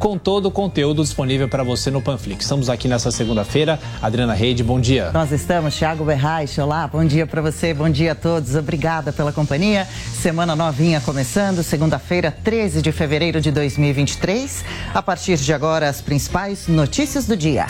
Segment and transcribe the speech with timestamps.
[0.00, 2.44] com todo o conteúdo disponível para você no Panflix.
[2.44, 3.78] Estamos aqui nessa segunda-feira.
[4.00, 5.10] Adriana Reide, bom dia.
[5.12, 6.58] Nós estamos, Thiago Berraich.
[6.58, 8.56] Olá, bom dia para você, bom dia a todos.
[8.56, 9.86] Obrigada pela companhia.
[10.14, 14.64] Semana novinha começando, segunda-feira, 13 de fevereiro de 2023.
[14.94, 17.66] A partir de agora, as principais notícias do dia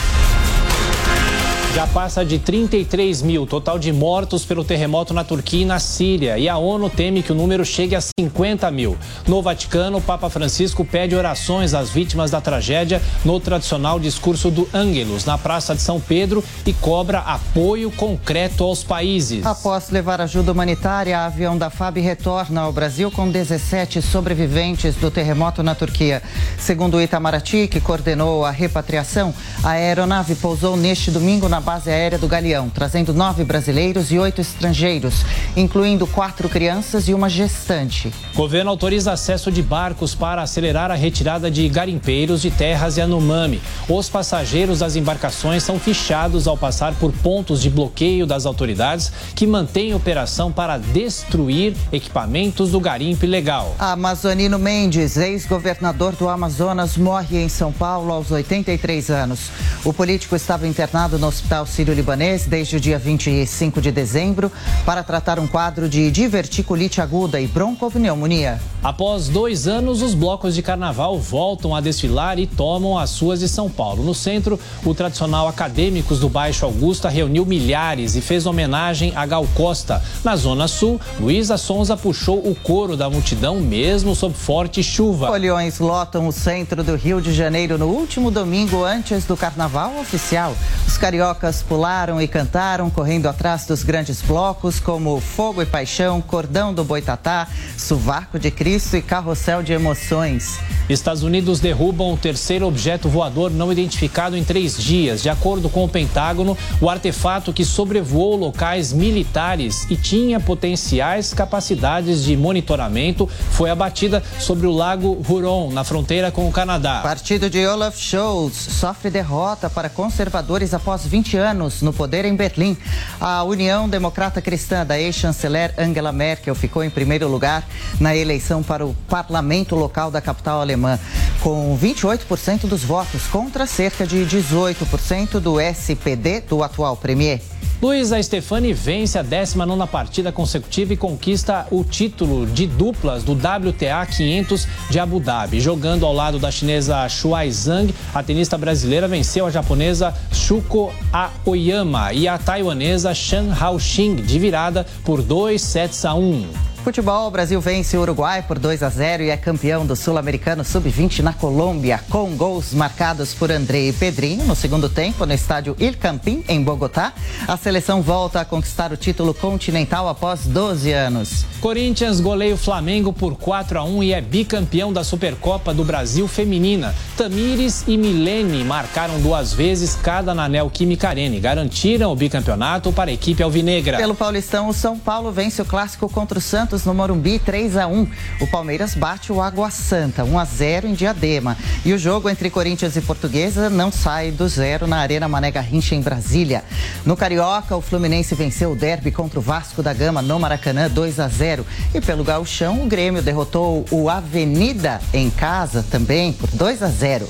[1.73, 6.37] já passa de 33 mil total de mortos pelo terremoto na Turquia e na Síria.
[6.37, 8.97] E a ONU teme que o número chegue a 50 mil.
[9.25, 14.67] No Vaticano, o Papa Francisco pede orações às vítimas da tragédia no tradicional discurso do
[14.73, 19.45] Ângelus, na Praça de São Pedro, e cobra apoio concreto aos países.
[19.45, 25.09] Após levar ajuda humanitária, a avião da FAB retorna ao Brasil com 17 sobreviventes do
[25.09, 26.21] terremoto na Turquia.
[26.57, 29.33] Segundo o Itamaraty, que coordenou a repatriação,
[29.63, 34.41] a aeronave pousou neste domingo na base aérea do Galeão, trazendo nove brasileiros e oito
[34.41, 35.23] estrangeiros,
[35.55, 38.11] incluindo quatro crianças e uma gestante.
[38.33, 43.01] O governo autoriza acesso de barcos para acelerar a retirada de garimpeiros de terras e
[43.01, 43.61] Anomami.
[43.87, 49.45] Os passageiros das embarcações são fichados ao passar por pontos de bloqueio das autoridades que
[49.45, 53.75] mantêm operação para destruir equipamentos do garimpo ilegal.
[53.77, 59.51] Amazonino Mendes, ex-governador do Amazonas, morre em São Paulo aos 83 anos.
[59.83, 64.49] O político estava internado no hospital Hospital Sírio-Libanês desde o dia 25 de dezembro
[64.85, 68.57] para tratar um quadro de diverticulite aguda e broncopneumonia.
[68.81, 73.49] Após dois anos, os blocos de carnaval voltam a desfilar e tomam as suas de
[73.49, 74.01] São Paulo.
[74.01, 79.45] No centro, o tradicional Acadêmicos do Baixo Augusta reuniu milhares e fez homenagem a Gal
[79.53, 80.01] Costa.
[80.23, 85.29] Na Zona Sul, Luísa Sonza puxou o coro da multidão, mesmo sob forte chuva.
[85.29, 90.55] Olhões lotam o centro do Rio de Janeiro no último domingo antes do carnaval oficial.
[90.87, 96.21] Os cariocas cariocas pularam e cantaram, correndo atrás dos grandes blocos como Fogo e Paixão,
[96.21, 100.59] Cordão do Boitatá, Suvaco de Cristo e Carrossel de Emoções.
[100.87, 105.21] Estados Unidos derrubam o terceiro objeto voador não identificado em três dias.
[105.21, 112.23] De acordo com o Pentágono, o artefato que sobrevoou locais militares e tinha potenciais capacidades
[112.23, 116.99] de monitoramento foi abatida sobre o lago Huron, na fronteira com o Canadá.
[117.01, 122.35] Partido de Olaf Scholz sofre derrota para conservadores após 20 20 anos no poder em
[122.35, 122.75] Berlim.
[123.19, 127.65] A União Democrata Cristã da ex-chanceler Angela Merkel ficou em primeiro lugar
[127.99, 130.99] na eleição para o parlamento local da capital alemã,
[131.39, 137.50] com 28% dos votos contra cerca de 18% do SPD do atual premier.
[137.81, 144.05] Luísa Stefani vence a 19 partida consecutiva e conquista o título de duplas do WTA
[144.05, 145.59] 500 de Abu Dhabi.
[145.59, 152.13] Jogando ao lado da chinesa Shuai Zhang, a tenista brasileira venceu a japonesa Shuko Aoyama
[152.13, 156.70] e a taiwanesa Shan Haoxing de virada por 2 sets a 1.
[156.83, 160.65] Futebol, o Brasil vence o Uruguai por 2 a 0 e é campeão do Sul-Americano
[160.65, 165.75] Sub-20 na Colômbia, com gols marcados por André e Pedrinho no segundo tempo no estádio
[165.79, 167.13] Il Campín, em Bogotá.
[167.47, 171.45] A seleção volta a conquistar o título continental após 12 anos.
[171.61, 176.27] Corinthians goleia o Flamengo por 4 a 1 e é bicampeão da Supercopa do Brasil
[176.27, 176.95] Feminina.
[177.15, 183.11] Tamires e Milene marcaram duas vezes cada na Neoquímica Arena e garantiram o bicampeonato para
[183.11, 183.97] a equipe alvinegra.
[183.97, 187.75] Pelo Paulistão, o São Paulo vence o clássico contra o Santos Santos no Morumbi 3
[187.75, 188.07] a 1.
[188.39, 191.57] O Palmeiras bate o Água Santa 1 a 0 em Diadema.
[191.83, 195.95] E o jogo entre Corinthians e Portuguesa não sai do zero na Arena Mané Garrincha
[195.95, 196.63] em Brasília.
[197.05, 201.19] No Carioca, o Fluminense venceu o derby contra o Vasco da Gama no Maracanã 2
[201.19, 201.65] a 0.
[201.93, 207.27] E pelo Gauchão, o Grêmio derrotou o Avenida em casa também por 2 a 0.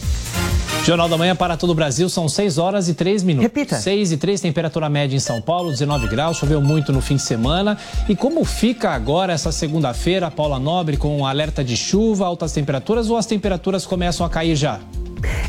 [0.83, 3.43] Jornal da Manhã para todo o Brasil, são 6 horas e 3 minutos.
[3.43, 3.75] Repita.
[3.77, 7.21] 6 e 3, temperatura média em São Paulo, 19 graus, choveu muito no fim de
[7.21, 7.77] semana.
[8.09, 13.11] E como fica agora essa segunda-feira, Paula Nobre, com um alerta de chuva, altas temperaturas
[13.11, 14.79] ou as temperaturas começam a cair já?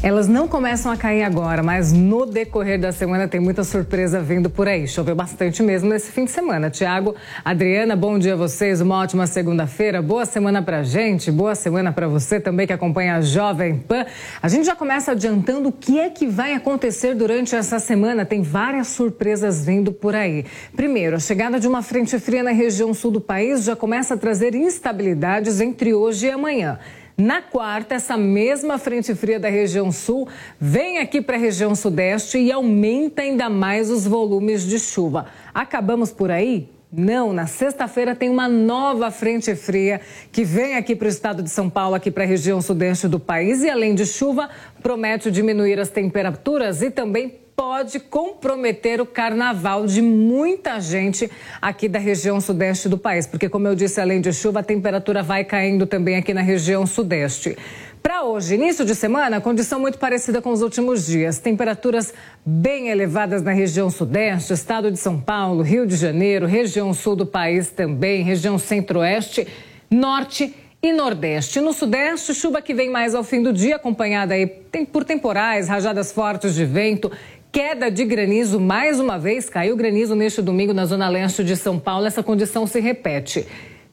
[0.02, 4.50] Elas não começam a cair agora, mas no decorrer da semana tem muita surpresa vindo
[4.50, 4.88] por aí.
[4.88, 6.70] Choveu bastante mesmo nesse fim de semana.
[6.70, 10.02] Tiago, Adriana, bom dia a vocês, uma ótima segunda-feira.
[10.02, 14.04] Boa semana pra gente, boa semana para você também que acompanha a Jovem Pan.
[14.42, 18.24] A gente já começa adiantando o que é que vai acontecer durante essa semana.
[18.24, 20.44] Tem várias surpresas vindo por aí.
[20.74, 24.16] Primeiro, a chegada de uma frente fria na região sul do país já começa a
[24.16, 26.78] trazer instabilidades entre hoje e amanhã.
[27.16, 30.28] Na quarta, essa mesma frente fria da região sul
[30.58, 35.26] vem aqui para a região sudeste e aumenta ainda mais os volumes de chuva.
[35.52, 36.68] Acabamos por aí?
[36.94, 40.00] Não, na sexta-feira tem uma nova frente fria
[40.30, 43.18] que vem aqui para o estado de São Paulo, aqui para a região sudeste do
[43.18, 44.50] país e além de chuva,
[44.82, 51.98] promete diminuir as temperaturas e também pode comprometer o carnaval de muita gente aqui da
[51.98, 55.86] região sudeste do país, porque, como eu disse, além de chuva, a temperatura vai caindo
[55.86, 57.56] também aqui na região sudeste.
[58.02, 61.38] Para hoje, início de semana, condição muito parecida com os últimos dias.
[61.38, 62.12] Temperaturas
[62.44, 67.24] bem elevadas na região sudeste, estado de São Paulo, Rio de Janeiro, região sul do
[67.24, 69.46] país também, região centro-oeste,
[69.88, 70.52] norte
[70.82, 71.60] e nordeste.
[71.60, 74.48] No sudeste, chuva que vem mais ao fim do dia, acompanhada aí
[74.92, 77.10] por temporais, rajadas fortes de vento,
[77.52, 79.50] queda de granizo mais uma vez.
[79.50, 82.06] Caiu granizo neste domingo na zona leste de São Paulo.
[82.06, 83.46] Essa condição se repete.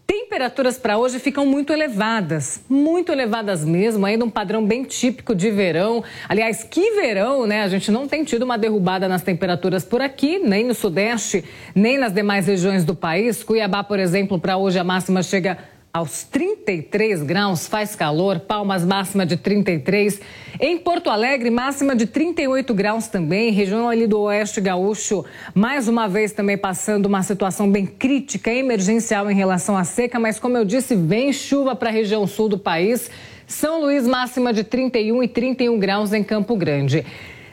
[0.08, 5.52] Temperaturas para hoje ficam muito elevadas, muito elevadas mesmo, ainda um padrão bem típico de
[5.52, 6.04] verão.
[6.28, 7.62] Aliás, que verão, né?
[7.62, 11.44] A gente não tem tido uma derrubada nas temperaturas por aqui, nem no Sudeste,
[11.76, 13.44] nem nas demais regiões do país.
[13.44, 15.60] Cuiabá, por exemplo, para hoje a máxima chega
[15.92, 20.22] aos 33 graus, faz calor, Palmas máxima de 33.
[20.60, 26.08] Em Porto Alegre, máxima de 38 graus também, região ali do Oeste Gaúcho, mais uma
[26.08, 30.64] vez também passando uma situação bem crítica, emergencial em relação à seca, mas como eu
[30.64, 33.10] disse, vem chuva para a região sul do país.
[33.48, 37.04] São Luís, máxima de 31 e 31 graus em Campo Grande.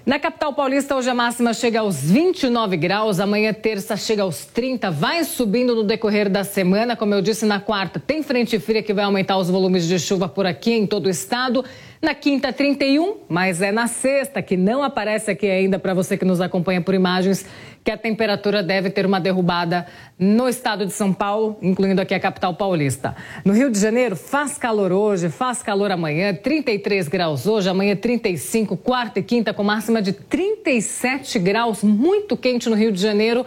[0.07, 4.89] Na capital paulista, hoje a máxima chega aos 29 graus, amanhã terça chega aos 30,
[4.89, 6.95] vai subindo no decorrer da semana.
[6.95, 10.29] Como eu disse, na quarta tem frente fria que vai aumentar os volumes de chuva
[10.29, 11.65] por aqui em todo o estado.
[12.01, 16.27] Na quinta, 31, mas é na sexta, que não aparece aqui ainda para você que
[16.27, 17.47] nos acompanha por imagens,
[17.83, 19.87] que a temperatura deve ter uma derrubada
[20.19, 23.17] no estado de São Paulo, incluindo aqui a capital paulista.
[23.45, 28.77] No Rio de Janeiro, faz calor hoje, faz calor amanhã, 33 graus hoje, amanhã 35,
[28.77, 33.47] quarta e quinta com máxima de 37 graus, muito quente no Rio de Janeiro.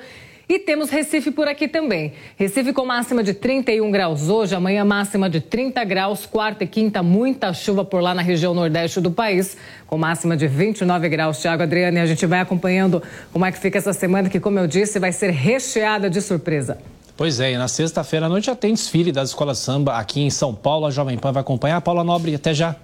[0.50, 2.12] E temos Recife por aqui também.
[2.36, 7.04] Recife com máxima de 31 graus hoje, amanhã máxima de 30 graus, quarta e quinta,
[7.04, 9.56] muita chuva por lá na região nordeste do país,
[9.86, 11.40] com máxima de 29 graus.
[11.40, 14.58] Tiago Adriana, e a gente vai acompanhando como é que fica essa semana, que, como
[14.58, 16.80] eu disse, vai ser recheada de surpresa.
[17.16, 20.32] Pois é, e na sexta-feira à noite já tem desfile das escolas samba aqui em
[20.32, 20.88] São Paulo.
[20.88, 21.80] A Jovem Pan vai acompanhar.
[21.82, 22.76] Paula Nobre, até já.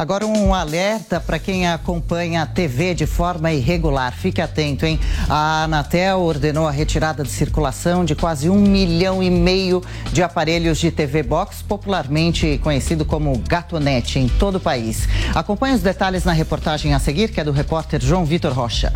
[0.00, 4.16] Agora um alerta para quem acompanha a TV de forma irregular.
[4.16, 4.98] Fique atento, hein?
[5.28, 10.78] A Anatel ordenou a retirada de circulação de quase um milhão e meio de aparelhos
[10.78, 15.06] de TV Box, popularmente conhecido como Gatonet, em todo o país.
[15.34, 18.90] Acompanhe os detalhes na reportagem a seguir, que é do repórter João Vitor Rocha.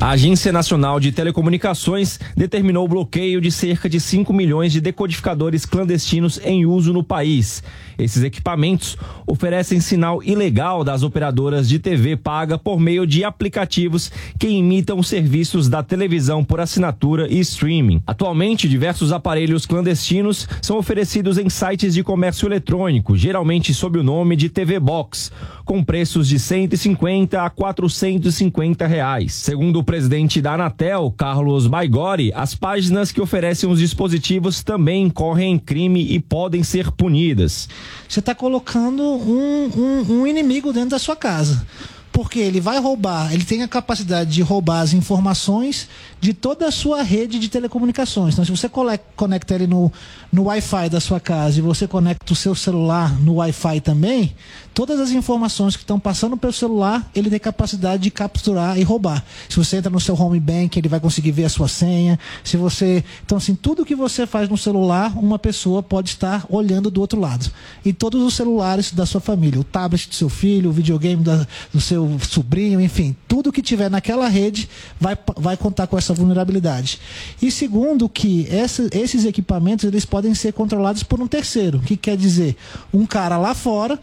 [0.00, 5.66] A Agência Nacional de Telecomunicações determinou o bloqueio de cerca de 5 milhões de decodificadores
[5.66, 7.62] clandestinos em uso no país.
[8.02, 14.48] Esses equipamentos oferecem sinal ilegal das operadoras de TV paga por meio de aplicativos que
[14.48, 18.02] imitam os serviços da televisão por assinatura e streaming.
[18.06, 24.36] Atualmente, diversos aparelhos clandestinos são oferecidos em sites de comércio eletrônico, geralmente sob o nome
[24.36, 25.30] de TV Box,
[25.64, 29.34] com preços de 150 a 450 reais.
[29.34, 35.54] Segundo o presidente da Anatel, Carlos Baigori, as páginas que oferecem os dispositivos também incorrem
[35.54, 37.68] em crime e podem ser punidas.
[38.08, 41.66] Você está colocando um, um, um inimigo dentro da sua casa.
[42.12, 45.88] Porque ele vai roubar, ele tem a capacidade de roubar as informações
[46.20, 48.34] de toda a sua rede de telecomunicações.
[48.34, 48.68] Então, se você
[49.16, 49.90] conecta ele no,
[50.30, 54.34] no Wi-Fi da sua casa e você conecta o seu celular no Wi-Fi também,
[54.74, 59.24] todas as informações que estão passando pelo celular, ele tem capacidade de capturar e roubar.
[59.48, 62.18] Se você entra no seu home bank, ele vai conseguir ver a sua senha.
[62.44, 66.90] Se você, então assim, tudo que você faz no celular, uma pessoa pode estar olhando
[66.90, 67.50] do outro lado.
[67.84, 71.46] E todos os celulares da sua família, o tablet do seu filho, o videogame da,
[71.72, 74.68] do seu sobrinho, enfim, tudo que tiver naquela rede
[75.00, 76.98] vai, vai contar com essa essa vulnerabilidade.
[77.40, 81.80] E segundo, que essa, esses equipamentos eles podem ser controlados por um terceiro.
[81.80, 82.56] Que quer dizer?
[82.92, 83.98] Um cara lá fora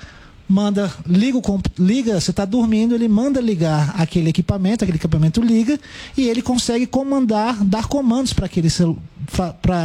[0.50, 1.40] manda, liga,
[1.78, 5.78] liga você está dormindo, ele manda ligar aquele equipamento, aquele equipamento liga
[6.16, 8.50] e ele consegue comandar, dar comandos para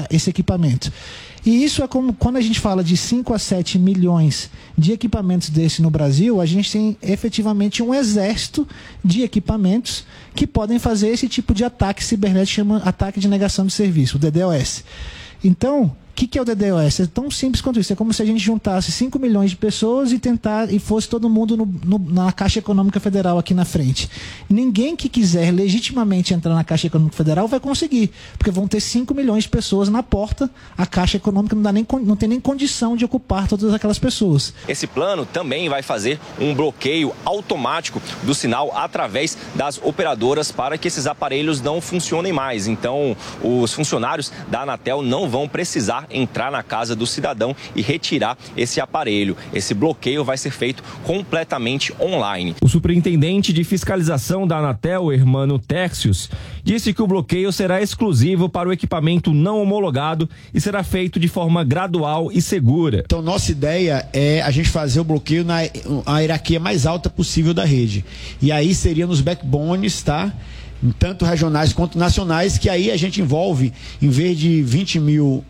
[0.09, 0.93] esse equipamento.
[1.44, 5.50] E isso é como quando a gente fala de 5 a 7 milhões de equipamentos
[5.50, 8.66] desse no Brasil, a gente tem efetivamente um exército
[9.04, 13.72] de equipamentos que podem fazer esse tipo de ataque cibernético, chama ataque de negação de
[13.72, 14.84] serviço, o DDoS.
[15.42, 17.00] Então, o que, que, é o DDoS?
[17.00, 17.90] É tão simples quanto isso.
[17.90, 21.28] É como se a gente juntasse 5 milhões de pessoas e tentar e fosse todo
[21.28, 24.11] mundo no, no, na Caixa Econômica Federal aqui na frente.
[24.49, 29.14] Ninguém que quiser legitimamente entrar na Caixa Econômica Federal vai conseguir, porque vão ter 5
[29.14, 30.50] milhões de pessoas na porta.
[30.76, 34.52] A Caixa Econômica não, dá nem, não tem nem condição de ocupar todas aquelas pessoas.
[34.69, 40.88] Esse plano também vai fazer um bloqueio automático do sinal através das operadoras para que
[40.88, 42.66] esses aparelhos não funcionem mais.
[42.66, 47.82] Então, os funcionários da Anatel não vão precisar tentar entrar na casa do cidadão e
[47.82, 49.37] retirar esse aparelho.
[49.52, 52.54] Esse bloqueio vai ser feito completamente online.
[52.61, 56.30] O superintendente de fiscalização da Anatel, Hermano Tercius,
[56.62, 61.28] disse que o bloqueio será exclusivo para o equipamento não homologado e será feito de
[61.28, 63.02] forma gradual e segura.
[63.04, 65.62] Então, nossa ideia é a gente fazer o bloqueio na
[66.06, 68.04] a hierarquia mais alta possível da rede.
[68.40, 70.32] E aí seria nos backbones, tá?
[70.99, 75.44] Tanto regionais quanto nacionais, que aí a gente envolve, em vez de 20 mil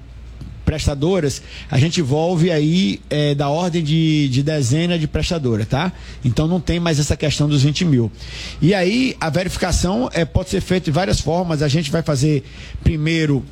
[0.73, 5.93] prestadoras, a gente envolve aí é, da ordem de, de dezena de prestadoras, tá?
[6.25, 8.11] Então não tem mais essa questão dos 20 mil.
[8.61, 11.61] E aí a verificação é, pode ser feita de várias formas.
[11.61, 12.43] A gente vai fazer
[12.83, 13.45] primeiro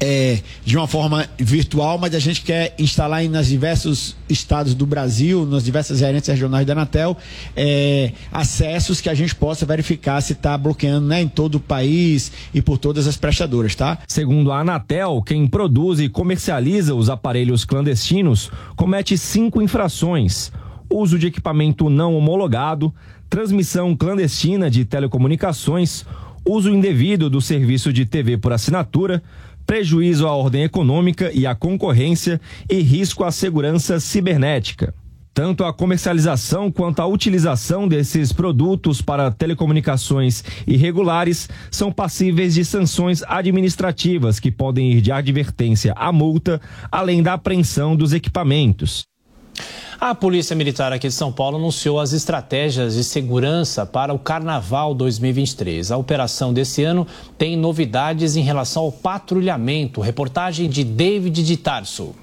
[0.00, 4.86] é, de uma forma virtual, mas a gente quer instalar em, nos diversos estados do
[4.86, 7.16] Brasil, nas diversas gerências regionais da Anatel,
[7.56, 12.32] é, acessos que a gente possa verificar se está bloqueando né, em todo o país
[12.52, 13.98] e por todas as prestadoras, tá?
[14.06, 20.52] Segundo a Anatel, quem produz e comercializa os aparelhos clandestinos comete cinco infrações:
[20.90, 22.92] uso de equipamento não homologado,
[23.28, 26.04] transmissão clandestina de telecomunicações,
[26.44, 29.22] uso indevido do serviço de TV por assinatura
[29.66, 34.94] prejuízo à ordem econômica e à concorrência e risco à segurança cibernética.
[35.34, 43.22] Tanto a comercialização quanto a utilização desses produtos para telecomunicações irregulares são passíveis de sanções
[43.24, 46.58] administrativas que podem ir de advertência à multa,
[46.90, 49.04] além da apreensão dos equipamentos.
[49.98, 54.94] A Polícia Militar aqui de São Paulo anunciou as estratégias de segurança para o Carnaval
[54.94, 55.90] 2023.
[55.90, 57.06] A operação desse ano
[57.38, 60.02] tem novidades em relação ao patrulhamento.
[60.02, 62.14] Reportagem de David de Tarso.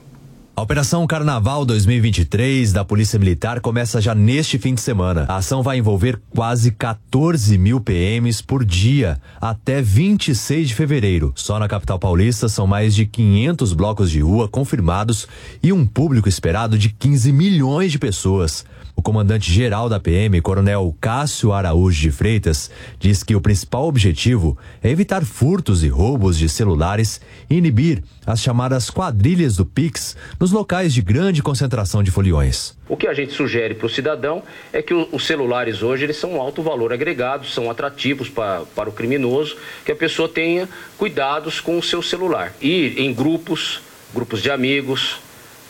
[0.55, 5.25] A Operação Carnaval 2023 da Polícia Militar começa já neste fim de semana.
[5.27, 11.33] A ação vai envolver quase 14 mil PMs por dia até 26 de fevereiro.
[11.35, 15.27] Só na capital paulista são mais de 500 blocos de rua confirmados
[15.63, 18.63] e um público esperado de 15 milhões de pessoas.
[18.95, 22.69] O comandante-geral da PM, Coronel Cássio Araújo de Freitas,
[22.99, 27.19] diz que o principal objetivo é evitar furtos e roubos de celulares
[27.49, 32.77] e inibir as chamadas quadrilhas do Pix nos locais de grande concentração de foliões.
[32.87, 36.33] O que a gente sugere para o cidadão é que os celulares hoje eles são
[36.33, 41.59] um alto valor agregado, são atrativos para, para o criminoso, que a pessoa tenha cuidados
[41.59, 42.53] com o seu celular.
[42.61, 43.81] E em grupos,
[44.13, 45.17] grupos de amigos,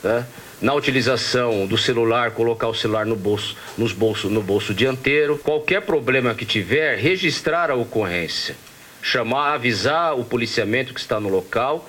[0.03, 0.25] né?
[0.63, 5.38] Na utilização do celular, colocar o celular no bolso, nos bolso, no bolso dianteiro.
[5.38, 8.55] Qualquer problema que tiver, registrar a ocorrência,
[9.01, 11.88] chamar, avisar o policiamento que está no local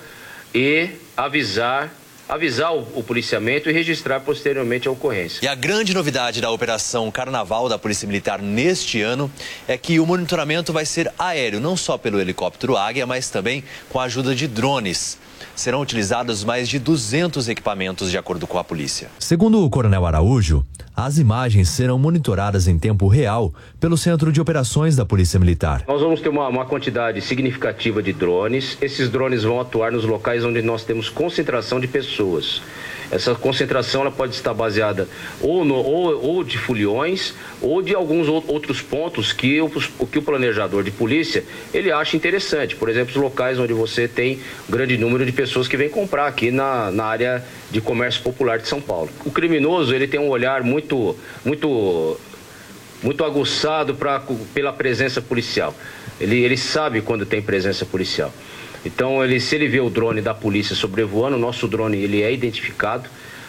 [0.52, 1.94] e avisar
[2.26, 5.44] avisar o, o, policiamento e registrar posteriormente a ocorrência.
[5.44, 9.30] E a grande novidade da operação Carnaval da Polícia Militar neste ano
[9.68, 14.00] é que o monitoramento vai ser aéreo, não só pelo helicóptero Águia, mas também com
[14.00, 15.18] a ajuda de drones
[15.54, 19.08] serão utilizados mais de 200 equipamentos, de acordo com a polícia.
[19.18, 20.64] Segundo o Coronel Araújo,
[20.96, 25.84] as imagens serão monitoradas em tempo real pelo Centro de Operações da Polícia Militar.
[25.88, 28.78] Nós vamos ter uma, uma quantidade significativa de drones.
[28.80, 32.62] Esses drones vão atuar nos locais onde nós temos concentração de pessoas.
[33.10, 35.08] Essa concentração ela pode estar baseada
[35.40, 40.22] ou, no, ou, ou de foliões ou de alguns outros pontos que o, que o
[40.22, 42.76] planejador de polícia ele acha interessante.
[42.76, 46.50] Por exemplo, os locais onde você tem grande número de pessoas que vêm comprar aqui
[46.50, 49.10] na, na área de comércio popular de São Paulo.
[49.24, 52.18] O criminoso ele tem um olhar muito, muito,
[53.02, 55.74] muito aguçado pra, pela presença policial.
[56.20, 58.32] Ele, ele sabe quando tem presença policial.
[58.84, 62.32] Então, ele, se ele vê o drone da polícia sobrevoando, o nosso drone ele é
[62.32, 63.08] identificado.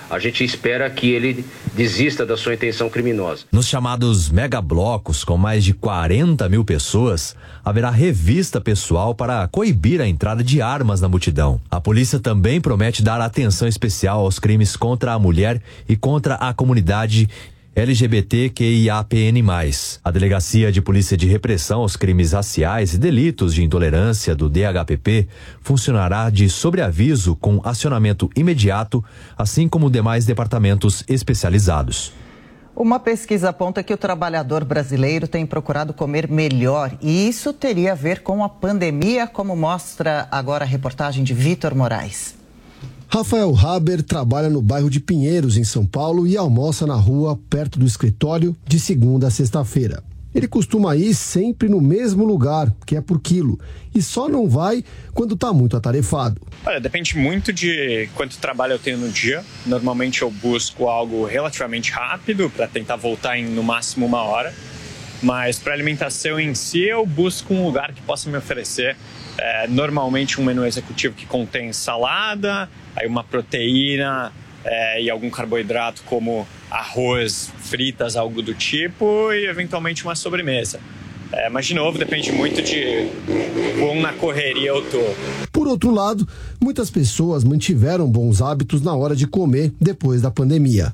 [0.10, 3.46] A gente espera que ele desista da sua intenção criminosa.
[3.51, 10.08] Nos chamados megablocos, com mais de 40 mil pessoas, haverá revista pessoal para coibir a
[10.08, 11.60] entrada de armas na multidão.
[11.72, 16.54] A polícia também promete dar atenção especial aos crimes contra a mulher e contra a
[16.54, 17.27] comunidade
[17.75, 19.44] LGBTQIAPN+.
[20.01, 25.27] A Delegacia de Polícia de Repressão aos Crimes Raciais e Delitos de Intolerância do DHPP
[25.60, 29.03] funcionará de sobreaviso com acionamento imediato,
[29.38, 32.13] assim como demais departamentos especializados.
[32.74, 37.96] Uma pesquisa aponta que o trabalhador brasileiro tem procurado comer melhor e isso teria a
[37.96, 42.45] ver com a pandemia, como mostra agora a reportagem de Vitor Moraes.
[43.08, 47.80] Rafael Haber trabalha no bairro de Pinheiros, em São Paulo, e almoça na rua perto
[47.80, 50.04] do escritório de segunda a sexta-feira.
[50.34, 53.58] Ele costuma ir sempre no mesmo lugar, que é por quilo,
[53.94, 54.84] e só não vai
[55.14, 56.42] quando está muito atarefado.
[56.66, 59.46] Olha, depende muito de quanto trabalho eu tenho no dia.
[59.66, 64.54] Normalmente eu busco algo relativamente rápido para tentar voltar em no máximo uma hora.
[65.24, 68.98] Mas para alimentação em si, eu busco um lugar que possa me oferecer
[69.38, 74.32] é, normalmente um menu executivo que contém salada, aí uma proteína
[74.63, 80.80] é, e algum carboidrato como arroz, fritas, algo do tipo e eventualmente uma sobremesa.
[81.32, 83.10] É, mas, de novo, depende muito de
[83.80, 85.01] quão na correria eu tô.
[85.51, 86.27] Por outro lado,
[86.62, 90.94] muitas pessoas mantiveram bons hábitos na hora de comer depois da pandemia.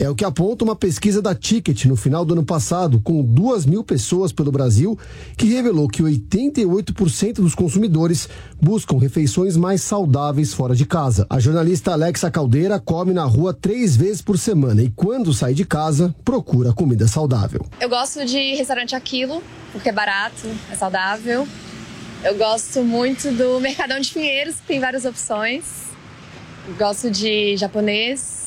[0.00, 3.66] É o que aponta uma pesquisa da Ticket no final do ano passado, com duas
[3.66, 4.98] mil pessoas pelo Brasil,
[5.36, 8.26] que revelou que 88% dos consumidores
[8.58, 11.26] buscam refeições mais saudáveis fora de casa.
[11.28, 15.66] A jornalista Alexa Caldeira come na rua três vezes por semana e, quando sai de
[15.66, 17.66] casa, procura comida saudável.
[17.78, 21.46] Eu gosto de restaurante Aquilo, porque é barato, é saudável.
[22.24, 25.90] Eu gosto muito do Mercadão de Pinheiros, que tem várias opções.
[26.78, 28.39] Gosto de japonês,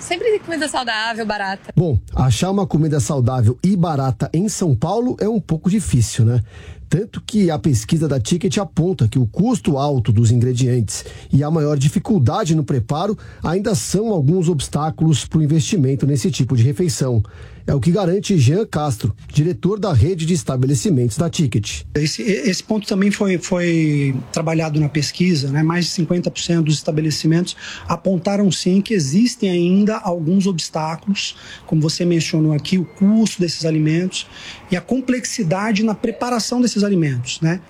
[0.00, 1.72] Sempre comida saudável, barata.
[1.76, 6.42] Bom, achar uma comida saudável e barata em São Paulo é um pouco difícil, né?
[6.88, 11.50] Tanto que a pesquisa da Ticket aponta que o custo alto dos ingredientes e a
[11.50, 17.22] maior dificuldade no preparo ainda são alguns obstáculos para o investimento nesse tipo de refeição.
[17.70, 21.82] É o que garante Jean Castro, diretor da rede de estabelecimentos da Ticket.
[21.94, 25.62] Esse, esse ponto também foi, foi trabalhado na pesquisa, né?
[25.62, 32.52] mais de 50% dos estabelecimentos apontaram sim que existem ainda alguns obstáculos, como você mencionou
[32.52, 34.26] aqui, o custo desses alimentos
[34.68, 37.40] e a complexidade na preparação desses alimentos.
[37.40, 37.60] Né?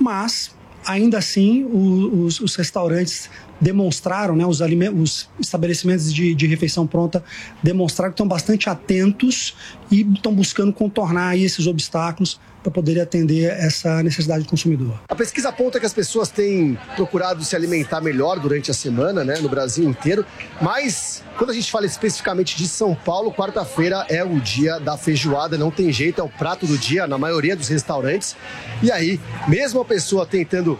[0.00, 0.52] Mas,
[0.86, 3.28] ainda assim, os, os restaurantes
[3.60, 7.22] demonstraram, né, os, os estabelecimentos de, de, refeição pronta
[7.62, 9.56] demonstraram que estão bastante atentos
[9.90, 14.98] e estão buscando contornar esses obstáculos para poder atender essa necessidade do consumidor.
[15.08, 19.38] A pesquisa aponta que as pessoas têm procurado se alimentar melhor durante a semana, né,
[19.40, 20.24] no Brasil inteiro,
[20.62, 25.58] mas quando a gente fala especificamente de São Paulo, quarta-feira é o dia da feijoada,
[25.58, 28.34] não tem jeito, é o prato do dia na maioria dos restaurantes.
[28.82, 30.78] E aí, mesmo a pessoa tentando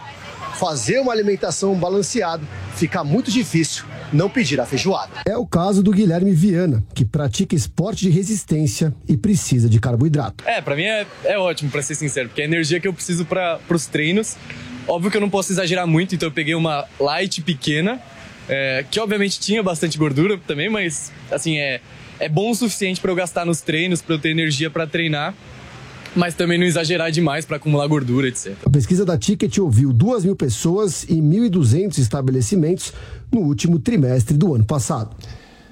[0.55, 2.43] fazer uma alimentação balanceada,
[2.75, 5.11] fica muito difícil não pedir a feijoada.
[5.25, 10.43] É o caso do Guilherme Viana, que pratica esporte de resistência e precisa de carboidrato.
[10.47, 12.93] É, para mim é, é ótimo, para ser sincero, porque é a energia que eu
[12.93, 14.37] preciso para os treinos.
[14.87, 17.99] Óbvio que eu não posso exagerar muito, então eu peguei uma light pequena,
[18.47, 21.81] é, que obviamente tinha bastante gordura também, mas assim, é,
[22.19, 25.33] é bom o suficiente para eu gastar nos treinos, para eu ter energia para treinar
[26.15, 28.53] mas também não exagerar demais para acumular gordura, etc.
[28.65, 32.93] A pesquisa da Ticket ouviu 2 mil pessoas e 1.200 estabelecimentos
[33.31, 35.15] no último trimestre do ano passado.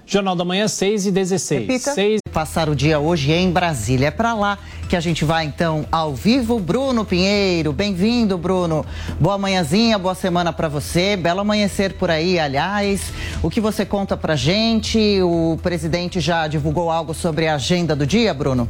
[0.05, 1.61] Jornal da Manhã, 6 e 16.
[1.61, 1.93] Repita.
[1.93, 2.19] 6...
[2.33, 4.07] Passar o dia hoje em Brasília.
[4.07, 4.57] É para lá
[4.89, 6.59] que a gente vai, então, ao vivo.
[6.59, 8.85] Bruno Pinheiro, bem-vindo, Bruno.
[9.19, 11.15] Boa manhãzinha, boa semana para você.
[11.15, 13.13] Belo amanhecer por aí, aliás.
[13.41, 15.21] O que você conta pra gente?
[15.21, 18.67] O presidente já divulgou algo sobre a agenda do dia, Bruno?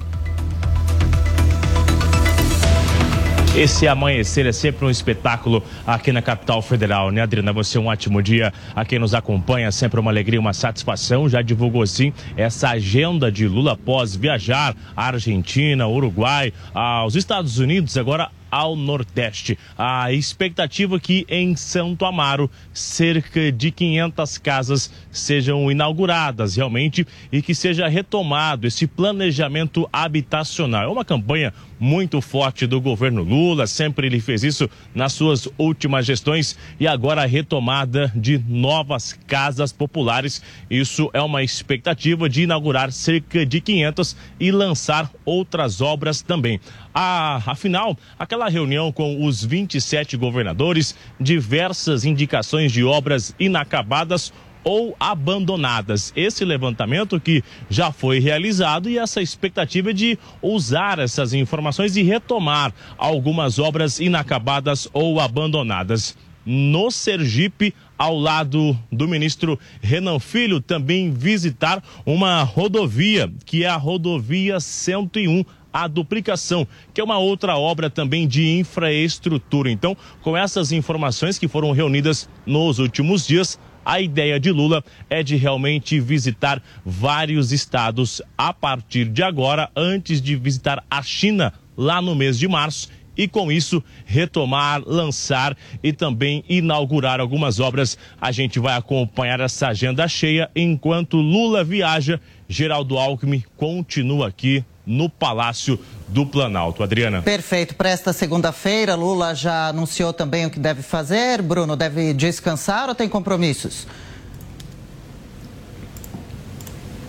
[3.55, 7.53] Esse amanhecer é sempre um espetáculo aqui na capital federal, né, Adriana?
[7.53, 11.29] Você um ótimo dia a quem nos acompanha, sempre uma alegria, uma satisfação.
[11.29, 17.95] Já divulgou sim essa agenda de Lula após viajar à Argentina, Uruguai, aos Estados Unidos,
[17.95, 19.57] agora ao Nordeste.
[19.75, 27.41] A expectativa é que em Santo Amaro cerca de 500 casas sejam inauguradas realmente e
[27.41, 30.83] que seja retomado esse planejamento habitacional.
[30.83, 31.51] É uma campanha
[31.83, 37.23] muito forte do governo Lula, sempre ele fez isso nas suas últimas gestões e agora
[37.23, 40.41] a retomada de novas casas populares.
[40.69, 46.57] Isso é uma expectativa de inaugurar cerca de 500 e lançar outras obras também.
[46.93, 54.31] Ah, afinal, aquela reunião com os 27 governadores, diversas indicações de obras inacabadas
[54.63, 56.13] ou abandonadas.
[56.15, 62.03] Esse levantamento que já foi realizado e essa expectativa é de usar essas informações e
[62.03, 66.17] retomar algumas obras inacabadas ou abandonadas.
[66.45, 73.77] No Sergipe, ao lado do ministro Renan Filho, também visitar uma rodovia, que é a
[73.77, 79.71] rodovia 101 a duplicação, que é uma outra obra também de infraestrutura.
[79.71, 85.23] Então, com essas informações que foram reunidas nos últimos dias, a ideia de Lula é
[85.23, 92.01] de realmente visitar vários estados a partir de agora, antes de visitar a China lá
[92.01, 97.97] no mês de março e com isso retomar, lançar e também inaugurar algumas obras.
[98.19, 102.19] A gente vai acompanhar essa agenda cheia enquanto Lula viaja.
[102.47, 106.83] Geraldo Alckmin continua aqui no Palácio do Planalto.
[106.83, 107.21] Adriana.
[107.21, 107.75] Perfeito.
[107.75, 111.41] Para esta segunda-feira, Lula já anunciou também o que deve fazer.
[111.41, 113.87] Bruno, deve descansar ou tem compromissos?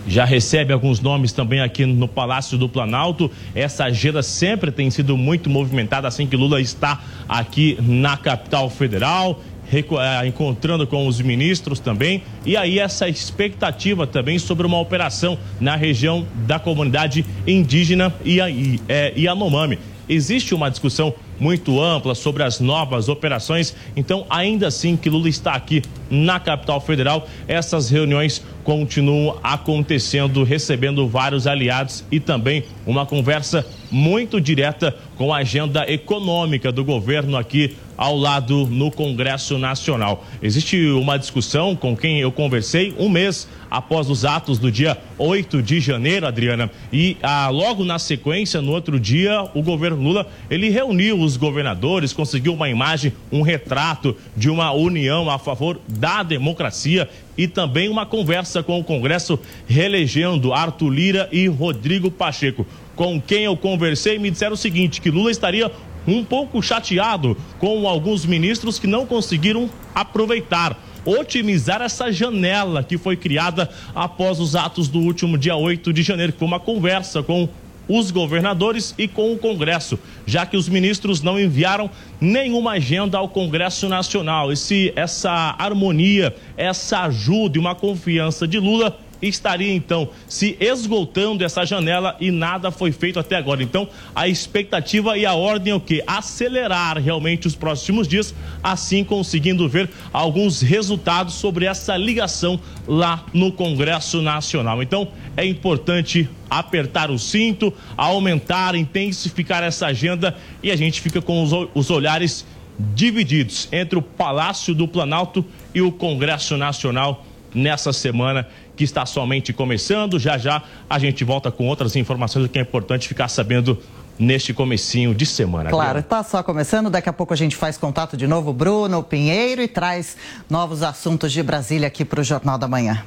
[0.07, 3.31] já recebe alguns nomes também aqui no Palácio do Planalto.
[3.53, 9.41] Essa agenda sempre tem sido muito movimentada assim que Lula está aqui na capital federal.
[9.71, 15.75] Eh, encontrando com os ministros também, e aí essa expectativa também sobre uma operação na
[15.75, 19.79] região da comunidade indígena e, e, é, Yanomami.
[20.07, 25.53] Existe uma discussão muito ampla sobre as novas operações, então, ainda assim que Lula está
[25.53, 33.65] aqui na capital federal, essas reuniões continuam acontecendo, recebendo vários aliados e também uma conversa
[33.91, 40.25] muito direta com a agenda econômica do governo aqui ao lado no Congresso Nacional.
[40.41, 45.61] Existe uma discussão com quem eu conversei um mês após os atos do dia 8
[45.61, 50.69] de janeiro, Adriana, e ah, logo na sequência, no outro dia, o governo Lula, ele
[50.69, 57.09] reuniu os governadores, conseguiu uma imagem, um retrato de uma união a favor da democracia
[57.37, 62.65] e também uma conversa com o Congresso reelegendo Arthur Lira e Rodrigo Pacheco.
[62.95, 65.69] Com quem eu conversei me disseram o seguinte, que Lula estaria
[66.07, 73.15] um pouco chateado com alguns ministros que não conseguiram aproveitar otimizar essa janela que foi
[73.15, 77.47] criada após os atos do último dia 8 de janeiro, que foi uma conversa com
[77.87, 83.29] os governadores e com o Congresso, já que os ministros não enviaram nenhuma agenda ao
[83.29, 84.51] Congresso Nacional.
[84.51, 91.65] Esse, essa harmonia, essa ajuda e uma confiança de Lula estaria então se esgotando essa
[91.65, 93.63] janela e nada foi feito até agora.
[93.63, 96.03] Então, a expectativa e a ordem é o que?
[96.05, 98.33] Acelerar realmente os próximos dias,
[98.63, 104.81] assim conseguindo ver alguns resultados sobre essa ligação lá no Congresso Nacional.
[104.81, 111.43] Então, é importante apertar o cinto, aumentar, intensificar essa agenda e a gente fica com
[111.43, 112.45] os, os olhares
[112.77, 119.53] divididos entre o Palácio do Planalto e o Congresso Nacional nessa semana que está somente
[119.53, 120.19] começando.
[120.19, 123.77] Já já a gente volta com outras informações que é importante ficar sabendo
[124.17, 125.69] neste comecinho de semana.
[125.69, 129.61] Claro, está só começando, daqui a pouco a gente faz contato de novo, Bruno Pinheiro,
[129.61, 130.15] e traz
[130.49, 133.03] novos assuntos de Brasília aqui para o Jornal da Manhã.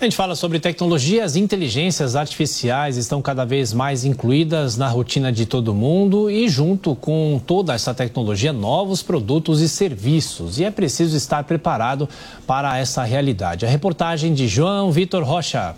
[0.00, 5.30] A gente fala sobre tecnologia, as inteligências artificiais estão cada vez mais incluídas na rotina
[5.30, 10.58] de todo mundo e, junto com toda essa tecnologia, novos produtos e serviços.
[10.58, 12.08] E é preciso estar preparado
[12.46, 13.66] para essa realidade.
[13.66, 15.76] A reportagem de João Vitor Rocha.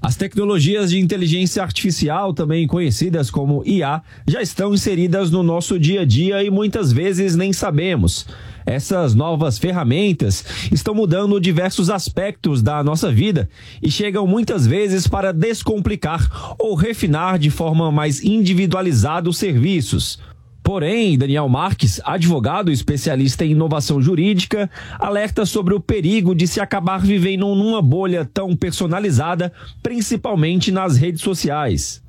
[0.00, 6.02] As tecnologias de inteligência artificial, também conhecidas como IA, já estão inseridas no nosso dia
[6.02, 8.24] a dia e muitas vezes nem sabemos.
[8.68, 13.48] Essas novas ferramentas estão mudando diversos aspectos da nossa vida
[13.82, 20.20] e chegam muitas vezes para descomplicar ou refinar de forma mais individualizada os serviços.
[20.62, 27.00] Porém, Daniel Marques, advogado especialista em inovação jurídica, alerta sobre o perigo de se acabar
[27.00, 29.50] vivendo numa bolha tão personalizada,
[29.82, 32.02] principalmente nas redes sociais.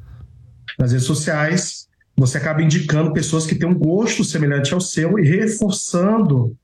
[0.77, 1.88] Nas redes sociais,
[2.19, 6.55] você acaba indicando pessoas que têm um gosto semelhante ao seu e reforçando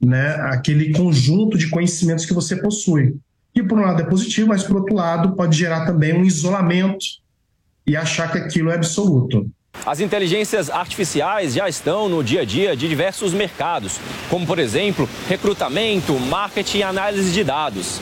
[0.00, 3.16] né, aquele conjunto de conhecimentos que você possui.
[3.54, 7.04] E por um lado é positivo, mas por outro lado pode gerar também um isolamento
[7.86, 9.50] e achar que aquilo é absoluto.
[9.86, 15.08] As inteligências artificiais já estão no dia a dia de diversos mercados, como por exemplo,
[15.28, 18.00] recrutamento, marketing e análise de dados.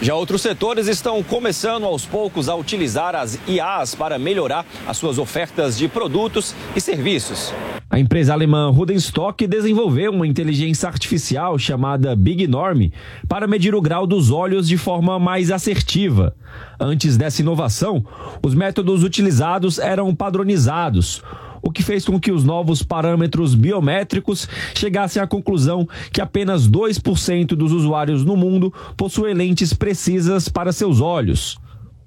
[0.00, 5.18] Já outros setores estão começando aos poucos a utilizar as IAs para melhorar as suas
[5.18, 7.52] ofertas de produtos e serviços.
[7.88, 12.90] A empresa alemã Rudenstock desenvolveu uma inteligência artificial chamada Big Norm
[13.26, 16.36] para medir o grau dos olhos de forma mais assertiva.
[16.78, 18.04] Antes dessa inovação,
[18.44, 21.22] os métodos utilizados eram padronizados
[21.62, 27.48] o que fez com que os novos parâmetros biométricos chegassem à conclusão que apenas 2%
[27.48, 31.58] dos usuários no mundo possuem lentes precisas para seus olhos.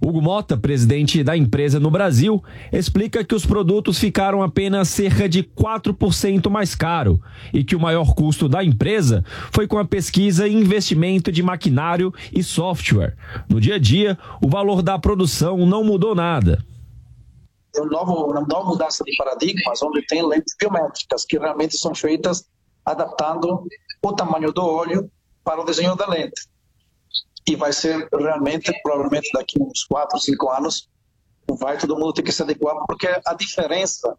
[0.02, 5.44] Hugo Mota, presidente da empresa no Brasil, explica que os produtos ficaram apenas cerca de
[5.44, 7.22] 4% mais caro
[7.54, 12.14] e que o maior custo da empresa foi com a pesquisa e investimento de maquinário
[12.34, 13.16] e software.
[13.50, 16.64] No dia a dia, o valor da produção não mudou nada
[17.78, 22.48] um novo, uma nova mudança de paradigmas, onde tem lentes biométricas que realmente são feitas
[22.86, 23.64] adaptando
[24.04, 25.12] o tamanho do olho
[25.44, 26.48] para o desenho da lente.
[27.48, 30.90] E vai ser realmente, provavelmente daqui uns 4, 5 anos,
[31.58, 34.16] vai todo mundo ter que se adequar, porque a diferença,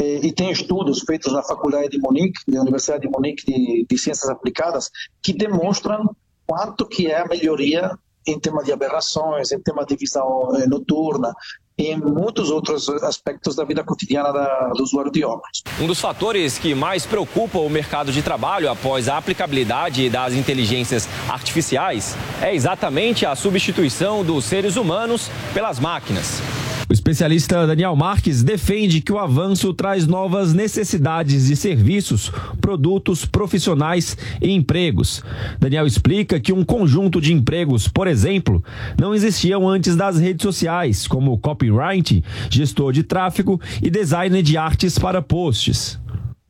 [0.00, 3.98] eh, e tem estudos feitos na Faculdade de Munique, da Universidade de Munique de, de
[3.98, 4.90] Ciências Aplicadas,
[5.22, 6.14] que demonstram
[6.46, 7.96] quanto que é a melhoria
[8.26, 11.32] em tema de aberrações, em tema de visão eh, noturna,
[11.78, 15.62] e muitos outros aspectos da vida cotidiana da, do usuário de óculos.
[15.80, 21.06] Um dos fatores que mais preocupa o mercado de trabalho após a aplicabilidade das inteligências
[21.28, 26.40] artificiais é exatamente a substituição dos seres humanos pelas máquinas.
[26.88, 34.16] O especialista Daniel Marques defende que o avanço traz novas necessidades de serviços, produtos, profissionais
[34.40, 35.22] e empregos.
[35.58, 38.62] Daniel explica que um conjunto de empregos, por exemplo,
[39.00, 44.98] não existiam antes das redes sociais, como copyright, gestor de tráfego e designer de artes
[44.98, 45.98] para posts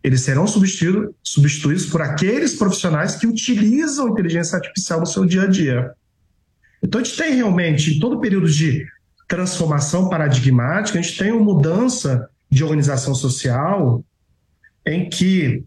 [0.05, 5.46] eles serão substituídos, substituídos por aqueles profissionais que utilizam inteligência artificial no seu dia a
[5.49, 5.90] dia.
[6.81, 8.87] Então, a gente tem realmente, em todo período de
[9.28, 14.04] transformação paradigmática, a gente tem uma mudança de organização social
[14.84, 15.64] em que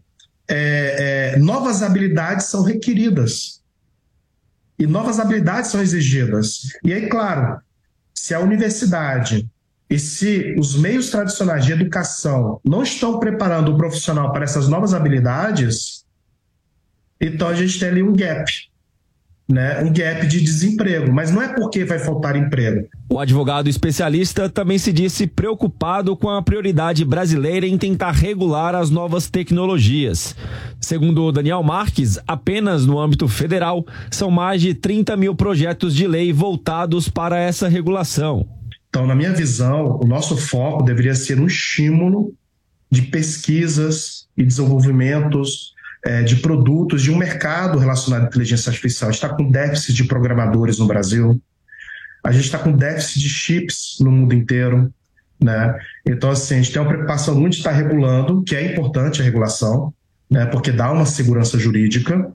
[0.48, 3.62] é, é, novas habilidades são requeridas
[4.78, 6.62] e novas habilidades são exigidas.
[6.82, 7.60] E aí, claro,
[8.14, 9.46] se a universidade
[9.88, 14.94] e se os meios tradicionais de educação não estão preparando o profissional para essas novas
[14.94, 16.06] habilidades,
[17.20, 18.69] então a gente tem ali um gap
[19.50, 22.88] né, um gap de desemprego, mas não é porque vai faltar emprego.
[23.08, 28.90] O advogado especialista também se disse preocupado com a prioridade brasileira em tentar regular as
[28.90, 30.36] novas tecnologias.
[30.80, 36.32] Segundo Daniel Marques, apenas no âmbito federal são mais de 30 mil projetos de lei
[36.32, 38.46] voltados para essa regulação.
[38.88, 42.32] Então, na minha visão, o nosso foco deveria ser um estímulo
[42.90, 49.08] de pesquisas e desenvolvimentos é, de produtos, de um mercado relacionado à inteligência artificial.
[49.08, 51.40] A gente está com déficit de programadores no Brasil,
[52.24, 54.92] a gente está com déficit de chips no mundo inteiro.
[55.42, 55.78] Né?
[56.06, 59.24] Então, assim, a gente tem uma preocupação muito de estar regulando, que é importante a
[59.24, 59.92] regulação,
[60.30, 62.30] né, porque dá uma segurança jurídica,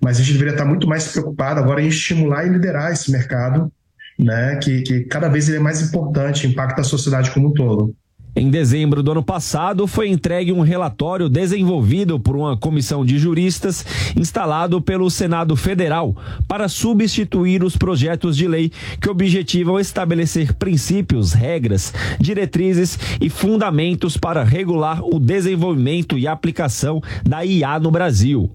[0.00, 3.70] mas a gente deveria estar muito mais preocupado agora em estimular e liderar esse mercado,
[4.18, 7.94] né, que, que cada vez ele é mais importante, impacta a sociedade como um todo.
[8.36, 13.86] Em dezembro do ano passado, foi entregue um relatório desenvolvido por uma comissão de juristas
[14.16, 16.16] instalado pelo Senado Federal
[16.48, 24.42] para substituir os projetos de lei que objetivam estabelecer princípios, regras, diretrizes e fundamentos para
[24.42, 28.50] regular o desenvolvimento e aplicação da IA no Brasil.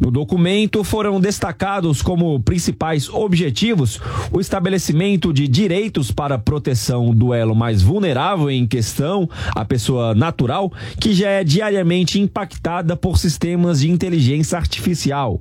[0.00, 4.00] No documento foram destacados como principais objetivos
[4.32, 10.72] o estabelecimento de direitos para proteção do elo mais vulnerável em questão, a pessoa natural,
[11.00, 15.40] que já é diariamente impactada por sistemas de inteligência artificial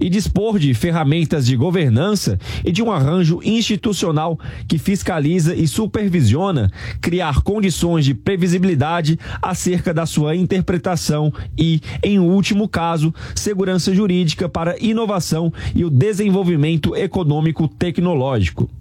[0.00, 6.70] e dispor de ferramentas de governança e de um arranjo institucional que fiscaliza e supervisiona,
[7.00, 14.76] criar condições de previsibilidade acerca da sua interpretação e, em último caso, segurança jurídica para
[14.80, 18.79] inovação e o desenvolvimento econômico tecnológico.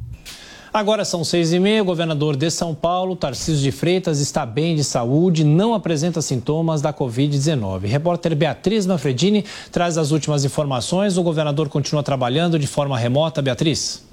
[0.80, 1.82] Agora são seis e meia.
[1.82, 6.82] O governador de São Paulo, Tarcísio de Freitas, está bem de saúde, não apresenta sintomas
[6.82, 7.82] da Covid-19.
[7.82, 11.18] Repórter Beatriz Manfredini traz as últimas informações.
[11.18, 13.42] O governador continua trabalhando de forma remota.
[13.42, 14.09] Beatriz.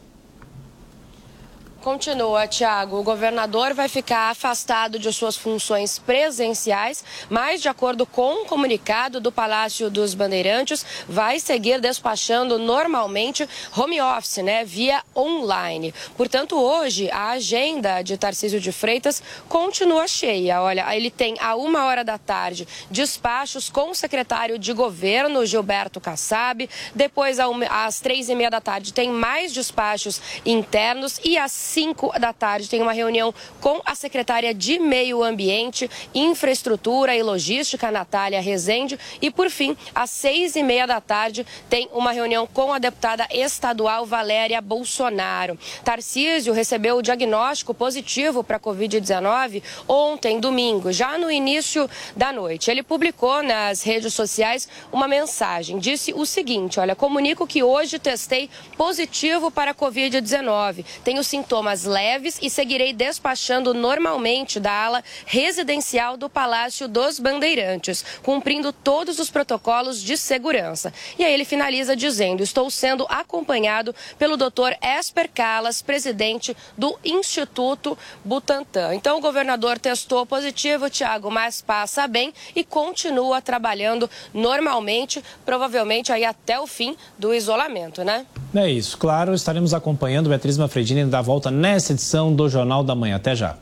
[1.87, 2.99] Continua, Tiago.
[2.99, 9.21] O governador vai ficar afastado de suas funções presenciais, mas, de acordo com um comunicado
[9.21, 15.95] do Palácio dos Bandeirantes, vai seguir despachando normalmente home office, né, via online.
[16.17, 20.61] Portanto, hoje a agenda de Tarcísio de Freitas continua cheia.
[20.61, 26.01] Olha, ele tem a uma hora da tarde despachos com o secretário de governo, Gilberto
[26.01, 26.69] Kassab.
[26.97, 27.39] Depois,
[27.71, 32.71] às três e meia da tarde, tem mais despachos internos e às 5 da tarde
[32.71, 38.99] tem uma reunião com a secretária de Meio Ambiente, Infraestrutura e Logística, Natália Rezende.
[39.21, 43.29] E, por fim, às seis e meia da tarde tem uma reunião com a deputada
[43.31, 45.59] estadual Valéria Bolsonaro.
[45.85, 52.71] Tarcísio recebeu o diagnóstico positivo para a Covid-19 ontem, domingo, já no início da noite.
[52.71, 55.79] Ele publicou nas redes sociais uma mensagem.
[55.79, 60.83] Disse o seguinte: olha, comunico que hoje testei positivo para a Covid-19.
[61.05, 68.05] Tenho sintomas sintomas leves e seguirei despachando normalmente da ala residencial do Palácio dos Bandeirantes,
[68.23, 70.93] cumprindo todos os protocolos de segurança.
[71.19, 74.77] E aí ele finaliza dizendo: Estou sendo acompanhado pelo Dr.
[74.81, 78.95] Esper Calas, presidente do Instituto Butantan.
[78.95, 86.25] Então o governador testou positivo, Tiago, mas passa bem e continua trabalhando normalmente, provavelmente aí
[86.25, 88.25] até o fim do isolamento, né?
[88.55, 93.17] É isso, claro, estaremos acompanhando Beatriz Manfredini da volta nessa edição do Jornal da Manhã.
[93.17, 93.57] Até já.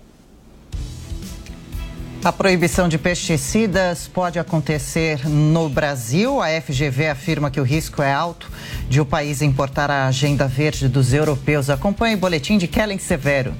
[2.25, 6.41] A proibição de pesticidas pode acontecer no Brasil.
[6.41, 8.51] A FGV afirma que o risco é alto
[8.89, 11.69] de o país importar a agenda verde dos europeus.
[11.69, 13.55] Acompanhe o boletim de Kellen Severo.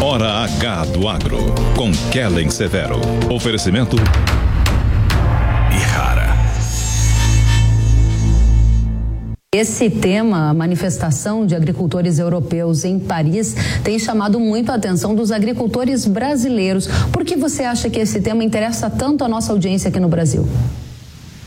[0.00, 2.98] Hora H do Agro, com Kellen Severo.
[3.30, 3.96] Oferecimento
[9.54, 15.30] Esse tema, a manifestação de agricultores europeus em Paris, tem chamado muito a atenção dos
[15.30, 16.86] agricultores brasileiros.
[17.12, 20.48] Por que você acha que esse tema interessa tanto a nossa audiência aqui no Brasil?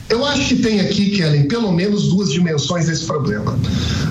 [0.07, 3.57] Eu acho que tem aqui, Kellen, pelo menos duas dimensões desse problema.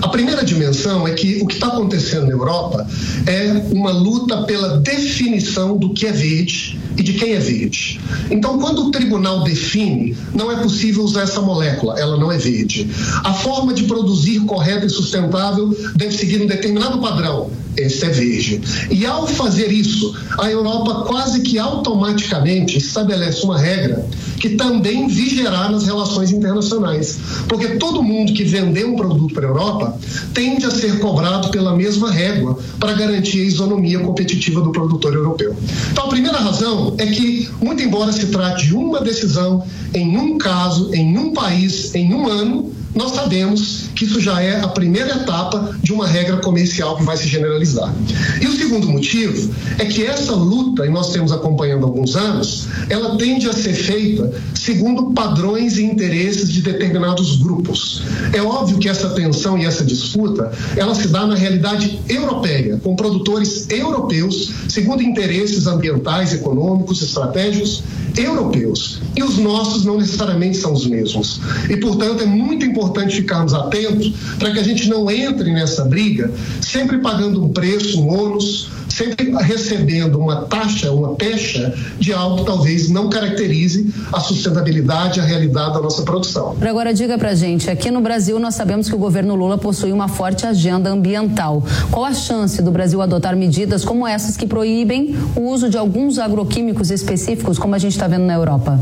[0.03, 2.87] A primeira dimensão é que o que está acontecendo na Europa
[3.27, 8.01] é uma luta pela definição do que é verde e de quem é verde.
[8.29, 12.89] Então, quando o tribunal define, não é possível usar essa molécula, ela não é verde.
[13.23, 18.61] A forma de produzir correta e sustentável deve seguir um determinado padrão, esse é verde.
[18.91, 24.07] E ao fazer isso, a Europa quase que automaticamente estabelece uma regra
[24.39, 27.19] que também vigerá nas relações internacionais.
[27.49, 29.99] Porque todo mundo que vender um produto para a Europa
[30.33, 35.55] tende a ser cobrado pela mesma régua para garantir a isonomia competitiva do produtor europeu.
[35.91, 40.39] Então, a primeira razão é que, muito embora se trate de uma decisão em um
[40.39, 45.17] caso, em um país, em um ano, nós sabemos que isso já é a primeira
[45.17, 47.93] etapa de uma regra comercial que vai se generalizar.
[48.41, 52.67] E o segundo motivo é que essa luta, e nós temos acompanhando há alguns anos,
[52.89, 58.03] ela tende a ser feita segundo padrões e interesses de determinados grupos.
[58.33, 62.97] É óbvio que essa tensão e essa disputa, ela se dá na realidade europeia, com
[62.97, 67.83] produtores europeus, segundo interesses ambientais, econômicos, estratégicos
[68.17, 69.01] europeus.
[69.17, 71.41] E os nossos não necessariamente são os mesmos.
[71.69, 72.84] E, portanto, é muito importante
[73.15, 78.09] ficarmos atentos para que a gente não entre nessa briga sempre pagando um preço, um
[78.09, 85.21] ônus, sempre recebendo uma taxa, uma pecha de algo que talvez não caracterize a sustentabilidade,
[85.21, 86.57] a realidade da nossa produção.
[86.61, 90.09] Agora diga pra gente, aqui no Brasil nós sabemos que o governo Lula possui uma
[90.09, 91.63] forte agenda ambiental.
[91.91, 96.19] Qual a chance do Brasil adotar medidas como essas que proíbem o uso de alguns
[96.19, 98.81] agroquímicos específicos, como a gente está vendo na Europa?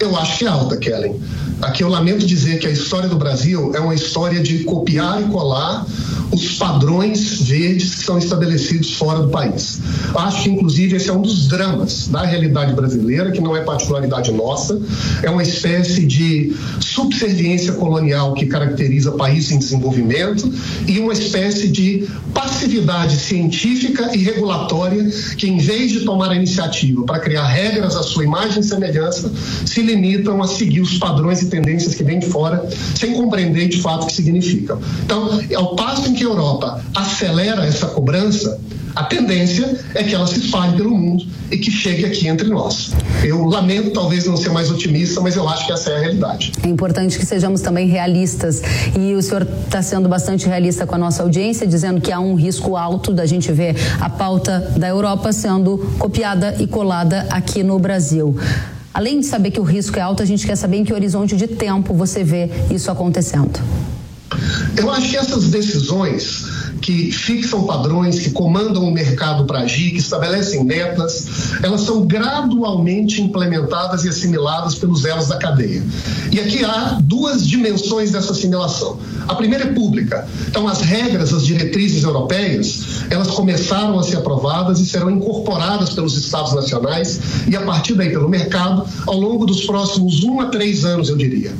[0.00, 1.20] Eu acho que é alta, Kellen.
[1.60, 5.24] Aqui eu lamento dizer que a história do Brasil é uma história de copiar e
[5.24, 5.84] colar
[6.30, 9.80] os padrões verdes que são estabelecidos fora do país.
[10.14, 14.30] Acho que, inclusive, esse é um dos dramas da realidade brasileira, que não é particularidade
[14.32, 14.80] nossa,
[15.22, 20.52] é uma espécie de subserviência colonial que caracteriza países em desenvolvimento
[20.86, 27.04] e uma espécie de passividade científica e regulatória que, em vez de tomar a iniciativa
[27.04, 29.32] para criar regras à sua imagem e semelhança,
[29.64, 33.80] se limitam a seguir os padrões e tendências que vêm de fora, sem compreender de
[33.80, 34.78] fato o que significam.
[35.04, 38.60] Então, ao passo em que a Europa acelera essa cobrança,
[38.98, 42.90] a tendência é que ela se espalhe pelo mundo e que chegue aqui entre nós.
[43.22, 46.52] Eu lamento talvez não ser mais otimista, mas eu acho que essa é a realidade.
[46.64, 48.60] É importante que sejamos também realistas
[48.98, 52.34] e o senhor está sendo bastante realista com a nossa audiência, dizendo que há um
[52.34, 57.78] risco alto da gente ver a pauta da Europa sendo copiada e colada aqui no
[57.78, 58.36] Brasil.
[58.98, 61.36] Além de saber que o risco é alto, a gente quer saber em que horizonte
[61.36, 63.60] de tempo você vê isso acontecendo.
[64.76, 66.42] Eu acho que essas decisões
[66.88, 73.20] que fixam padrões, que comandam o mercado para agir, que estabelecem metas, elas são gradualmente
[73.20, 75.82] implementadas e assimiladas pelos elos da cadeia.
[76.32, 78.98] E aqui há duas dimensões dessa assimilação.
[79.28, 80.26] A primeira é pública.
[80.48, 86.16] Então, as regras, as diretrizes europeias, elas começaram a ser aprovadas e serão incorporadas pelos
[86.16, 90.86] Estados nacionais e, a partir daí, pelo mercado, ao longo dos próximos um a três
[90.86, 91.52] anos, eu diria.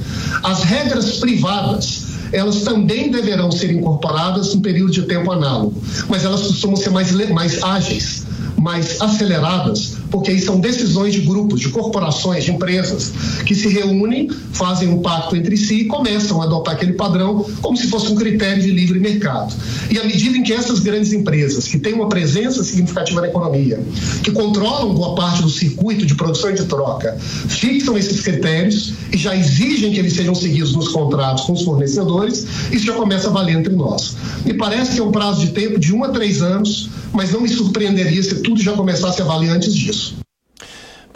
[0.42, 6.42] As regras privadas, elas também deverão ser incorporadas em período de tempo análogo, mas elas
[6.42, 8.24] costumam ser mais, mais ágeis,
[8.56, 13.12] mais aceleradas, porque aí são decisões de grupos, de corporações, de empresas
[13.44, 17.76] que se reúnem, fazem um pacto entre si e começam a adotar aquele padrão como
[17.76, 19.54] se fosse um critério de livre mercado.
[19.90, 23.80] E à medida em que essas grandes empresas, que têm uma presença significativa na economia,
[24.22, 27.16] que controlam boa parte do circuito de produção e de troca,
[27.48, 32.46] fixam esses critérios e já exigem que eles sejam seguidos nos contratos com os fornecedores,
[32.72, 34.16] isso já começa a valer entre nós.
[34.44, 37.40] Me parece que é um prazo de tempo de um a três anos, mas não
[37.40, 39.97] me surpreenderia se tudo já começasse a valer antes disso.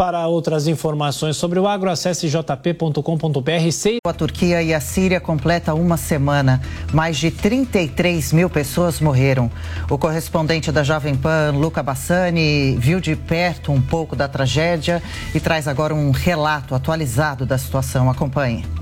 [0.02, 4.00] Para outras informações sobre o agro, acesse jp.com.br.
[4.04, 6.60] A Turquia e a Síria completa uma semana.
[6.92, 9.48] Mais de 33 mil pessoas morreram.
[9.88, 15.00] O correspondente da Jovem Pan, Luca Bassani, viu de perto um pouco da tragédia
[15.32, 18.10] e traz agora um relato atualizado da situação.
[18.10, 18.81] Acompanhe.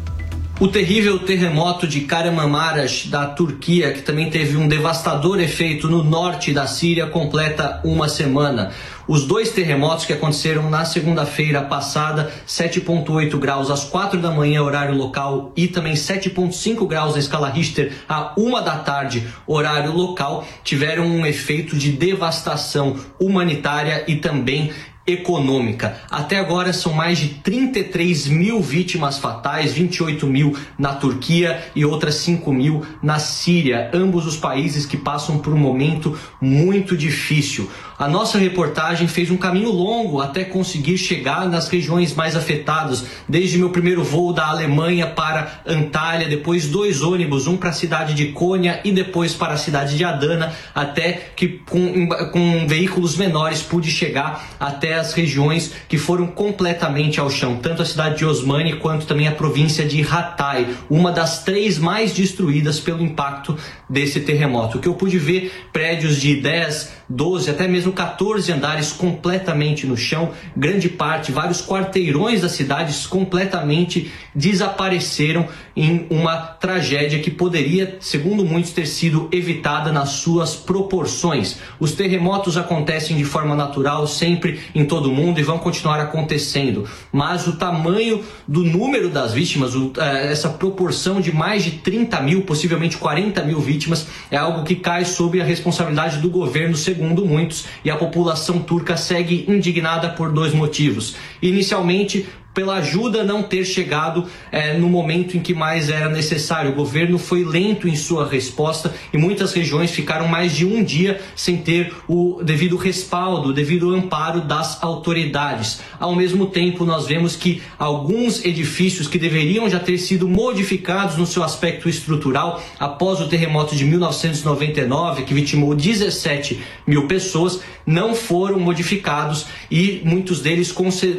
[0.60, 6.52] O terrível terremoto de Kahramanmaraş, da Turquia, que também teve um devastador efeito no norte
[6.52, 8.70] da Síria, completa uma semana.
[9.08, 14.94] Os dois terremotos que aconteceram na segunda-feira passada, 7,8 graus às 4 da manhã, horário
[14.94, 21.06] local, e também 7,5 graus na escala Richter, à 1 da tarde, horário local, tiveram
[21.06, 24.70] um efeito de devastação humanitária e também
[25.12, 25.96] econômica.
[26.10, 32.16] Até agora são mais de 33 mil vítimas fatais, 28 mil na Turquia e outras
[32.16, 37.70] 5 mil na Síria, ambos os países que passam por um momento muito difícil.
[38.00, 43.58] A nossa reportagem fez um caminho longo até conseguir chegar nas regiões mais afetadas, desde
[43.58, 48.28] meu primeiro voo da Alemanha para Antália, depois dois ônibus, um para a cidade de
[48.28, 53.90] Cônia e depois para a cidade de Adana, até que com, com veículos menores pude
[53.90, 59.06] chegar até as regiões que foram completamente ao chão, tanto a cidade de Osmani quanto
[59.06, 63.56] também a província de Hatay, uma das três mais destruídas pelo impacto
[63.88, 64.78] desse terremoto.
[64.78, 69.96] O que eu pude ver prédios de 10, 12, até mesmo 14 andares completamente no
[69.96, 78.44] chão, grande parte, vários quarteirões das cidades completamente desapareceram em uma tragédia que poderia, segundo
[78.44, 81.58] muitos, ter sido evitada nas suas proporções.
[81.78, 86.88] Os terremotos acontecem de forma natural sempre em todo o mundo e vão continuar acontecendo,
[87.12, 92.42] mas o tamanho do número das vítimas, eh, essa proporção de mais de 30 mil,
[92.42, 97.66] possivelmente 40 mil vítimas, é algo que cai sob a responsabilidade do governo, segundo muitos,
[97.84, 101.16] e a população turca segue indignada por dois motivos.
[101.42, 106.72] Inicialmente, pela ajuda não ter chegado é, no momento em que mais era necessário.
[106.72, 111.20] O governo foi lento em sua resposta e muitas regiões ficaram mais de um dia
[111.36, 115.80] sem ter o devido respaldo, o devido amparo das autoridades.
[115.98, 121.26] Ao mesmo tempo, nós vemos que alguns edifícios que deveriam já ter sido modificados no
[121.26, 128.58] seu aspecto estrutural após o terremoto de 1999, que vitimou 17 mil pessoas, não foram
[128.58, 130.74] modificados e muitos deles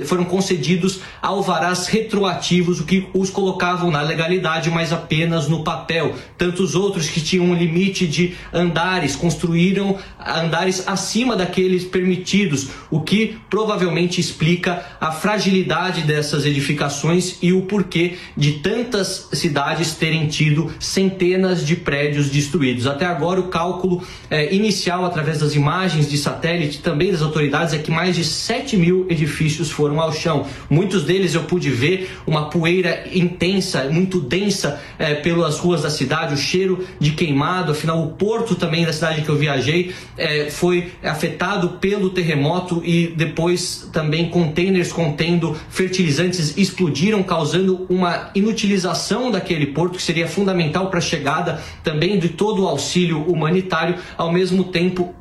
[0.05, 6.15] foram concedidos alvarás retroativos, o que os colocavam na legalidade, mas apenas no papel.
[6.37, 13.37] Tantos outros que tinham um limite de andares construíram andares acima daqueles permitidos, o que
[13.49, 21.65] provavelmente explica a fragilidade dessas edificações e o porquê de tantas cidades terem tido centenas
[21.65, 22.87] de prédios destruídos.
[22.87, 27.77] Até agora, o cálculo é, inicial, através das imagens de satélite, também das autoridades, é
[27.77, 30.45] que mais de 7 mil edifícios foram ao chão.
[30.69, 36.33] Muitos deles eu pude ver uma poeira intensa, muito densa é, pelas ruas da cidade,
[36.33, 37.73] o cheiro de queimado.
[37.73, 43.07] Afinal, o porto também da cidade que eu viajei é, foi afetado pelo terremoto e
[43.07, 50.99] depois também containers contendo fertilizantes explodiram, causando uma inutilização daquele porto que seria fundamental para
[50.99, 53.95] a chegada também de todo o auxílio humanitário.
[54.17, 55.13] Ao mesmo tempo,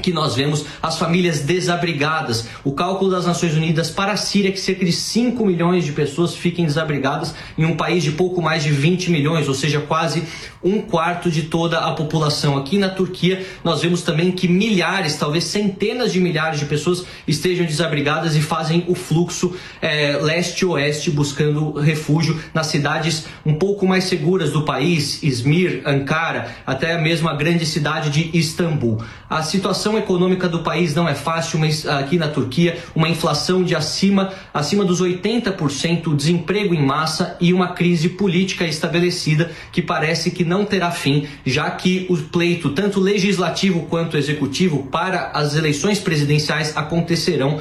[0.00, 2.48] que nós vemos as famílias desabrigadas.
[2.64, 5.92] O cálculo das Nações Unidas para a Síria é que cerca de 5 milhões de
[5.92, 10.22] pessoas fiquem desabrigadas em um país de pouco mais de 20 milhões, ou seja, quase
[10.64, 12.56] um quarto de toda a população.
[12.56, 17.66] Aqui na Turquia, nós vemos também que milhares, talvez centenas de milhares de pessoas estejam
[17.66, 24.50] desabrigadas e fazem o fluxo é, leste-oeste buscando refúgio nas cidades um pouco mais seguras
[24.50, 29.02] do país, Izmir, Ankara, até mesmo a grande cidade de Istambul.
[29.28, 33.74] A situação econômica do país não é fácil, mas aqui na Turquia, uma inflação de
[33.74, 40.44] acima, acima dos 80%, desemprego em massa e uma crise política estabelecida que parece que
[40.44, 46.76] não terá fim, já que o pleito, tanto legislativo quanto executivo, para as eleições presidenciais
[46.76, 47.60] acontecerão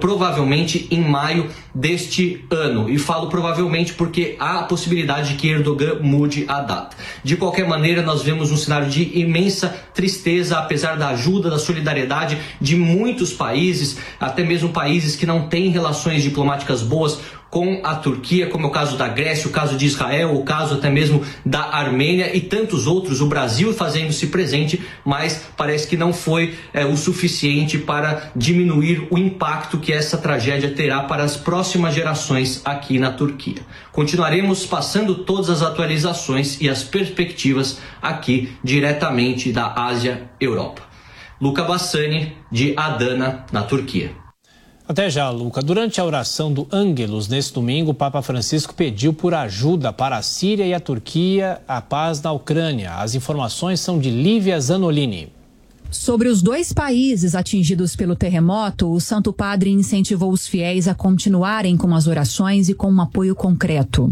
[0.00, 2.90] provavelmente em maio deste ano.
[2.90, 6.96] E falo provavelmente porque há a possibilidade de que Erdogan mude a data.
[7.22, 12.38] De qualquer maneira, nós vemos um cenário de imensa tristeza, apesar da ajuda, da solidariedade
[12.60, 17.20] de muitos países, até mesmo países que não têm relações diplomáticas boas
[17.50, 20.74] com a Turquia, como é o caso da Grécia, o caso de Israel, o caso
[20.74, 26.12] até mesmo da Armênia e tantos outros, o Brasil fazendo-se presente, mas parece que não
[26.12, 31.94] foi é, o suficiente para diminuir o impacto que essa tragédia terá para as próximas
[31.94, 33.62] gerações aqui na Turquia.
[33.92, 40.87] Continuaremos passando todas as atualizações e as perspectivas aqui diretamente da Ásia Europa.
[41.40, 44.10] Luca Bassani, de Adana, na Turquia.
[44.88, 45.62] Até já, Luca.
[45.62, 50.22] Durante a oração do Ângelus, nesse domingo, o Papa Francisco pediu por ajuda para a
[50.22, 52.94] Síria e a Turquia, a paz na Ucrânia.
[52.94, 55.30] As informações são de Lívia Zanolini.
[55.90, 61.76] Sobre os dois países atingidos pelo terremoto, o Santo Padre incentivou os fiéis a continuarem
[61.76, 64.10] com as orações e com um apoio concreto.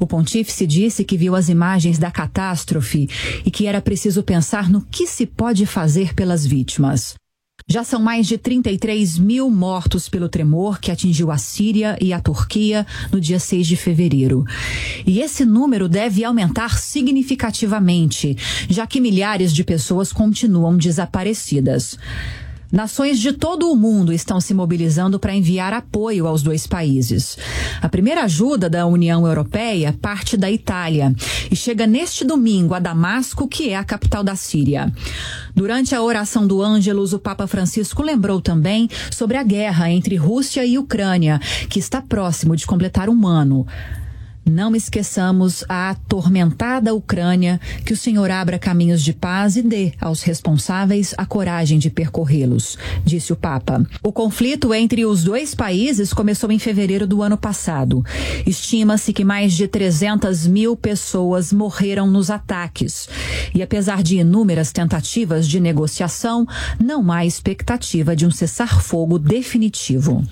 [0.00, 3.06] O pontífice disse que viu as imagens da catástrofe
[3.44, 7.14] e que era preciso pensar no que se pode fazer pelas vítimas.
[7.68, 12.18] Já são mais de 33 mil mortos pelo tremor que atingiu a Síria e a
[12.18, 14.42] Turquia no dia 6 de fevereiro.
[15.06, 18.36] E esse número deve aumentar significativamente,
[18.68, 21.98] já que milhares de pessoas continuam desaparecidas.
[22.72, 27.36] Nações de todo o mundo estão se mobilizando para enviar apoio aos dois países.
[27.82, 31.12] A primeira ajuda da União Europeia parte da Itália
[31.50, 34.92] e chega neste domingo a Damasco, que é a capital da Síria.
[35.54, 40.64] Durante a oração do Ângelus, o Papa Francisco lembrou também sobre a guerra entre Rússia
[40.64, 43.66] e Ucrânia, que está próximo de completar um ano.
[44.44, 50.22] Não esqueçamos a atormentada Ucrânia, que o Senhor abra caminhos de paz e dê aos
[50.22, 53.86] responsáveis a coragem de percorrê-los, disse o Papa.
[54.02, 58.04] O conflito entre os dois países começou em fevereiro do ano passado.
[58.46, 63.08] Estima-se que mais de 300 mil pessoas morreram nos ataques.
[63.54, 66.46] E apesar de inúmeras tentativas de negociação,
[66.82, 70.24] não há expectativa de um cessar-fogo definitivo.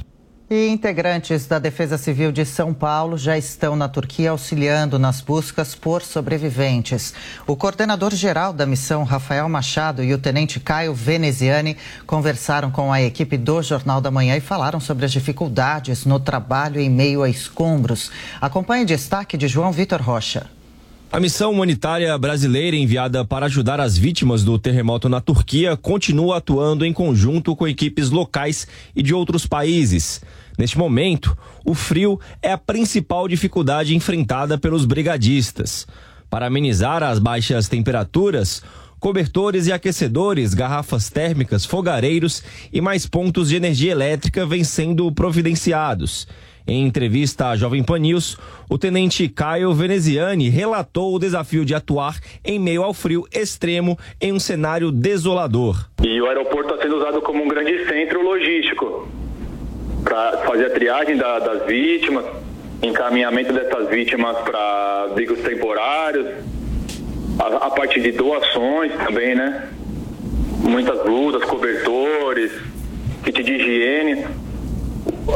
[0.50, 5.74] E integrantes da Defesa Civil de São Paulo já estão na Turquia auxiliando nas buscas
[5.74, 7.12] por sobreviventes.
[7.46, 11.76] O coordenador-geral da missão, Rafael Machado, e o tenente Caio Veneziani
[12.06, 16.80] conversaram com a equipe do Jornal da Manhã e falaram sobre as dificuldades no trabalho
[16.80, 18.10] em meio a escombros.
[18.40, 20.46] Acompanhe destaque de João Vitor Rocha.
[21.10, 26.84] A missão humanitária brasileira enviada para ajudar as vítimas do terremoto na Turquia continua atuando
[26.84, 30.20] em conjunto com equipes locais e de outros países.
[30.58, 31.34] Neste momento,
[31.64, 35.86] o frio é a principal dificuldade enfrentada pelos brigadistas.
[36.28, 38.62] Para amenizar as baixas temperaturas,
[39.00, 46.28] cobertores e aquecedores, garrafas térmicas, fogareiros e mais pontos de energia elétrica vêm sendo providenciados.
[46.70, 48.36] Em entrevista à Jovem Pan News,
[48.68, 54.34] o tenente Caio Veneziani relatou o desafio de atuar em meio ao frio extremo em
[54.34, 55.88] um cenário desolador.
[56.04, 59.08] E o aeroporto está sendo usado como um grande centro logístico
[60.04, 62.26] para fazer a triagem da, das vítimas,
[62.82, 66.26] encaminhamento dessas vítimas para abrigos temporários,
[67.38, 69.70] a, a de doações também, né?
[70.60, 72.52] Muitas blusas, cobertores,
[73.24, 74.47] kit de higiene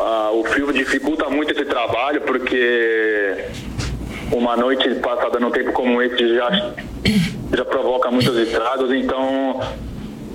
[0.01, 3.47] ah, o frio dificulta muito esse trabalho porque
[4.31, 6.75] uma noite passada num tempo como esse já,
[7.55, 9.61] já provoca muitos estragos, então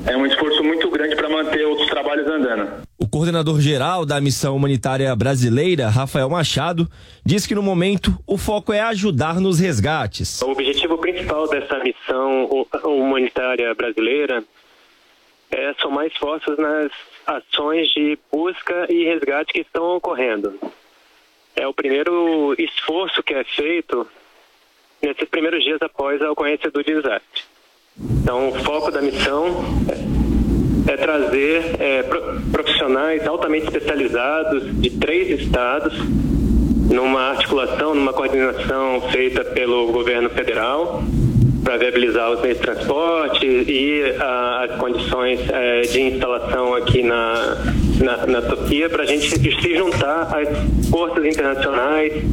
[0.06, 2.88] é um esforço muito grande para manter outros trabalhos andando.
[3.00, 6.88] O coordenador geral da missão humanitária brasileira, Rafael Machado,
[7.26, 10.42] diz que no momento o foco é ajudar nos resgates.
[10.42, 12.50] O objetivo principal dessa missão
[12.86, 14.44] humanitária brasileira
[15.52, 16.92] é somar esforços nas
[17.26, 20.60] ações de busca e resgate que estão ocorrendo.
[21.56, 24.08] É o primeiro esforço que é feito
[25.02, 27.44] nesses primeiros dias após a ocorrência do desastre.
[28.00, 29.64] Então, o foco da missão
[30.88, 32.04] é, é trazer é,
[32.52, 35.94] profissionais altamente especializados de três estados
[36.92, 41.04] numa articulação, numa coordenação feita pelo governo federal
[41.68, 47.58] para viabilizar os meios de transporte e uh, as condições uh, de instalação aqui na,
[48.00, 52.24] na, na Turquia para a gente se juntar às forças internacionais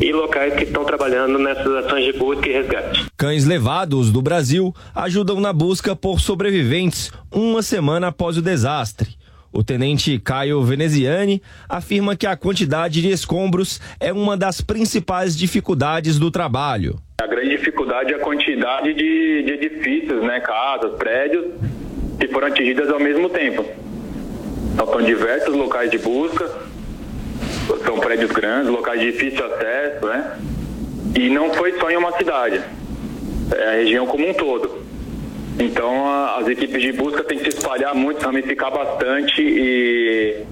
[0.00, 3.06] e locais que estão trabalhando nessas ações de busca e resgate.
[3.14, 9.18] Cães levados do Brasil ajudam na busca por sobreviventes uma semana após o desastre.
[9.52, 16.18] O tenente Caio Veneziani afirma que a quantidade de escombros é uma das principais dificuldades
[16.18, 16.98] do trabalho.
[17.22, 21.52] A grande dificuldade é a quantidade de, de edifícios, né, casas, prédios,
[22.18, 23.64] que foram atingidas ao mesmo tempo.
[24.74, 26.50] Então, são diversos locais de busca,
[27.84, 30.36] são prédios grandes, locais de difícil acesso, né?
[31.14, 32.60] E não foi só em uma cidade,
[33.54, 34.82] é a região como um todo.
[35.60, 40.44] Então a, as equipes de busca têm que se espalhar muito, ramificar bastante e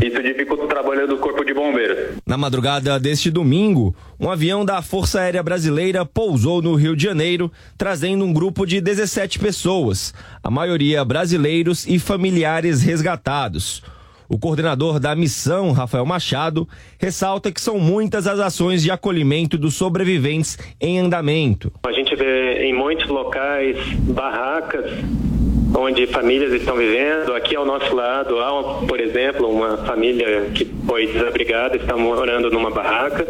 [0.00, 2.16] isso dificulta o trabalho do Corpo de Bombeiros.
[2.26, 7.50] Na madrugada deste domingo, um avião da Força Aérea Brasileira pousou no Rio de Janeiro,
[7.78, 13.82] trazendo um grupo de 17 pessoas, a maioria brasileiros e familiares resgatados.
[14.28, 16.68] O coordenador da missão, Rafael Machado,
[16.98, 21.72] ressalta que são muitas as ações de acolhimento dos sobreviventes em andamento.
[21.86, 24.90] A gente vê em muitos locais barracas
[25.76, 27.34] onde famílias estão vivendo.
[27.34, 32.70] Aqui ao nosso lado há, por exemplo, uma família que foi desabrigada, está morando numa
[32.70, 33.26] barraca,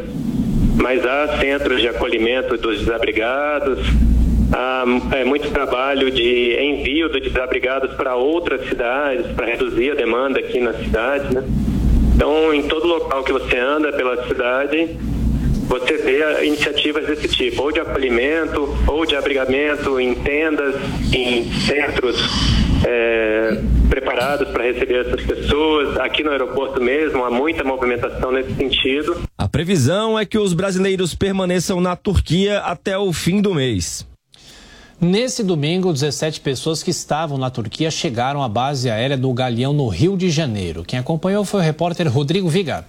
[0.76, 3.78] mas há centros de acolhimento dos desabrigados,
[4.52, 10.38] há é, muito trabalho de envio de desabrigados para outras cidades, para reduzir a demanda
[10.38, 11.42] aqui na cidade, né?
[12.14, 14.96] Então, em todo local que você anda pela cidade,
[15.66, 20.74] você vê iniciativas desse tipo, ou de acolhimento, ou de abrigamento em tendas,
[21.12, 22.16] em centros
[22.86, 25.96] é, preparados para receber essas pessoas.
[25.98, 29.22] Aqui no aeroporto mesmo há muita movimentação nesse sentido.
[29.36, 34.06] A previsão é que os brasileiros permaneçam na Turquia até o fim do mês.
[34.98, 39.88] Nesse domingo, 17 pessoas que estavam na Turquia chegaram à base aérea do Galeão no
[39.88, 40.84] Rio de Janeiro.
[40.84, 42.88] Quem acompanhou foi o repórter Rodrigo Vigar.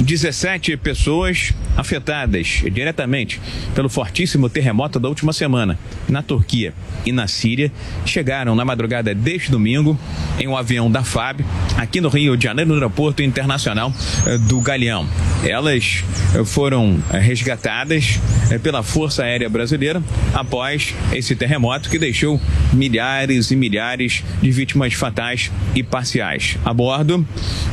[0.00, 3.40] 17 pessoas afetadas diretamente
[3.74, 5.78] pelo fortíssimo terremoto da última semana
[6.08, 6.72] na Turquia
[7.04, 7.70] e na Síria
[8.04, 9.98] chegaram na madrugada deste domingo
[10.38, 11.40] em um avião da FAB
[11.76, 13.92] aqui no Rio de Janeiro, no aeroporto internacional
[14.26, 15.06] eh, do Galeão.
[15.44, 18.18] Elas eh, foram eh, resgatadas
[18.62, 20.02] pela Força Aérea Brasileira
[20.34, 22.40] após esse terremoto que deixou
[22.72, 26.56] milhares e milhares de vítimas fatais e parciais.
[26.64, 27.26] A bordo,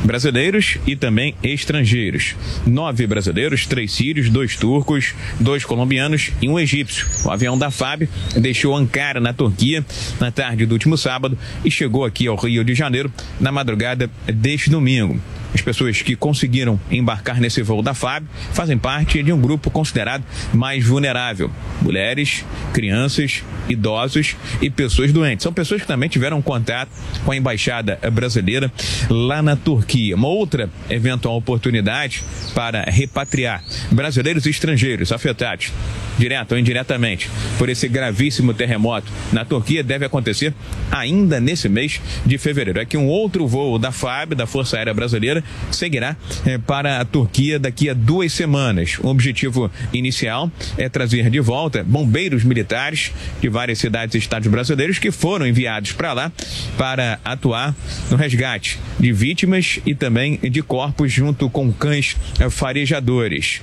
[0.04, 2.17] brasileiros e também estrangeiros.
[2.66, 7.06] Nove brasileiros, três sírios, dois turcos, dois colombianos e um egípcio.
[7.24, 9.84] O avião da FAB deixou Ankara, na Turquia,
[10.20, 14.70] na tarde do último sábado e chegou aqui ao Rio de Janeiro na madrugada deste
[14.70, 15.20] domingo.
[15.54, 20.22] As pessoas que conseguiram embarcar nesse voo da FAB fazem parte de um grupo considerado
[20.52, 25.42] mais vulnerável: mulheres, crianças, idosos e pessoas doentes.
[25.42, 26.90] São pessoas que também tiveram contato
[27.24, 28.72] com a embaixada brasileira
[29.08, 30.16] lá na Turquia.
[30.16, 32.22] Uma outra eventual oportunidade
[32.54, 35.72] para repatriar brasileiros e estrangeiros afetados,
[36.18, 40.52] direto ou indiretamente, por esse gravíssimo terremoto na Turquia deve acontecer
[40.90, 42.80] ainda nesse mês de fevereiro.
[42.80, 45.37] É que um outro voo da FAB, da Força Aérea Brasileira,
[45.70, 46.16] seguirá
[46.46, 48.98] eh, para a Turquia daqui a duas semanas.
[49.00, 54.98] O objetivo inicial é trazer de volta bombeiros militares de várias cidades e estados brasileiros
[54.98, 56.32] que foram enviados para lá
[56.76, 57.74] para atuar
[58.10, 63.60] no resgate de vítimas e também de corpos junto com cães eh, farejadores.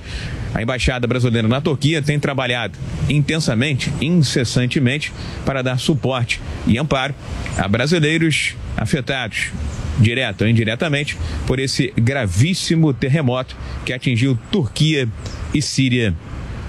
[0.54, 2.78] A Embaixada Brasileira na Turquia tem trabalhado
[3.10, 5.12] intensamente, incessantemente,
[5.44, 7.14] para dar suporte e amparo
[7.58, 9.50] a brasileiros afetados
[9.98, 11.16] direto ou indiretamente,
[11.46, 15.08] por esse gravíssimo terremoto que atingiu Turquia
[15.54, 16.14] e Síria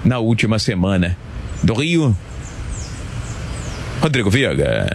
[0.04, 1.16] na última semana.
[1.62, 2.16] Do Rio,
[4.00, 4.86] Rodrigo Viega.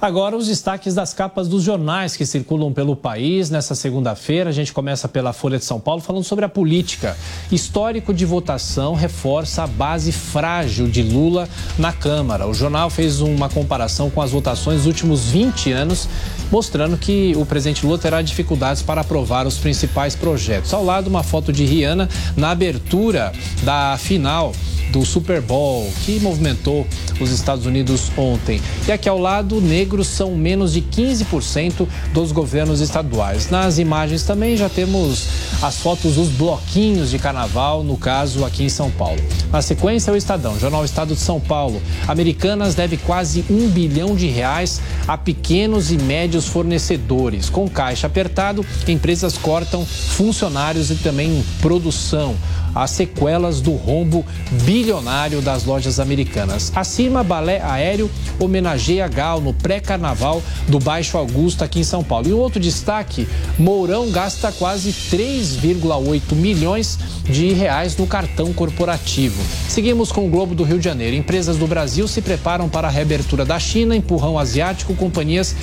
[0.00, 4.50] Agora, os destaques das capas dos jornais que circulam pelo país nessa segunda-feira.
[4.50, 7.16] A gente começa pela Folha de São Paulo falando sobre a política.
[7.50, 11.48] Histórico de votação reforça a base frágil de Lula
[11.78, 12.46] na Câmara.
[12.46, 16.08] O jornal fez uma comparação com as votações dos últimos 20 anos,
[16.50, 20.72] mostrando que o presidente Lula terá dificuldades para aprovar os principais projetos.
[20.72, 23.32] Ao lado, uma foto de Rihanna na abertura
[23.62, 24.52] da final
[24.90, 26.86] do Super Bowl, que movimentou
[27.20, 28.60] os Estados Unidos ontem.
[28.86, 33.50] E aqui ao lado, negros são menos de 15% dos governos estaduais.
[33.50, 35.28] Nas imagens também já temos
[35.62, 39.20] as fotos dos bloquinhos de carnaval, no caso aqui em São Paulo.
[39.50, 41.80] Na sequência, o Estadão, Jornal Estado de São Paulo.
[42.06, 47.48] Americanas deve quase um bilhão de reais a pequenos e médios fornecedores.
[47.48, 52.36] Com caixa apertado, empresas cortam funcionários e também produção
[52.76, 54.24] as sequelas do rombo
[54.64, 56.70] bilionário das lojas americanas.
[56.76, 62.28] Acima, balé aéreo homenageia Gal no pré-carnaval do Baixo Augusto aqui em São Paulo.
[62.28, 63.26] E outro destaque,
[63.58, 69.42] Mourão gasta quase 3,8 milhões de reais no cartão corporativo.
[69.68, 71.16] Seguimos com o Globo do Rio de Janeiro.
[71.16, 75.56] Empresas do Brasil se preparam para a reabertura da China, empurrão asiático, companhias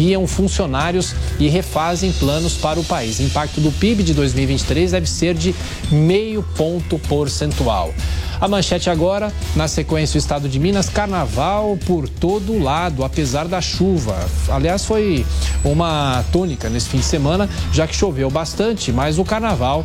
[0.00, 3.20] enviam funcionários e refazem planos para o país.
[3.20, 5.54] Impacto do PIB de 2023 deve ser de
[5.90, 7.92] meio ponto percentual.
[8.40, 13.60] A manchete agora, na sequência, o estado de Minas, carnaval por todo lado, apesar da
[13.60, 14.16] chuva.
[14.48, 15.26] Aliás, foi
[15.62, 19.84] uma tônica nesse fim de semana, já que choveu bastante, mas o carnaval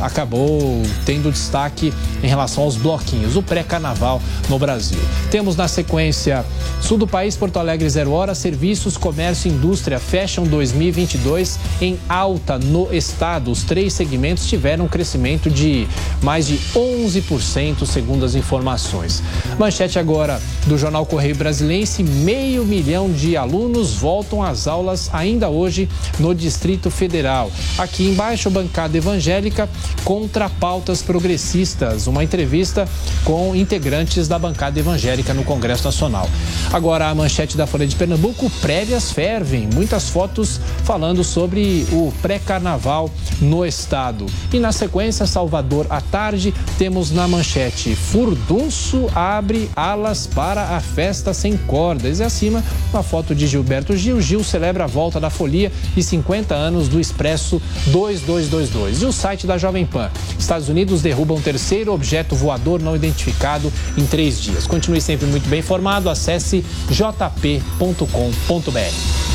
[0.00, 1.92] acabou tendo destaque
[2.22, 4.98] em relação aos bloquinhos, o pré-carnaval no Brasil.
[5.30, 6.44] Temos na sequência
[6.80, 12.58] sul do país, Porto Alegre, zero hora, serviços, comércio e indústria fecham 2022 em alta
[12.58, 13.50] no estado.
[13.50, 15.86] Os três segmentos tiveram um crescimento de
[16.22, 19.22] mais de 11%, segundo as informações.
[19.58, 25.88] Manchete agora do jornal Correio Brasilense: meio milhão de alunos voltam às aulas ainda hoje
[26.18, 27.50] no Distrito Federal.
[27.78, 29.66] Aqui embaixo, bancada evangélica
[30.04, 32.06] contra pautas progressistas.
[32.06, 32.86] Uma entrevista
[33.24, 36.28] com integrantes da bancada evangélica no Congresso Nacional.
[36.74, 39.70] Agora, a manchete da Folha de Pernambuco: prévias fervem.
[39.72, 44.26] Muitas fotos falando sobre o pré-carnaval no estado.
[44.52, 47.94] E na sequência, Salvador à tarde, temos na manchete Norte.
[47.94, 52.18] Furdunço abre alas para a festa sem cordas.
[52.18, 54.20] E acima, uma foto de Gilberto Gil.
[54.20, 59.02] Gil celebra a volta da folia e 50 anos do Expresso 2222.
[59.02, 60.10] E o site da Jovem Pan.
[60.38, 64.66] Estados Unidos derrubam um terceiro objeto voador não identificado em três dias.
[64.66, 66.10] Continue sempre muito bem informado.
[66.10, 67.36] Acesse jp.com.br.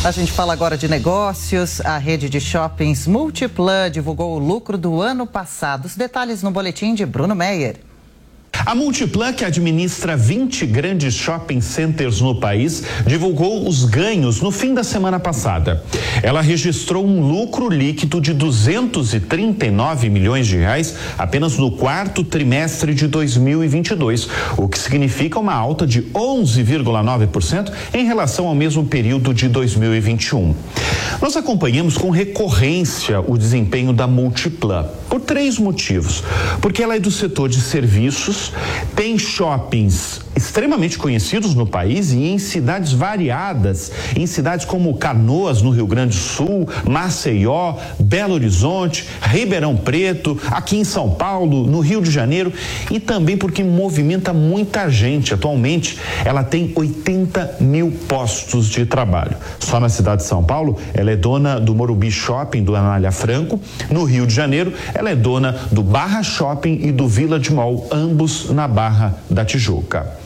[0.04, 1.80] A gente fala agora de negócios.
[1.82, 5.86] A rede de shoppings Multiplan divulgou o lucro do ano passado.
[5.86, 7.91] Os detalhes no boletim de Bruno Meyer.
[8.64, 14.74] A Multiplan, que administra 20 grandes shopping centers no país, divulgou os ganhos no fim
[14.74, 15.84] da semana passada.
[16.22, 23.08] Ela registrou um lucro líquido de 239 milhões de reais apenas no quarto trimestre de
[23.08, 30.54] 2022, o que significa uma alta de 11,9% em relação ao mesmo período de 2021.
[31.22, 36.24] Nós acompanhamos com recorrência o desempenho da Multiplan por três motivos.
[36.62, 38.51] Porque ela é do setor de serviços,
[38.96, 45.70] tem shoppings extremamente conhecidos no país e em cidades variadas, em cidades como Canoas, no
[45.70, 52.02] Rio Grande do Sul, Maceió, Belo Horizonte, Ribeirão Preto, aqui em São Paulo, no Rio
[52.02, 52.52] de Janeiro
[52.90, 55.34] e também porque movimenta muita gente.
[55.34, 59.38] Atualmente, ela tem 80 mil postos de trabalho.
[59.60, 63.60] Só na cidade de São Paulo, ela é dona do Morumbi Shopping do Anália Franco.
[63.90, 68.50] No Rio de Janeiro, ela é dona do Barra Shopping e do Village Mall, ambos
[68.50, 70.20] na Barra da Tijuca.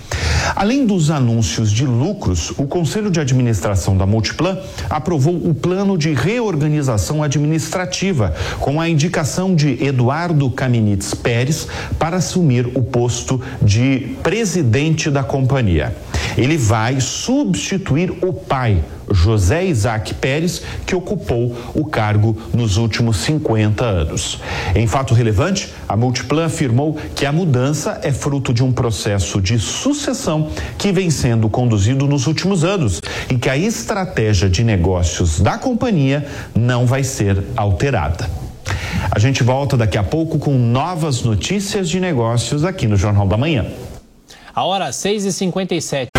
[0.56, 4.58] Além dos anúncios de lucros, o Conselho de Administração da Multiplan
[4.90, 11.68] aprovou o plano de reorganização administrativa, com a indicação de Eduardo Caminitz Pérez
[12.00, 15.94] para assumir o posto de presidente da companhia.
[16.38, 23.84] Ele vai substituir o pai, José Isaac Pérez, que ocupou o cargo nos últimos 50
[23.84, 24.40] anos.
[24.76, 29.60] Em fato relevante, a Multiplan afirmou que a mudança é fruto de um processo de
[29.60, 35.58] sucessão que vem sendo conduzido nos últimos anos e que a estratégia de negócios da
[35.58, 38.30] companhia não vai ser alterada.
[39.12, 43.38] A gente volta daqui a pouco com novas notícias de negócios aqui no Jornal da
[43.38, 43.66] Manhã.
[44.54, 46.15] A hora 6h57.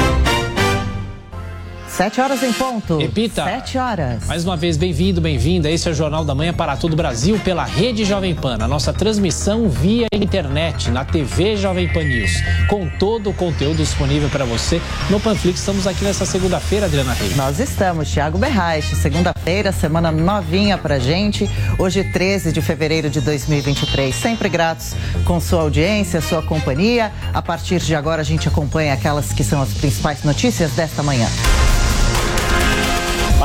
[1.96, 2.98] Sete horas em ponto.
[2.98, 3.42] Repita.
[3.42, 4.26] Sete horas.
[4.26, 5.70] Mais uma vez, bem-vindo, bem-vinda.
[5.70, 8.58] Esse é o Jornal da Manhã para todo o Brasil pela Rede Jovem Pan.
[8.60, 12.32] A nossa transmissão via internet na TV Jovem Pan News.
[12.68, 14.78] Com todo o conteúdo disponível para você
[15.08, 15.60] no Panflix.
[15.60, 17.34] Estamos aqui nessa segunda-feira, Adriana Reis.
[17.34, 18.94] Nós estamos, Thiago Berraich.
[18.94, 21.48] Segunda-feira, semana novinha pra gente.
[21.78, 24.14] Hoje, 13 de fevereiro de 2023.
[24.14, 24.94] Sempre gratos
[25.24, 27.10] com sua audiência, sua companhia.
[27.32, 31.26] A partir de agora, a gente acompanha aquelas que são as principais notícias desta manhã.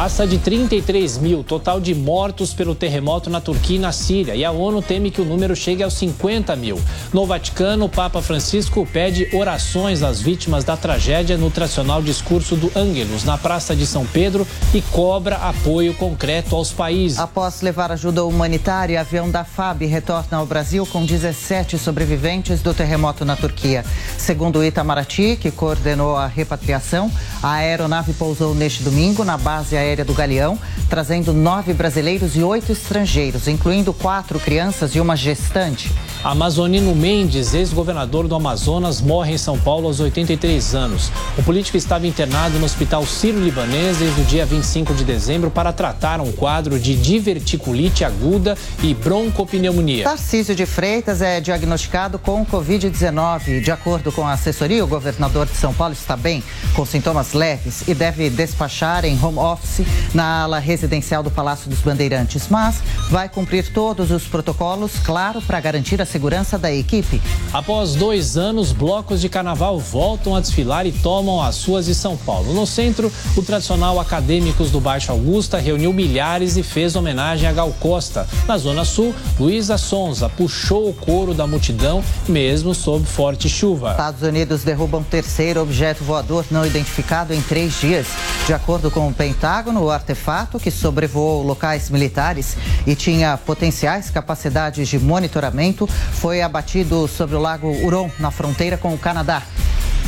[0.02, 4.36] Passa de 33 mil total de mortos pelo terremoto na Turquia e na Síria.
[4.36, 6.82] E a ONU teme que o número chegue aos 50 mil.
[7.14, 12.72] No Vaticano, o Papa Francisco pede orações às vítimas da tragédia no tradicional discurso do
[12.76, 17.20] Ângelus, na Praça de São Pedro, e cobra apoio concreto aos países.
[17.20, 23.24] Após levar ajuda humanitária, avião da FAB retorna ao Brasil com 17 sobreviventes do terremoto
[23.24, 23.86] na Turquia.
[24.18, 27.12] Segundo o Itamaraty, que coordenou a repatriação,
[27.44, 30.58] a aeronave pousou neste domingo na base aérea do Galeão,
[30.90, 35.92] trazendo nove brasileiros e oito estrangeiros, incluindo quatro crianças e uma gestante.
[36.24, 41.12] Amazonino Mendes, ex-governador do Amazonas, morre em São Paulo aos 83 anos.
[41.38, 46.22] O político estava internado no Hospital Sírio-Libanês desde o dia 25 de dezembro para tratar
[46.22, 50.04] um quadro de diverticulite aguda e broncopneumonia.
[50.04, 53.62] Tarcísio de Freitas é diagnosticado com Covid-19.
[53.62, 56.44] De acordo com a assessoria, o governador de São Paulo está bem,
[56.76, 59.71] com sintomas leves e deve despachar em home office
[60.14, 65.60] na ala residencial do Palácio dos Bandeirantes, mas vai cumprir todos os protocolos, claro, para
[65.60, 67.22] garantir a segurança da equipe.
[67.54, 72.18] Após dois anos, blocos de carnaval voltam a desfilar e tomam as suas de São
[72.18, 72.54] Paulo.
[72.54, 77.74] No centro, o tradicional Acadêmicos do Baixo Augusta reuniu milhares e fez homenagem a Gal
[77.80, 78.28] Costa.
[78.48, 83.92] Na Zona Sul, Luísa Sonza puxou o couro da multidão, mesmo sob forte chuva.
[83.92, 88.08] Estados Unidos derrubam terceiro objeto voador não identificado em três dias.
[88.46, 92.58] De acordo com o Pentágono, o artefato, que sobrevoou locais militares
[92.88, 98.94] e tinha potenciais capacidades de monitoramento, foi abatido sobre o lago Huron, na fronteira com
[98.94, 99.44] o Canadá.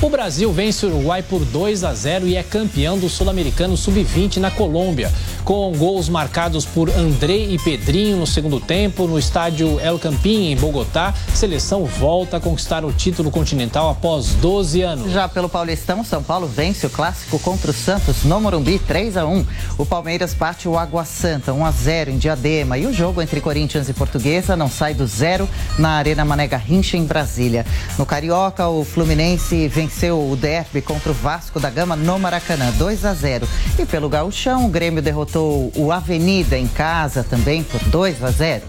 [0.04, 4.36] O Brasil vence o Uruguai por 2 a 0 e é campeão do Sul-Americano Sub-20
[4.36, 5.10] na Colômbia.
[5.46, 10.58] Com gols marcados por André e Pedrinho no segundo tempo, no estádio El Campín, em
[10.58, 15.12] Bogotá, a seleção volta a conquistar o título continental após 12 anos.
[15.12, 19.26] Já pelo Paulistão, São Paulo vence o clássico contra o Santos no Morumbi 3 a
[19.26, 19.46] 1.
[19.78, 23.40] O Palmeiras bate o Água Santa 1 a 0 em Diadema e o jogo entre
[23.40, 25.48] Corinthians e Portuguesa não sai do zero
[25.80, 27.66] na Arena Mané Garrincha em Brasília.
[27.98, 33.06] No Carioca, o Fluminense venceu o derby contra o Vasco da Gama no Maracanã 2
[33.06, 33.48] a 0.
[33.78, 38.64] E pelo Gauchão, o Grêmio derrotou o Avenida em casa também por 2 a 0.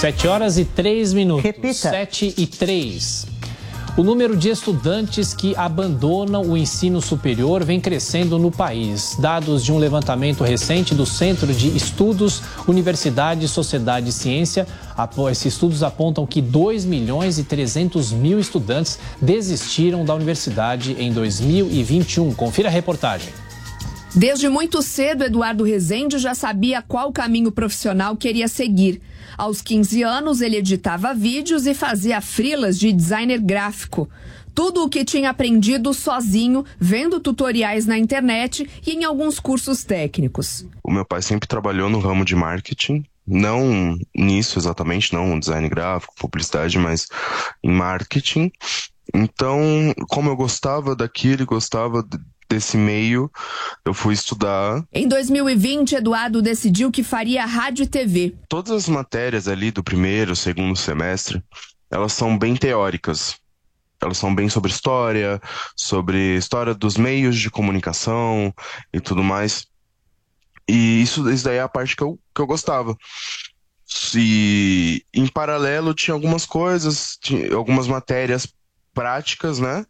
[0.00, 1.42] 7 horas e 3 minutos.
[1.42, 1.90] Repita.
[1.90, 3.37] 7 e 3.
[3.98, 9.16] O número de estudantes que abandonam o ensino superior vem crescendo no país.
[9.18, 14.68] Dados de um levantamento recente do Centro de Estudos, Universidade, Sociedade e Ciência,
[15.28, 22.32] esses estudos apontam que 2 milhões e 300 mil estudantes desistiram da universidade em 2021.
[22.34, 23.47] Confira a reportagem.
[24.14, 29.00] Desde muito cedo, Eduardo Rezende já sabia qual caminho profissional queria seguir.
[29.36, 34.08] Aos 15 anos, ele editava vídeos e fazia frilas de designer gráfico.
[34.54, 40.66] Tudo o que tinha aprendido sozinho, vendo tutoriais na internet e em alguns cursos técnicos.
[40.82, 46.14] O meu pai sempre trabalhou no ramo de marketing, não nisso exatamente, não design gráfico,
[46.18, 47.06] publicidade, mas
[47.62, 48.50] em marketing.
[49.14, 49.60] Então,
[50.08, 52.02] como eu gostava daquilo, gostava
[52.48, 53.30] desse meio,
[53.84, 54.82] eu fui estudar.
[54.92, 58.34] Em 2020, Eduardo decidiu que faria rádio e TV.
[58.48, 61.42] Todas as matérias ali do primeiro, segundo semestre,
[61.90, 63.36] elas são bem teóricas.
[64.00, 65.40] Elas são bem sobre história,
[65.76, 68.54] sobre história dos meios de comunicação
[68.92, 69.66] e tudo mais.
[70.68, 72.96] E isso, isso daí é a parte que eu, que eu gostava.
[74.14, 78.46] E em paralelo tinha algumas coisas, tinha algumas matérias
[78.94, 79.84] práticas, né?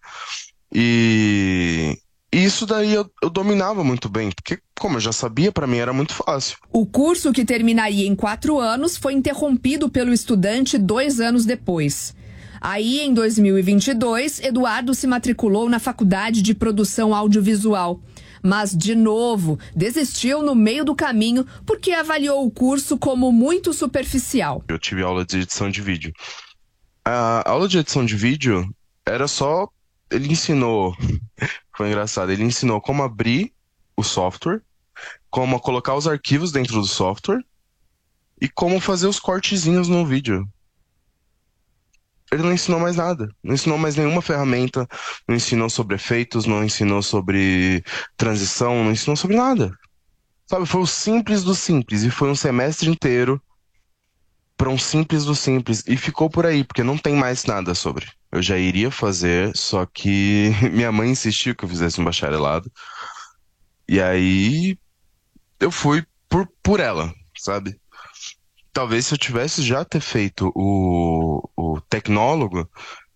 [0.72, 1.98] E
[2.32, 5.92] isso daí eu, eu, dominava muito bem, porque, como eu já sabia, para mim era
[5.92, 6.58] muito fácil.
[6.70, 12.14] O curso, que terminaria em quatro anos, foi interrompido pelo estudante dois anos depois.
[12.60, 18.00] Aí, em 2022, Eduardo se matriculou na Faculdade de Produção Audiovisual.
[18.42, 24.62] Mas, de novo, desistiu no meio do caminho porque avaliou o curso como muito superficial.
[24.68, 26.12] Eu tive aula de edição de vídeo.
[27.04, 28.68] A aula de edição de vídeo
[29.06, 29.68] era só.
[30.10, 30.96] Ele ensinou
[31.78, 32.32] foi engraçado.
[32.32, 33.54] Ele ensinou como abrir
[33.96, 34.60] o software,
[35.30, 37.40] como colocar os arquivos dentro do software
[38.40, 40.44] e como fazer os cortezinhos no vídeo.
[42.32, 44.88] Ele não ensinou mais nada, não ensinou mais nenhuma ferramenta,
[45.26, 47.84] não ensinou sobre efeitos, não ensinou sobre
[48.16, 49.72] transição, não ensinou sobre nada.
[50.46, 53.40] Sabe, foi o simples do simples e foi um semestre inteiro
[54.58, 58.06] para um simples do simples e ficou por aí, porque não tem mais nada sobre.
[58.30, 62.70] Eu já iria fazer, só que minha mãe insistiu que eu fizesse um bacharelado.
[63.88, 64.76] E aí
[65.60, 67.80] eu fui por, por ela, sabe?
[68.72, 72.68] Talvez se eu tivesse já ter feito o, o tecnólogo,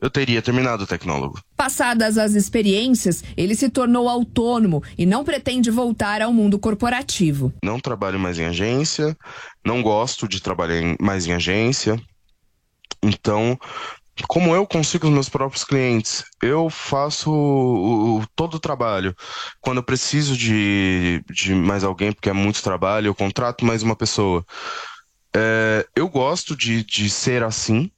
[0.02, 1.40] eu teria terminado o tecnólogo.
[1.56, 7.54] Passadas as experiências, ele se tornou autônomo e não pretende voltar ao mundo corporativo.
[7.62, 9.16] Não trabalho mais em agência,
[9.64, 12.02] não gosto de trabalhar em, mais em agência.
[13.00, 13.56] Então,
[14.26, 19.14] como eu consigo os meus próprios clientes, eu faço o, o, todo o trabalho.
[19.60, 23.94] Quando eu preciso de, de mais alguém, porque é muito trabalho, eu contrato mais uma
[23.94, 24.44] pessoa.
[25.32, 27.88] É, eu gosto de, de ser assim,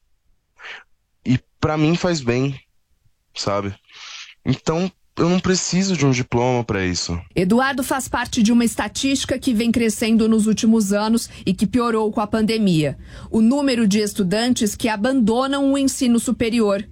[1.65, 2.61] para mim faz bem,
[3.35, 3.75] sabe?
[4.45, 7.19] Então, eu não preciso de um diploma para isso.
[7.35, 12.13] Eduardo faz parte de uma estatística que vem crescendo nos últimos anos e que piorou
[12.13, 12.99] com a pandemia.
[13.31, 16.87] O número de estudantes que abandonam o ensino superior.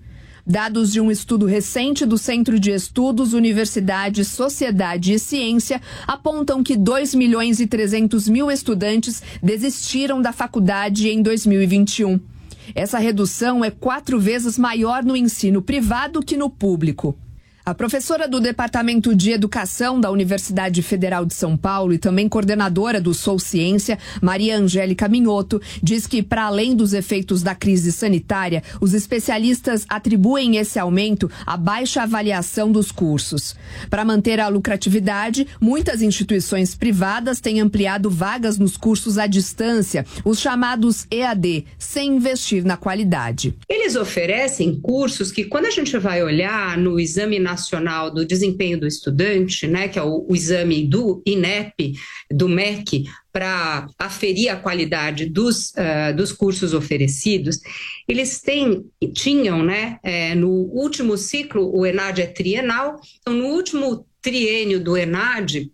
[0.47, 6.79] Dados de um estudo recente do Centro de Estudos, Universidade, Sociedade e Ciência apontam que
[6.79, 12.32] 2 milhões e 300 mil estudantes desistiram da faculdade em 2021.
[12.75, 17.19] Essa redução é quatro vezes maior no ensino privado que no público.
[17.65, 23.01] A professora do Departamento de Educação da Universidade Federal de São Paulo e também coordenadora
[23.01, 28.65] do Sou Ciência, Maria Angélica Minhoto, diz que, para além dos efeitos da crise sanitária,
[28.81, 33.55] os especialistas atribuem esse aumento à baixa avaliação dos cursos.
[33.89, 40.41] Para manter a lucratividade, muitas instituições privadas têm ampliado vagas nos cursos à distância, os
[40.41, 43.55] chamados EAD, sem investir na qualidade.
[43.69, 48.87] Eles oferecem cursos que, quando a gente vai olhar no exame Nacional do Desempenho do
[48.87, 51.95] Estudante, né, que é o, o exame do INEP,
[52.31, 57.61] do MEC, para aferir a qualidade dos, uh, dos cursos oferecidos,
[58.09, 58.85] eles têm,
[59.15, 64.97] tinham, né, é, no último ciclo, o ENAD é trienal, então no último triênio do
[64.97, 65.71] ENAD,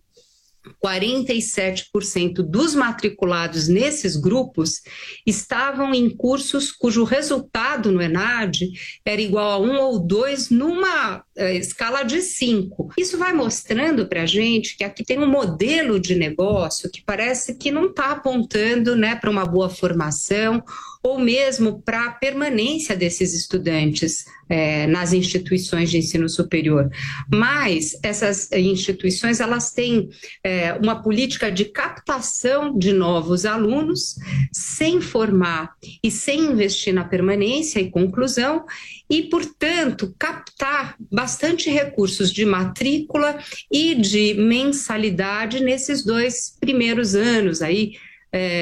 [0.83, 4.81] 47% dos matriculados nesses grupos
[5.25, 8.69] estavam em cursos cujo resultado no ENAD
[9.05, 12.89] era igual a um ou dois numa uh, escala de cinco.
[12.97, 17.55] Isso vai mostrando para a gente que aqui tem um modelo de negócio que parece
[17.55, 20.63] que não está apontando né, para uma boa formação
[21.01, 26.89] ou mesmo para a permanência desses estudantes é, nas instituições de ensino superior.
[27.31, 30.09] Mas essas instituições elas têm
[30.43, 34.15] é, uma política de captação de novos alunos
[34.51, 35.73] sem formar
[36.03, 38.65] e sem investir na permanência e conclusão
[39.09, 43.39] e, portanto, captar bastante recursos de matrícula
[43.71, 47.93] e de mensalidade nesses dois primeiros anos aí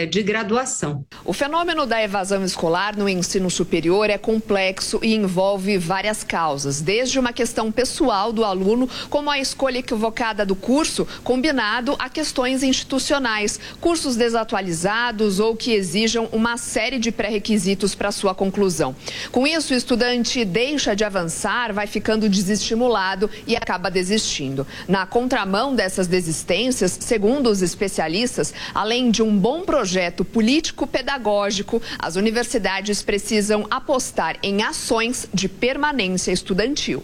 [0.09, 1.05] de graduação.
[1.26, 7.20] O fenômeno da evasão escolar no ensino superior é complexo e envolve várias causas, desde
[7.20, 13.59] uma questão pessoal do aluno, como a escolha equivocada do curso, combinado a questões institucionais,
[13.82, 18.95] cursos desatualizados ou que exijam uma série de pré-requisitos para sua conclusão.
[19.34, 24.65] Com isso, o estudante deixa de avançar, vai ficando desestimulado e acaba desistindo.
[24.88, 32.16] Na contramão dessas desistências, segundo os especialistas, além de um bom um projeto político-pedagógico, as
[32.16, 37.03] universidades precisam apostar em ações de permanência estudantil.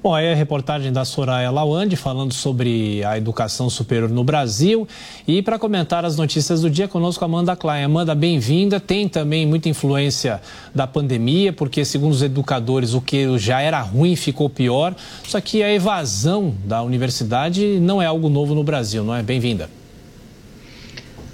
[0.00, 4.86] Bom, aí a reportagem da Soraya Lawande falando sobre a educação superior no Brasil.
[5.26, 7.82] E para comentar as notícias do dia, conosco Amanda Klein.
[7.82, 8.78] Amanda, bem-vinda.
[8.78, 10.40] Tem também muita influência
[10.72, 14.94] da pandemia, porque, segundo os educadores, o que já era ruim ficou pior.
[15.24, 19.20] Só que a evasão da universidade não é algo novo no Brasil, não é?
[19.20, 19.68] Bem-vinda.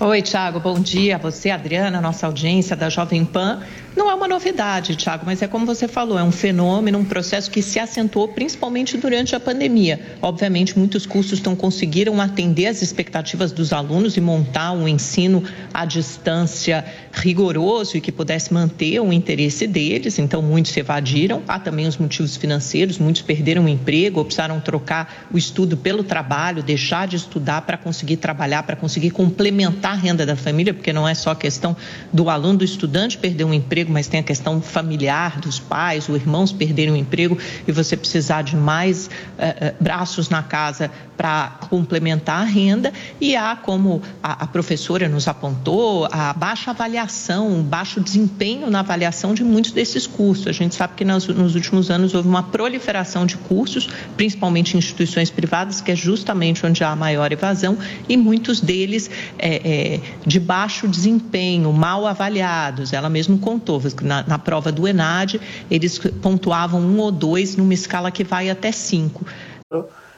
[0.01, 1.17] Oi, Tiago, bom dia.
[1.19, 3.63] Você, Adriana, nossa audiência da Jovem Pan.
[3.97, 7.49] Não é uma novidade, Tiago, mas é como você falou, é um fenômeno, um processo
[7.49, 10.01] que se acentuou principalmente durante a pandemia.
[10.21, 15.85] Obviamente, muitos cursos não conseguiram atender as expectativas dos alunos e montar um ensino à
[15.85, 21.43] distância rigoroso e que pudesse manter o interesse deles, então muitos se evadiram.
[21.47, 26.03] Há também os motivos financeiros, muitos perderam o emprego, ou precisaram trocar o estudo pelo
[26.03, 30.93] trabalho, deixar de estudar para conseguir trabalhar, para conseguir complementar a renda da família, porque
[30.93, 31.77] não é só questão
[32.13, 36.17] do aluno, do estudante perder um emprego, mas tem a questão familiar dos pais, os
[36.17, 41.59] irmãos perderem o emprego e você precisar de mais uh, uh, braços na casa para
[41.71, 42.93] complementar a renda.
[43.21, 49.35] E há, como a, a, professora nos apontou, a baixa avaliação, baixo desempenho na avaliação
[49.35, 50.49] de muitos desses cursos.
[50.49, 54.79] A gente sabe que nos, nos últimos anos houve uma proliferação de cursos, principalmente em
[54.79, 57.79] instituições privadas, que é justamente onde há maior evasão,
[58.09, 62.93] e muitos deles é, de baixo desempenho, mal avaliados.
[62.93, 68.11] Ela mesmo contou na, na prova do ENAD, eles pontuavam um ou dois numa escala
[68.11, 69.25] que vai até cinco.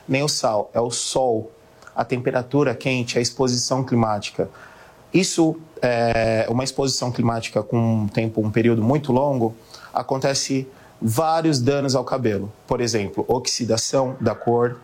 [0.08, 1.50] Nem o sal, é o sol,
[1.94, 4.48] a temperatura quente, a exposição climática.
[5.12, 9.54] Isso, é, uma exposição climática com um tempo, um período muito longo,
[9.92, 10.68] acontece
[11.00, 12.52] vários danos ao cabelo.
[12.66, 14.78] Por exemplo, oxidação da cor,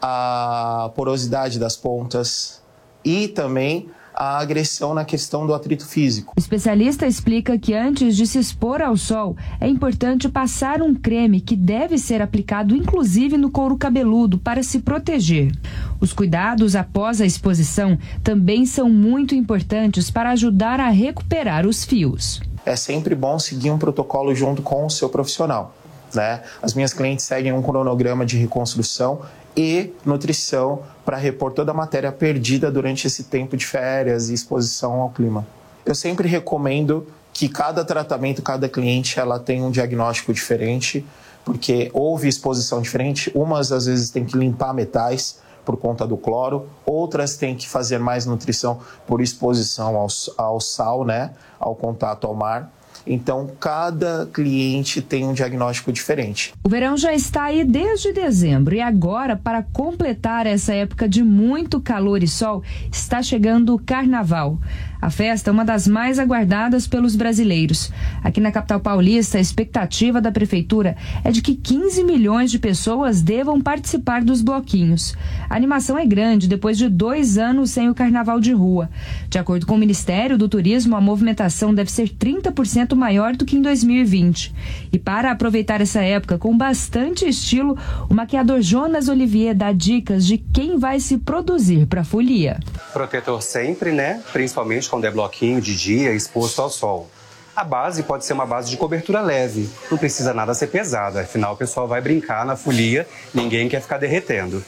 [0.00, 2.60] a porosidade das pontas
[3.04, 6.32] e também a agressão na questão do atrito físico.
[6.36, 11.40] O especialista explica que antes de se expor ao sol, é importante passar um creme
[11.40, 15.52] que deve ser aplicado inclusive no couro cabeludo para se proteger.
[16.00, 22.40] Os cuidados após a exposição também são muito importantes para ajudar a recuperar os fios.
[22.64, 25.74] É sempre bom seguir um protocolo junto com o seu profissional.
[26.14, 26.42] Né?
[26.60, 29.22] As minhas clientes seguem um cronograma de reconstrução
[29.56, 35.00] e nutrição para repor toda a matéria perdida durante esse tempo de férias e exposição
[35.00, 35.46] ao clima.
[35.84, 41.04] Eu sempre recomendo que cada tratamento, cada cliente, ela tenha um diagnóstico diferente,
[41.44, 43.32] porque houve exposição diferente.
[43.34, 47.98] Umas às vezes tem que limpar metais por conta do cloro, outras têm que fazer
[47.98, 52.70] mais nutrição por exposição ao, ao sal, né, ao contato ao mar.
[53.06, 56.52] Então, cada cliente tem um diagnóstico diferente.
[56.64, 61.80] O verão já está aí desde dezembro e agora, para completar essa época de muito
[61.80, 64.58] calor e sol, está chegando o carnaval.
[65.02, 67.90] A festa é uma das mais aguardadas pelos brasileiros.
[68.22, 73.20] Aqui na capital paulista, a expectativa da prefeitura é de que 15 milhões de pessoas
[73.20, 75.16] devam participar dos bloquinhos.
[75.50, 78.88] A animação é grande depois de dois anos sem o carnaval de rua.
[79.28, 83.56] De acordo com o Ministério do Turismo, a movimentação deve ser 30% maior do que
[83.56, 84.54] em 2020.
[84.92, 87.76] E para aproveitar essa época com bastante estilo,
[88.08, 92.60] o maquiador Jonas Olivier dá dicas de quem vai se produzir para a folia.
[92.92, 94.20] Protetor sempre, né?
[94.32, 97.08] Principalmente quando é bloquinho de dia exposto ao sol.
[97.56, 101.54] A base pode ser uma base de cobertura leve, não precisa nada ser pesado, afinal
[101.54, 104.62] o pessoal vai brincar na folia, ninguém quer ficar derretendo.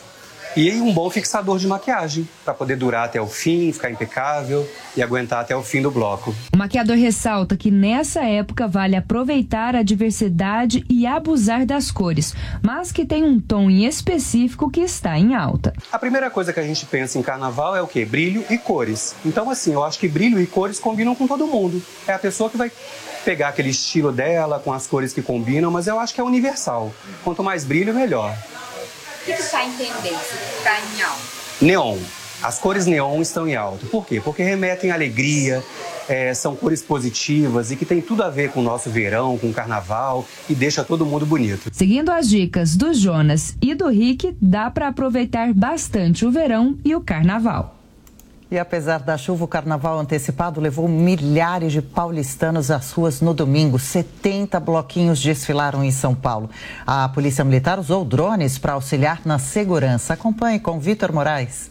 [0.56, 4.64] E um bom fixador de maquiagem, para poder durar até o fim, ficar impecável
[4.96, 6.32] e aguentar até o fim do bloco.
[6.52, 12.92] O maquiador ressalta que nessa época vale aproveitar a diversidade e abusar das cores, mas
[12.92, 15.72] que tem um tom em específico que está em alta.
[15.90, 18.04] A primeira coisa que a gente pensa em carnaval é o quê?
[18.04, 19.16] Brilho e cores.
[19.26, 21.82] Então, assim, eu acho que brilho e cores combinam com todo mundo.
[22.06, 22.70] É a pessoa que vai
[23.24, 26.94] pegar aquele estilo dela, com as cores que combinam, mas eu acho que é universal.
[27.24, 28.36] Quanto mais brilho, melhor.
[29.24, 30.36] O que está em tendência?
[30.36, 31.22] Que está em alta?
[31.62, 31.96] Neon.
[32.42, 33.86] As cores neon estão em alta.
[33.86, 34.20] Por quê?
[34.20, 35.64] Porque remetem à alegria,
[36.06, 39.48] é, são cores positivas e que tem tudo a ver com o nosso verão, com
[39.48, 41.70] o carnaval e deixa todo mundo bonito.
[41.72, 46.94] Seguindo as dicas do Jonas e do Rick, dá para aproveitar bastante o verão e
[46.94, 47.74] o carnaval.
[48.54, 53.80] E apesar da chuva, o carnaval antecipado levou milhares de paulistanos às ruas no domingo.
[53.80, 56.48] 70 bloquinhos desfilaram em São Paulo.
[56.86, 60.14] A Polícia Militar usou drones para auxiliar na segurança.
[60.14, 61.68] Acompanhe com Vitor Moraes.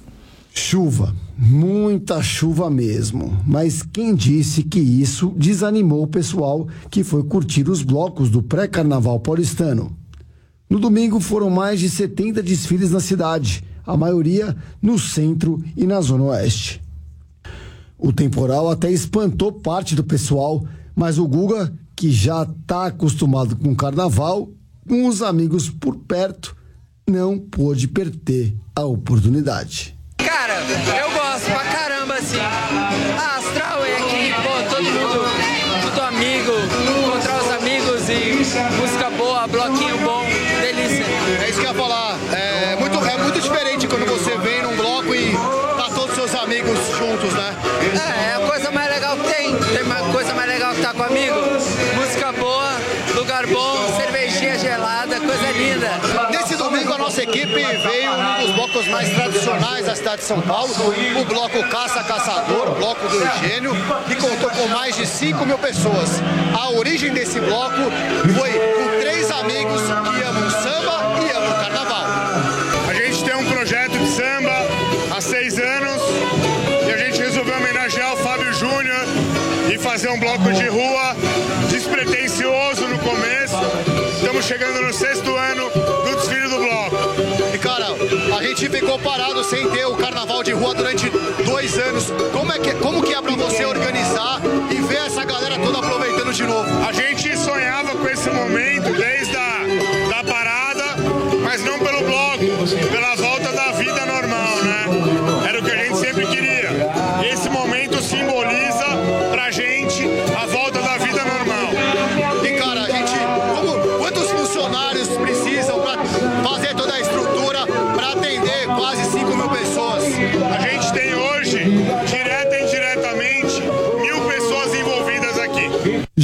[0.54, 3.42] Chuva, muita chuva mesmo.
[3.48, 9.22] Mas quem disse que isso desanimou o pessoal que foi curtir os blocos do pré-carnaval
[9.22, 9.96] paulistano?
[10.70, 16.02] No domingo foram mais de 70 desfiles na cidade a maioria no centro e na
[16.02, 16.82] zona oeste.
[17.98, 20.66] O temporal até espantou parte do pessoal,
[20.96, 24.50] mas o Guga, que já está acostumado com o carnaval,
[24.88, 26.56] com os amigos por perto,
[27.08, 29.96] não pôde perder a oportunidade.
[30.18, 32.40] Cara, eu gosto pra caramba, assim.
[32.40, 35.24] A Astral é aqui, pô, todo mundo,
[35.82, 36.52] tudo amigo,
[37.10, 39.03] encontrar os amigos e música
[59.94, 60.74] da cidade de São Paulo,
[61.22, 63.74] o bloco Caça Caçador, o bloco do Eugênio,
[64.08, 66.20] que contou com mais de 5 mil pessoas.
[66.60, 67.78] A origem desse bloco
[68.36, 72.06] foi com três amigos que amam samba e amam carnaval.
[72.90, 74.68] A gente tem um projeto de samba
[75.16, 76.02] há seis anos
[76.88, 79.06] e a gente resolveu homenagear o Fábio Júnior
[79.72, 81.16] e fazer um bloco de rua
[81.70, 83.58] despretensioso no começo.
[84.16, 85.70] Estamos chegando no sexto ano
[88.70, 91.10] ficou parado sem ter o carnaval de rua durante
[91.46, 92.12] dois anos.
[92.32, 94.42] Como, é que, como que é pra você organizar
[94.72, 96.70] e ver essa galera toda aproveitando de novo?
[96.88, 97.30] A gente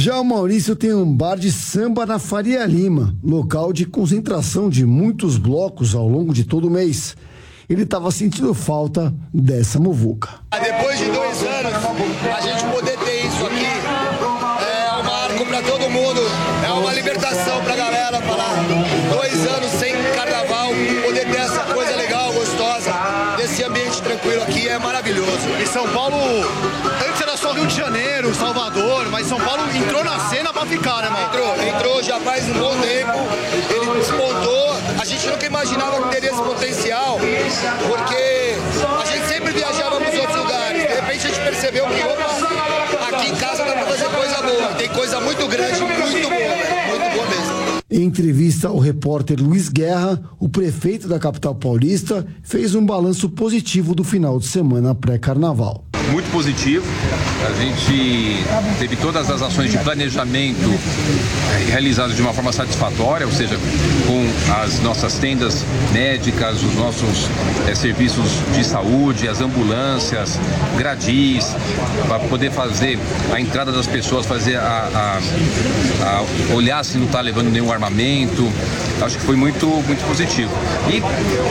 [0.02, 4.86] Já o Maurício tem um bar de samba na Faria Lima, local de concentração de
[4.86, 7.14] muitos blocos ao longo de todo o mês.
[7.68, 10.30] Ele estava sentindo falta dessa muvuca.
[10.52, 11.74] Depois de dois anos,
[12.34, 13.66] a gente poder ter isso aqui
[14.64, 16.20] é um marco pra todo mundo,
[16.66, 18.54] é uma libertação pra galera falar
[19.12, 20.70] dois anos sem carnaval,
[21.04, 22.90] poder ter essa coisa legal, gostosa,
[23.36, 25.46] desse ambiente tranquilo aqui é maravilhoso.
[25.62, 26.16] E São Paulo,
[28.20, 31.26] Janeiro, Salvador, mas São Paulo entrou na cena pra ficar, né, mano?
[31.26, 33.18] Entrou, entrou já faz um bom tempo,
[33.70, 34.76] ele despontou.
[35.00, 37.18] A gente nunca imaginava que teria esse potencial,
[37.88, 40.82] porque a gente sempre viajava para os outros lugares.
[40.82, 44.68] De repente a gente percebeu que, opa, aqui em casa dá pra fazer coisa boa.
[44.76, 46.88] Tem coisa muito grande, muito boa, velho.
[46.88, 47.80] Muito boa mesmo.
[47.90, 53.94] Em entrevista ao repórter Luiz Guerra, o prefeito da capital paulista fez um balanço positivo
[53.94, 55.89] do final de semana pré-carnaval.
[56.10, 56.84] Muito positivo.
[57.46, 58.44] A gente
[58.78, 60.70] teve todas as ações de planejamento
[61.52, 63.56] eh, realizadas de uma forma satisfatória, ou seja,
[64.06, 67.28] com as nossas tendas médicas, os nossos
[67.68, 70.38] é, serviços de saúde, as ambulâncias,
[70.76, 71.54] gradis,
[72.06, 72.98] para poder fazer
[73.32, 75.20] a entrada das pessoas, fazer a,
[76.02, 78.50] a, a olhar se não está levando nenhum armamento.
[79.00, 80.50] Acho que foi muito, muito positivo.
[80.88, 81.02] E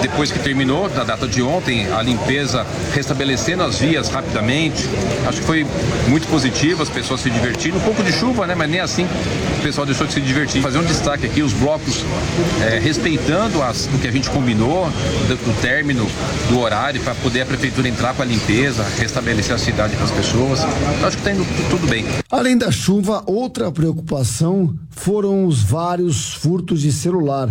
[0.01, 4.48] depois que terminou, na data de ontem, a limpeza restabelecendo as vias rapidamente.
[5.27, 5.65] Acho que foi
[6.07, 7.77] muito positivo, as pessoas se divertindo.
[7.77, 8.55] Um pouco de chuva, né?
[8.55, 9.07] Mas nem assim
[9.59, 10.61] o pessoal deixou de se divertir.
[10.61, 12.03] Fazer um destaque aqui, os blocos
[12.61, 14.89] é, respeitando as, o que a gente combinou,
[15.27, 16.07] do, do término
[16.49, 20.11] do horário, para poder a prefeitura entrar com a limpeza, restabelecer a cidade para as
[20.11, 20.59] pessoas.
[21.03, 22.05] Acho que está indo tudo bem.
[22.31, 27.49] Além da chuva, outra preocupação foram os vários furtos de celular.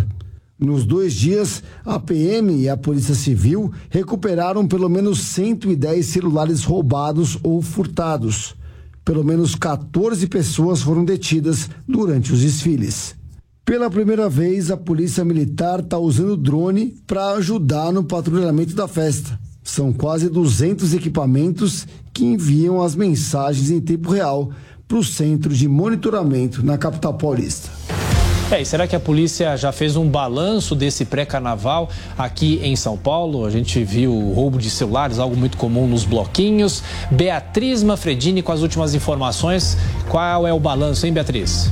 [0.59, 7.37] Nos dois dias, a PM e a Polícia Civil recuperaram pelo menos 110 celulares roubados
[7.41, 8.55] ou furtados.
[9.05, 13.15] Pelo menos 14 pessoas foram detidas durante os desfiles.
[13.63, 19.39] Pela primeira vez, a Polícia Militar está usando drone para ajudar no patrulhamento da festa.
[19.63, 24.51] São quase 200 equipamentos que enviam as mensagens em tempo real
[24.85, 27.78] para o centro de monitoramento na capital paulista.
[28.51, 32.97] É, e será que a polícia já fez um balanço desse pré-carnaval aqui em São
[32.97, 33.45] Paulo?
[33.45, 36.81] A gente viu o roubo de celulares, algo muito comum nos bloquinhos.
[37.11, 39.77] Beatriz Manfredini com as últimas informações.
[40.09, 41.69] Qual é o balanço, hein, Beatriz?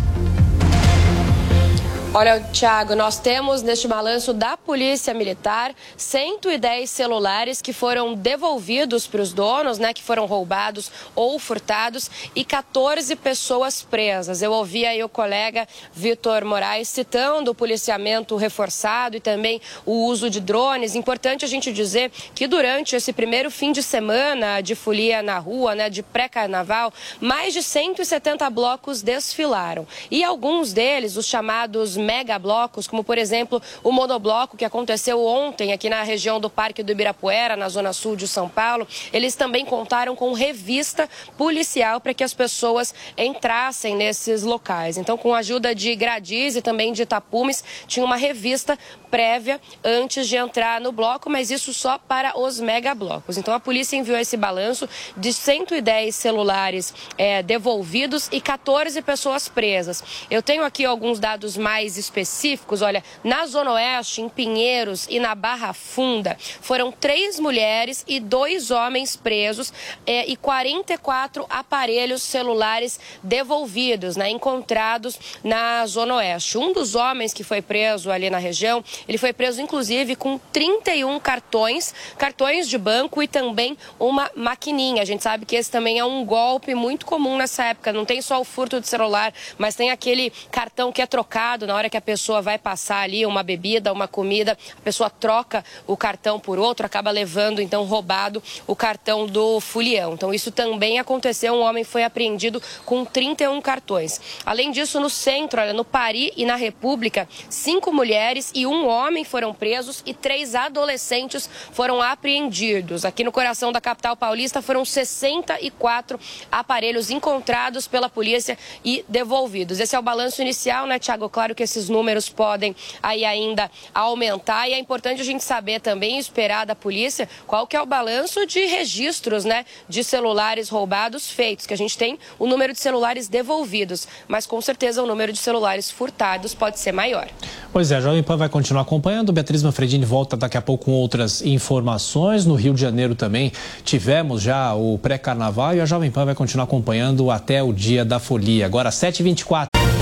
[2.19, 9.22] Olha, Tiago, nós temos neste balanço da Polícia Militar 110 celulares que foram devolvidos para
[9.22, 14.41] os donos, né, que foram roubados ou furtados, e 14 pessoas presas.
[14.41, 20.27] Eu ouvi aí o colega Vitor Moraes citando o policiamento reforçado e também o uso
[20.27, 20.95] de drones.
[20.95, 25.76] Importante a gente dizer que durante esse primeiro fim de semana de folia na rua,
[25.76, 26.91] né, de pré-carnaval,
[27.22, 29.85] mais de 170 blocos desfilaram.
[30.10, 35.89] E alguns deles, os chamados megablocos, como por exemplo o monobloco que aconteceu ontem aqui
[35.89, 40.15] na região do Parque do Ibirapuera, na zona sul de São Paulo, eles também contaram
[40.15, 44.97] com revista policial para que as pessoas entrassem nesses locais.
[44.97, 48.77] Então, com a ajuda de gradis e também de tapumes, tinha uma revista
[49.11, 53.38] prévia antes de entrar no bloco, mas isso só para os megablocos.
[53.38, 60.03] Então, a polícia enviou esse balanço de 110 celulares é, devolvidos e 14 pessoas presas.
[60.29, 62.81] Eu tenho aqui alguns dados mais específicos.
[62.81, 68.72] Olha, na Zona Oeste, em Pinheiros e na Barra Funda, foram três mulheres e dois
[68.72, 69.72] homens presos
[70.05, 76.57] é, e 44 aparelhos celulares devolvidos, né, encontrados na Zona Oeste.
[76.57, 81.19] Um dos homens que foi preso ali na região, ele foi preso inclusive com 31
[81.19, 85.01] cartões, cartões de banco e também uma maquininha.
[85.01, 87.93] A gente sabe que esse também é um golpe muito comum nessa época.
[87.93, 91.76] Não tem só o furto de celular, mas tem aquele cartão que é trocado na
[91.78, 95.95] hora que a pessoa vai passar ali uma bebida, uma comida, a pessoa troca o
[95.95, 100.14] cartão por outro, acaba levando então roubado o cartão do fulião.
[100.14, 104.20] Então isso também aconteceu, um homem foi apreendido com 31 cartões.
[104.45, 109.24] Além disso, no centro, olha, no Paris e na República, cinco mulheres e um homem
[109.24, 113.06] foram presos e três adolescentes foram apreendidos.
[113.06, 116.20] Aqui no coração da capital paulista foram 64
[116.52, 119.80] aparelhos encontrados pela polícia e devolvidos.
[119.80, 121.30] Esse é o balanço inicial, né, Tiago?
[121.30, 126.18] Claro que esses números podem aí ainda aumentar e é importante a gente saber também,
[126.18, 131.65] esperar da polícia, qual que é o balanço de registros, né, de celulares roubados feitos,
[131.65, 135.39] que a gente tem o número de celulares devolvidos, mas com certeza o número de
[135.39, 137.27] celulares furtados pode ser maior.
[137.72, 139.31] Pois é, a Jovem Pan vai continuar acompanhando.
[139.31, 142.45] Beatriz Manfredini volta daqui a pouco com outras informações.
[142.45, 143.52] No Rio de Janeiro também
[143.84, 148.19] tivemos já o pré-carnaval e a Jovem Pan vai continuar acompanhando até o dia da
[148.19, 148.65] folia.
[148.65, 149.97] Agora, 7h24.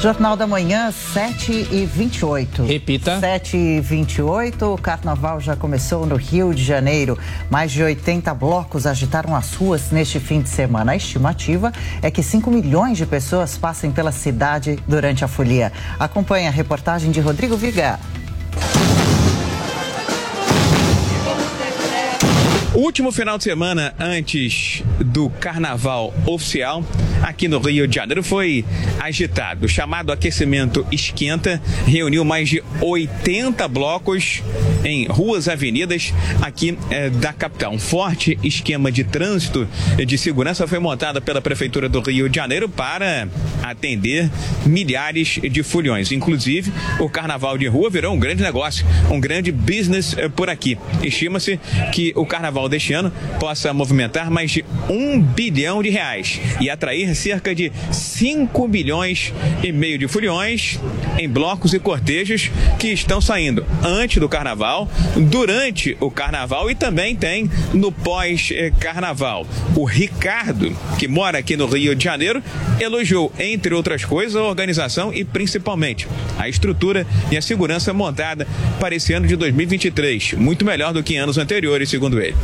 [0.00, 3.18] Jornal da Manhã, 7 e 28 Repita.
[3.18, 7.18] 7 e 28 O carnaval já começou no Rio de Janeiro.
[7.50, 10.92] Mais de 80 blocos agitaram as ruas neste fim de semana.
[10.92, 11.72] A estimativa
[12.02, 15.72] é que 5 milhões de pessoas passem pela cidade durante a folia.
[15.98, 17.98] Acompanhe a reportagem de Rodrigo Vigar.
[22.76, 26.84] Último final de semana antes do carnaval oficial
[27.22, 28.66] aqui no Rio de Janeiro foi
[29.00, 29.64] agitado.
[29.64, 34.42] O chamado aquecimento esquenta reuniu mais de 80 blocos
[34.84, 36.12] em ruas, avenidas
[36.42, 37.72] aqui eh, da capital.
[37.72, 39.66] Um forte esquema de trânsito
[39.98, 43.28] e de segurança foi montado pela Prefeitura do Rio de Janeiro para
[43.62, 44.30] atender
[44.64, 46.12] milhares de foliões.
[46.12, 50.78] Inclusive, o carnaval de rua virou um grande negócio, um grande business eh, por aqui.
[51.02, 51.58] Estima-se
[51.92, 57.14] que o carnaval deste ano possa movimentar mais de um bilhão de reais e atrair
[57.14, 59.32] cerca de 5 milhões
[59.62, 60.78] e meio de foliões
[61.18, 67.16] em blocos e cortejos que estão saindo antes do carnaval, durante o carnaval e também
[67.16, 69.46] tem no pós-carnaval.
[69.74, 72.42] O Ricardo, que mora aqui no Rio de Janeiro,
[72.80, 76.06] elogiou, entre outras coisas, a organização e principalmente
[76.38, 78.46] a estrutura e a segurança montada
[78.78, 82.36] para esse ano de 2023, muito melhor do que anos anteriores, segundo ele.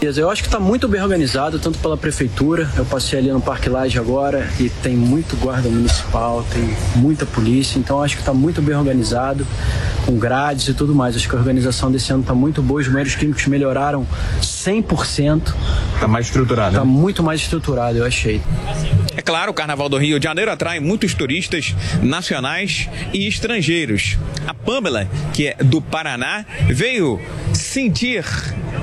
[0.00, 2.70] Eu acho que está muito bem organizado, tanto pela prefeitura.
[2.76, 7.80] Eu passei ali no Parque Laje agora e tem muito guarda municipal, tem muita polícia,
[7.80, 9.44] então acho que está muito bem organizado,
[10.06, 11.16] com grades e tudo mais.
[11.16, 14.06] Acho que a organização desse ano está muito boa, os médios clínicos melhoraram
[14.40, 15.52] 100%.
[15.94, 16.76] Está mais estruturado.
[16.76, 18.40] Está muito mais estruturado, eu achei.
[19.16, 24.16] É claro, o Carnaval do Rio de Janeiro atrai muitos turistas nacionais e estrangeiros.
[24.46, 27.20] A Pamela, que é do Paraná, veio
[27.52, 28.24] sentir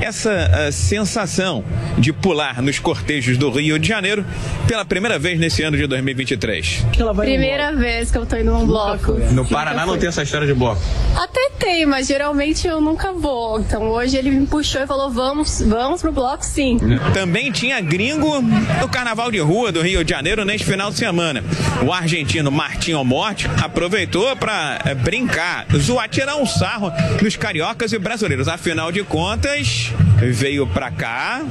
[0.02, 1.64] essa uh, sensação
[1.98, 4.26] de pular nos cortejos do Rio de Janeiro
[4.68, 6.86] pela primeira vez nesse ano de 2023.
[7.16, 9.14] Primeira vez que eu tô indo num bloco.
[9.32, 10.82] No Paraná não tem essa história de bloco?
[11.16, 13.60] Até tem, mas geralmente eu nunca vou.
[13.60, 16.78] Então hoje ele me puxou e falou: vamos, vamos pro bloco sim.
[17.14, 21.44] Também tinha gringo no Carnaval de Rua do Rio de Janeiro neste final de semana.
[21.86, 26.92] O argentino Martinho Morte aproveitou para é, brincar, zoar, tirar um sarro
[27.22, 28.48] dos cariocas e brasileiros.
[28.48, 29.85] Afinal de contas,
[30.32, 31.44] veio para cá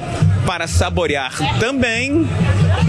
[0.47, 2.27] para saborear também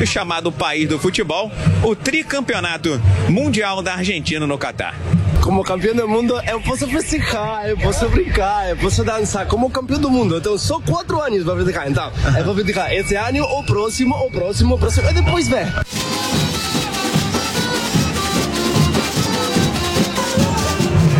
[0.01, 1.51] o chamado país do futebol,
[1.83, 4.95] o tricampeonato mundial da Argentina no Catar.
[5.41, 9.45] Como campeão do mundo, eu posso festejar, eu posso brincar, eu posso dançar.
[9.45, 11.87] Como campeão do mundo, eu tenho só quatro anos para festejar.
[11.87, 15.67] Então, eu vou festejar esse ano, o próximo, o próximo, o próximo, e depois ver.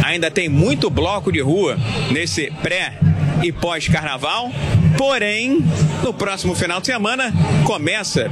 [0.04, 1.78] Ainda tem muito bloco de rua
[2.10, 2.98] nesse pré
[3.44, 4.52] e pós-carnaval.
[4.98, 5.64] Porém,
[6.04, 7.34] no próximo final de semana
[7.64, 8.30] começa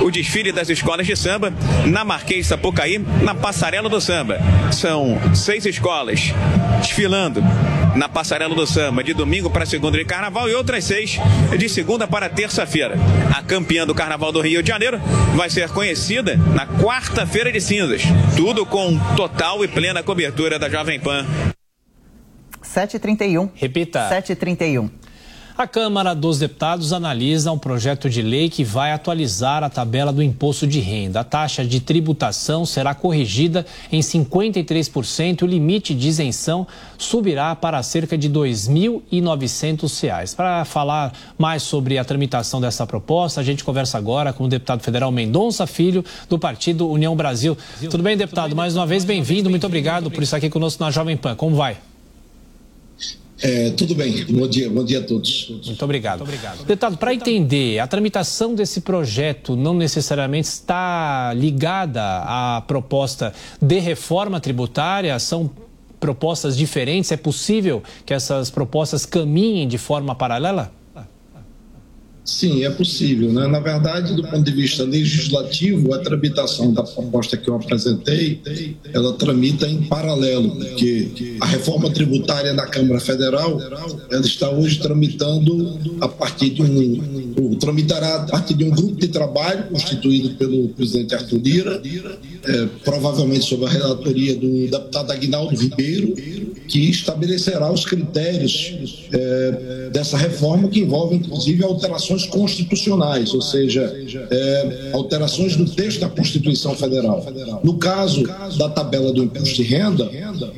[0.00, 1.52] o desfile das escolas de samba
[1.86, 4.38] na Marquês Sapucaí, na Passarela do Samba.
[4.72, 6.32] São seis escolas
[6.80, 7.42] desfilando
[7.94, 11.18] na Passarela do Samba de domingo para segunda de carnaval e outras seis
[11.56, 12.96] de segunda para terça-feira.
[13.34, 15.00] A campeã do Carnaval do Rio de Janeiro
[15.34, 18.02] vai ser conhecida na quarta-feira de cinzas.
[18.36, 21.24] Tudo com total e plena cobertura da Jovem Pan
[22.72, 23.50] 7h31.
[23.54, 24.08] Repita.
[24.08, 24.88] 7h31.
[25.56, 30.22] A Câmara dos Deputados analisa um projeto de lei que vai atualizar a tabela do
[30.22, 31.20] imposto de renda.
[31.20, 36.66] A taxa de tributação será corrigida em 53% e o limite de isenção
[36.96, 40.34] subirá para cerca de R$ 2.900.
[40.34, 44.82] Para falar mais sobre a tramitação dessa proposta, a gente conversa agora com o deputado
[44.82, 47.58] federal Mendonça Filho, do Partido União Brasil.
[47.90, 48.56] Tudo bem, deputado?
[48.56, 49.50] Mais uma vez, bem-vindo.
[49.50, 51.36] Muito obrigado por estar aqui conosco na Jovem Pan.
[51.36, 51.76] Como vai?
[53.42, 55.48] É, tudo bem, bom dia, bom dia a todos.
[55.66, 56.20] Muito obrigado.
[56.20, 56.58] Muito obrigado.
[56.58, 64.38] Deputado, para entender, a tramitação desse projeto não necessariamente está ligada à proposta de reforma
[64.38, 65.50] tributária, são
[65.98, 70.72] propostas diferentes, é possível que essas propostas caminhem de forma paralela?
[72.24, 73.32] Sim, é possível.
[73.32, 73.46] Né?
[73.48, 78.40] Na verdade, do ponto de vista legislativo, a tramitação da proposta que eu apresentei,
[78.92, 83.60] ela tramita em paralelo, porque a reforma tributária da Câmara Federal,
[84.10, 89.08] ela está hoje tramitando a partir de um, tramitará a partir de um grupo de
[89.08, 91.82] trabalho constituído pelo presidente Arthur Lira,
[92.44, 96.14] é, provavelmente sob a relatoria do deputado Aguinaldo Ribeiro,
[96.72, 98.74] que estabelecerá os critérios
[99.12, 103.94] é, dessa reforma que envolve, inclusive, alterações constitucionais, ou seja,
[104.30, 107.22] é, alterações do texto da Constituição Federal.
[107.62, 108.24] No caso
[108.56, 110.08] da tabela do imposto de renda,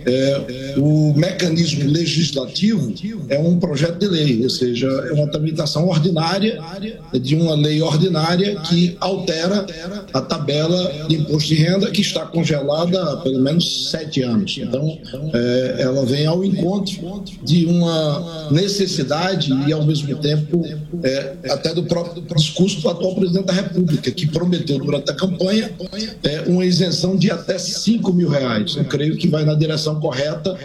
[0.07, 2.95] é, o mecanismo legislativo
[3.29, 6.63] é um projeto de lei, ou seja, é uma tramitação ordinária
[7.13, 9.67] de uma lei ordinária que altera
[10.13, 14.57] a tabela de imposto de renda que está congelada há pelo menos sete anos.
[14.57, 14.97] Então,
[15.33, 20.65] é, vem ao encontro de uma necessidade e, ao mesmo tempo,
[21.03, 25.71] é, até do próprio discurso do atual presidente da República, que prometeu durante a campanha
[26.23, 28.77] é, uma isenção de até 5 mil reais.
[28.77, 30.57] Eu creio que vai na direção correta,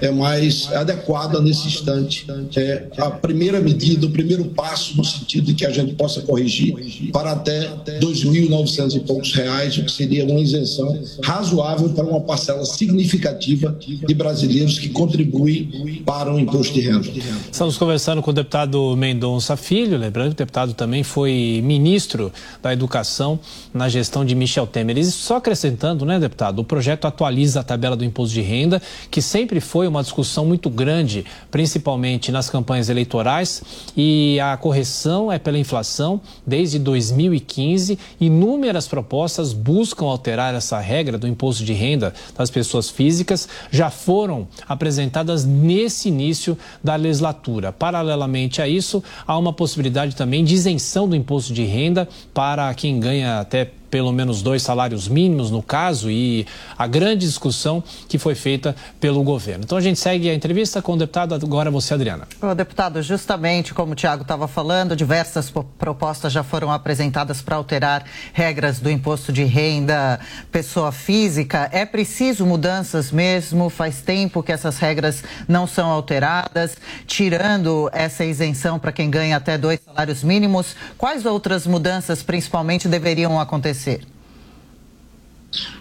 [0.00, 2.26] é mais adequada nesse instante.
[2.56, 7.10] É a primeira medida, o primeiro passo no sentido de que a gente possa corrigir
[7.12, 7.68] para até
[8.00, 14.14] 2.900 e poucos reais, o que seria uma isenção razoável para uma parcela significativa de
[14.14, 17.08] brasileiros que que contribuem para o imposto de renda.
[17.50, 22.32] Estamos conversando com o deputado Mendonça Filho, lembrando que o deputado também foi ministro
[22.62, 23.38] da Educação
[23.72, 24.98] na gestão de Michel Temer.
[24.98, 29.20] E só acrescentando, né, deputado, o projeto atualiza a tabela do imposto de renda, que
[29.20, 33.62] sempre foi uma discussão muito grande, principalmente nas campanhas eleitorais,
[33.96, 37.98] e a correção é pela inflação desde 2015.
[38.20, 44.48] Inúmeras propostas buscam alterar essa regra do imposto de renda das pessoas físicas, já foram
[44.68, 47.72] apresentadas nesse início da legislatura.
[47.72, 53.00] Paralelamente a isso, há uma possibilidade também de isenção do imposto de renda para quem
[53.00, 56.46] ganha até pelo menos dois salários mínimos no caso e
[56.76, 59.64] a grande discussão que foi feita pelo governo.
[59.64, 62.26] Então a gente segue a entrevista com o deputado, agora você, Adriana.
[62.40, 68.04] O deputado, justamente como o Tiago estava falando, diversas propostas já foram apresentadas para alterar
[68.32, 70.20] regras do imposto de renda
[70.52, 71.68] pessoa física.
[71.72, 73.70] É preciso mudanças mesmo?
[73.70, 79.56] Faz tempo que essas regras não são alteradas, tirando essa isenção para quem ganha até
[79.56, 80.76] dois salários mínimos.
[80.96, 83.77] Quais outras mudanças, principalmente, deveriam acontecer?
[83.78, 84.00] Acontecer?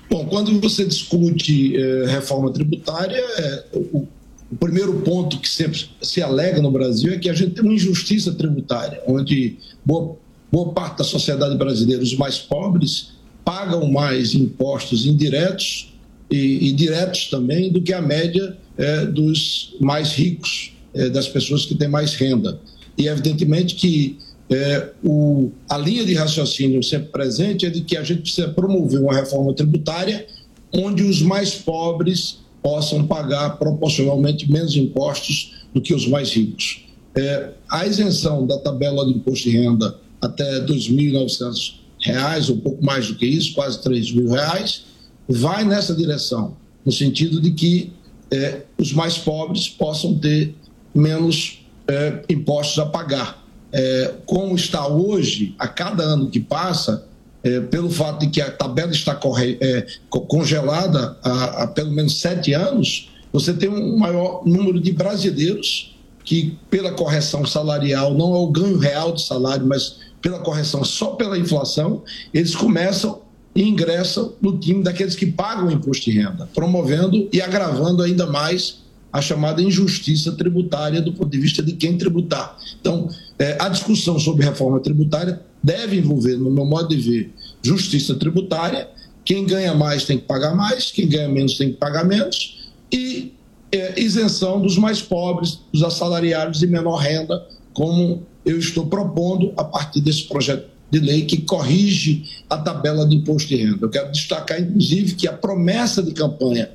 [0.10, 4.08] Bom, quando você discute eh, reforma tributária, eh, o,
[4.52, 7.74] o, primeiro ponto que sempre se alega no Brasil é que a gente tem uma
[7.74, 10.16] injustiça tributária, onde boa,
[10.50, 13.10] boa parte da sociedade brasileira, os mais pobres,
[13.44, 15.94] pagam mais impostos indiretos
[16.32, 20.72] e, e diretos também do que a média eh, dos mais ricos,
[21.14, 22.60] das pessoas que têm mais renda.
[22.98, 24.18] E evidentemente que
[24.50, 29.02] é, o, a linha de raciocínio sempre presente é de que a gente precisa promover
[29.02, 30.26] uma reforma tributária
[30.72, 36.86] onde os mais pobres possam pagar proporcionalmente menos impostos do que os mais ricos.
[37.16, 42.84] É, a isenção da tabela de imposto de renda até R$ 2.900, ou um pouco
[42.84, 44.82] mais do que isso, quase R$ 3.000,
[45.28, 46.56] vai nessa direção,
[46.86, 47.92] no sentido de que
[48.32, 50.54] é, os mais pobres possam ter
[50.94, 57.06] menos é, impostos a pagar é, como está hoje, a cada ano que passa,
[57.44, 62.20] é, pelo fato de que a tabela está corre, é, congelada há, há, pelo menos
[62.20, 68.40] sete anos, você tem um maior número de brasileiros que, pela correção salarial, não é
[68.40, 72.04] o ganho real de salário, mas pela correção só pela inflação,
[72.34, 73.22] eles começam
[73.56, 78.26] e ingressam no time daqueles que pagam o imposto de renda, promovendo e agravando ainda
[78.26, 78.80] mais
[79.12, 82.58] a chamada injustiça tributária do ponto de vista de quem tributar.
[82.80, 83.10] Então,
[83.40, 88.90] é, a discussão sobre reforma tributária deve envolver, no meu modo de ver, justiça tributária.
[89.24, 93.34] Quem ganha mais tem que pagar mais, quem ganha menos tem que pagar menos, e
[93.72, 99.64] é, isenção dos mais pobres, dos assalariados de menor renda, como eu estou propondo a
[99.64, 103.80] partir desse projeto de lei que corrige a tabela de imposto de renda.
[103.82, 106.70] Eu quero destacar, inclusive, que a promessa de campanha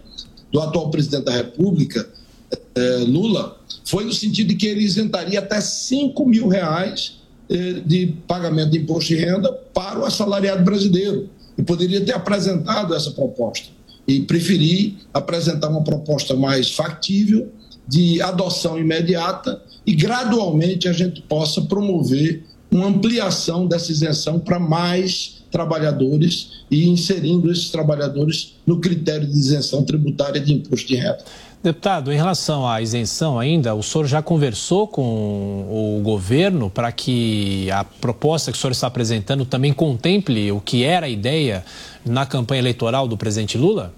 [0.53, 2.07] do atual presidente da República
[3.07, 8.71] Lula foi no sentido de que ele isentaria até 5 mil reais é, de pagamento
[8.71, 11.29] de imposto de renda para o assalariado brasileiro.
[11.59, 13.69] E poderia ter apresentado essa proposta.
[14.09, 17.53] E preferi apresentar uma proposta mais factível,
[17.87, 25.43] de adoção imediata, e gradualmente a gente possa promover uma ampliação dessa isenção para mais
[25.51, 31.19] trabalhadores e inserindo esses trabalhadores no critério de isenção tributária de imposto de renda.
[31.63, 37.71] Deputado, em relação à isenção ainda, o senhor já conversou com o governo para que
[37.71, 41.65] a proposta que o senhor está apresentando também contemple o que era a ideia
[42.05, 43.95] na campanha eleitoral do presidente Lula?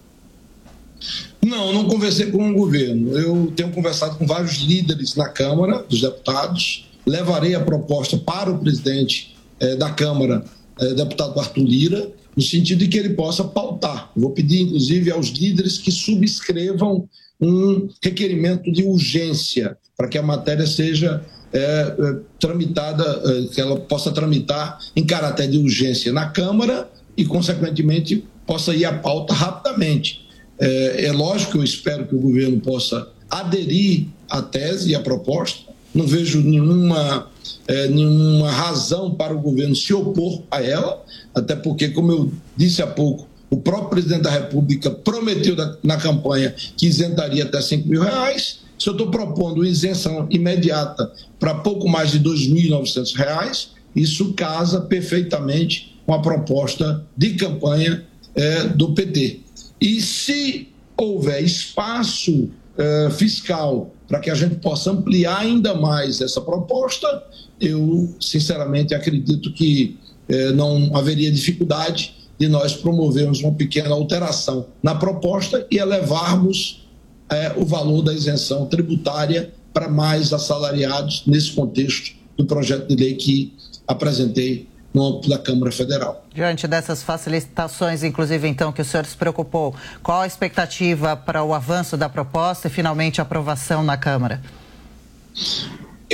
[1.42, 3.16] Não, não conversei com o governo.
[3.16, 6.86] Eu tenho conversado com vários líderes na Câmara dos Deputados.
[7.06, 10.44] Levarei a proposta para o presidente eh, da Câmara,
[10.80, 14.10] eh, deputado Arthur Lira, no sentido de que ele possa pautar.
[14.14, 17.08] vou pedir, inclusive, aos líderes que subscrevam
[17.40, 23.78] um requerimento de urgência para que a matéria seja é, é, tramitada, é, que ela
[23.78, 30.26] possa tramitar em caráter de urgência na Câmara e, consequentemente, possa ir à pauta rapidamente.
[30.58, 35.72] É, é lógico, eu espero que o governo possa aderir à tese e à proposta.
[35.94, 37.30] Não vejo nenhuma,
[37.68, 42.82] é, nenhuma razão para o governo se opor a ela, até porque, como eu disse
[42.82, 48.02] há pouco, o próprio presidente da República prometeu na campanha que isentaria até 5 mil
[48.02, 48.58] reais.
[48.76, 55.96] Se eu estou propondo isenção imediata para pouco mais de R$ 2.900, isso casa perfeitamente
[56.04, 58.04] com a proposta de campanha
[58.34, 59.38] é, do PT.
[59.80, 66.40] E se houver espaço é, fiscal para que a gente possa ampliar ainda mais essa
[66.40, 67.22] proposta,
[67.60, 69.96] eu sinceramente acredito que
[70.28, 76.86] é, não haveria dificuldade de nós promovermos uma pequena alteração na proposta e elevarmos
[77.30, 83.14] é, o valor da isenção tributária para mais assalariados nesse contexto do projeto de lei
[83.14, 83.54] que
[83.86, 86.24] apresentei no âmbito da Câmara Federal.
[86.32, 91.52] Diante dessas facilitações, inclusive, então, que o senhor se preocupou, qual a expectativa para o
[91.52, 94.40] avanço da proposta e finalmente a aprovação na Câmara?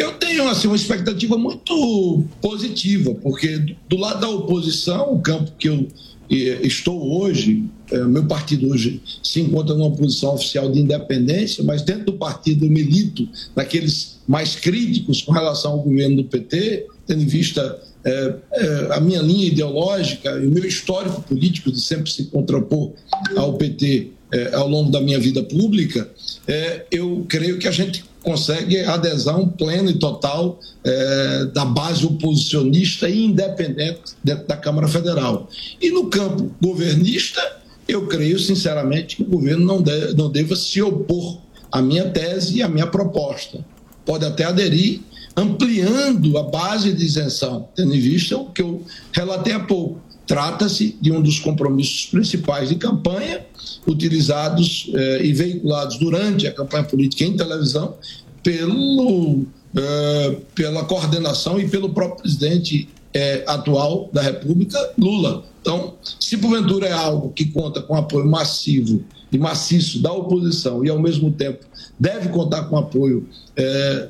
[0.00, 5.68] Eu tenho assim, uma expectativa muito positiva, porque do lado da oposição, o campo que
[5.68, 5.86] eu
[6.30, 12.06] estou hoje, é, meu partido hoje se encontra numa posição oficial de independência, mas dentro
[12.06, 17.26] do partido eu milito naqueles mais críticos com relação ao governo do PT, tendo em
[17.26, 22.24] vista é, é, a minha linha ideológica e o meu histórico político de sempre se
[22.24, 22.92] contrapor
[23.36, 26.08] ao PT é, ao longo da minha vida pública,
[26.48, 33.08] é, eu creio que a gente consegue adesão plena e total é, da base oposicionista
[33.08, 35.48] e independente dentro da Câmara Federal.
[35.80, 37.40] E no campo governista,
[37.88, 41.38] eu creio sinceramente que o governo não, deve, não deva se opor
[41.72, 43.64] à minha tese e à minha proposta.
[44.04, 45.00] Pode até aderir,
[45.36, 50.00] ampliando a base de isenção, tendo em vista o que eu relatei há pouco.
[50.30, 53.44] Trata-se de um dos compromissos principais de campanha,
[53.84, 57.96] utilizados eh, e veiculados durante a campanha política em televisão,
[58.40, 59.42] pelo,
[59.76, 65.42] eh, pela coordenação e pelo próprio presidente eh, atual da República, Lula.
[65.62, 69.02] Então, se porventura é algo que conta com apoio massivo
[69.32, 71.66] e maciço da oposição e, ao mesmo tempo,
[71.98, 73.26] deve contar com apoio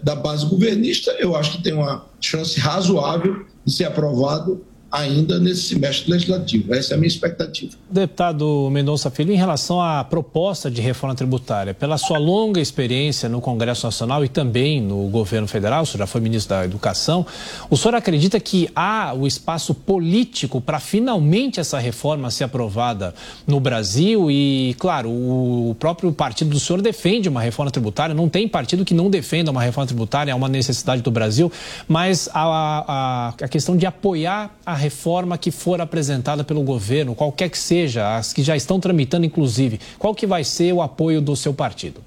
[0.02, 5.62] da base governista, eu acho que tem uma chance razoável de ser aprovado ainda nesse
[5.62, 6.74] semestre legislativo.
[6.74, 7.72] Essa é a minha expectativa.
[7.88, 13.40] Deputado Mendonça Filho, em relação à proposta de reforma tributária, pela sua longa experiência no
[13.40, 17.24] Congresso Nacional e também no governo federal, o senhor já foi ministro da Educação,
[17.68, 23.14] o senhor acredita que há o espaço político para finalmente essa reforma ser aprovada
[23.46, 24.30] no Brasil?
[24.30, 28.94] E, claro, o próprio partido do senhor defende uma reforma tributária, não tem partido que
[28.94, 31.50] não defenda uma reforma tributária, é uma necessidade do Brasil,
[31.86, 37.48] mas a, a, a questão de apoiar a reforma que for apresentada pelo governo, qualquer
[37.50, 41.36] que seja, as que já estão tramitando, inclusive, qual que vai ser o apoio do
[41.36, 42.00] seu partido?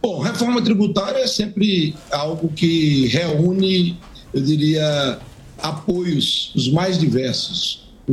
[0.00, 3.98] Bom, reforma tributária é sempre algo que reúne,
[4.32, 5.18] eu diria,
[5.58, 7.84] apoios os mais diversos.
[8.06, 8.12] O,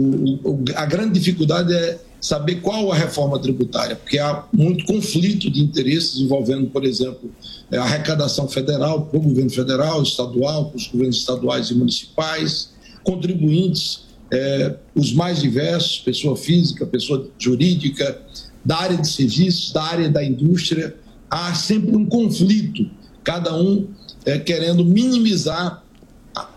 [0.50, 5.60] o, a grande dificuldade é saber qual a reforma tributária, porque há muito conflito de
[5.60, 7.32] interesses envolvendo, por exemplo,
[7.74, 12.70] a arrecadação federal, para o governo federal, estadual, para os governos estaduais e municipais,
[13.04, 18.22] contribuintes, é, os mais diversos, pessoa física, pessoa jurídica,
[18.64, 20.96] da área de serviços, da área da indústria,
[21.30, 22.90] há sempre um conflito,
[23.24, 23.88] cada um
[24.26, 25.84] é, querendo minimizar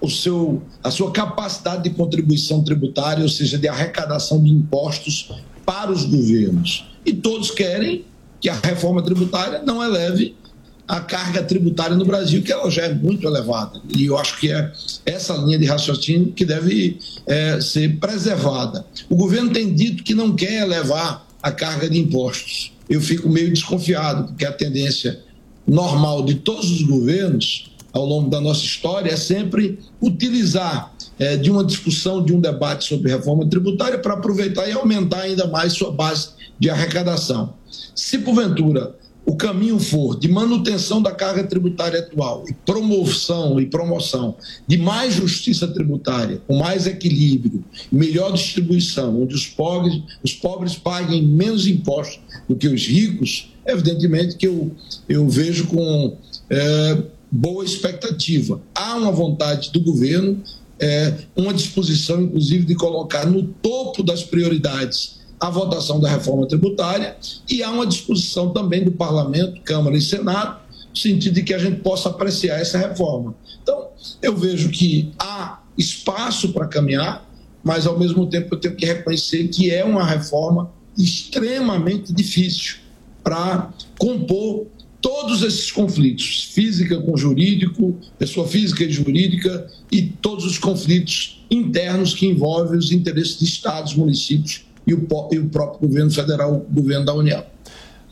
[0.00, 5.30] o seu, a sua capacidade de contribuição tributária, ou seja, de arrecadação de impostos
[5.64, 6.84] para os governos.
[7.04, 8.04] E todos querem
[8.40, 10.36] que a reforma tributária não eleve
[10.86, 13.80] a carga tributária no Brasil, que ela já é muito elevada.
[13.96, 14.72] E eu acho que é
[15.06, 18.84] essa linha de raciocínio que deve é, ser preservada.
[19.08, 22.72] O governo tem dito que não quer elevar a carga de impostos.
[22.88, 25.20] Eu fico meio desconfiado, porque a tendência
[25.66, 31.50] normal de todos os governos ao longo da nossa história é sempre utilizar é, de
[31.50, 35.90] uma discussão, de um debate sobre reforma tributária para aproveitar e aumentar ainda mais sua
[35.90, 37.54] base de arrecadação.
[37.94, 38.94] Se porventura
[39.26, 44.36] o caminho for de manutenção da carga tributária atual e promoção e promoção
[44.66, 51.26] de mais justiça tributária, com mais equilíbrio, melhor distribuição, onde os pobres, os pobres paguem
[51.26, 54.70] menos impostos do que os ricos, evidentemente que eu,
[55.08, 56.16] eu vejo com
[56.50, 58.60] é, boa expectativa.
[58.74, 60.42] Há uma vontade do governo,
[60.78, 67.18] é, uma disposição, inclusive, de colocar no topo das prioridades a votação da reforma tributária
[67.50, 70.58] e há uma disposição também do Parlamento, Câmara e Senado,
[70.88, 73.34] no sentido de que a gente possa apreciar essa reforma.
[73.62, 73.88] Então,
[74.22, 77.28] eu vejo que há espaço para caminhar,
[77.62, 82.76] mas ao mesmo tempo eu tenho que reconhecer que é uma reforma extremamente difícil
[83.22, 84.66] para compor
[84.98, 92.14] todos esses conflitos, física com jurídico, pessoa física e jurídica, e todos os conflitos internos
[92.14, 96.74] que envolvem os interesses de estados, municípios e o, e o próprio governo federal, o
[96.74, 97.44] governo da União.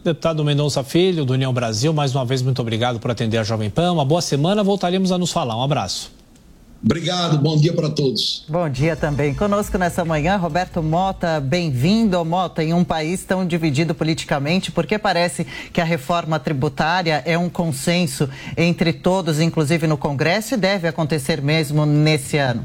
[0.04, 3.70] Deputado Mendonça Filho, do União Brasil, mais uma vez, muito obrigado por atender a Jovem
[3.70, 3.92] Pan.
[3.92, 5.56] Uma boa semana, voltaremos a nos falar.
[5.56, 6.10] Um abraço.
[6.84, 8.44] Obrigado, bom dia para todos.
[8.48, 9.32] Bom dia também.
[9.32, 15.46] Conosco nessa manhã, Roberto Mota, bem-vindo, Mota, em um país tão dividido politicamente, porque parece
[15.72, 21.40] que a reforma tributária é um consenso entre todos, inclusive no Congresso, e deve acontecer
[21.40, 22.64] mesmo nesse ano.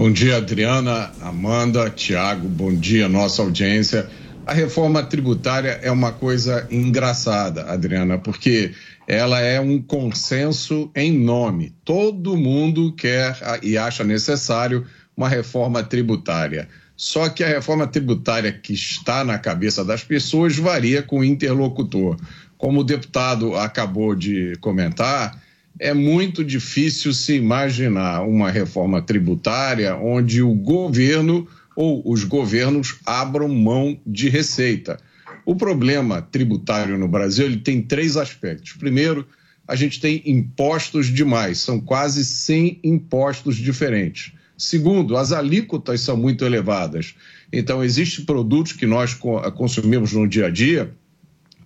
[0.00, 4.08] Bom dia, Adriana, Amanda, Tiago, bom dia, nossa audiência.
[4.46, 8.72] A reforma tributária é uma coisa engraçada, Adriana, porque
[9.06, 11.74] ela é um consenso em nome.
[11.84, 16.66] Todo mundo quer e acha necessário uma reforma tributária.
[16.96, 22.16] Só que a reforma tributária que está na cabeça das pessoas varia com o interlocutor.
[22.56, 25.38] Como o deputado acabou de comentar,
[25.80, 33.48] é muito difícil se imaginar uma reforma tributária onde o governo ou os governos abram
[33.48, 35.00] mão de receita.
[35.46, 38.74] O problema tributário no Brasil ele tem três aspectos.
[38.74, 39.26] Primeiro,
[39.66, 44.32] a gente tem impostos demais, são quase 100 impostos diferentes.
[44.58, 47.14] Segundo, as alíquotas são muito elevadas.
[47.50, 50.92] Então, existem produtos que nós consumimos no dia a dia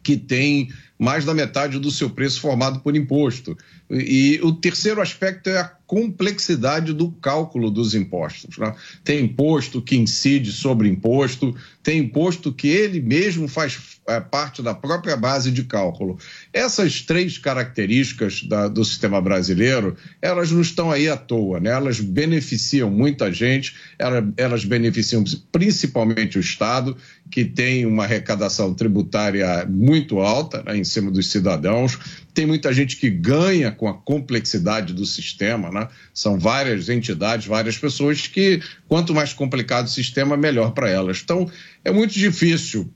[0.05, 0.69] que têm
[0.99, 3.57] mais da metade do seu preço formado por imposto.
[3.91, 8.57] E o terceiro aspecto é a complexidade do cálculo dos impostos.
[8.57, 8.75] Né?
[9.03, 14.75] Tem imposto que incide sobre imposto, tem imposto que ele mesmo faz é, parte da
[14.75, 16.19] própria base de cálculo.
[16.53, 21.71] Essas três características da, do sistema brasileiro, elas não estão aí à toa, né?
[21.71, 25.23] elas beneficiam muita gente, elas, elas beneficiam
[25.53, 26.97] principalmente o Estado,
[27.31, 31.99] que tem uma arrecadação tributária muito alta né, em cima dos cidadãos,
[32.33, 35.89] tem muita gente que ganha com a complexidade do sistema, né?
[36.13, 41.21] São várias entidades, várias pessoas que, quanto mais complicado o sistema, melhor para elas.
[41.23, 41.51] Então,
[41.85, 42.93] é muito difícil,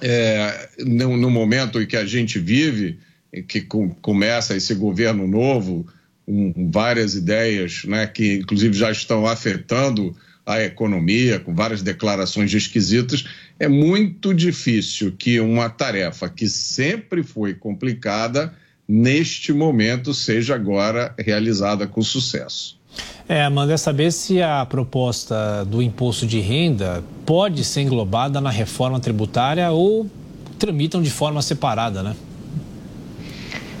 [0.00, 2.98] é, no, no, momento em que a gente vive,
[3.48, 5.86] que com, começa esse governo novo,
[6.26, 13.24] com várias ideias, né, que inclusive já estão afetando a economia, com várias declarações esquisitas,
[13.62, 18.52] é muito difícil que uma tarefa que sempre foi complicada
[18.88, 22.76] neste momento seja agora realizada com sucesso.
[23.28, 28.50] É, Amanda, é saber se a proposta do imposto de renda pode ser englobada na
[28.50, 30.10] reforma tributária ou
[30.58, 32.16] tramitam de forma separada, né?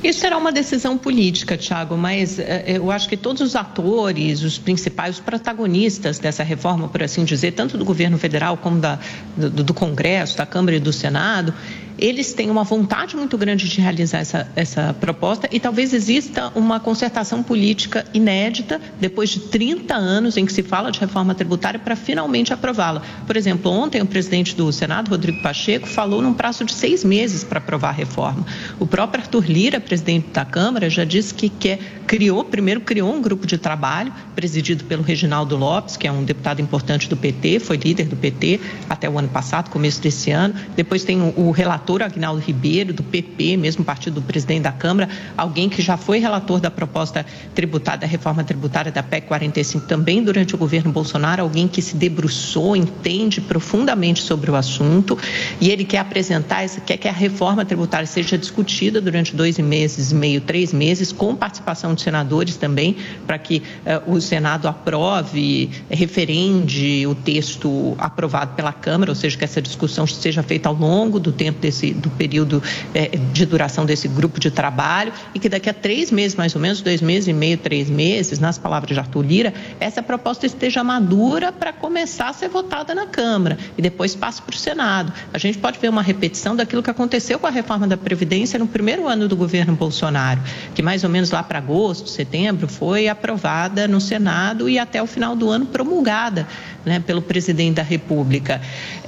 [0.02, 4.58] Isso será uma decisão política, Tiago, mas eh, eu acho que todos os atores, os
[4.58, 8.98] principais, protagonistas dessa reforma, por assim dizer, tanto do governo federal como da,
[9.36, 11.54] do, do Congresso, da Câmara e do Senado,
[12.02, 16.80] eles têm uma vontade muito grande de realizar essa, essa proposta e talvez exista uma
[16.80, 21.94] concertação política inédita depois de 30 anos em que se fala de reforma tributária para
[21.94, 23.02] finalmente aprová-la.
[23.24, 27.44] Por exemplo, ontem o presidente do Senado, Rodrigo Pacheco, falou num prazo de seis meses
[27.44, 28.44] para aprovar a reforma.
[28.80, 33.22] O próprio Arthur Lira, presidente da Câmara, já disse que quer, criou, primeiro criou um
[33.22, 37.76] grupo de trabalho presidido pelo Reginaldo Lopes, que é um deputado importante do PT, foi
[37.76, 38.58] líder do PT
[38.90, 40.54] até o ano passado, começo desse ano.
[40.74, 44.72] Depois tem o, o relator relator Agnaldo Ribeiro, do PP, mesmo partido do presidente da
[44.72, 47.24] Câmara, alguém que já foi relator da proposta
[47.54, 51.96] tributária, da reforma tributária da PEC 45, também durante o governo Bolsonaro, alguém que se
[51.96, 55.18] debruçou, entende profundamente sobre o assunto,
[55.60, 60.40] e ele quer apresentar, quer que a reforma tributária seja discutida durante dois meses, meio,
[60.40, 62.96] três meses, com participação de senadores também,
[63.26, 63.62] para que
[64.06, 70.06] uh, o Senado aprove, referende o texto aprovado pela Câmara, ou seja, que essa discussão
[70.06, 72.62] seja feita ao longo do tempo desse desse, do período
[72.94, 76.60] é, de duração desse grupo de trabalho e que daqui a três meses, mais ou
[76.60, 80.84] menos, dois meses e meio, três meses, nas palavras de Arthur Lira, essa proposta esteja
[80.84, 85.12] madura para começar a ser votada na Câmara e depois passe para o Senado.
[85.32, 88.66] A gente pode ver uma repetição daquilo que aconteceu com a reforma da Previdência no
[88.66, 90.40] primeiro ano do governo Bolsonaro,
[90.74, 95.06] que mais ou menos lá para agosto, setembro, foi aprovada no Senado e até o
[95.06, 96.46] final do ano promulgada
[96.84, 98.60] né, pelo presidente da República.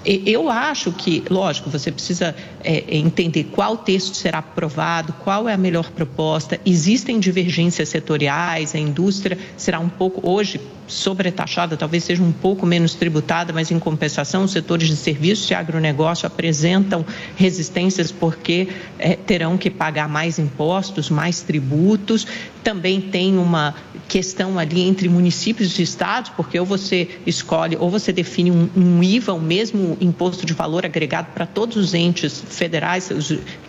[0.04, 2.34] Eu acho que, lógico, você precisa
[2.64, 6.58] é, entender qual texto será aprovado, qual é a melhor proposta.
[6.64, 12.94] Existem divergências setoriais, a indústria será um pouco, hoje, sobretaxada, talvez seja um pouco menos
[12.94, 17.04] tributada, mas em compensação, os setores de serviços e agronegócio apresentam
[17.36, 18.68] resistências porque
[18.98, 22.26] é, terão que pagar mais impostos, mais tributos.
[22.62, 23.74] Também tem uma
[24.08, 29.02] questão ali entre municípios e estados, porque ou você escolhe, ou você define um, um
[29.02, 33.10] IVA, o mesmo imposto de valor agregado para todos os entes federais,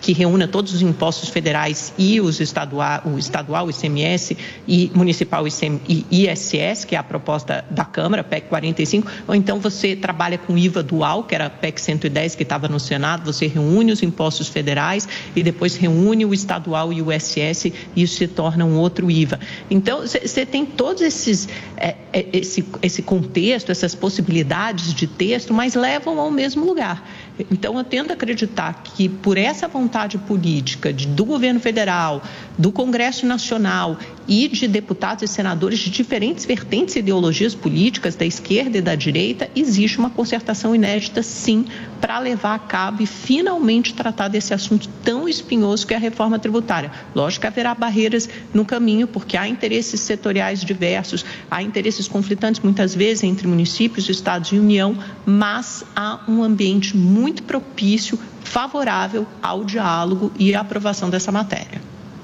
[0.02, 4.38] que reúna todos os impostos federais e os estadual, o estadual, ICMS,
[4.68, 9.95] e municipal, e ISS, que é a proposta da Câmara, PEC 45, ou então você
[9.95, 13.91] trabalha com IVA dual, que era a PEC 110 que estava no Senado, você reúne
[13.91, 18.66] os impostos federais e depois reúne o estadual e o ISS e isso se torna
[18.66, 19.40] um outro IVA.
[19.70, 21.48] Então, você tem todos esses,
[21.78, 27.03] é, é, esse, esse contexto, essas possibilidades de texto, mas levam ao mesmo lugar
[27.52, 32.24] Então, eu tento acreditar que, por essa vontade política de, do governo federal,
[32.57, 33.98] do Congresso Nacional
[34.28, 38.95] e de deputados e senadores de diferentes vertentes e ideologias políticas, da esquerda e da
[38.95, 41.66] direita, existe uma concertação inédita, sim,
[41.99, 46.40] para levar a cabo e finalmente tratar desse assunto tão espinhoso que é a reforma
[46.40, 46.91] tributária.
[47.14, 52.95] Lógico que haverá barreiras no caminho, porque há interesses setoriais diversos, há interesses conflitantes muitas
[52.95, 60.32] vezes entre municípios, estados e União, mas há um ambiente muito propício, favorável ao diálogo
[60.38, 61.82] e à aprovação dessa matéria.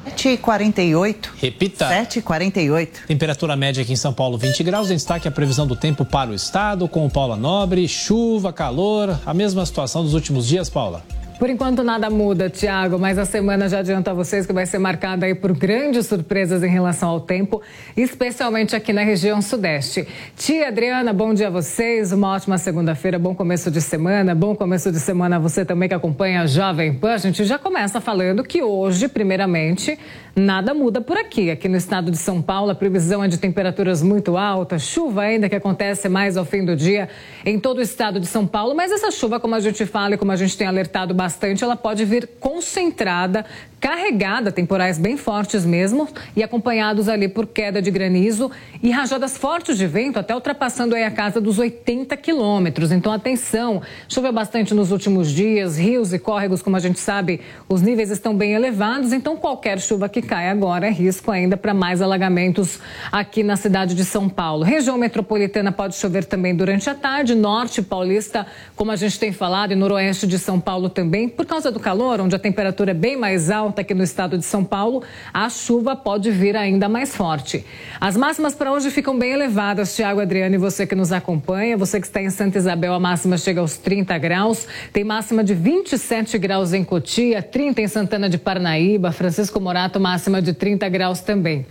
[0.09, 1.29] 7h48.
[1.37, 1.89] Repita.
[1.89, 3.05] 7h48.
[3.07, 4.89] Temperatura média aqui em São Paulo, 20 graus.
[4.89, 7.87] Em destaque a previsão do tempo para o estado, com o Paula Nobre.
[7.87, 11.03] Chuva, calor, a mesma situação dos últimos dias, Paula.
[11.41, 14.77] Por enquanto nada muda, Tiago, mas a semana já adianta a vocês que vai ser
[14.77, 17.63] marcada aí por grandes surpresas em relação ao tempo,
[17.97, 20.07] especialmente aqui na região sudeste.
[20.35, 24.91] Tia Adriana, bom dia a vocês, uma ótima segunda-feira, bom começo de semana, bom começo
[24.91, 27.13] de semana a você também que acompanha a Jovem Pan.
[27.13, 29.97] A gente já começa falando que hoje, primeiramente,
[30.33, 31.51] Nada muda por aqui.
[31.51, 35.49] Aqui no estado de São Paulo, a previsão é de temperaturas muito altas, chuva ainda
[35.49, 37.09] que acontece mais ao fim do dia
[37.45, 38.73] em todo o estado de São Paulo.
[38.73, 41.75] Mas essa chuva, como a gente fala e como a gente tem alertado bastante, ela
[41.75, 43.45] pode vir concentrada
[43.81, 48.51] carregada, temporais bem fortes mesmo, e acompanhados ali por queda de granizo
[48.83, 52.91] e rajadas fortes de vento, até ultrapassando aí a casa dos 80 quilômetros.
[52.91, 57.81] Então, atenção, choveu bastante nos últimos dias, rios e córregos, como a gente sabe, os
[57.81, 62.03] níveis estão bem elevados, então qualquer chuva que cai agora é risco ainda para mais
[62.03, 62.79] alagamentos
[63.11, 64.63] aqui na cidade de São Paulo.
[64.63, 68.45] Região metropolitana pode chover também durante a tarde, norte paulista,
[68.75, 72.21] como a gente tem falado, e noroeste de São Paulo também, por causa do calor,
[72.21, 75.03] onde a temperatura é bem mais alta aqui no estado de São Paulo,
[75.33, 77.65] a chuva pode vir ainda mais forte.
[77.99, 82.01] As máximas para hoje ficam bem elevadas, Tiago Adriano, e você que nos acompanha, você
[82.01, 86.37] que está em Santa Isabel, a máxima chega aos 30 graus, tem máxima de 27
[86.37, 91.65] graus em Cotia, 30 em Santana de Parnaíba, Francisco Morato, máxima de 30 graus também.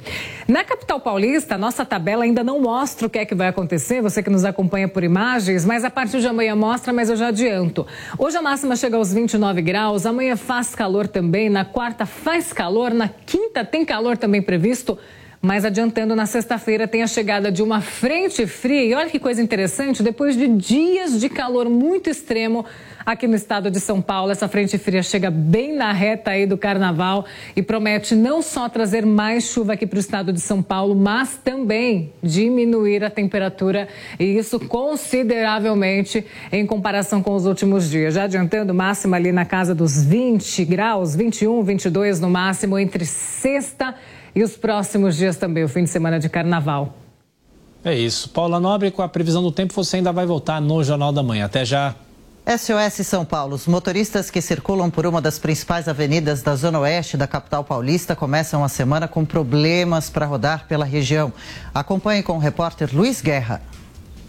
[0.49, 4.23] Na capital paulista, nossa tabela ainda não mostra o que é que vai acontecer, você
[4.23, 7.87] que nos acompanha por imagens, mas a partir de amanhã mostra, mas eu já adianto.
[8.19, 12.53] Hoje a máxima chega aos 29 graus, amanhã faz calor também, na quarta quarta faz
[12.53, 14.97] calor, na quinta tem calor também previsto.
[15.43, 18.85] Mas adiantando, na sexta-feira tem a chegada de uma frente fria.
[18.85, 22.65] E olha que coisa interessante, depois de dias de calor muito extremo
[23.05, 26.57] aqui no estado de São Paulo, essa frente fria chega bem na reta aí do
[26.57, 27.25] carnaval
[27.55, 31.39] e promete não só trazer mais chuva aqui para o estado de São Paulo, mas
[31.43, 38.15] também diminuir a temperatura e isso consideravelmente em comparação com os últimos dias.
[38.15, 43.95] Já adiantando, máxima ali na casa dos 20 graus, 21, 22 no máximo entre sexta
[44.35, 46.97] e os próximos dias também, o fim de semana de carnaval.
[47.85, 48.29] É isso.
[48.29, 51.47] Paula Nobre, com a previsão do tempo, você ainda vai voltar no Jornal da Manhã.
[51.47, 51.95] Até já.
[52.59, 53.55] SOS São Paulo.
[53.55, 58.17] Os motoristas que circulam por uma das principais avenidas da Zona Oeste da capital paulista
[58.17, 61.33] começam a semana com problemas para rodar pela região.
[61.73, 63.63] Acompanhe com o repórter Luiz Guerra.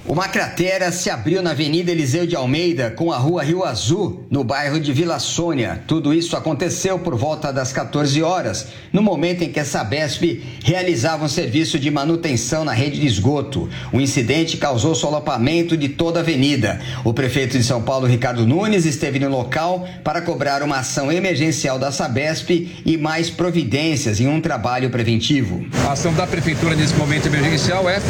[0.03, 4.44] Uma cratera se abriu na Avenida Eliseu de Almeida com a Rua Rio Azul, no
[4.44, 5.84] bairro de Vila Sônia.
[5.86, 11.23] Tudo isso aconteceu por volta das 14 horas, no momento em que a Sabesp realizava
[11.23, 13.69] um serviço de manutenção na rede de esgoto.
[13.94, 16.82] O incidente causou solapamento de toda a avenida.
[17.06, 21.78] O prefeito de São Paulo, Ricardo Nunes, esteve no local para cobrar uma ação emergencial
[21.78, 22.49] da Sabesp
[22.84, 25.64] e mais providências em um trabalho preventivo.
[25.88, 28.02] A ação da prefeitura nesse momento emergencial é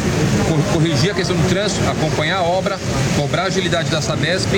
[0.72, 2.78] corrigir a questão do trânsito acompanhar a obra,
[3.16, 4.48] cobrar a agilidade da Sabesp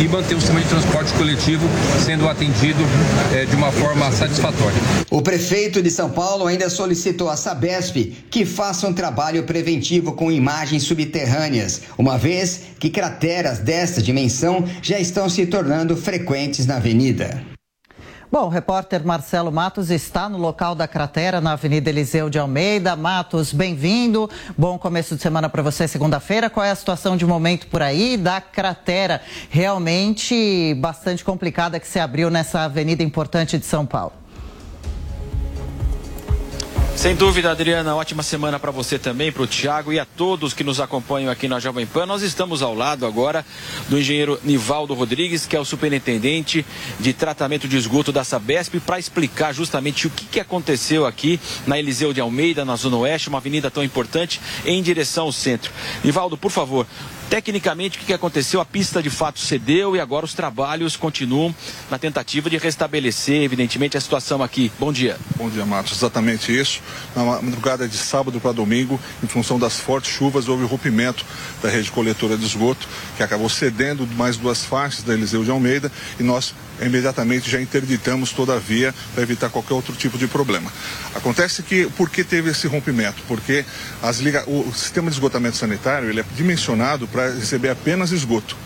[0.00, 1.66] e manter o sistema de transporte coletivo
[2.04, 2.80] sendo atendido
[3.34, 4.78] é, de uma forma satisfatória.
[5.10, 7.96] O prefeito de São Paulo ainda solicitou à Sabesp
[8.30, 14.98] que faça um trabalho preventivo com imagens subterrâneas, uma vez que crateras desta dimensão já
[14.98, 17.51] estão se tornando frequentes na avenida.
[18.32, 22.96] Bom, o repórter Marcelo Matos está no local da cratera, na Avenida Eliseu de Almeida.
[22.96, 24.30] Matos, bem-vindo.
[24.56, 26.48] Bom começo de semana para você, segunda-feira.
[26.48, 29.20] Qual é a situação de momento por aí da cratera?
[29.50, 34.21] Realmente bastante complicada que se abriu nessa avenida importante de São Paulo.
[36.94, 40.62] Sem dúvida, Adriana, ótima semana para você também, para o Tiago e a todos que
[40.62, 42.06] nos acompanham aqui na Jovem Pan.
[42.06, 43.44] Nós estamos ao lado agora
[43.88, 46.64] do engenheiro Nivaldo Rodrigues, que é o superintendente
[47.00, 51.76] de tratamento de esgoto da Sabesp, para explicar justamente o que, que aconteceu aqui na
[51.76, 55.72] Eliseu de Almeida, na Zona Oeste, uma avenida tão importante, em direção ao centro.
[56.04, 56.86] Nivaldo, por favor,
[57.32, 58.60] Tecnicamente, o que aconteceu?
[58.60, 61.54] A pista de fato cedeu e agora os trabalhos continuam
[61.90, 64.70] na tentativa de restabelecer, evidentemente, a situação aqui.
[64.78, 65.16] Bom dia.
[65.36, 65.96] Bom dia, Matos.
[65.96, 66.82] Exatamente isso.
[67.16, 71.24] Na madrugada de sábado para domingo, em função das fortes chuvas, houve rompimento
[71.62, 72.86] da rede coletora de esgoto,
[73.16, 75.90] que acabou cedendo mais duas faixas da Eliseu de Almeida
[76.20, 80.70] e nós imediatamente já interditamos toda a via para evitar qualquer outro tipo de problema.
[81.14, 83.22] Acontece que, por que teve esse rompimento?
[83.26, 83.64] Porque
[84.02, 84.44] as liga...
[84.46, 88.56] o sistema de esgotamento sanitário ele é dimensionado para receber apenas esgoto.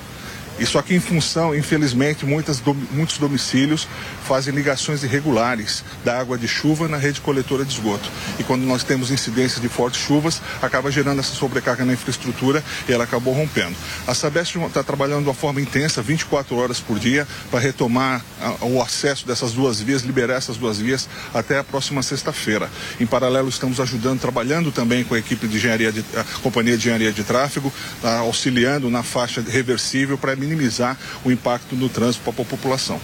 [0.59, 3.87] Isso aqui em função, infelizmente, muitas, muitos domicílios
[4.27, 8.11] fazem ligações irregulares da água de chuva na rede coletora de esgoto.
[8.39, 12.93] E quando nós temos incidências de fortes chuvas, acaba gerando essa sobrecarga na infraestrutura e
[12.93, 13.77] ela acabou rompendo.
[14.07, 18.65] A Sabesp está trabalhando de uma forma intensa, 24 horas por dia, para retomar a,
[18.65, 22.69] o acesso dessas duas vias, liberar essas duas vias até a próxima sexta-feira.
[22.99, 26.81] Em paralelo, estamos ajudando, trabalhando também com a equipe de engenharia, de, a Companhia de
[26.81, 27.73] Engenharia de Tráfego,
[28.03, 33.01] tá, auxiliando na faixa reversível para minimizar o impacto no trânsito para a população.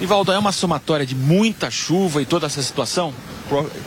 [0.00, 3.12] Ivaldo, é uma somatória de muita chuva e toda essa situação?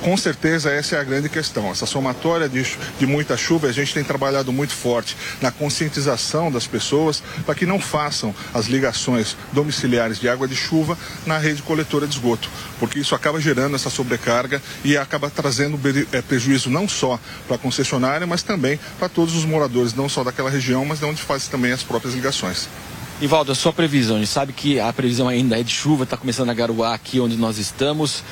[0.01, 1.71] Com certeza essa é a grande questão.
[1.71, 2.65] Essa somatória de,
[2.99, 7.65] de muita chuva, a gente tem trabalhado muito forte na conscientização das pessoas para que
[7.65, 12.99] não façam as ligações domiciliares de água de chuva na rede coletora de esgoto, porque
[12.99, 15.79] isso acaba gerando essa sobrecarga e acaba trazendo
[16.11, 17.17] é, prejuízo não só
[17.47, 21.05] para a concessionária, mas também para todos os moradores, não só daquela região, mas de
[21.05, 22.67] onde faz também as próprias ligações.
[23.22, 26.18] Ivaldo, a sua previsão, a gente sabe que a previsão ainda é de chuva, está
[26.18, 28.23] começando a garoar aqui onde nós estamos,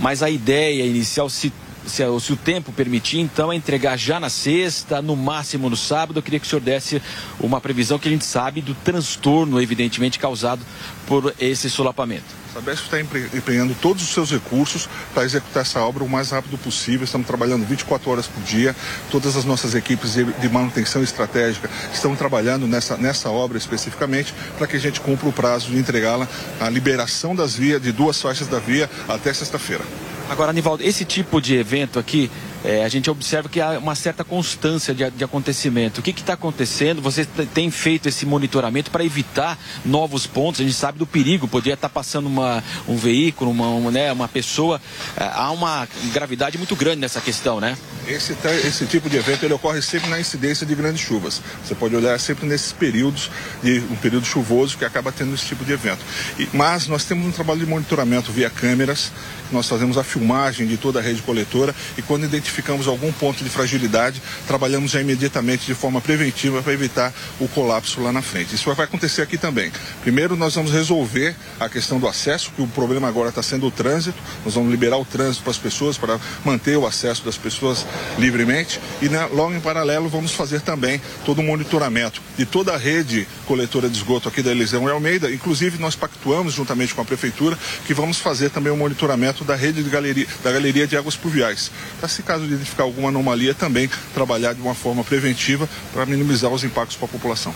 [0.00, 1.52] mas a ideia inicial, se,
[1.86, 6.18] se, se, o tempo permitir, então, é entregar já na sexta, no máximo no sábado.
[6.18, 7.00] Eu queria que o senhor desse
[7.38, 10.62] uma previsão que a gente sabe do transtorno, evidentemente, causado
[11.06, 12.24] por esse solapamento.
[12.50, 16.56] A Sabesp está empenhando todos os seus recursos para executar essa obra o mais rápido
[16.56, 17.04] possível.
[17.04, 18.76] Estamos trabalhando 24 horas por dia.
[19.10, 24.76] Todas as nossas equipes de manutenção estratégica estão trabalhando nessa, nessa obra especificamente para que
[24.76, 26.28] a gente cumpra o prazo de entregá-la,
[26.60, 29.84] a liberação das vias, de duas faixas da via até sexta-feira.
[30.28, 32.30] Agora, Anivaldo, esse tipo de evento aqui,
[32.64, 35.98] é, a gente observa que há uma certa constância de, de acontecimento.
[35.98, 37.02] O que está acontecendo?
[37.02, 40.62] Você tem feito esse monitoramento para evitar novos pontos?
[40.62, 44.10] A gente sabe do perigo, poderia estar tá passando uma, um veículo, uma, uma, né,
[44.10, 44.80] uma pessoa.
[45.16, 47.76] É, há uma gravidade muito grande nessa questão, né?
[48.06, 48.36] Esse,
[48.66, 51.42] esse tipo de evento ele ocorre sempre na incidência de grandes chuvas.
[51.64, 53.30] Você pode olhar sempre nesses períodos,
[53.62, 56.00] de um período chuvoso que acaba tendo esse tipo de evento.
[56.38, 59.12] E, mas nós temos um trabalho de monitoramento via câmeras
[59.52, 63.50] nós fazemos a filmagem de toda a rede coletora e quando identificamos algum ponto de
[63.50, 68.54] fragilidade, trabalhamos já imediatamente de forma preventiva para evitar o colapso lá na frente.
[68.54, 69.72] Isso vai acontecer aqui também.
[70.02, 73.70] Primeiro, nós vamos resolver a questão do acesso, que o problema agora está sendo o
[73.70, 74.18] trânsito.
[74.44, 77.86] Nós vamos liberar o trânsito para as pessoas, para manter o acesso das pessoas
[78.18, 78.80] livremente.
[79.00, 83.26] E né, logo em paralelo, vamos fazer também todo o monitoramento de toda a rede
[83.46, 85.30] coletora de esgoto aqui da Elisão e Almeida.
[85.30, 89.82] Inclusive, nós pactuamos juntamente com a Prefeitura que vamos fazer também o monitoramento da rede
[89.82, 91.70] de galeria, da galeria de águas pluviais.
[91.98, 96.62] Para se caso identificar alguma anomalia, também trabalhar de uma forma preventiva para minimizar os
[96.62, 97.54] impactos para a população.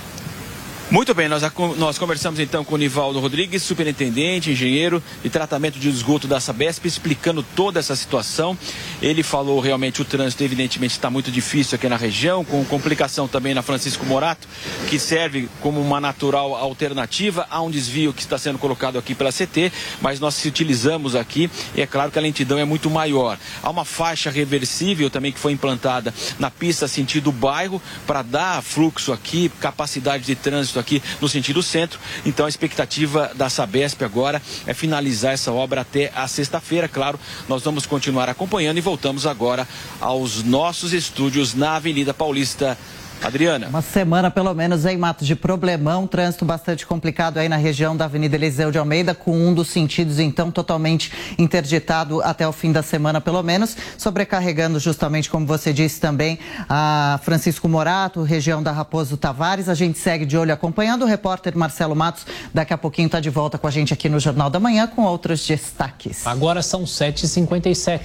[0.91, 1.43] Muito bem, nós,
[1.77, 6.87] nós conversamos então com o Nivaldo Rodrigues, superintendente, engenheiro de tratamento de esgoto da Sabesp,
[6.87, 8.57] explicando toda essa situação.
[9.03, 13.53] Ele falou realmente o trânsito, evidentemente, está muito difícil aqui na região, com complicação também
[13.53, 14.49] na Francisco Morato,
[14.89, 19.31] que serve como uma natural alternativa a um desvio que está sendo colocado aqui pela
[19.31, 19.71] CT,
[20.01, 23.39] mas nós se utilizamos aqui e é claro que a lentidão é muito maior.
[23.63, 29.13] Há uma faixa reversível também que foi implantada na pista sentido bairro para dar fluxo
[29.13, 31.99] aqui, capacidade de trânsito aqui no sentido centro.
[32.25, 36.89] Então a expectativa da Sabesp agora é finalizar essa obra até a sexta-feira.
[36.89, 37.19] Claro,
[37.49, 39.67] nós vamos continuar acompanhando e voltamos agora
[40.01, 42.77] aos nossos estúdios na Avenida Paulista
[43.23, 43.69] Adriana.
[43.69, 48.05] Uma semana, pelo menos, em Matos de Problemão, trânsito bastante complicado aí na região da
[48.05, 52.83] Avenida Eliseu de Almeida, com um dos sentidos, então, totalmente interditado até o fim da
[52.83, 56.39] semana, pelo menos, sobrecarregando justamente, como você disse também,
[56.69, 59.69] a Francisco Morato, região da Raposo Tavares.
[59.69, 61.03] A gente segue de olho acompanhando.
[61.03, 64.21] O repórter Marcelo Matos, daqui a pouquinho, está de volta com a gente aqui no
[64.21, 66.27] Jornal da Manhã com outros destaques.
[66.27, 68.03] Agora são 7h57.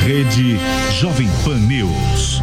[0.00, 0.58] Rede
[1.00, 2.42] Jovem Pan News.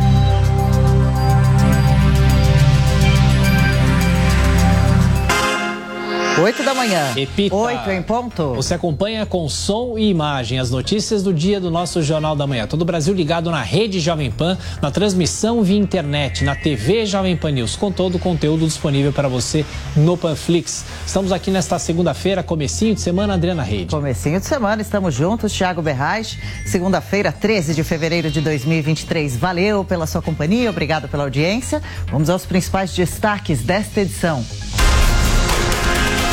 [6.42, 7.14] 8 da manhã.
[7.14, 7.56] Repita.
[7.56, 8.56] 8 em ponto.
[8.56, 12.66] Você acompanha com som e imagem as notícias do dia do nosso Jornal da Manhã.
[12.66, 17.38] Todo o Brasil ligado na rede Jovem Pan, na transmissão via internet, na TV Jovem
[17.38, 19.64] Pan News, com todo o conteúdo disponível para você
[19.96, 20.84] no Panflix.
[21.06, 23.94] Estamos aqui nesta segunda-feira, comecinho de semana, Adriana Reide.
[23.94, 26.40] Comecinho de semana, estamos juntos, Thiago Berrais.
[26.66, 29.38] Segunda-feira, 13 de fevereiro de 2023.
[29.38, 31.84] Valeu pela sua companhia, obrigado pela audiência.
[32.12, 34.44] Vamos aos principais destaques desta edição.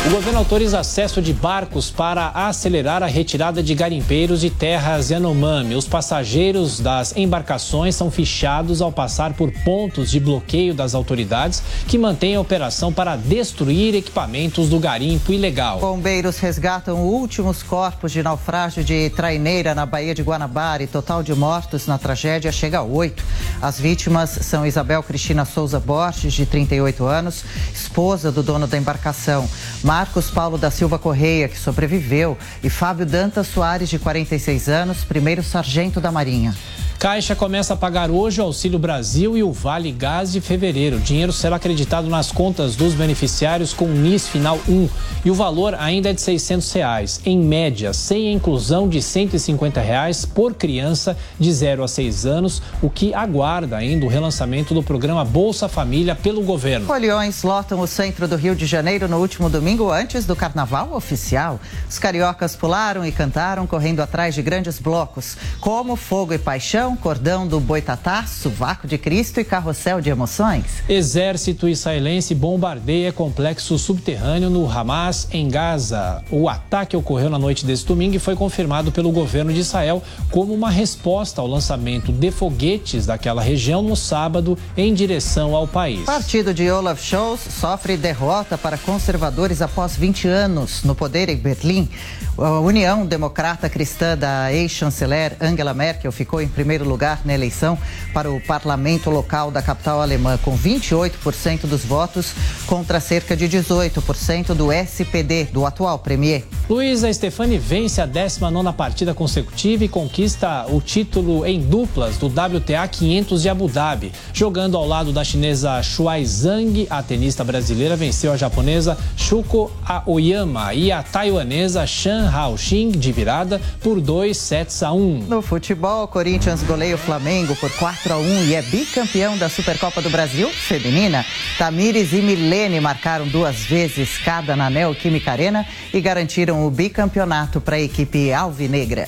[0.07, 5.75] O governo autoriza acesso de barcos para acelerar a retirada de garimpeiros de terras Yanomami.
[5.75, 11.97] Os passageiros das embarcações são fichados ao passar por pontos de bloqueio das autoridades que
[11.97, 15.79] mantêm a operação para destruir equipamentos do garimpo ilegal.
[15.79, 21.35] Bombeiros resgatam últimos corpos de naufrágio de traineira na Baía de Guanabara e total de
[21.35, 23.21] mortos na tragédia chega a oito.
[23.61, 27.43] As vítimas são Isabel Cristina Souza Borges, de 38 anos,
[27.75, 29.47] esposa do dono da embarcação.
[29.89, 35.41] Marcos Paulo da Silva Correia, que sobreviveu, e Fábio Dantas Soares, de 46 anos, primeiro
[35.41, 36.53] sargento da Marinha.
[36.99, 40.97] Caixa começa a pagar hoje o Auxílio Brasil e o Vale Gás de fevereiro.
[40.97, 44.89] O dinheiro será acreditado nas contas dos beneficiários com NIS final 1
[45.23, 49.79] e o valor ainda é de 600 reais, em média, sem a inclusão de 150
[49.79, 54.83] reais por criança de 0 a 6 anos, o que aguarda ainda o relançamento do
[54.83, 56.85] programa Bolsa Família pelo governo.
[56.85, 61.61] Folhões lotam o centro do Rio de Janeiro no último domingo antes do carnaval oficial.
[61.89, 67.47] Os cariocas pularam e cantaram correndo atrás de grandes blocos, como Fogo e Paixão cordão
[67.47, 70.65] do Boitatá, Suvaco de Cristo e Carrossel de Emoções.
[70.87, 76.23] Exército israelense bombardeia complexo subterrâneo no Hamas, em Gaza.
[76.31, 80.01] O ataque ocorreu na noite desse domingo e foi confirmado pelo governo de Israel
[80.31, 86.03] como uma resposta ao lançamento de foguetes daquela região no sábado em direção ao país.
[86.05, 91.89] Partido de Olaf Scholz sofre derrota para conservadores após 20 anos no poder em Berlim.
[92.37, 97.77] A União Democrata Cristã da ex-chanceler Angela Merkel ficou em primeiro lugar na eleição
[98.13, 102.33] para o parlamento local da capital alemã, com 28% dos votos
[102.65, 106.45] contra cerca de 18% do SPD, do atual premier.
[106.69, 112.87] Luísa Stefani vence a 19 partida consecutiva e conquista o título em duplas do WTA
[112.87, 114.11] 500 de Abu Dhabi.
[114.33, 120.73] Jogando ao lado da chinesa Shuai Zhang, a tenista brasileira venceu a japonesa Shuko Aoyama
[120.73, 125.25] e a taiwanesa Shan Haoxing de virada por 2 sets a 1.
[125.27, 130.03] No futebol, Corinthians goleia o Flamengo por 4 a 1 e é bicampeão da Supercopa
[130.03, 131.25] do Brasil feminina.
[131.57, 137.77] Tamires e Milene marcaram duas vezes cada na Neoquímica Arena e garantiram o bicampeonato para
[137.77, 139.07] a equipe alvinegra.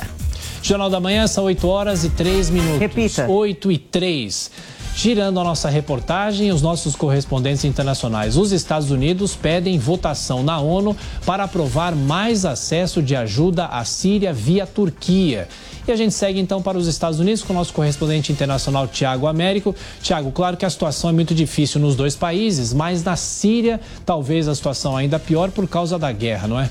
[0.63, 2.79] Jornal da Manhã são 8 horas e 3 minutos.
[2.79, 3.27] Repita.
[3.27, 4.51] 8 e 3.
[4.95, 8.37] Girando a nossa reportagem, os nossos correspondentes internacionais.
[8.37, 10.97] Os Estados Unidos pedem votação na ONU
[11.27, 15.47] para aprovar mais acesso de ajuda à Síria via Turquia.
[15.91, 19.27] E a gente segue então para os Estados Unidos com o nosso correspondente internacional Tiago
[19.27, 19.75] Américo.
[20.01, 24.47] Tiago, claro que a situação é muito difícil nos dois países, mas na Síria talvez
[24.47, 26.69] a situação ainda pior por causa da guerra, não é?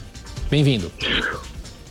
[0.50, 0.90] Bem-vindo.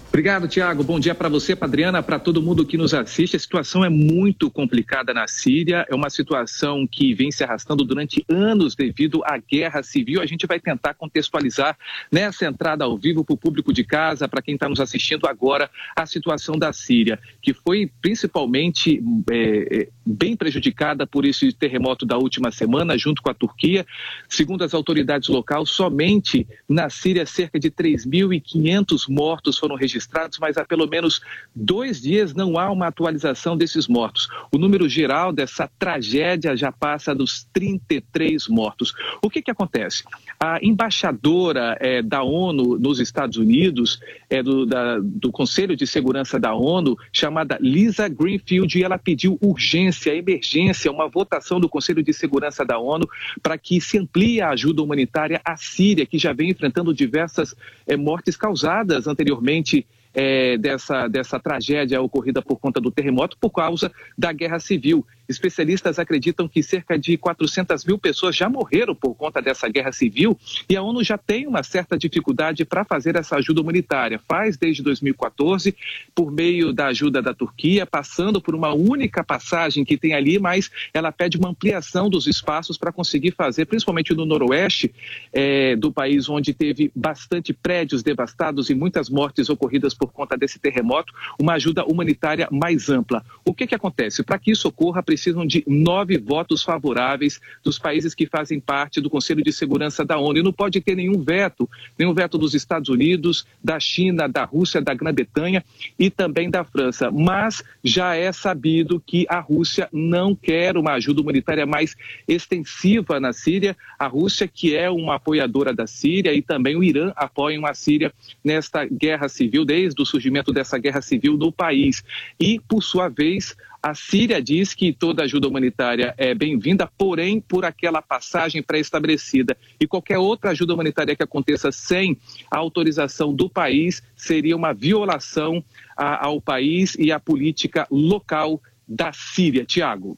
[0.10, 0.84] Obrigado, Tiago.
[0.84, 3.36] Bom dia para você, Adriana, para todo mundo que nos assiste.
[3.36, 5.86] A situação é muito complicada na Síria.
[5.88, 10.20] É uma situação que vem se arrastando durante anos devido à guerra civil.
[10.20, 11.78] A gente vai tentar contextualizar
[12.12, 15.70] nessa entrada ao vivo para o público de casa, para quem está nos assistindo agora,
[15.96, 22.50] a situação da Síria, que foi principalmente é, bem prejudicada por esse terremoto da última
[22.50, 23.86] semana, junto com a Turquia.
[24.28, 30.58] Segundo as autoridades locais, somente na Síria cerca de 3.500 mortos foram registrados registrados, mas
[30.58, 31.22] há pelo menos
[31.54, 34.30] dois dias não há uma atualização desses mortos.
[34.52, 38.94] O número geral dessa tragédia já passa dos 33 mortos.
[39.22, 40.04] O que, que acontece?
[40.40, 44.00] A embaixadora é, da ONU nos Estados Unidos,
[44.30, 50.16] é, do, da, do Conselho de Segurança da ONU, chamada Lisa Greenfield, ela pediu urgência,
[50.16, 53.08] emergência, uma votação do Conselho de Segurança da ONU
[53.44, 57.56] para que se amplie a ajuda humanitária à Síria, que já vem enfrentando diversas
[57.86, 63.92] é, mortes causadas anteriormente é, dessa, dessa tragédia ocorrida por conta do terremoto por causa
[64.18, 65.06] da guerra civil.
[65.30, 70.36] Especialistas acreditam que cerca de 400 mil pessoas já morreram por conta dessa guerra civil
[70.68, 74.20] e a ONU já tem uma certa dificuldade para fazer essa ajuda humanitária.
[74.28, 75.76] Faz desde 2014
[76.16, 80.72] por meio da ajuda da Turquia, passando por uma única passagem que tem ali, mas
[80.94, 84.92] ela pede uma ampliação dos espaços para conseguir fazer, principalmente no noroeste
[85.32, 90.58] é, do país, onde teve bastante prédios devastados e muitas mortes ocorridas por conta desse
[90.58, 93.24] terremoto, uma ajuda humanitária mais ampla.
[93.46, 94.24] O que, que acontece?
[94.24, 99.10] Para que isso ocorra, precisam de nove votos favoráveis dos países que fazem parte do
[99.10, 100.40] Conselho de Segurança da ONU.
[100.40, 104.82] E não pode ter nenhum veto, nenhum veto dos Estados Unidos, da China, da Rússia,
[104.82, 105.64] da Grã-Bretanha
[105.98, 107.12] e também da França.
[107.12, 113.34] Mas já é sabido que a Rússia não quer uma ajuda humanitária mais extensiva na
[113.34, 113.76] Síria.
[113.98, 118.14] A Rússia, que é uma apoiadora da Síria, e também o Irã apoiam a Síria
[118.44, 122.04] nesta guerra civil, desde o surgimento dessa guerra civil no país.
[122.40, 127.64] E, por sua vez, a Síria diz que toda ajuda humanitária é bem-vinda, porém por
[127.64, 129.58] aquela passagem pré-estabelecida.
[129.80, 132.18] E qualquer outra ajuda humanitária que aconteça sem
[132.52, 135.64] a autorização do país seria uma violação
[135.96, 139.66] a, ao país e à política local da Síria.
[139.66, 140.18] Tiago.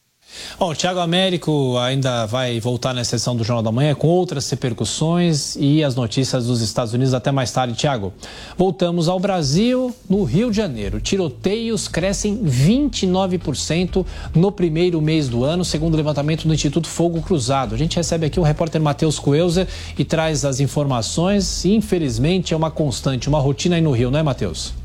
[0.58, 4.50] Bom, o Tiago Américo ainda vai voltar na sessão do Jornal da Manhã com outras
[4.50, 7.74] repercussões e as notícias dos Estados Unidos até mais tarde.
[7.74, 8.14] Tiago,
[8.58, 11.02] voltamos ao Brasil, no Rio de Janeiro.
[11.02, 14.06] Tiroteios crescem 29%
[14.36, 17.76] no primeiro mês do ano, segundo o levantamento do Instituto Fogo Cruzado.
[17.76, 19.68] A gente recebe aqui o repórter Matheus Coelzer
[19.98, 21.66] e traz as informações.
[21.66, 24.81] Infelizmente, é uma constante, uma rotina aí no Rio, não é, Matheus?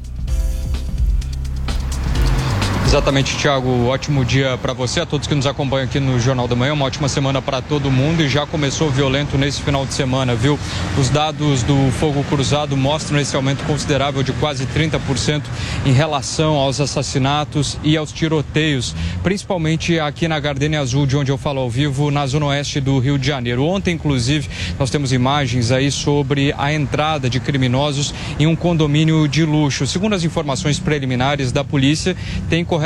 [2.96, 3.88] Exatamente, Tiago.
[3.88, 6.72] Ótimo dia para você, a todos que nos acompanham aqui no Jornal da Manhã.
[6.72, 10.58] Uma ótima semana para todo mundo e já começou violento nesse final de semana, viu?
[10.98, 15.42] Os dados do fogo cruzado mostram esse aumento considerável de quase 30%
[15.84, 21.36] em relação aos assassinatos e aos tiroteios, principalmente aqui na Gardenia Azul, de onde eu
[21.36, 23.62] falo ao vivo, na zona oeste do Rio de Janeiro.
[23.62, 24.48] Ontem, inclusive,
[24.78, 29.86] nós temos imagens aí sobre a entrada de criminosos em um condomínio de luxo.
[29.86, 32.16] Segundo as informações preliminares da polícia,
[32.48, 32.85] tem correlação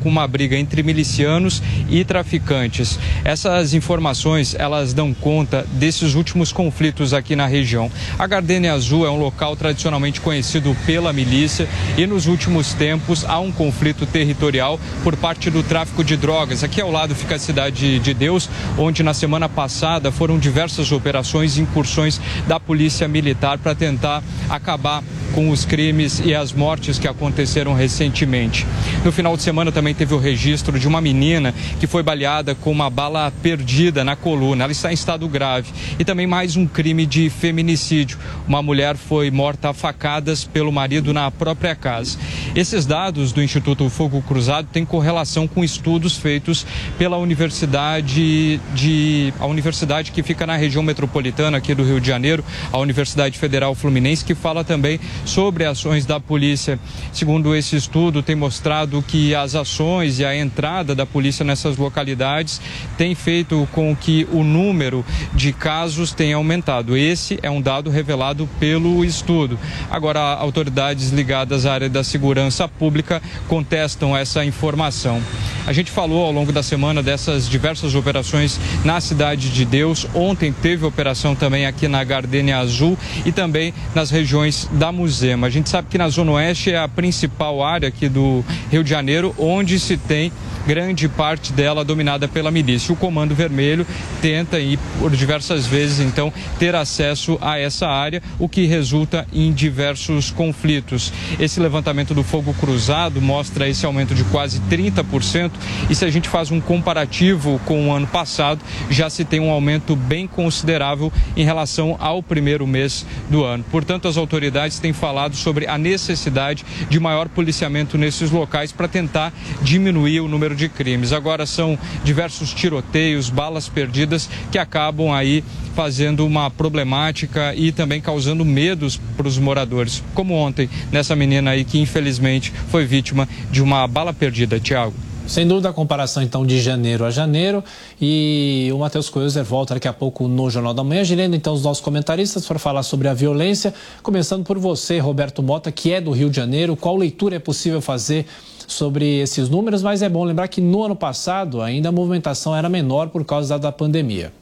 [0.00, 2.98] com uma briga entre milicianos e traficantes.
[3.24, 7.90] Essas informações, elas dão conta desses últimos conflitos aqui na região.
[8.18, 11.68] A Gardenia Azul é um local tradicionalmente conhecido pela milícia
[11.98, 16.62] e nos últimos tempos há um conflito territorial por parte do tráfico de drogas.
[16.62, 18.48] Aqui ao lado fica a cidade de Deus,
[18.78, 25.02] onde na semana passada foram diversas operações e incursões da Polícia Militar para tentar acabar
[25.34, 28.66] com os crimes e as mortes que aconteceram recentemente.
[29.04, 32.70] No final de semana também teve o registro de uma menina que foi baleada com
[32.70, 34.64] uma bala perdida na coluna.
[34.64, 35.70] Ela está em estado grave.
[35.98, 38.18] E também mais um crime de feminicídio.
[38.46, 42.18] Uma mulher foi morta a facadas pelo marido na própria casa.
[42.54, 46.66] Esses dados do Instituto Fogo Cruzado têm correlação com estudos feitos
[46.98, 52.44] pela Universidade de a universidade que fica na região metropolitana aqui do Rio de Janeiro,
[52.72, 56.78] a Universidade Federal Fluminense, que fala também sobre ações da polícia.
[57.12, 62.60] Segundo esse estudo, tem mostrado que as ações e a entrada da polícia nessas localidades
[62.96, 66.96] tem feito com que o número de casos tenha aumentado.
[66.96, 69.58] Esse é um dado revelado pelo estudo.
[69.90, 75.22] Agora, autoridades ligadas à área da segurança pública contestam essa informação.
[75.66, 80.06] A gente falou ao longo da semana dessas diversas operações na Cidade de Deus.
[80.14, 85.46] Ontem teve operação também aqui na Gardenia Azul e também nas regiões da Musema.
[85.46, 88.90] A gente sabe que na Zona Oeste é a principal área aqui do Rio de
[88.90, 90.32] Janeiro, onde se tem
[90.66, 92.92] grande parte dela dominada pela milícia.
[92.92, 93.86] O Comando Vermelho
[94.20, 99.52] tenta ir por diversas vezes, então, ter acesso a essa área, o que resulta em
[99.52, 101.12] diversos conflitos.
[101.38, 105.49] Esse levantamento do fogo cruzado mostra esse aumento de quase 30%,
[105.88, 109.50] e se a gente faz um comparativo com o ano passado, já se tem um
[109.50, 113.64] aumento bem considerável em relação ao primeiro mês do ano.
[113.70, 119.32] Portanto, as autoridades têm falado sobre a necessidade de maior policiamento nesses locais para tentar
[119.62, 121.12] diminuir o número de crimes.
[121.12, 125.42] Agora são diversos tiroteios, balas perdidas que acabam aí
[125.74, 131.64] fazendo uma problemática e também causando medos para os moradores, como ontem nessa menina aí
[131.64, 135.09] que infelizmente foi vítima de uma bala perdida, Tiago.
[135.30, 137.62] Sem dúvida a comparação então de janeiro a janeiro.
[138.00, 141.62] E o Matheus Coelzer volta daqui a pouco no Jornal da Manhã, girando então os
[141.62, 146.10] nossos comentaristas para falar sobre a violência, começando por você, Roberto Mota, que é do
[146.10, 148.26] Rio de Janeiro, qual leitura é possível fazer
[148.66, 152.68] sobre esses números, mas é bom lembrar que no ano passado ainda a movimentação era
[152.68, 154.32] menor por causa da pandemia.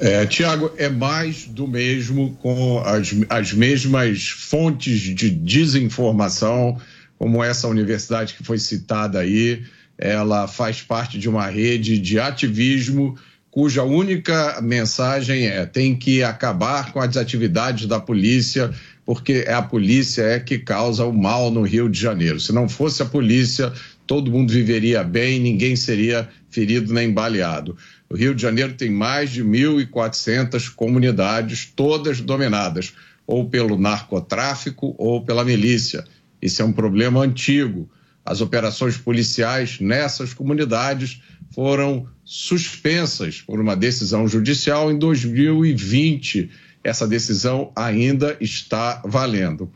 [0.00, 6.78] É, Tiago, é mais do mesmo com as, as mesmas fontes de desinformação,
[7.18, 9.62] como essa universidade que foi citada aí.
[10.04, 13.16] Ela faz parte de uma rede de ativismo
[13.52, 18.72] cuja única mensagem é tem que acabar com as atividades da polícia
[19.06, 22.40] porque é a polícia é que causa o mal no Rio de Janeiro.
[22.40, 23.72] Se não fosse a polícia,
[24.06, 27.76] todo mundo viveria bem, ninguém seria ferido nem baleado.
[28.10, 32.92] O Rio de Janeiro tem mais de 1.400 comunidades, todas dominadas
[33.24, 36.04] ou pelo narcotráfico ou pela milícia.
[36.40, 37.88] Isso é um problema antigo.
[38.24, 41.20] As operações policiais nessas comunidades
[41.52, 46.50] foram suspensas por uma decisão judicial em 2020.
[46.84, 49.70] Essa decisão ainda está valendo.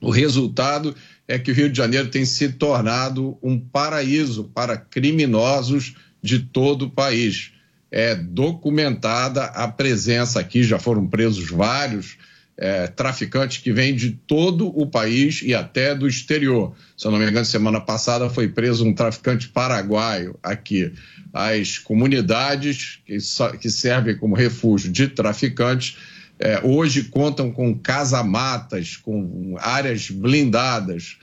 [0.00, 0.94] O resultado
[1.26, 6.86] é que o Rio de Janeiro tem se tornado um paraíso para criminosos de todo
[6.86, 7.52] o país.
[7.90, 12.16] É documentada a presença aqui, já foram presos vários
[12.56, 16.74] é, traficantes que vêm de todo o país e até do exterior.
[16.96, 20.92] Se eu não me engano, semana passada foi preso um traficante paraguaio aqui.
[21.32, 23.18] As comunidades que,
[23.58, 25.96] que servem como refúgio de traficantes
[26.38, 31.16] é, hoje contam com casamatas, com áreas blindadas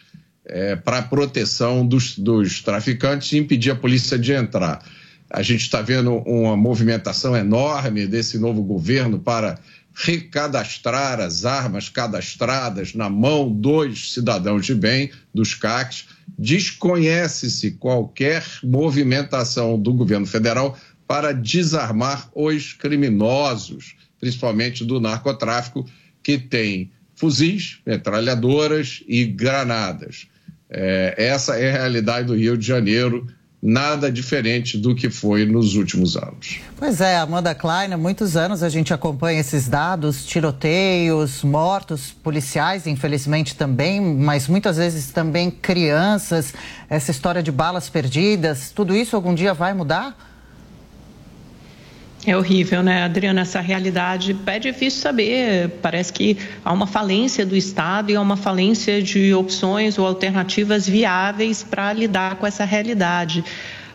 [0.45, 4.83] é, para proteção dos, dos traficantes e impedir a polícia de entrar.
[5.29, 9.57] A gente está vendo uma movimentação enorme desse novo governo para
[9.93, 16.07] recadastrar as armas cadastradas na mão dos cidadãos de bem, dos CACs.
[16.37, 20.77] Desconhece-se qualquer movimentação do governo federal
[21.07, 25.85] para desarmar os criminosos, principalmente do narcotráfico,
[26.23, 30.27] que tem fuzis, metralhadoras e granadas.
[30.69, 33.27] É, essa é a realidade do Rio de Janeiro
[33.61, 36.59] nada diferente do que foi nos últimos anos.
[36.77, 42.87] Pois é, Amanda Klein, há muitos anos a gente acompanha esses dados, tiroteios, mortos policiais,
[42.87, 46.53] infelizmente também, mas muitas vezes também crianças,
[46.89, 50.30] essa história de balas perdidas, tudo isso algum dia vai mudar?
[52.23, 53.41] É horrível, né, Adriana?
[53.41, 55.69] Essa realidade é difícil saber.
[55.81, 60.87] Parece que há uma falência do Estado e há uma falência de opções ou alternativas
[60.87, 63.43] viáveis para lidar com essa realidade.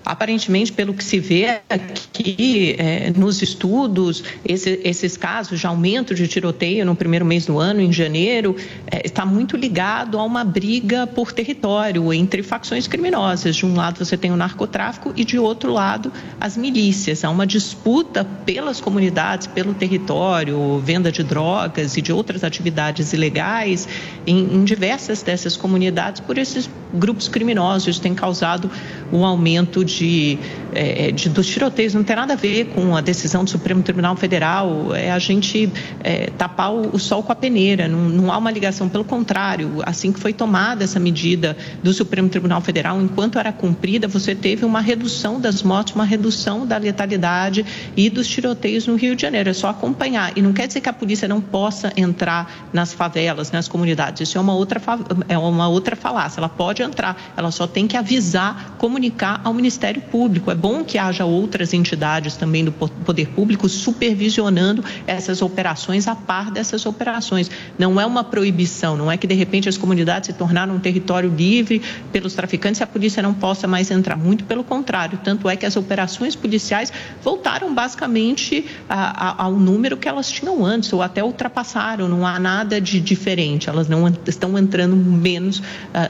[0.06, 6.28] Aparentemente, pelo que se vê aqui é, nos estudos, esse, esses casos de aumento de
[6.28, 8.54] tiroteio no primeiro mês do ano, em janeiro,
[8.86, 13.56] é, está muito ligado a uma briga por território entre facções criminosas.
[13.56, 17.24] De um lado você tem o narcotráfico e de outro lado as milícias.
[17.24, 23.88] Há uma disputa pelas comunidades, pelo território, venda de drogas e de outras atividades ilegais
[24.24, 27.98] em, em diversas dessas comunidades por esses grupos criminosos.
[27.98, 28.70] Tem causado
[29.12, 30.38] um aumento de,
[30.74, 31.94] é, de, dos tiroteios.
[31.94, 34.94] Não tem nada a ver com a decisão do Supremo Tribunal Federal.
[34.94, 35.70] É a gente
[36.02, 37.88] é, tapar o, o, sol com a peneira.
[37.88, 38.88] Não, não há uma ligação.
[38.88, 44.08] Pelo contrário, assim que foi tomada essa medida do Supremo Tribunal Federal, enquanto era cumprida,
[44.08, 47.64] você teve uma redução das mortes, uma redução da letalidade
[47.96, 49.50] e dos tiroteios no Rio de Janeiro.
[49.50, 50.36] É só acompanhar.
[50.36, 54.28] E não quer dizer que a polícia não possa entrar nas favelas, nas comunidades.
[54.28, 54.80] Isso é uma outra,
[55.28, 56.40] é uma outra falácia.
[56.40, 60.50] Ela pode entrar, ela só tem que avisar como comunicar ao Ministério Público.
[60.50, 66.50] É bom que haja outras entidades também do poder público supervisionando essas operações a par
[66.50, 67.50] dessas operações.
[67.78, 71.28] Não é uma proibição, não é que de repente as comunidades se tornaram um território
[71.28, 74.16] livre pelos traficantes e a polícia não possa mais entrar.
[74.16, 76.90] Muito pelo contrário, tanto é que as operações policiais
[77.22, 82.38] voltaram basicamente a, a, ao número que elas tinham antes, ou até ultrapassaram, não há
[82.38, 85.62] nada de diferente, elas não estão entrando menos uh,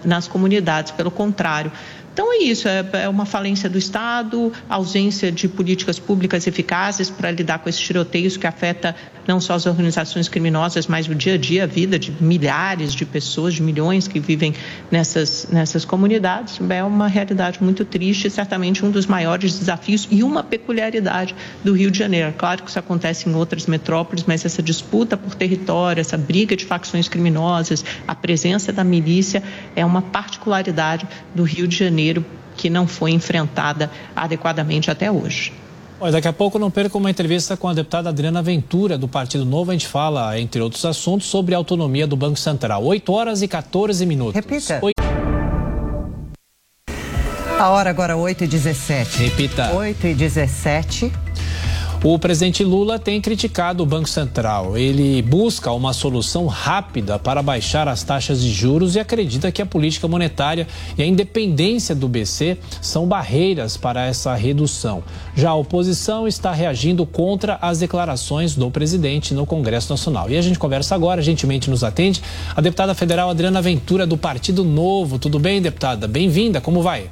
[0.05, 1.73] nas comunidades, pelo contrário.
[2.17, 7.31] Então é isso, é, é uma falência do Estado, ausência de políticas públicas eficazes para
[7.31, 8.97] lidar com esses tiroteios que afeta
[9.29, 13.05] não só as organizações criminosas, mas o dia a dia, a vida de milhares de
[13.05, 14.55] pessoas, de milhões que vivem
[14.91, 16.59] nessas, nessas comunidades.
[16.71, 21.91] É uma realidade muito triste, certamente um dos maiores desafios e uma peculiaridade do Rio
[21.91, 22.33] de Janeiro.
[22.39, 26.65] Claro que isso acontece em outras metrópoles, mas essa disputa por território, essa briga de
[26.65, 29.43] facções criminosas, a presença da milícia
[29.75, 32.25] é uma particularidade do Rio de Janeiro Janeiro
[32.57, 35.53] que não foi enfrentada adequadamente até hoje.
[36.01, 39.45] Olha, daqui a pouco não perca uma entrevista com a deputada Adriana Ventura, do Partido
[39.45, 39.71] Novo.
[39.71, 42.85] A gente fala, entre outros assuntos, sobre a autonomia do Banco Central.
[42.85, 44.35] 8 horas e 14 minutos.
[44.35, 44.79] Repita.
[44.83, 44.95] 8...
[47.59, 49.23] A hora agora 8 e 17.
[49.23, 49.75] Repita.
[49.75, 51.26] 8 e 17.
[52.09, 54.79] O presidente Lula tem criticado o Banco Central.
[54.79, 59.67] Ele busca uma solução rápida para baixar as taxas de juros e acredita que a
[59.67, 65.03] política monetária e a independência do BC são barreiras para essa redução.
[65.35, 70.31] Já a oposição está reagindo contra as declarações do presidente no Congresso Nacional.
[70.31, 72.23] E a gente conversa agora, gentilmente nos atende,
[72.55, 75.19] a deputada federal Adriana Ventura, do Partido Novo.
[75.19, 76.07] Tudo bem, deputada?
[76.07, 77.11] Bem-vinda, como vai?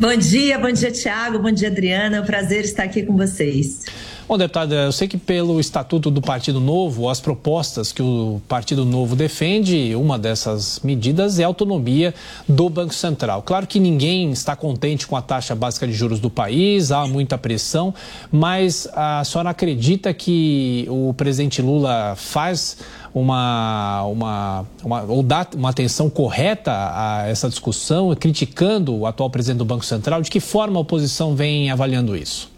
[0.00, 2.16] Bom dia, bom dia, Tiago, bom dia, Adriana.
[2.16, 3.84] É um prazer estar aqui com vocês.
[4.26, 8.86] Bom, deputada, eu sei que pelo Estatuto do Partido Novo, as propostas que o Partido
[8.86, 12.14] Novo defende, uma dessas medidas é a autonomia
[12.48, 13.42] do Banco Central.
[13.42, 17.36] Claro que ninguém está contente com a taxa básica de juros do país, há muita
[17.36, 17.92] pressão,
[18.32, 22.78] mas a senhora acredita que o presidente Lula faz
[23.14, 29.58] uma, uma, uma, ou dá uma atenção correta a essa discussão, criticando o atual presidente
[29.58, 30.22] do Banco Central?
[30.22, 32.50] De que forma a oposição vem avaliando isso?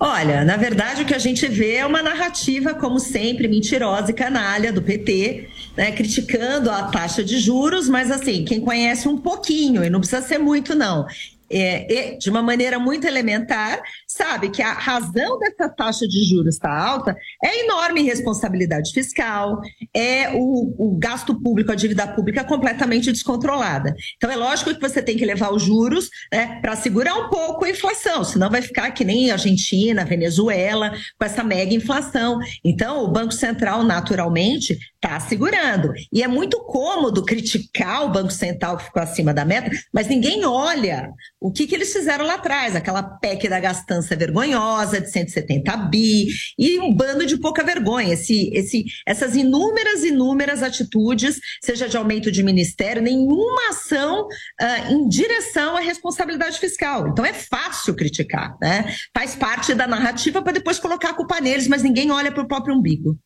[0.00, 4.14] Olha, na verdade o que a gente vê é uma narrativa, como sempre, mentirosa e
[4.14, 9.82] canalha do PT, né, criticando a taxa de juros, mas assim, quem conhece um pouquinho,
[9.82, 11.04] e não precisa ser muito não,
[11.50, 16.68] é, de uma maneira muito elementar, sabe que a razão dessa taxa de juros estar
[16.68, 19.60] tá alta é enorme responsabilidade fiscal,
[19.94, 23.94] é o, o, gasto público, a dívida pública completamente descontrolada.
[24.16, 27.64] Então, é lógico que você tem que levar os juros né, para segurar um pouco
[27.64, 32.38] a inflação, senão vai ficar que nem Argentina, Venezuela, com essa mega inflação.
[32.64, 35.92] Então, o Banco Central, naturalmente, está segurando.
[36.12, 40.44] E é muito cômodo criticar o Banco Central que ficou acima da meta, mas ninguém
[40.44, 45.76] olha o que, que eles fizeram lá atrás, aquela PEC da gastança vergonhosa de 170
[45.88, 46.28] bi
[46.58, 48.14] e um bando de pouca vergonha.
[48.14, 55.08] Esse, esse, essas inúmeras, inúmeras atitudes, seja de aumento de ministério, nenhuma ação uh, em
[55.08, 57.08] direção à responsabilidade fiscal.
[57.08, 58.92] Então é fácil criticar, né?
[59.14, 62.48] Faz parte da narrativa para depois colocar a culpa neles, mas ninguém olha para o
[62.48, 63.16] próprio umbigo.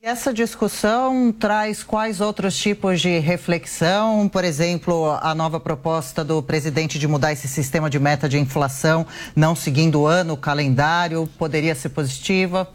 [0.00, 4.28] Essa discussão traz quais outros tipos de reflexão?
[4.28, 9.04] Por exemplo, a nova proposta do presidente de mudar esse sistema de meta de inflação,
[9.34, 12.70] não seguindo o ano, o calendário, poderia ser positiva?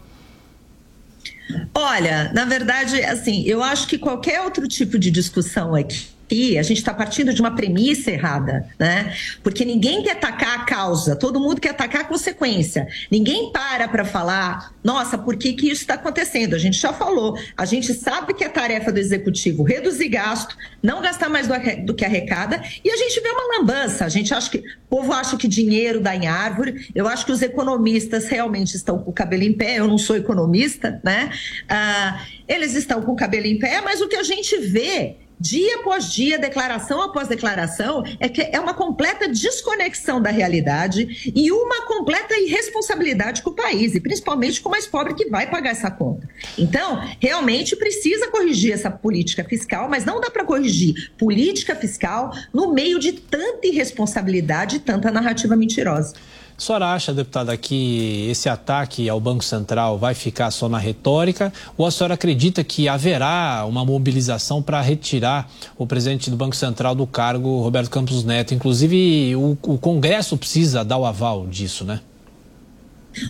[1.74, 6.13] Olha, na verdade, assim, eu acho que qualquer outro tipo de discussão aqui
[6.58, 9.14] a gente está partindo de uma premissa errada, né?
[9.42, 12.86] Porque ninguém quer atacar a causa, todo mundo quer atacar a consequência.
[13.10, 16.54] Ninguém para para falar, nossa, por que, que isso está acontecendo?
[16.54, 21.00] A gente já falou, a gente sabe que é tarefa do executivo reduzir gasto, não
[21.00, 21.54] gastar mais do,
[21.84, 24.04] do que arrecada, e a gente vê uma lambança.
[24.04, 26.88] A gente acha que o povo acha que dinheiro dá em árvore.
[26.94, 29.78] Eu acho que os economistas realmente estão com o cabelo em pé.
[29.78, 31.30] Eu não sou economista, né?
[31.68, 35.76] Ah, eles estão com o cabelo em pé, mas o que a gente vê dia
[35.76, 41.86] após dia, declaração após declaração, é que é uma completa desconexão da realidade e uma
[41.86, 45.90] completa irresponsabilidade com o país, e principalmente com o mais pobre que vai pagar essa
[45.90, 46.28] conta.
[46.56, 52.72] Então, realmente precisa corrigir essa política fiscal, mas não dá para corrigir política fiscal no
[52.72, 56.14] meio de tanta irresponsabilidade e tanta narrativa mentirosa.
[56.56, 61.52] A senhora acha, deputada, que esse ataque ao Banco Central vai ficar só na retórica
[61.76, 66.94] ou a senhora acredita que haverá uma mobilização para retirar o presidente do Banco Central
[66.94, 68.54] do cargo, Roberto Campos Neto?
[68.54, 72.00] Inclusive, o, o Congresso precisa dar o aval disso, né?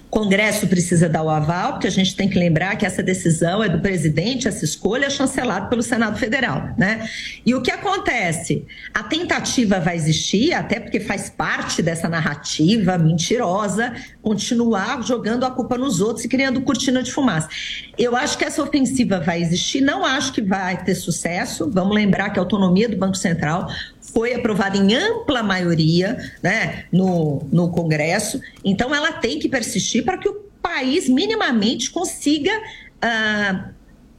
[0.07, 3.63] O Congresso precisa dar o aval, porque a gente tem que lembrar que essa decisão
[3.63, 7.09] é do presidente, essa escolha é chancelada pelo Senado Federal, né?
[7.45, 8.65] E o que acontece?
[8.93, 15.77] A tentativa vai existir, até porque faz parte dessa narrativa mentirosa, continuar jogando a culpa
[15.77, 17.49] nos outros e criando cortina de fumaça.
[17.99, 21.71] Eu acho que essa ofensiva vai existir, não acho que vai ter sucesso.
[21.71, 23.69] Vamos lembrar que a autonomia do Banco Central
[24.13, 30.19] foi aprovada em ampla maioria né, no, no Congresso, então ela tem que persistir para
[30.19, 32.53] que o país minimamente consiga.
[33.03, 33.75] Uh,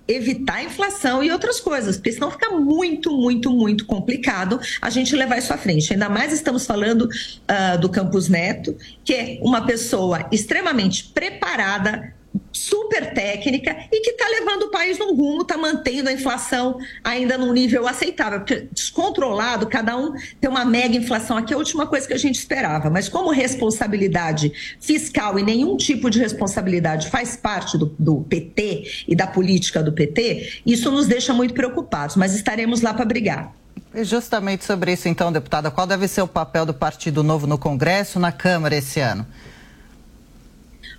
[0.07, 5.15] evitar a inflação e outras coisas, porque senão fica muito, muito, muito complicado a gente
[5.15, 5.91] levar isso à frente.
[5.91, 12.13] Ainda mais estamos falando uh, do Campus Neto, que é uma pessoa extremamente preparada,
[12.51, 17.37] super técnica e que está levando o país num rumo, está mantendo a inflação ainda
[17.37, 18.39] num nível aceitável.
[18.39, 21.37] Porque descontrolado, cada um tem uma mega inflação.
[21.37, 22.89] Aqui é a última coisa que a gente esperava.
[22.89, 29.15] Mas como responsabilidade fiscal e nenhum tipo de responsabilidade faz parte do, do PT e
[29.15, 32.15] da política do PT, isso nos deixa muito preocupados.
[32.15, 33.53] Mas estaremos lá para brigar.
[33.93, 37.57] E justamente sobre isso, então, deputada, qual deve ser o papel do Partido Novo no
[37.57, 39.25] Congresso, na Câmara esse ano?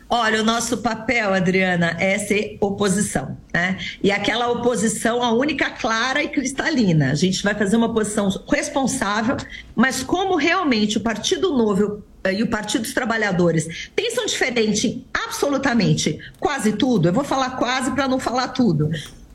[0.08, 3.76] Olha, o nosso papel, Adriana, é ser oposição, né?
[4.00, 7.10] E aquela oposição, a única clara e cristalina.
[7.10, 9.36] A gente vai fazer uma oposição responsável,
[9.74, 16.20] mas como realmente o Partido Novo eh, e o Partido dos Trabalhadores pensam diferente absolutamente
[16.38, 18.88] quase tudo, eu vou falar quase para não falar tudo.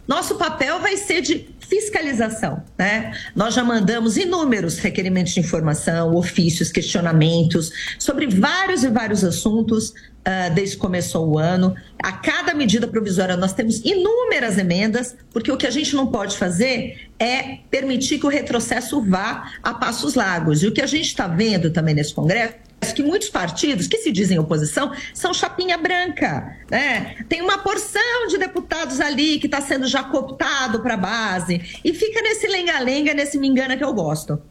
[0.08, 3.14] Nosso papel vai ser de fiscalização, né?
[3.34, 10.54] Nós já mandamos inúmeros requerimentos de informação, ofícios, questionamentos sobre vários e vários assuntos uh,
[10.54, 11.76] desde que começou o ano.
[12.02, 16.38] A cada medida provisória nós temos inúmeras emendas, porque o que a gente não pode
[16.38, 20.64] fazer é permitir que o retrocesso vá a passos largos.
[20.64, 22.56] E o que a gente está vendo também nesse Congresso
[22.96, 27.16] que muitos partidos que se dizem oposição são chapinha branca, né?
[27.30, 31.94] Tem uma porção de deputados ali que está sendo já cooptado para a base e
[31.94, 34.42] fica nesse lenga-lenga, nesse me engana que eu gosto.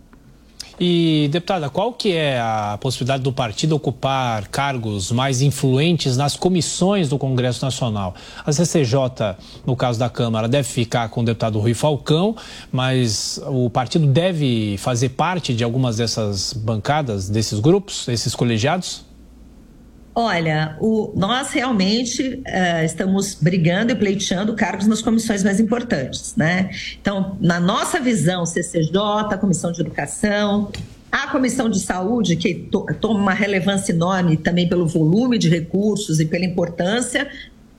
[0.82, 7.10] E, deputada, qual que é a possibilidade do partido ocupar cargos mais influentes nas comissões
[7.10, 8.14] do Congresso Nacional?
[8.46, 9.36] A CCJ,
[9.66, 12.34] no caso da Câmara, deve ficar com o deputado Rui Falcão,
[12.72, 19.09] mas o partido deve fazer parte de algumas dessas bancadas, desses grupos, desses colegiados?
[20.14, 26.70] Olha, o, nós realmente uh, estamos brigando e pleiteando cargos nas comissões mais importantes, né?
[27.00, 30.72] Então, na nossa visão, CCJ, Comissão de Educação,
[31.12, 36.18] a Comissão de Saúde, que to, toma uma relevância enorme também pelo volume de recursos
[36.18, 37.28] e pela importância,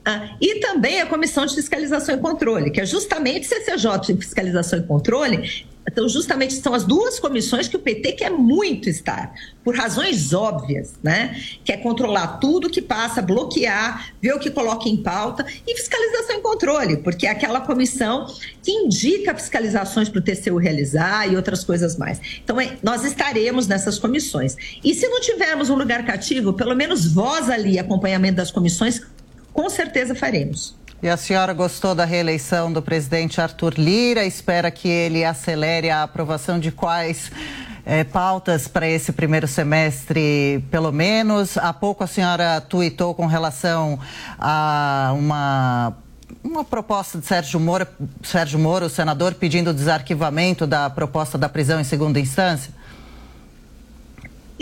[0.08, 4.78] uh, e também a Comissão de Fiscalização e Controle, que é justamente CCJ de Fiscalização
[4.78, 9.34] e Controle, então, justamente são as duas comissões que o PT quer muito estar,
[9.64, 11.36] por razões óbvias, né?
[11.64, 16.40] Quer controlar tudo que passa, bloquear, ver o que coloca em pauta e fiscalização e
[16.40, 18.26] controle, porque é aquela comissão
[18.62, 22.20] que indica fiscalizações para o TCU realizar e outras coisas mais.
[22.42, 24.56] Então, é, nós estaremos nessas comissões.
[24.82, 29.00] E se não tivermos um lugar cativo, pelo menos voz ali, acompanhamento das comissões,
[29.52, 30.74] com certeza faremos.
[31.02, 34.24] E a senhora gostou da reeleição do presidente Arthur Lira?
[34.24, 37.32] Espera que ele acelere a aprovação de quais
[37.84, 41.58] é, pautas para esse primeiro semestre, pelo menos?
[41.58, 43.98] Há pouco a senhora tuitou com relação
[44.38, 45.96] a uma
[46.44, 47.86] uma proposta de Sérgio Moro,
[48.22, 52.72] Sérgio Moro, o senador, pedindo o desarquivamento da proposta da prisão em segunda instância?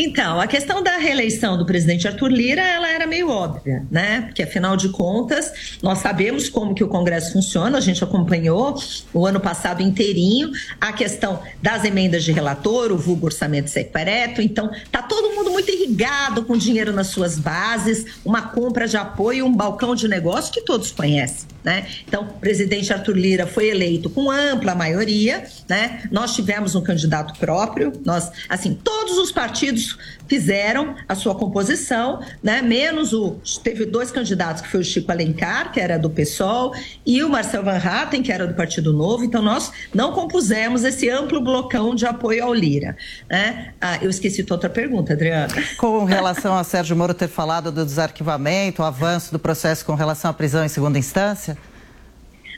[0.02, 4.22] Então, a questão da reeleição do presidente Arthur Lira, ela era meio óbvia, né?
[4.22, 8.74] Porque afinal de contas, nós sabemos como que o Congresso funciona, a gente acompanhou
[9.12, 14.70] o ano passado inteirinho a questão das emendas de relator, o vulgo orçamento secreto, então
[14.90, 19.54] tá todo mundo muito irrigado com dinheiro nas suas bases, uma compra de apoio, um
[19.54, 21.46] balcão de negócio que todos conhecem.
[21.62, 21.86] Né?
[22.08, 26.04] Então, o presidente Arthur Lira foi eleito com ampla maioria, né?
[26.10, 29.89] Nós tivemos um candidato próprio, nós, assim, todos os partidos
[30.28, 32.62] fizeram a sua composição, né?
[32.62, 37.22] Menos o teve dois candidatos que foi o Chico Alencar, que era do PSOL, e
[37.22, 39.24] o Marcel Van Hatten, que era do Partido Novo.
[39.24, 42.96] Então nós não compusemos esse amplo blocão de apoio ao Lira,
[43.28, 43.72] né?
[43.80, 45.54] Ah, eu esqueci tua outra pergunta, Adriana.
[45.78, 50.30] Com relação a Sérgio Moro ter falado do desarquivamento, o avanço do processo com relação
[50.30, 51.56] à prisão em segunda instância?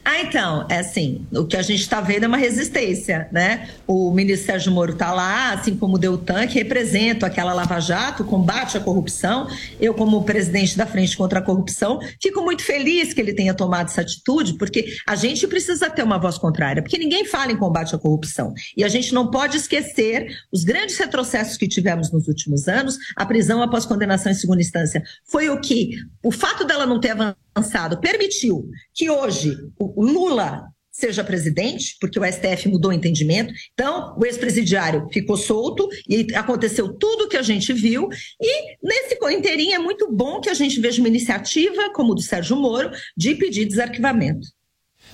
[0.04, 3.68] Ah, então, é assim, o que a gente está vendo é uma resistência, né?
[3.86, 8.24] O ministro Sérgio Moro está lá, assim como o Deltan, que representa aquela Lava Jato,
[8.24, 9.46] combate à corrupção.
[9.80, 13.86] Eu, como presidente da Frente contra a Corrupção, fico muito feliz que ele tenha tomado
[13.86, 17.94] essa atitude, porque a gente precisa ter uma voz contrária, porque ninguém fala em combate
[17.94, 18.52] à corrupção.
[18.76, 23.24] E a gente não pode esquecer os grandes retrocessos que tivemos nos últimos anos, a
[23.24, 25.00] prisão após condenação em segunda instância.
[25.30, 25.90] Foi o que,
[26.24, 32.20] o fato dela não ter avançado, avançado permitiu que hoje o Lula seja presidente, porque
[32.20, 33.52] o STF mudou o entendimento.
[33.72, 38.08] Então, o ex-presidiário ficou solto e aconteceu tudo o que a gente viu.
[38.38, 42.56] E nesse inteirinho é muito bom que a gente veja uma iniciativa, como do Sérgio
[42.56, 44.46] Moro, de pedir desarquivamento.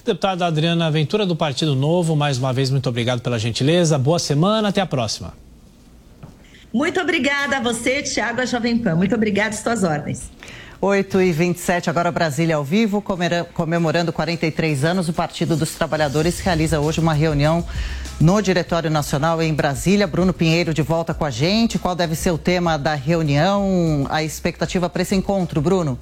[0.04, 3.96] Deputada Adriana Ventura, do Partido Novo, mais uma vez, muito obrigado pela gentileza.
[3.98, 5.34] Boa semana, até a próxima.
[6.72, 8.96] Muito obrigada a você, Tiago, a Jovem Pan.
[8.96, 10.30] Muito obrigada, suas ordens.
[10.80, 13.02] 8 e 27 agora Brasília ao vivo,
[13.52, 15.08] comemorando 43 anos.
[15.08, 17.66] O Partido dos Trabalhadores realiza hoje uma reunião
[18.20, 20.06] no Diretório Nacional em Brasília.
[20.06, 21.80] Bruno Pinheiro de volta com a gente.
[21.80, 24.06] Qual deve ser o tema da reunião?
[24.08, 25.98] A expectativa para esse encontro, Bruno?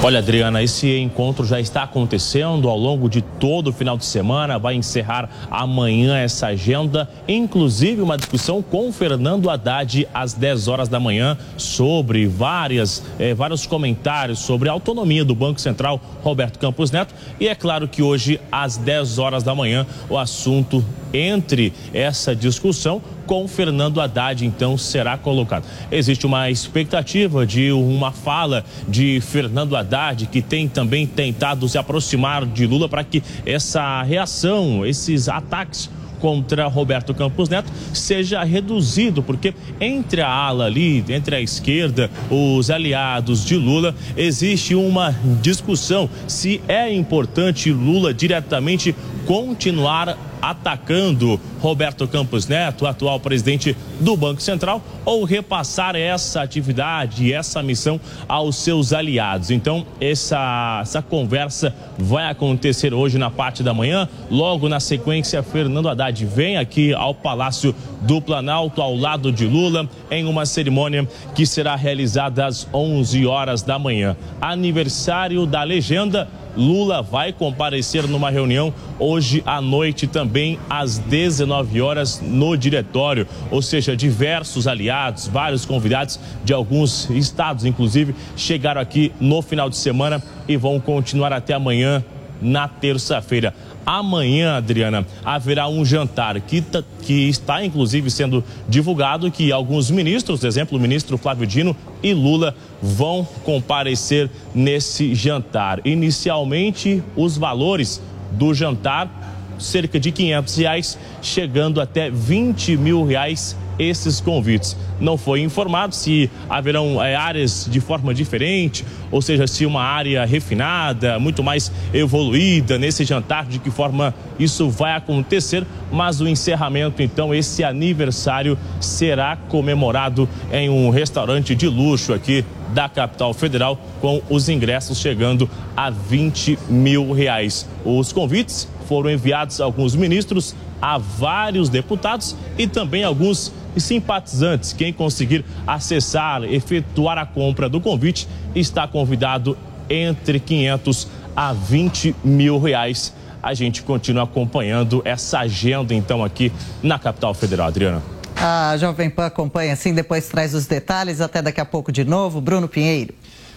[0.00, 4.56] Olha, Adriana, esse encontro já está acontecendo ao longo de todo o final de semana.
[4.56, 11.00] Vai encerrar amanhã essa agenda, inclusive uma discussão com Fernando Haddad às 10 horas da
[11.00, 17.12] manhã sobre várias, eh, vários comentários sobre a autonomia do Banco Central, Roberto Campos Neto.
[17.40, 20.82] E é claro que hoje, às 10 horas da manhã, o assunto
[21.12, 25.64] entre essa discussão com Fernando Haddad, então, será colocado.
[25.92, 32.46] Existe uma expectativa de uma fala de Fernando Haddad, que tem também tentado se aproximar
[32.46, 39.54] de Lula para que essa reação, esses ataques contra Roberto Campos Neto seja reduzido, porque
[39.80, 46.60] entre a ala ali, entre a esquerda, os aliados de Lula, existe uma discussão se
[46.68, 48.94] é importante Lula diretamente
[49.26, 57.62] continuar atacando Roberto Campos Neto, atual presidente do Banco Central, ou repassar essa atividade, essa
[57.62, 59.50] missão aos seus aliados.
[59.50, 64.08] Então, essa, essa conversa vai acontecer hoje na parte da manhã.
[64.30, 69.88] Logo na sequência, Fernando Haddad vem aqui ao Palácio do Planalto, ao lado de Lula,
[70.10, 74.16] em uma cerimônia que será realizada às 11 horas da manhã.
[74.40, 76.28] Aniversário da legenda
[76.58, 83.62] Lula vai comparecer numa reunião hoje à noite também às 19 horas no diretório, ou
[83.62, 90.20] seja, diversos aliados, vários convidados de alguns estados, inclusive, chegaram aqui no final de semana
[90.48, 92.04] e vão continuar até amanhã
[92.42, 93.54] na terça-feira.
[93.90, 96.62] Amanhã, Adriana, haverá um jantar que,
[97.00, 102.12] que está inclusive sendo divulgado que alguns ministros, por exemplo, o ministro Flávio Dino e
[102.12, 105.80] Lula, vão comparecer nesse jantar.
[105.86, 107.98] Inicialmente, os valores
[108.32, 114.76] do jantar, cerca de 500 reais, chegando até 20 mil reais esses convites.
[115.00, 120.24] Não foi informado se haverão é, áreas de forma diferente, ou seja, se uma área
[120.24, 127.02] refinada, muito mais evoluída nesse jantar, de que forma isso vai acontecer, mas o encerramento,
[127.02, 134.20] então, esse aniversário será comemorado em um restaurante de luxo aqui da capital federal, com
[134.28, 137.66] os ingressos chegando a 20 mil reais.
[137.84, 144.72] Os convites foram enviados a alguns ministros, a vários deputados e também alguns simpatizantes.
[144.72, 149.56] Quem conseguir acessar, efetuar a compra do convite, está convidado
[149.88, 153.14] entre 500 a 20 mil reais.
[153.42, 156.52] A gente continua acompanhando essa agenda, então, aqui
[156.82, 158.02] na capital federal, Adriana.
[158.36, 161.20] A Jovem Pan acompanha assim, depois traz os detalhes.
[161.20, 162.40] Até daqui a pouco de novo.
[162.40, 163.12] Bruno Pinheiro.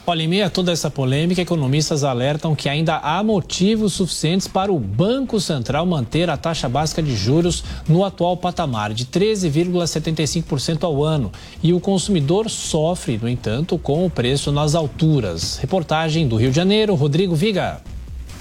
[0.05, 4.71] Olha, em meio a toda essa polêmica, economistas alertam que ainda há motivos suficientes para
[4.71, 11.03] o Banco Central manter a taxa básica de juros no atual patamar de 13,75% ao
[11.03, 11.31] ano.
[11.61, 15.57] E o consumidor sofre, no entanto, com o preço nas alturas.
[15.57, 17.79] Reportagem do Rio de Janeiro, Rodrigo Viga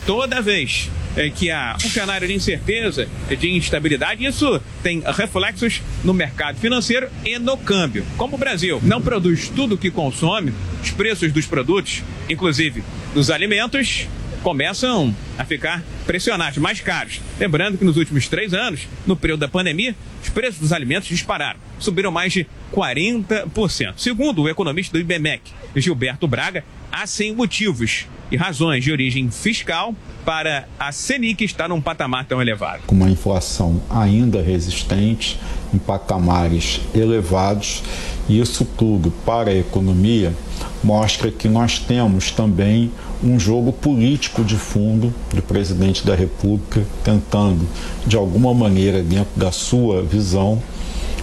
[0.06, 6.14] toda vez é, que há um cenário de incerteza, de instabilidade, isso tem reflexos no
[6.14, 8.04] mercado financeiro e no câmbio.
[8.16, 10.52] Como o Brasil não produz tudo o que consome,
[10.82, 12.82] os preços dos produtos, inclusive
[13.14, 14.06] dos alimentos,
[14.42, 17.20] começam a ficar pressionados, mais caros.
[17.38, 21.58] Lembrando que nos últimos três anos, no período da pandemia, os preços dos alimentos dispararam,
[21.78, 23.94] subiram mais de 40%.
[23.96, 29.94] Segundo o economista do IBMEC, Gilberto Braga, há sim motivos e razões de origem fiscal
[30.24, 32.82] para a Selic estar num patamar tão elevado.
[32.86, 35.38] Com uma inflação ainda resistente,
[35.72, 37.82] em patamares elevados,
[38.28, 40.34] e isso tudo para a economia
[40.82, 42.90] mostra que nós temos também
[43.22, 47.66] um jogo político de fundo do presidente da República tentando,
[48.06, 50.62] de alguma maneira, dentro da sua visão,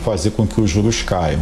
[0.04, 1.42] fazer com que os juros caiam.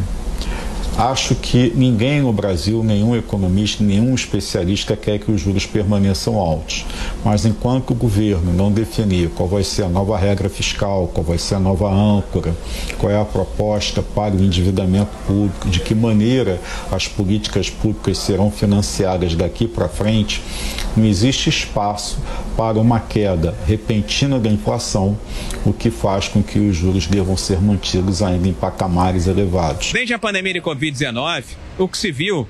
[0.98, 6.86] Acho que ninguém no Brasil, nenhum economista, nenhum especialista quer que os juros permaneçam altos.
[7.24, 11.38] Mas enquanto o governo não definir qual vai ser a nova regra fiscal, qual vai
[11.38, 12.56] ser a nova âncora,
[12.98, 18.50] qual é a proposta para o endividamento público, de que maneira as políticas públicas serão
[18.50, 20.42] financiadas daqui para frente,
[20.96, 22.18] não existe espaço
[22.56, 25.18] para uma queda repentina da inflação,
[25.66, 29.92] o que faz com que os juros devam ser mantidos ainda em patamares elevados.
[29.92, 31.44] Desde a pandemia de Covid, Covid-19,
[31.78, 32.48] o que se viu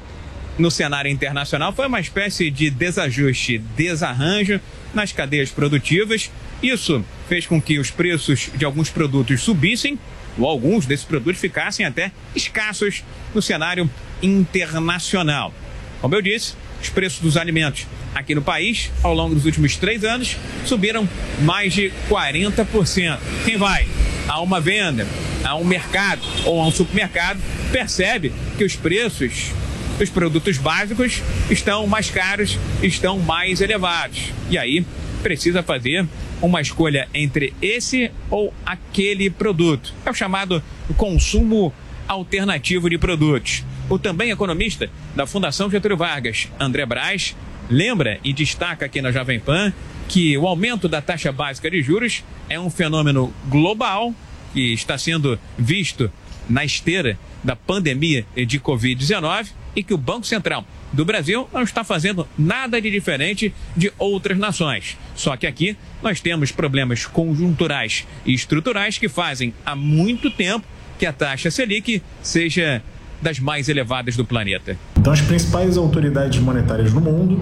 [0.57, 4.59] no cenário internacional foi uma espécie de desajuste, desarranjo
[4.93, 6.31] nas cadeias produtivas.
[6.61, 9.99] Isso fez com que os preços de alguns produtos subissem,
[10.37, 13.03] ou alguns desses produtos ficassem até escassos
[13.33, 13.89] no cenário
[14.21, 15.53] internacional.
[16.01, 16.55] Como eu disse,
[16.85, 21.07] os preços dos alimentos aqui no país, ao longo dos últimos três anos, subiram
[21.41, 23.17] mais de 40%.
[23.43, 23.87] Quem vai
[24.27, 25.05] a uma venda,
[25.43, 27.39] a um mercado ou a um supermercado,
[27.71, 29.51] percebe que os preços
[29.97, 34.31] dos produtos básicos estão mais caros, estão mais elevados.
[34.49, 34.85] E aí
[35.23, 36.05] precisa fazer
[36.41, 39.93] uma escolha entre esse ou aquele produto.
[40.05, 40.61] É o chamado
[40.97, 41.73] consumo
[42.07, 43.63] alternativo de produtos.
[43.87, 47.35] O também economista da Fundação Getúlio Vargas, André Braz,
[47.69, 49.71] lembra e destaca aqui na Jovem Pan
[50.07, 54.13] que o aumento da taxa básica de juros é um fenômeno global
[54.53, 56.11] que está sendo visto
[56.49, 61.83] na esteira da pandemia de Covid-19 e que o Banco Central do Brasil não está
[61.83, 64.97] fazendo nada de diferente de outras nações.
[65.15, 70.65] Só que aqui nós temos problemas conjunturais e estruturais que fazem há muito tempo
[70.97, 72.81] que a taxa Selic seja
[73.21, 74.77] das mais elevadas do planeta.
[74.97, 77.39] Então, as principais autoridades monetárias no mundo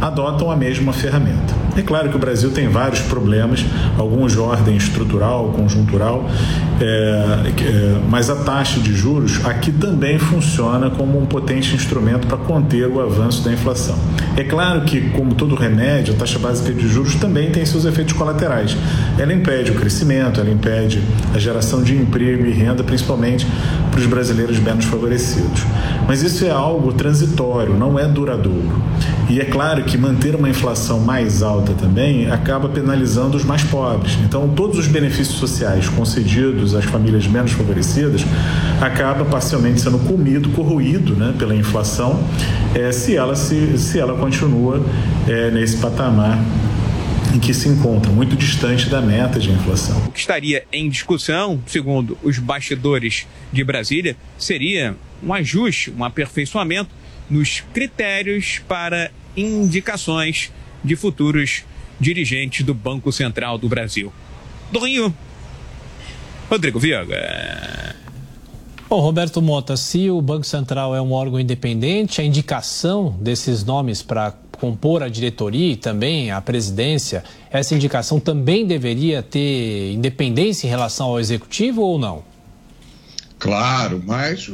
[0.00, 1.63] adotam a mesma ferramenta.
[1.76, 3.64] É claro que o Brasil tem vários problemas,
[3.98, 6.28] alguns de ordem estrutural, conjuntural,
[6.80, 12.36] é, é, mas a taxa de juros aqui também funciona como um potente instrumento para
[12.36, 13.96] conter o avanço da inflação.
[14.36, 18.12] É claro que, como todo remédio, a taxa básica de juros também tem seus efeitos
[18.12, 18.76] colaterais.
[19.18, 21.02] Ela impede o crescimento, ela impede
[21.34, 23.46] a geração de emprego e renda, principalmente
[23.90, 25.62] para os brasileiros menos favorecidos.
[26.06, 28.82] Mas isso é algo transitório, não é duradouro.
[29.28, 34.18] E é claro que manter uma inflação mais alta também acaba penalizando os mais pobres.
[34.24, 38.22] Então, todos os benefícios sociais concedidos às famílias menos favorecidas
[38.80, 42.22] acaba parcialmente sendo comido, corroído né, pela inflação,
[42.74, 44.84] é, se, ela se, se ela continua
[45.26, 46.38] é, nesse patamar
[47.34, 49.96] em que se encontra, muito distante da meta de inflação.
[50.06, 56.90] O que estaria em discussão, segundo os bastidores de Brasília, seria um ajuste, um aperfeiçoamento
[57.28, 60.52] nos critérios para indicações
[60.84, 61.64] de futuros
[61.98, 64.12] dirigentes do Banco Central do Brasil.
[64.70, 65.14] Do Rio,
[66.50, 67.94] Rodrigo Viaga.
[68.88, 74.02] Bom, Roberto Mota, se o Banco Central é um órgão independente, a indicação desses nomes
[74.02, 80.70] para compor a diretoria e também a presidência, essa indicação também deveria ter independência em
[80.70, 82.22] relação ao executivo ou não?
[83.38, 84.50] Claro, mas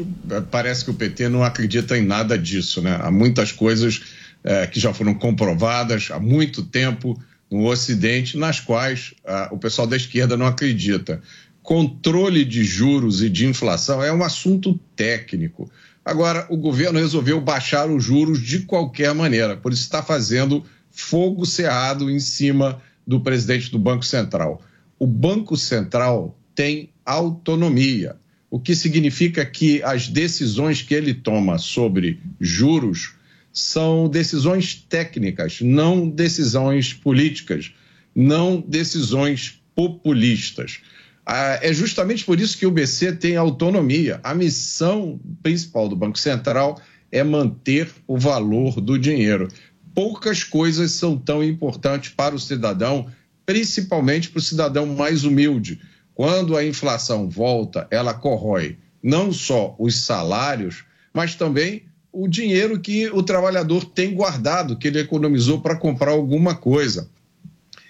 [0.51, 2.99] parece que o PT não acredita em nada disso, né?
[3.01, 4.01] Há muitas coisas
[4.43, 9.13] é, que já foram comprovadas há muito tempo no Ocidente, nas quais
[9.51, 11.21] o pessoal da esquerda não acredita.
[11.63, 15.69] Controle de juros e de inflação é um assunto técnico.
[16.05, 21.45] Agora, o governo resolveu baixar os juros de qualquer maneira, por isso está fazendo fogo
[21.45, 24.63] cerrado em cima do presidente do Banco Central.
[24.97, 28.17] O Banco Central tem autonomia
[28.51, 33.15] o que significa que as decisões que ele toma sobre juros
[33.53, 37.73] são decisões técnicas, não decisões políticas,
[38.15, 40.81] não decisões populistas.
[41.25, 44.21] Ah, é justamente por isso que o BC tem autonomia.
[44.23, 49.49] A missão principal do Banco Central é manter o valor do dinheiro.
[49.95, 53.09] Poucas coisas são tão importantes para o cidadão,
[53.45, 55.81] principalmente para o cidadão mais humilde
[56.21, 63.09] quando a inflação volta, ela corrói não só os salários, mas também o dinheiro que
[63.11, 67.09] o trabalhador tem guardado, que ele economizou para comprar alguma coisa.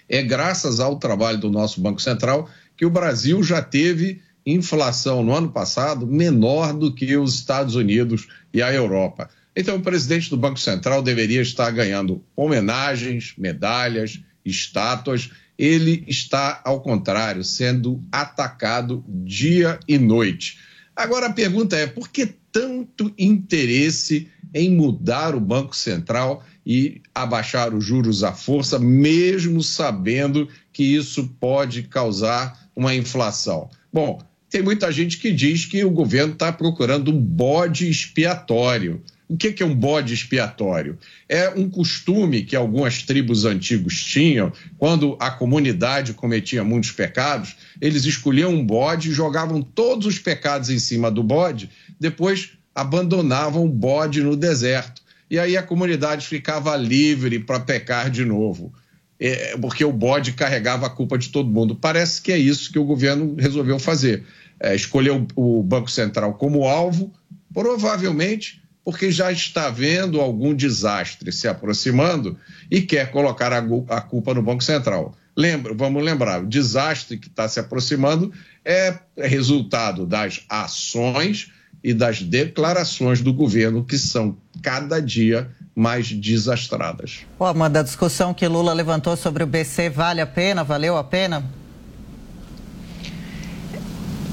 [0.07, 5.33] É graças ao trabalho do nosso Banco Central que o Brasil já teve inflação no
[5.33, 9.29] ano passado menor do que os Estados Unidos e a Europa.
[9.55, 15.29] Então, o presidente do Banco Central deveria estar ganhando homenagens, medalhas, estátuas
[15.61, 20.57] ele está, ao contrário, sendo atacado dia e noite.
[20.95, 27.73] Agora a pergunta é: por que tanto interesse em mudar o Banco Central e abaixar
[27.73, 33.69] os juros à força, mesmo sabendo que isso pode causar uma inflação?
[33.91, 39.01] Bom, tem muita gente que diz que o governo está procurando um bode expiatório.
[39.31, 40.99] O que é um bode expiatório?
[41.29, 48.03] É um costume que algumas tribos antigos tinham, quando a comunidade cometia muitos pecados, eles
[48.03, 51.69] escolhiam um bode e jogavam todos os pecados em cima do bode,
[52.01, 55.03] depois abandonavam o bode no deserto.
[55.29, 58.73] E aí a comunidade ficava livre para pecar de novo.
[59.19, 61.75] É, porque o bode carregava a culpa de todo mundo.
[61.75, 64.23] Parece que é isso que o governo resolveu fazer.
[64.59, 67.13] É, escolheu o Banco Central como alvo,
[67.53, 72.35] provavelmente porque já está vendo algum desastre se aproximando
[72.69, 75.15] e quer colocar a, culpa no Banco Central.
[75.37, 78.33] Lembra, vamos lembrar, o desastre que está se aproximando
[78.65, 81.51] é resultado das ações
[81.83, 87.21] e das declarações do governo que são cada dia mais desastradas.
[87.39, 91.43] Uma da discussão que Lula levantou sobre o BC vale a pena, valeu a pena?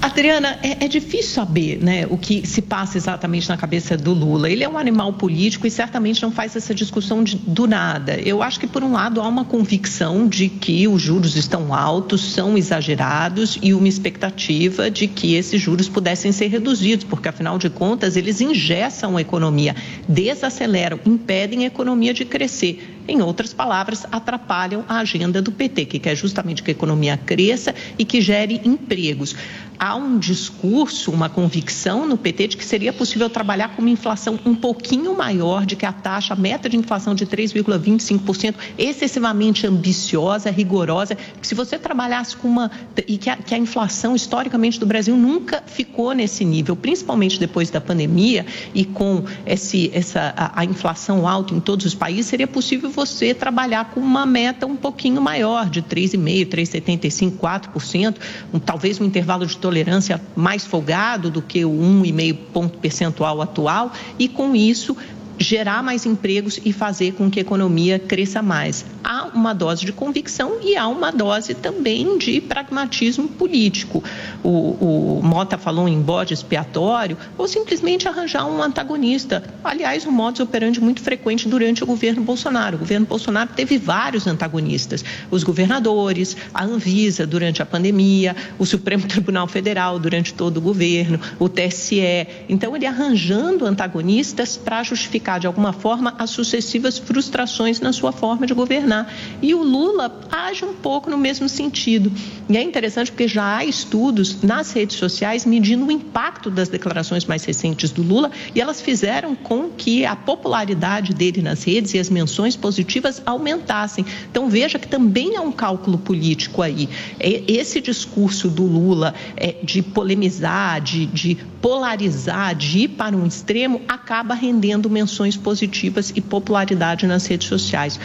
[0.01, 4.49] Adriana, é, é, difícil saber né, o que se passa exatamente na cabeça do Lula.
[4.49, 8.15] Ele é um animal político e certamente não faz essa discussão de, do nada.
[8.15, 12.20] Eu acho que, por um lado, há uma convicção de que os juros estão altos,
[12.20, 17.69] são exagerados e uma expectativa de que esses juros pudessem ser reduzidos, porque, afinal de
[17.69, 19.75] contas, eles ingessam a economia,
[20.09, 22.97] desaceleram, impedem a economia de crescer.
[23.09, 27.75] Em outras palavras, atrapalham a agenda do PT, que quer justamente que a economia cresça
[27.99, 29.35] e que gere empregos
[29.79, 34.39] há um discurso, uma convicção no PT de que seria possível trabalhar com uma inflação
[34.45, 40.51] um pouquinho maior de que a taxa, a meta de inflação de 3,25%, excessivamente ambiciosa,
[40.51, 42.71] rigorosa, que se você trabalhasse com uma.
[43.07, 47.71] e que a, que a inflação historicamente do Brasil nunca ficou nesse nível, principalmente depois
[47.71, 48.45] da pandemia
[48.75, 53.33] e com esse, essa, a, a inflação alta em todos os países, seria possível você
[53.33, 58.17] trabalhar com uma meta um pouquinho maior, de 3,5%, 3,75%, 4%,
[58.53, 63.93] um, talvez um intervalo de tolerância mais folgado do que o 1,5 ponto percentual atual,
[64.19, 64.97] e com isso
[65.39, 68.85] gerar mais empregos e fazer com que a economia cresça mais.
[69.05, 74.02] Há uma dose de convicção e há uma dose também de pragmatismo político.
[74.43, 79.43] O, o Mota falou em bode expiatório ou simplesmente arranjar um antagonista.
[79.62, 82.77] Aliás, um modus operandi muito frequente durante o governo Bolsonaro.
[82.77, 89.06] O governo Bolsonaro teve vários antagonistas: os governadores, a Anvisa durante a pandemia, o Supremo
[89.06, 92.27] Tribunal Federal durante todo o governo, o TSE.
[92.48, 98.47] Então, ele arranjando antagonistas para justificar de alguma forma as sucessivas frustrações na sua forma
[98.47, 99.13] de governar.
[99.43, 102.11] E o Lula age um pouco no mesmo sentido.
[102.49, 107.27] E é interessante porque já há estudos nas redes sociais medindo o impacto das declarações
[107.27, 111.99] mais recentes do Lula e elas fizeram com que a popularidade dele nas redes e
[111.99, 114.07] as menções positivas aumentassem.
[114.31, 116.89] Então veja que também há um cálculo político aí.
[117.19, 123.83] Esse discurso do Lula é, de polemizar, de, de polarizar, de ir para um extremo,
[123.89, 127.99] acaba rendendo menções positivas e popularidade nas redes sociais.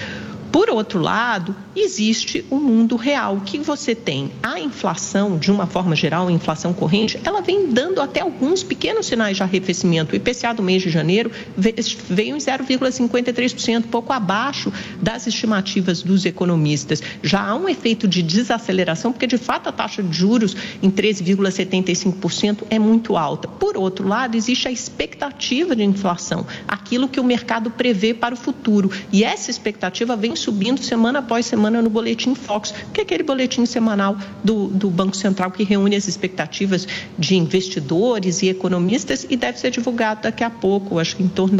[0.54, 4.32] Por outro lado, existe o mundo real que você tem.
[4.44, 9.08] A inflação, de uma forma geral, a inflação corrente, ela vem dando até alguns pequenos
[9.08, 10.14] sinais de arrefecimento.
[10.14, 14.72] O IPCA do mês de janeiro veio em 0,53%, pouco abaixo
[15.02, 17.02] das estimativas dos economistas.
[17.24, 22.60] Já há um efeito de desaceleração, porque de fato a taxa de juros em 13,75%
[22.70, 23.48] é muito alta.
[23.48, 28.38] Por outro lado, existe a expectativa de inflação, aquilo que o mercado prevê para o
[28.38, 28.92] futuro.
[29.12, 33.66] E essa expectativa vem subindo semana após semana no Boletim Fox, que é aquele boletim
[33.66, 39.60] semanal do, do Banco Central que reúne as expectativas de investidores e economistas e deve
[39.60, 41.58] ser divulgado daqui a pouco, acho que em torno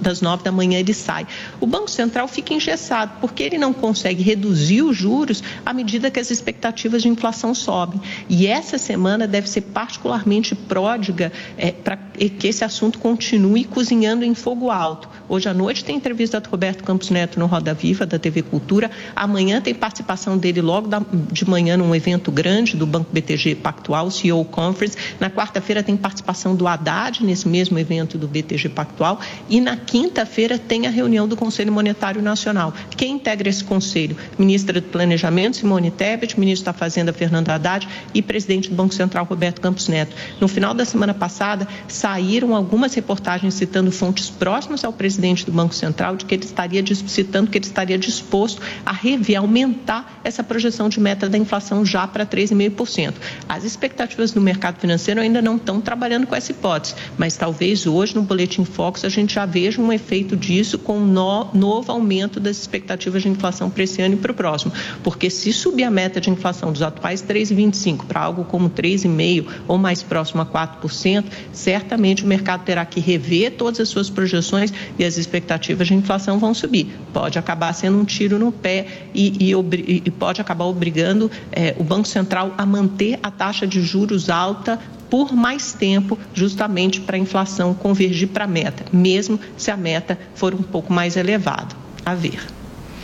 [0.00, 1.26] das nove da manhã ele sai.
[1.60, 6.18] O Banco Central fica engessado, porque ele não consegue reduzir os juros à medida que
[6.18, 8.00] as expectativas de inflação sobem.
[8.28, 14.34] E essa semana deve ser particularmente pródiga é, para que esse assunto continue cozinhando em
[14.34, 15.08] fogo alto.
[15.28, 18.90] Hoje à noite tem entrevista do Roberto Campos Neto no Roda Viva, da TV Cultura.
[19.14, 20.88] Amanhã tem participação dele logo
[21.30, 24.96] de manhã num evento grande do Banco BTG Pactual, CEO Conference.
[25.20, 29.20] Na quarta-feira tem participação do Haddad nesse mesmo evento do BTG Pactual.
[29.48, 32.72] E na quinta-feira tem a reunião do Conselho Monetário Nacional.
[32.96, 34.16] Quem integra esse conselho?
[34.38, 39.24] Ministra do Planejamento, Simone Tebet, ministro da Fazenda, Fernando Haddad e presidente do Banco Central,
[39.24, 40.16] Roberto Campos Neto.
[40.40, 45.74] No final da semana passada, saíram algumas reportagens citando fontes próximas ao presidente do Banco
[45.74, 50.88] Central de que ele estaria citando que ele estaria disposto a rever, aumentar essa projeção
[50.88, 53.14] de meta da inflação já para 3,5%.
[53.48, 58.14] As expectativas do mercado financeiro ainda não estão trabalhando com essa hipótese, mas talvez hoje
[58.14, 62.38] no Boletim Fox a gente já veja um efeito disso com um no, novo aumento
[62.38, 64.72] das expectativas de inflação para esse ano e para o próximo.
[65.02, 69.78] Porque se subir a meta de inflação dos atuais 3,25% para algo como 3,5% ou
[69.78, 75.04] mais próximo a 4%, certamente o mercado terá que rever todas as suas projeções e
[75.04, 76.86] as expectativas de inflação vão subir.
[77.12, 81.84] Pode acabar sendo um tiro no pé e, e, e pode acabar obrigando é, o
[81.84, 84.78] Banco Central a manter a taxa de juros alta
[85.10, 90.18] por mais tempo, justamente para a inflação convergir para a meta, mesmo se a meta
[90.34, 91.74] for um pouco mais elevada.
[92.04, 92.40] A ver.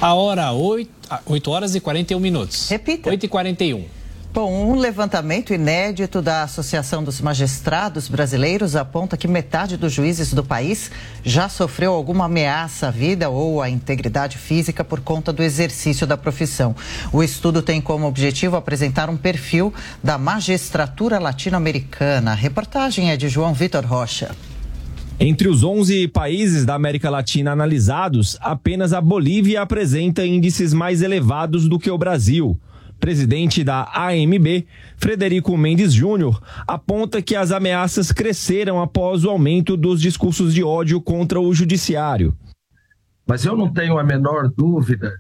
[0.01, 0.91] A hora 8,
[1.27, 2.69] 8 horas e 41 minutos.
[2.69, 3.09] Repita.
[3.09, 4.02] 8 e 41.
[4.35, 10.43] Bom, um levantamento inédito da Associação dos Magistrados Brasileiros aponta que metade dos juízes do
[10.43, 10.91] país
[11.23, 16.17] já sofreu alguma ameaça à vida ou à integridade física por conta do exercício da
[16.17, 16.75] profissão.
[17.13, 19.71] O estudo tem como objetivo apresentar um perfil
[20.03, 22.31] da magistratura latino-americana.
[22.31, 24.35] A reportagem é de João Vitor Rocha.
[25.21, 31.69] Entre os 11 países da América Latina analisados, apenas a Bolívia apresenta índices mais elevados
[31.69, 32.59] do que o Brasil
[33.03, 34.65] presidente da AMB,
[34.97, 41.01] Frederico Mendes Júnior, aponta que as ameaças cresceram após o aumento dos discursos de ódio
[41.01, 42.33] contra o judiciário.
[43.27, 45.13] Mas eu não tenho a menor dúvida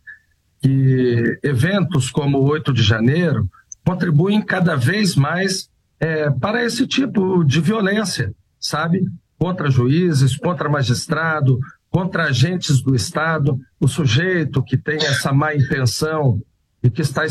[0.60, 3.50] que eventos como o 8 de janeiro
[3.84, 9.04] contribuem cada vez mais é, para esse tipo de violência, sabe?
[9.36, 11.58] Contra juízes, contra magistrado,
[11.90, 16.40] contra agentes do Estado, o sujeito que tem essa má intenção
[16.80, 17.24] e que está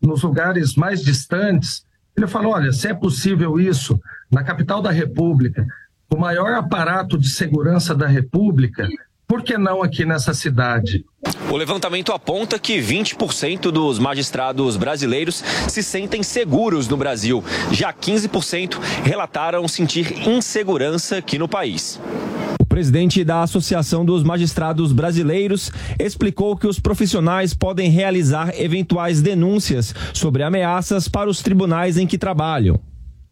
[0.00, 1.84] nos lugares mais distantes,
[2.16, 5.66] ele falou: olha, se é possível isso na capital da República,
[6.12, 8.88] o maior aparato de segurança da República,
[9.26, 11.04] por que não aqui nessa cidade?
[11.48, 15.36] O levantamento aponta que 20% dos magistrados brasileiros
[15.68, 17.44] se sentem seguros no Brasil.
[17.70, 22.00] Já 15% relataram sentir insegurança aqui no país
[22.70, 30.44] presidente da Associação dos Magistrados Brasileiros explicou que os profissionais podem realizar eventuais denúncias sobre
[30.44, 32.80] ameaças para os tribunais em que trabalham.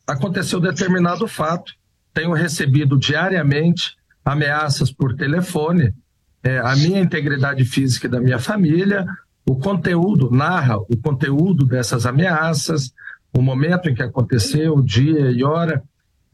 [0.08, 1.72] Aconteceu determinado fato,
[2.12, 5.94] tenho recebido diariamente ameaças por telefone,
[6.42, 9.06] é, a minha integridade física e da minha família,
[9.46, 12.92] o conteúdo, narra o conteúdo dessas ameaças,
[13.32, 15.80] o momento em que aconteceu, o dia e hora,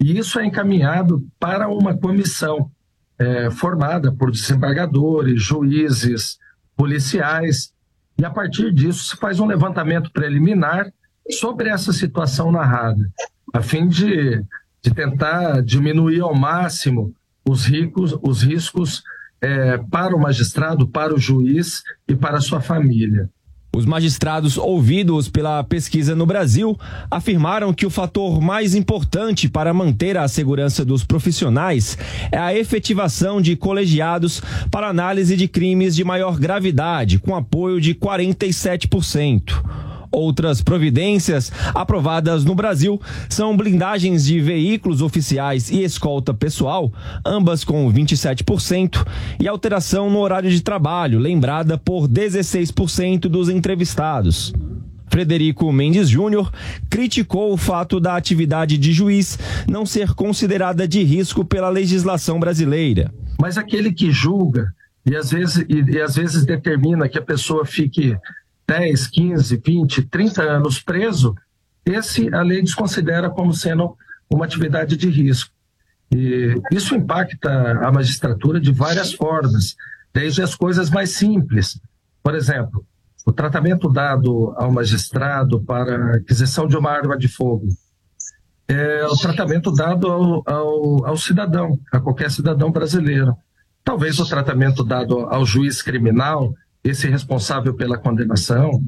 [0.01, 2.71] e isso é encaminhado para uma comissão
[3.19, 6.39] é, formada por desembargadores, juízes,
[6.77, 7.73] policiais,
[8.19, 10.93] e a partir disso se faz um levantamento preliminar
[11.31, 13.11] sobre essa situação narrada,
[13.53, 14.43] a fim de,
[14.83, 17.15] de tentar diminuir ao máximo
[17.49, 19.03] os, ricos, os riscos
[19.41, 23.29] é, para o magistrado, para o juiz e para a sua família.
[23.75, 26.79] Os magistrados ouvidos pela pesquisa no Brasil
[27.11, 31.99] afirmaram que o fator mais importante para manter a segurança dos profissionais
[32.31, 37.97] é a efetivação de colegiados para análise de crimes de maior gravidade, com apoio de
[37.97, 39.94] 47%.
[40.15, 46.93] Outras providências aprovadas no Brasil são blindagens de veículos oficiais e escolta pessoal,
[47.27, 49.05] ambas com 27%,
[49.41, 54.53] e alteração no horário de trabalho, lembrada por 16% dos entrevistados.
[55.09, 56.53] Frederico Mendes Júnior
[56.89, 59.37] criticou o fato da atividade de juiz
[59.69, 63.13] não ser considerada de risco pela legislação brasileira.
[63.41, 64.73] Mas aquele que julga
[65.05, 68.17] e às vezes, e, e às vezes determina que a pessoa fique
[68.67, 71.35] 10, 15, 20, 30 anos preso,
[71.85, 73.97] esse a lei desconsidera como sendo
[74.31, 75.53] uma atividade de risco.
[76.13, 77.51] E isso impacta
[77.83, 79.77] a magistratura de várias formas,
[80.13, 81.81] desde as coisas mais simples.
[82.23, 82.87] Por exemplo,
[83.27, 87.69] o tratamento dado ao magistrado para aquisição de uma arma de fogo
[88.69, 93.37] é o tratamento dado ao, ao, ao cidadão, a qualquer cidadão brasileiro.
[93.83, 96.55] Talvez o tratamento dado ao juiz criminal
[96.85, 98.83] esse responsável pela condenação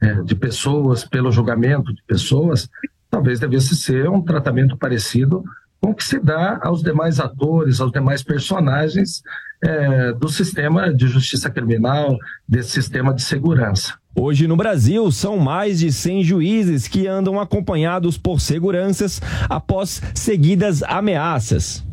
[0.00, 2.68] é, de pessoas, pelo julgamento de pessoas,
[3.10, 5.44] talvez devesse ser um tratamento parecido
[5.80, 9.22] com o que se dá aos demais atores, aos demais personagens
[9.62, 12.16] é, do sistema de justiça criminal,
[12.48, 13.94] desse sistema de segurança.
[14.14, 20.82] Hoje no Brasil, são mais de 100 juízes que andam acompanhados por seguranças após seguidas
[20.82, 21.84] ameaças.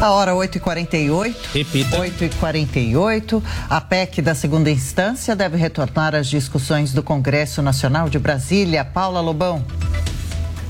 [0.00, 1.34] A hora 8h48.
[1.52, 1.98] Repita.
[1.98, 3.42] 8h48.
[3.68, 8.84] A PEC da segunda instância deve retornar às discussões do Congresso Nacional de Brasília.
[8.84, 9.64] Paula Lobão.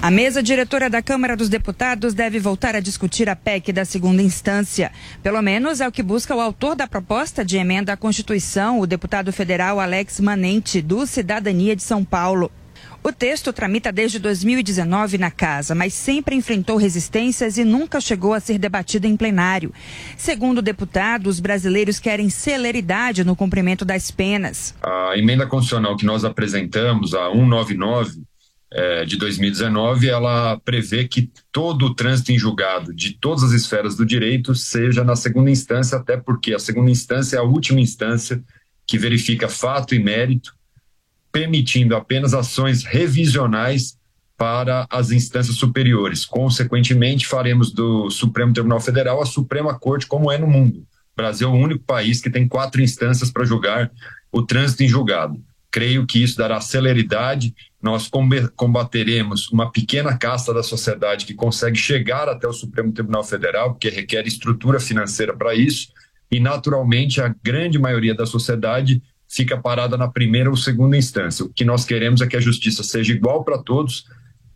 [0.00, 4.22] A mesa diretora da Câmara dos Deputados deve voltar a discutir a PEC da segunda
[4.22, 4.90] instância.
[5.22, 8.86] Pelo menos é o que busca o autor da proposta de emenda à Constituição, o
[8.86, 12.50] deputado federal Alex Manente, do Cidadania de São Paulo.
[13.02, 18.40] O texto tramita desde 2019 na casa, mas sempre enfrentou resistências e nunca chegou a
[18.40, 19.72] ser debatido em plenário.
[20.16, 24.74] Segundo o deputado, os brasileiros querem celeridade no cumprimento das penas.
[24.82, 28.22] A emenda constitucional que nós apresentamos, a 199
[28.70, 33.96] é, de 2019, ela prevê que todo o trânsito em julgado de todas as esferas
[33.96, 38.42] do direito seja na segunda instância, até porque a segunda instância é a última instância
[38.86, 40.57] que verifica fato e mérito
[41.32, 43.98] permitindo apenas ações revisionais
[44.36, 46.24] para as instâncias superiores.
[46.24, 50.78] Consequentemente, faremos do Supremo Tribunal Federal a Suprema Corte, como é no mundo.
[50.78, 53.90] O Brasil é o único país que tem quatro instâncias para julgar
[54.30, 55.42] o trânsito em julgado.
[55.70, 57.52] Creio que isso dará celeridade.
[57.82, 58.08] Nós
[58.56, 63.90] combateremos uma pequena casta da sociedade que consegue chegar até o Supremo Tribunal Federal, porque
[63.90, 65.88] requer estrutura financeira para isso,
[66.30, 71.44] e naturalmente a grande maioria da sociedade fica parada na primeira ou segunda instância.
[71.44, 74.06] O que nós queremos é que a justiça seja igual para todos,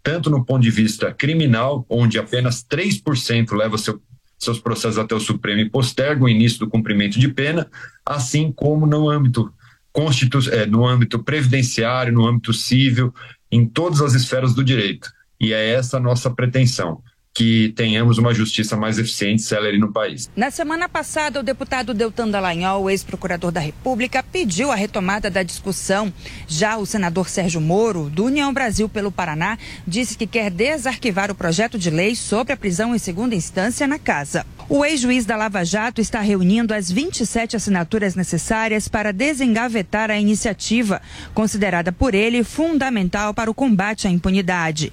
[0.02, 4.00] tanto no ponto de vista criminal, onde apenas 3% leva seu,
[4.38, 7.68] seus processos até o Supremo e posterga o início do cumprimento de pena,
[8.04, 9.52] assim como no âmbito
[9.92, 13.14] constitu é, no âmbito previdenciário, no âmbito civil,
[13.50, 15.12] em todas as esferas do direito.
[15.38, 17.02] E é essa a nossa pretensão
[17.34, 20.30] que tenhamos uma justiça mais eficiente e célere no país.
[20.36, 26.12] Na semana passada, o deputado Deltan Dallagnol, ex-procurador da República, pediu a retomada da discussão.
[26.46, 31.34] Já o senador Sérgio Moro, do União Brasil pelo Paraná, disse que quer desarquivar o
[31.34, 34.44] projeto de lei sobre a prisão em segunda instância na casa.
[34.68, 41.00] O ex-juiz da Lava Jato está reunindo as 27 assinaturas necessárias para desengavetar a iniciativa,
[41.34, 44.92] considerada por ele fundamental para o combate à impunidade.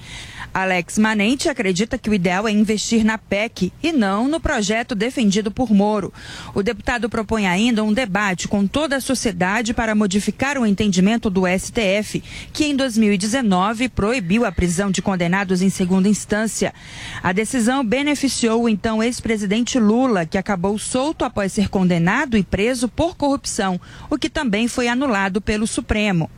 [0.54, 5.52] Alex Manente acredita que o ideal é investir na PEC e não no projeto defendido
[5.52, 6.14] por Moro.
[6.54, 11.44] O deputado propõe ainda um debate com toda a sociedade para modificar o entendimento do
[11.48, 16.74] STF, que em 2019 proibiu a prisão de condenados em segunda instância.
[17.22, 23.16] A decisão beneficiou então ex-presidente Lula, que acabou solto após ser condenado e preso por
[23.16, 23.80] corrupção,
[24.10, 26.30] o que também foi anulado pelo Supremo.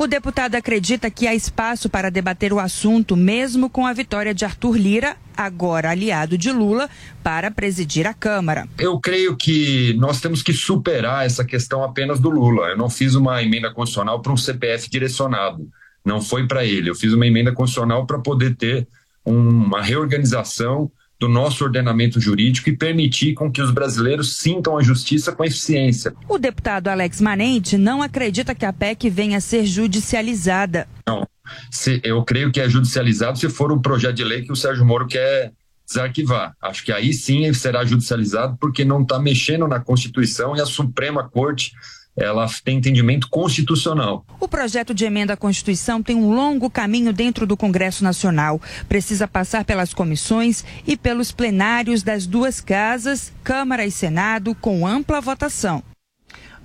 [0.00, 4.46] O deputado acredita que há espaço para debater o assunto, mesmo com a vitória de
[4.46, 6.88] Arthur Lira, agora aliado de Lula,
[7.22, 8.66] para presidir a Câmara.
[8.78, 12.68] Eu creio que nós temos que superar essa questão apenas do Lula.
[12.68, 15.68] Eu não fiz uma emenda constitucional para um CPF direcionado.
[16.02, 16.88] Não foi para ele.
[16.88, 18.88] Eu fiz uma emenda constitucional para poder ter
[19.22, 20.90] uma reorganização
[21.20, 26.14] do nosso ordenamento jurídico e permitir com que os brasileiros sintam a justiça com eficiência.
[26.26, 30.88] O deputado Alex Manente não acredita que a PEC venha a ser judicializada.
[31.06, 31.28] Não,
[31.70, 34.86] se, eu creio que é judicializado se for o projeto de lei que o Sérgio
[34.86, 35.52] Moro quer
[35.86, 36.54] desarquivar.
[36.62, 40.66] Acho que aí sim ele será judicializado porque não está mexendo na Constituição e a
[40.66, 41.72] Suprema Corte
[42.20, 44.24] ela tem entendimento constitucional.
[44.38, 48.60] O projeto de emenda à Constituição tem um longo caminho dentro do Congresso Nacional.
[48.88, 55.20] Precisa passar pelas comissões e pelos plenários das duas casas, Câmara e Senado, com ampla
[55.20, 55.82] votação.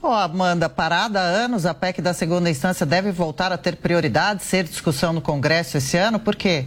[0.02, 4.44] Oh, Amanda, parada há anos, a PEC da segunda instância deve voltar a ter prioridade,
[4.44, 6.66] ser discussão no Congresso esse ano, por quê?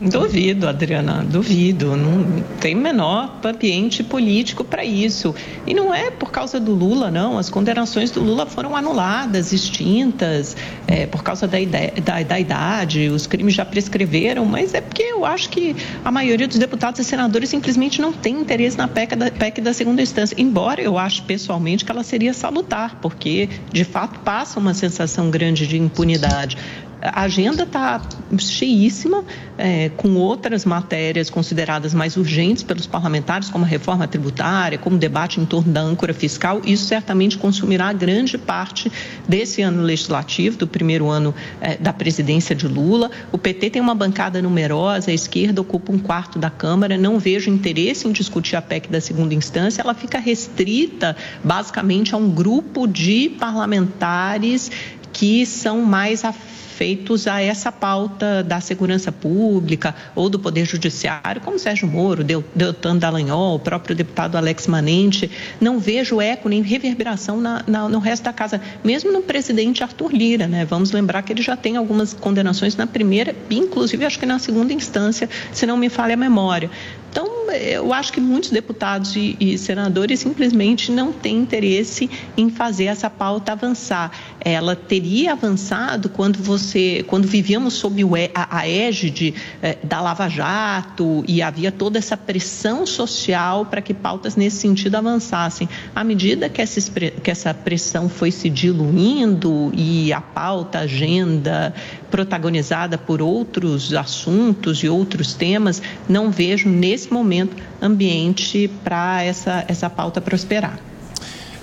[0.00, 1.96] Duvido, Adriana, duvido.
[1.96, 5.32] Não tem menor ambiente político para isso.
[5.64, 7.38] E não é por causa do Lula, não.
[7.38, 10.56] As condenações do Lula foram anuladas, extintas,
[10.88, 15.02] é, por causa da, ideia, da, da, idade, os crimes já prescreveram, mas é porque
[15.02, 19.14] eu acho que a maioria dos deputados e senadores simplesmente não tem interesse na PEC
[19.14, 20.34] da, PEC da segunda instância.
[20.36, 25.68] Embora eu ache pessoalmente que ela seria salutar, porque de fato passa uma sensação grande
[25.68, 26.58] de impunidade
[27.04, 28.00] a agenda está
[28.38, 29.22] cheíssima,
[29.58, 34.98] é, com outras matérias consideradas mais urgentes pelos parlamentares, como a reforma tributária, como o
[34.98, 36.62] debate em torno da âncora fiscal.
[36.64, 38.90] Isso certamente consumirá grande parte
[39.28, 43.10] desse ano legislativo, do primeiro ano é, da presidência de Lula.
[43.30, 46.96] O PT tem uma bancada numerosa, a esquerda ocupa um quarto da Câmara.
[46.96, 49.82] Não vejo interesse em discutir a PEC da segunda instância.
[49.82, 54.70] Ela fica restrita, basicamente, a um grupo de parlamentares
[55.12, 61.40] que são mais afetos feitos a essa pauta da segurança pública ou do Poder Judiciário,
[61.40, 65.30] como Sérgio Moro, Deltan Dallagnol, o próprio deputado Alex Manente.
[65.60, 70.12] Não vejo eco nem reverberação na, na, no resto da casa, mesmo no presidente Arthur
[70.12, 70.46] Lira.
[70.46, 70.64] Né?
[70.64, 74.72] Vamos lembrar que ele já tem algumas condenações na primeira, inclusive acho que na segunda
[74.72, 76.70] instância, se não me falha a memória.
[77.14, 82.86] Então, eu acho que muitos deputados e, e, senadores simplesmente não têm interesse em fazer
[82.86, 84.10] essa pauta avançar.
[84.44, 90.28] Ela teria avançado quando você, quando vivíamos sob o, a, a égide eh, da Lava
[90.28, 95.68] Jato e havia toda essa pressão social para que pautas nesse sentido avançassem.
[95.94, 101.74] À medida que essa, que essa pressão foi se diluindo e a pauta, a agenda
[102.10, 109.90] protagonizada por outros assuntos e outros temas, não vejo nesse momento ambiente para essa, essa
[109.90, 110.78] pauta prosperar.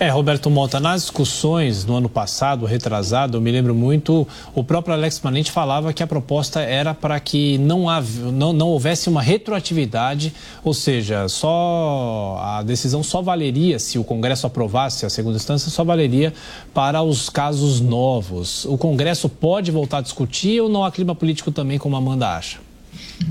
[0.01, 4.95] É, Roberto Mota, nas discussões no ano passado, retrasado, eu me lembro muito, o próprio
[4.95, 7.85] Alex Manente falava que a proposta era para que não,
[8.33, 14.47] não, não houvesse uma retroatividade, ou seja, só a decisão só valeria, se o Congresso
[14.47, 16.33] aprovasse a segunda instância, só valeria
[16.73, 18.65] para os casos novos.
[18.65, 22.27] O Congresso pode voltar a discutir ou não há clima político também, como a Amanda
[22.27, 22.57] acha?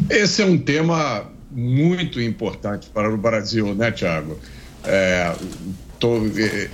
[0.09, 4.39] Esse é um tema muito importante para o Brasil, né, Tiago?
[4.85, 5.35] É,
[6.01, 6.71] tô, é,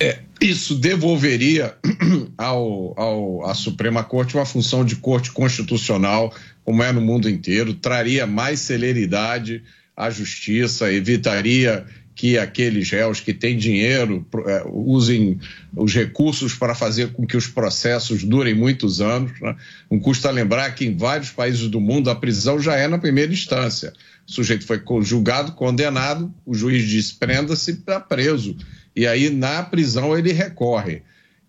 [0.00, 1.74] é, isso devolveria
[2.36, 7.72] ao, ao, à Suprema Corte uma função de corte constitucional, como é no mundo inteiro,
[7.72, 9.62] traria mais celeridade
[9.96, 15.40] à justiça, evitaria que aqueles réus que têm dinheiro é, usem
[15.74, 19.32] os recursos para fazer com que os processos durem muitos anos.
[19.40, 19.56] Né?
[19.90, 23.32] Não custa lembrar que em vários países do mundo a prisão já é na primeira
[23.32, 23.92] instância.
[24.28, 28.56] O sujeito foi julgado, condenado, o juiz diz prenda-se, está preso.
[28.94, 31.02] E aí na prisão ele recorre.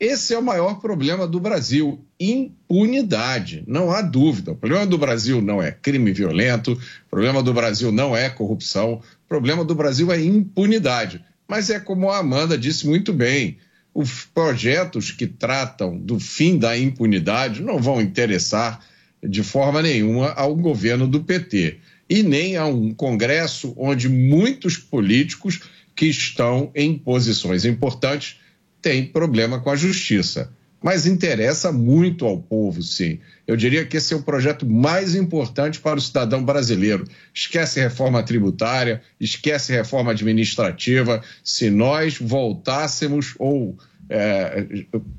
[0.03, 4.51] Esse é o maior problema do Brasil, impunidade, não há dúvida.
[4.51, 8.95] O problema do Brasil não é crime violento, o problema do Brasil não é corrupção,
[8.95, 11.23] o problema do Brasil é impunidade.
[11.47, 13.59] Mas é como a Amanda disse muito bem,
[13.93, 18.85] os projetos que tratam do fim da impunidade não vão interessar
[19.25, 21.77] de forma nenhuma ao governo do PT
[22.09, 25.61] e nem a um Congresso onde muitos políticos
[25.95, 28.42] que estão em posições importantes
[28.83, 30.51] tem problema com a justiça.
[30.83, 33.19] Mas interessa muito ao povo, sim.
[33.47, 37.05] Eu diria que esse é o projeto mais importante para o cidadão brasileiro.
[37.33, 41.23] Esquece reforma tributária, esquece reforma administrativa.
[41.41, 43.77] Se nós voltássemos ou
[44.09, 44.67] é,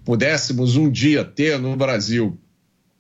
[0.05, 2.39] pudéssemos um dia ter no Brasil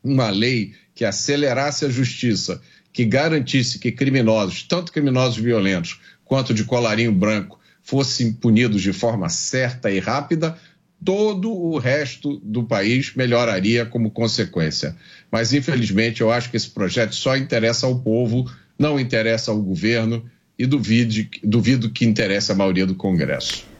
[0.03, 6.65] uma lei que acelerasse a justiça, que garantisse que criminosos, tanto criminosos violentos quanto de
[6.65, 10.59] colarinho branco, fossem punidos de forma certa e rápida,
[11.05, 14.97] todo o resto do país melhoraria como consequência.
[15.31, 20.25] Mas, infelizmente, eu acho que esse projeto só interessa ao povo, não interessa ao governo
[20.59, 23.74] e duvido, duvido que interesse a maioria do Congresso.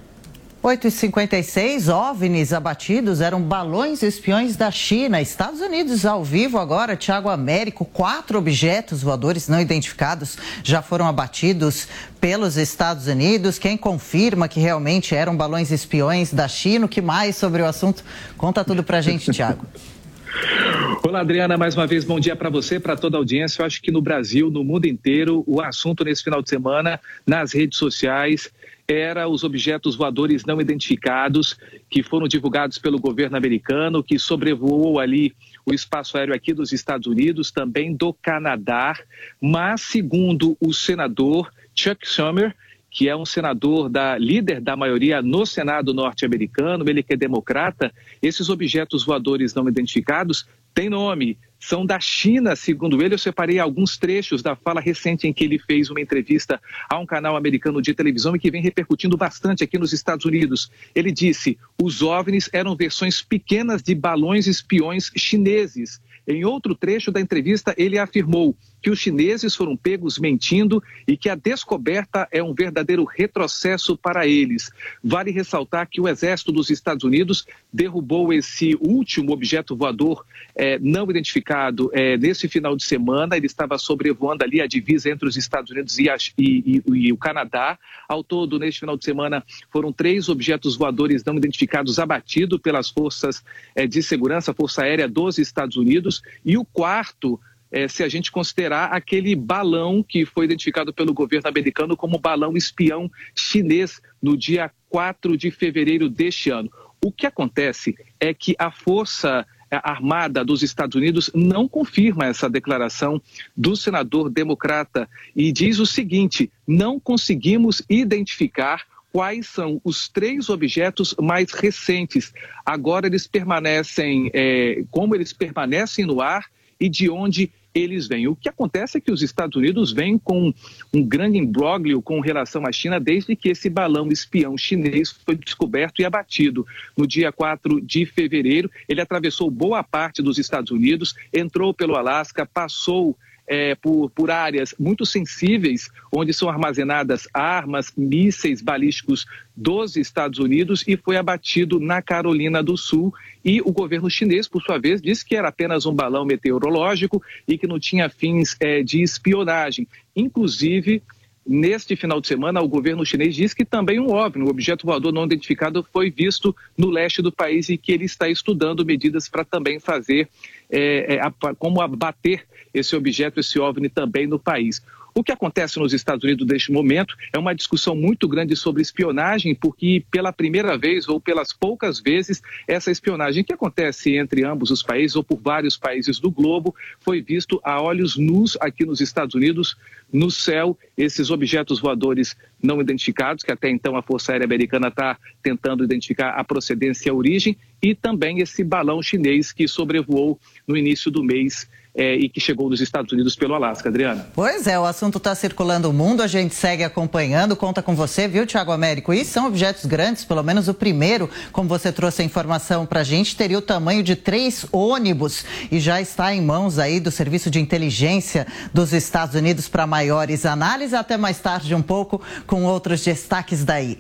[0.65, 5.21] 8h56, OVNIs abatidos eram balões espiões da China.
[5.21, 11.87] Estados Unidos ao vivo agora, Tiago Américo, quatro objetos voadores não identificados já foram abatidos
[12.19, 13.59] pelos Estados Unidos.
[13.59, 16.87] Quem confirma que realmente eram balões espiões da China?
[16.87, 18.03] O que mais sobre o assunto?
[18.39, 19.67] Conta tudo pra gente, Tiago.
[21.07, 23.61] Olá, Adriana, mais uma vez bom dia para você, para toda a audiência.
[23.61, 27.53] Eu acho que no Brasil, no mundo inteiro, o assunto nesse final de semana, nas
[27.53, 28.51] redes sociais,
[28.87, 31.57] era os objetos voadores não identificados
[31.89, 37.07] que foram divulgados pelo governo americano, que sobrevoou ali o espaço aéreo aqui dos Estados
[37.07, 38.99] Unidos, também do Canadá,
[39.41, 42.55] mas segundo o senador Chuck Schumer,
[42.91, 47.93] que é um senador da líder da maioria no Senado norte-americano, ele que é democrata,
[48.23, 53.15] esses objetos voadores não identificados têm nome, são da China, segundo ele.
[53.15, 56.61] Eu separei alguns trechos da fala recente em que ele fez uma entrevista
[56.91, 60.71] a um canal americano de televisão e que vem repercutindo bastante aqui nos Estados Unidos.
[60.95, 66.03] Ele disse: os OVNIs eram versões pequenas de balões espiões chineses.
[66.27, 68.55] Em outro trecho da entrevista, ele afirmou
[68.85, 74.27] que os chineses foram pegos mentindo e que a descoberta é um verdadeiro retrocesso para
[74.27, 74.71] eles.
[75.03, 81.09] Vale ressaltar que o exército dos Estados Unidos derrubou esse último objeto voador é, não
[81.09, 83.39] identificado é, nesse final de semana.
[83.39, 87.13] Ele estava sobrevoando ali a divisa entre os Estados Unidos e, a, e, e, e
[87.13, 87.79] o Canadá.
[88.07, 93.43] Ao todo, neste final de semana, foram três objetos voadores não identificados abatidos pelas forças
[93.75, 96.21] é, de segurança, Força Aérea dos Estados Unidos.
[96.45, 97.41] E o quarto
[97.75, 102.57] é, se a gente considerar aquele balão que foi identificado pelo governo americano como balão
[102.57, 106.71] espião chinês no dia 4 de fevereiro deste ano.
[107.05, 113.21] O que acontece é que a Força Armada dos Estados Unidos não confirma essa declaração
[113.57, 121.13] do senador democrata e diz o seguinte: não conseguimos identificar quais são os três objetos
[121.21, 122.33] mais recentes.
[122.65, 126.47] Agora eles permanecem, é, como eles permanecem no ar
[126.79, 128.29] e de onde eles vêm.
[128.29, 130.55] O que acontece é que os Estados Unidos vêm com
[130.93, 136.01] um grande imbróglio com relação à China desde que esse balão espião chinês foi descoberto
[136.01, 138.71] e abatido no dia 4 de fevereiro.
[138.89, 143.17] Ele atravessou boa parte dos Estados Unidos, entrou pelo Alasca, passou
[143.47, 150.85] é, por, por áreas muito sensíveis, onde são armazenadas armas, mísseis balísticos dos Estados Unidos
[150.87, 153.13] e foi abatido na Carolina do Sul.
[153.45, 157.59] E o governo chinês, por sua vez, disse que era apenas um balão meteorológico e
[157.59, 159.87] que não tinha fins é, de espionagem.
[160.17, 161.03] Inclusive,
[161.47, 165.13] Neste final de semana, o governo chinês diz que também um OVNI, um objeto voador
[165.13, 169.45] não identificado, foi visto no leste do país e que ele está estudando medidas para
[169.45, 170.29] também fazer,
[170.71, 171.21] é, é,
[171.59, 174.83] como abater esse objeto, esse OVNI também no país.
[175.17, 179.55] O que acontece nos Estados Unidos neste momento é uma discussão muito grande sobre espionagem,
[179.55, 184.83] porque pela primeira vez ou pelas poucas vezes essa espionagem que acontece entre ambos os
[184.83, 189.37] países ou por vários países do globo foi visto a olhos nus aqui nos Estados
[189.37, 189.77] Unidos,
[190.13, 195.17] no céu, esses objetos voadores não identificados, que até então a Força Aérea Americana está
[195.41, 200.77] tentando identificar a procedência e a origem, e também esse balão chinês que sobrevoou no
[200.77, 204.27] início do mês é, e que chegou dos Estados Unidos pelo Alasca, Adriana.
[204.35, 208.27] Pois é, o assunto está circulando o mundo, a gente segue acompanhando, conta com você,
[208.27, 209.13] viu, Tiago Américo?
[209.13, 213.05] E são objetos grandes, pelo menos o primeiro, como você trouxe a informação para a
[213.05, 217.51] gente, teria o tamanho de três ônibus e já está em mãos aí do Serviço
[217.51, 220.95] de Inteligência dos Estados Unidos para maiores análises.
[220.95, 223.99] Até mais tarde um pouco com outros destaques daí.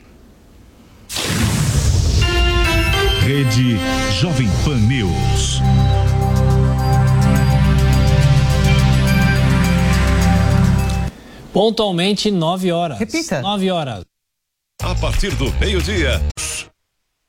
[3.20, 3.78] Rede
[4.20, 5.62] Jovem Pan News.
[11.54, 12.98] Pontualmente 9 horas.
[12.98, 13.40] Repita.
[13.40, 14.04] 9 horas.
[14.82, 16.20] A partir do meio-dia.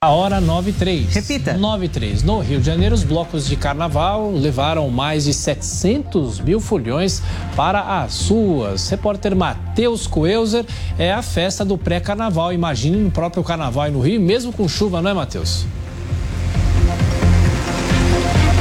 [0.04, 1.14] A hora 9 3.
[1.14, 1.54] Repita.
[1.54, 2.24] 9 3.
[2.24, 7.22] No Rio de Janeiro, os blocos de carnaval levaram mais de 700 mil folhões
[7.56, 8.90] para as ruas.
[8.90, 10.66] Repórter Matheus Coelzer
[10.98, 12.52] é a festa do pré-carnaval.
[12.52, 15.68] Imagine no próprio carnaval e no Rio, mesmo com chuva, não é, Matheus?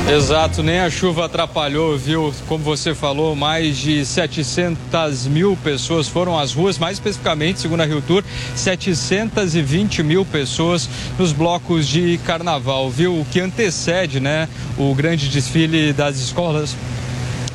[0.07, 2.33] Exato, nem a chuva atrapalhou, viu?
[2.47, 7.87] Como você falou, mais de 700 mil pessoas foram às ruas, mais especificamente, segundo a
[7.87, 8.23] Rio Tour,
[8.55, 13.19] 720 mil pessoas nos blocos de carnaval, viu?
[13.19, 16.77] O que antecede, né, o grande desfile das escolas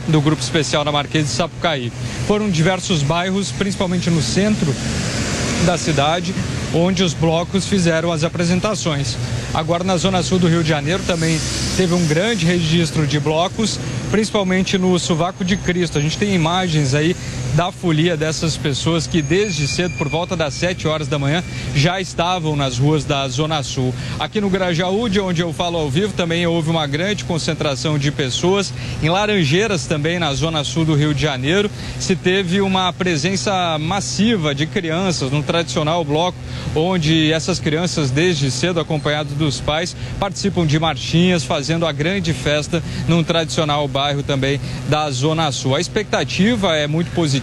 [0.07, 1.91] do Grupo Especial na Marquês de Sapucaí.
[2.27, 4.73] Foram diversos bairros, principalmente no centro
[5.65, 6.33] da cidade,
[6.73, 9.15] onde os blocos fizeram as apresentações.
[9.53, 11.39] Agora na zona sul do Rio de Janeiro também
[11.75, 13.79] teve um grande registro de blocos,
[14.11, 15.97] principalmente no Sovaco de Cristo.
[15.97, 17.15] A gente tem imagens aí
[17.55, 21.43] da folia dessas pessoas que desde cedo, por volta das 7 horas da manhã,
[21.75, 23.93] já estavam nas ruas da Zona Sul.
[24.19, 28.11] Aqui no Grajaú, de onde eu falo ao vivo, também houve uma grande concentração de
[28.11, 28.73] pessoas.
[29.01, 31.69] Em Laranjeiras, também na Zona Sul do Rio de Janeiro,
[31.99, 36.37] se teve uma presença massiva de crianças no tradicional bloco,
[36.75, 42.83] onde essas crianças, desde cedo, acompanhadas dos pais, participam de marchinhas, fazendo a grande festa
[43.07, 45.75] num tradicional bairro também da Zona Sul.
[45.75, 47.38] A expectativa é muito positiva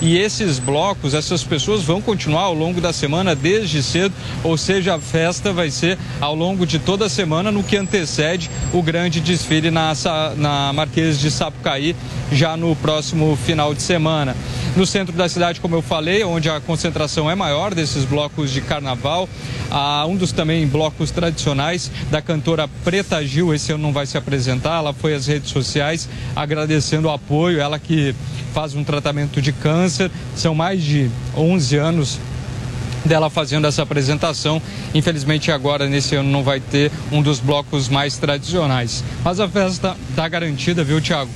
[0.00, 4.94] e esses blocos, essas pessoas vão continuar ao longo da semana desde cedo, ou seja,
[4.94, 9.20] a festa vai ser ao longo de toda a semana no que antecede o grande
[9.20, 9.92] desfile na,
[10.36, 11.94] na Marquês de Sapucaí
[12.30, 14.36] já no próximo final de semana.
[14.74, 18.62] No centro da cidade, como eu falei, onde a concentração é maior desses blocos de
[18.62, 19.28] carnaval,
[19.70, 24.16] há um dos também blocos tradicionais da cantora Preta Gil, esse ano não vai se
[24.16, 28.14] apresentar, ela foi às redes sociais agradecendo o apoio, ela que
[28.54, 32.18] faz um tratamento de câncer, são mais de 11 anos
[33.04, 34.62] dela fazendo essa apresentação.
[34.94, 39.04] Infelizmente agora nesse ano não vai ter um dos blocos mais tradicionais.
[39.22, 41.30] Mas a festa está garantida, viu, Tiago?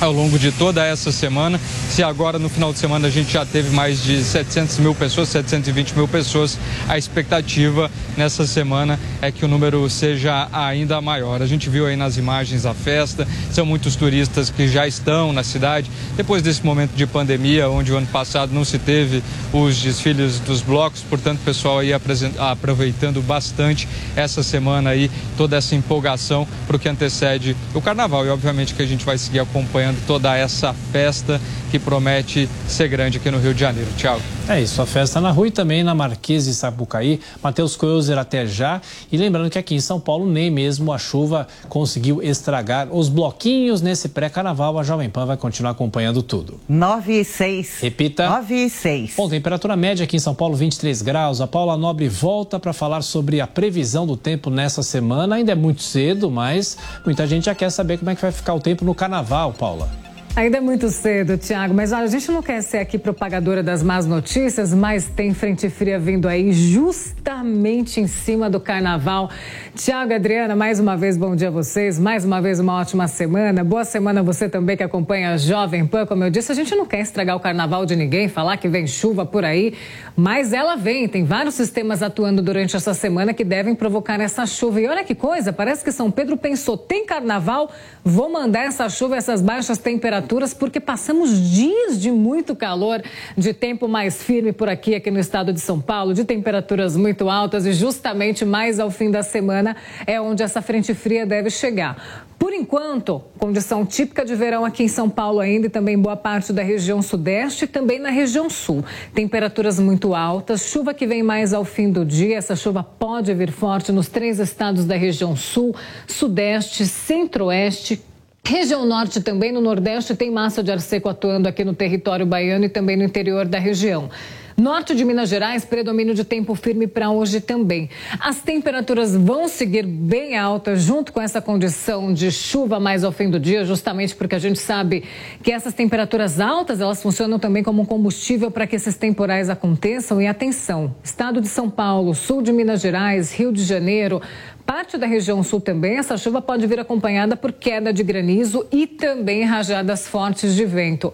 [0.00, 1.60] Ao longo de toda essa semana.
[1.90, 5.28] Se agora no final de semana a gente já teve mais de 700 mil pessoas,
[5.28, 11.42] 720 mil pessoas, a expectativa nessa semana é que o número seja ainda maior.
[11.42, 15.42] A gente viu aí nas imagens a festa, são muitos turistas que já estão na
[15.42, 15.90] cidade.
[16.16, 19.22] Depois desse momento de pandemia, onde o ano passado não se teve
[19.52, 25.74] os desfiles dos blocos, portanto, o pessoal aí aproveitando bastante essa semana aí, toda essa
[25.74, 28.24] empolgação para o que antecede o carnaval.
[28.24, 32.88] E obviamente que a gente vai seguir acompanhando acompanhando toda essa festa que promete ser
[32.88, 33.90] grande aqui no Rio de Janeiro.
[33.96, 34.20] Tchau.
[34.50, 37.20] É isso, a festa na rua e também na Marquês de Sapucaí.
[37.40, 38.82] Matheus Coelzer até já.
[39.12, 43.80] E lembrando que aqui em São Paulo nem mesmo a chuva conseguiu estragar os bloquinhos
[43.80, 44.76] nesse pré-carnaval.
[44.76, 46.58] A Jovem Pan vai continuar acompanhando tudo.
[46.68, 47.78] 9 e 6.
[47.80, 48.28] Repita.
[48.28, 49.14] 9 e 6.
[49.16, 51.40] Bom, temperatura média aqui em São Paulo 23 graus.
[51.40, 55.36] A Paula Nobre volta para falar sobre a previsão do tempo nessa semana.
[55.36, 58.54] Ainda é muito cedo, mas muita gente já quer saber como é que vai ficar
[58.54, 60.09] o tempo no carnaval, Paula.
[60.36, 63.82] Ainda é muito cedo, Tiago, mas olha, a gente não quer ser aqui propagadora das
[63.82, 69.28] más notícias, mas tem frente fria vindo aí justamente em cima do carnaval.
[69.74, 73.64] Tiago Adriana, mais uma vez, bom dia a vocês, mais uma vez uma ótima semana.
[73.64, 76.06] Boa semana a você também que acompanha a Jovem Pan.
[76.06, 78.86] Como eu disse, a gente não quer estragar o carnaval de ninguém, falar que vem
[78.86, 79.74] chuva por aí,
[80.16, 81.08] mas ela vem.
[81.08, 84.80] Tem vários sistemas atuando durante essa semana que devem provocar essa chuva.
[84.80, 87.72] E olha que coisa, parece que São Pedro pensou: tem carnaval,
[88.04, 93.02] vou mandar essa chuva, essas baixas temperaturas temperaturas, porque passamos dias de muito calor,
[93.36, 97.28] de tempo mais firme por aqui, aqui no estado de São Paulo, de temperaturas muito
[97.30, 99.74] altas e justamente mais ao fim da semana
[100.06, 102.26] é onde essa frente fria deve chegar.
[102.38, 106.54] Por enquanto, condição típica de verão aqui em São Paulo ainda e também boa parte
[106.54, 108.82] da região sudeste e também na região sul.
[109.14, 112.38] Temperaturas muito altas, chuva que vem mais ao fim do dia.
[112.38, 115.74] Essa chuva pode vir forte nos três estados da região sul,
[116.06, 118.00] sudeste, centro-oeste,
[118.44, 122.64] Região Norte também, no Nordeste, tem massa de ar seco atuando aqui no território baiano
[122.64, 124.10] e também no interior da região.
[124.56, 127.88] Norte de Minas Gerais, predomínio de tempo firme para hoje também.
[128.18, 133.30] As temperaturas vão seguir bem altas, junto com essa condição de chuva mais ao fim
[133.30, 135.04] do dia, justamente porque a gente sabe
[135.42, 140.20] que essas temperaturas altas, elas funcionam também como um combustível para que esses temporais aconteçam.
[140.20, 144.20] E atenção, estado de São Paulo, sul de Minas Gerais, Rio de Janeiro,
[144.66, 148.86] parte da região sul também, essa chuva pode vir acompanhada por queda de granizo e
[148.86, 151.12] também rajadas fortes de vento.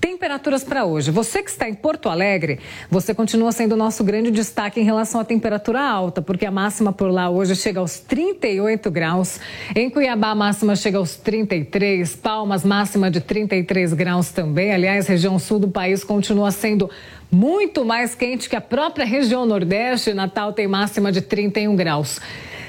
[0.00, 1.10] Temperaturas para hoje.
[1.10, 5.20] Você que está em Porto Alegre, você continua sendo o nosso grande destaque em relação
[5.20, 9.40] à temperatura alta, porque a máxima por lá hoje chega aos 38 graus.
[9.74, 12.14] Em Cuiabá, a máxima chega aos 33.
[12.14, 14.72] Palmas, máxima de 33 graus também.
[14.72, 16.88] Aliás, região sul do país continua sendo
[17.30, 20.14] muito mais quente que a própria região Nordeste.
[20.14, 22.20] Natal tem máxima de 31 graus.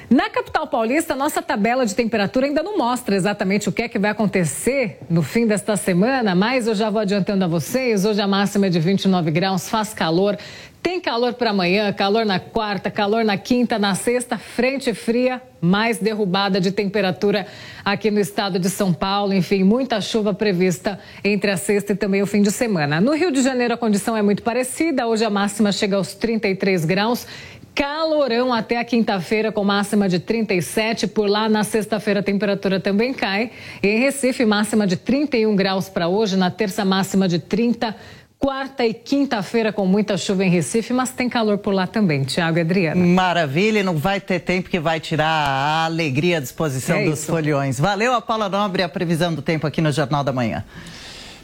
[0.09, 3.99] Na capital paulista, nossa tabela de temperatura ainda não mostra exatamente o que é que
[3.99, 8.05] vai acontecer no fim desta semana, mas eu já vou adiantando a vocês.
[8.05, 10.35] Hoje a máxima é de 29 graus, faz calor.
[10.81, 15.99] Tem calor para amanhã, calor na quarta, calor na quinta, na sexta, frente fria, mais
[15.99, 17.45] derrubada de temperatura
[17.85, 19.33] aqui no estado de São Paulo.
[19.33, 22.99] Enfim, muita chuva prevista entre a sexta e também o fim de semana.
[22.99, 25.05] No Rio de Janeiro, a condição é muito parecida.
[25.05, 27.27] Hoje a máxima chega aos 33 graus
[27.75, 31.07] calorão até a quinta-feira, com máxima de 37.
[31.07, 33.51] Por lá, na sexta-feira, a temperatura também cai.
[33.81, 36.35] E em Recife, máxima de 31 graus para hoje.
[36.35, 37.95] Na terça, máxima de 30.
[38.37, 42.57] Quarta e quinta-feira com muita chuva em Recife, mas tem calor por lá também, Tiago
[42.57, 43.05] e Adriana.
[43.05, 47.19] Maravilha, e não vai ter tempo que vai tirar a alegria, a disposição é dos
[47.19, 47.29] isso.
[47.29, 47.77] folhões.
[47.77, 50.63] Valeu a Paula Nobre, a previsão do tempo aqui no Jornal da Manhã.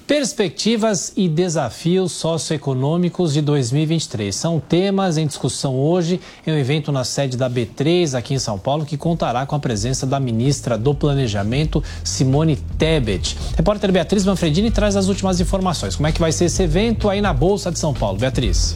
[0.07, 7.03] Perspectivas e desafios socioeconômicos de 2023 são temas em discussão hoje em um evento na
[7.03, 10.93] sede da B3 aqui em São Paulo que contará com a presença da ministra do
[10.93, 13.35] Planejamento, Simone Tebet.
[13.57, 15.95] repórter Beatriz Manfredini traz as últimas informações.
[15.95, 18.19] Como é que vai ser esse evento aí na Bolsa de São Paulo?
[18.19, 18.75] Beatriz.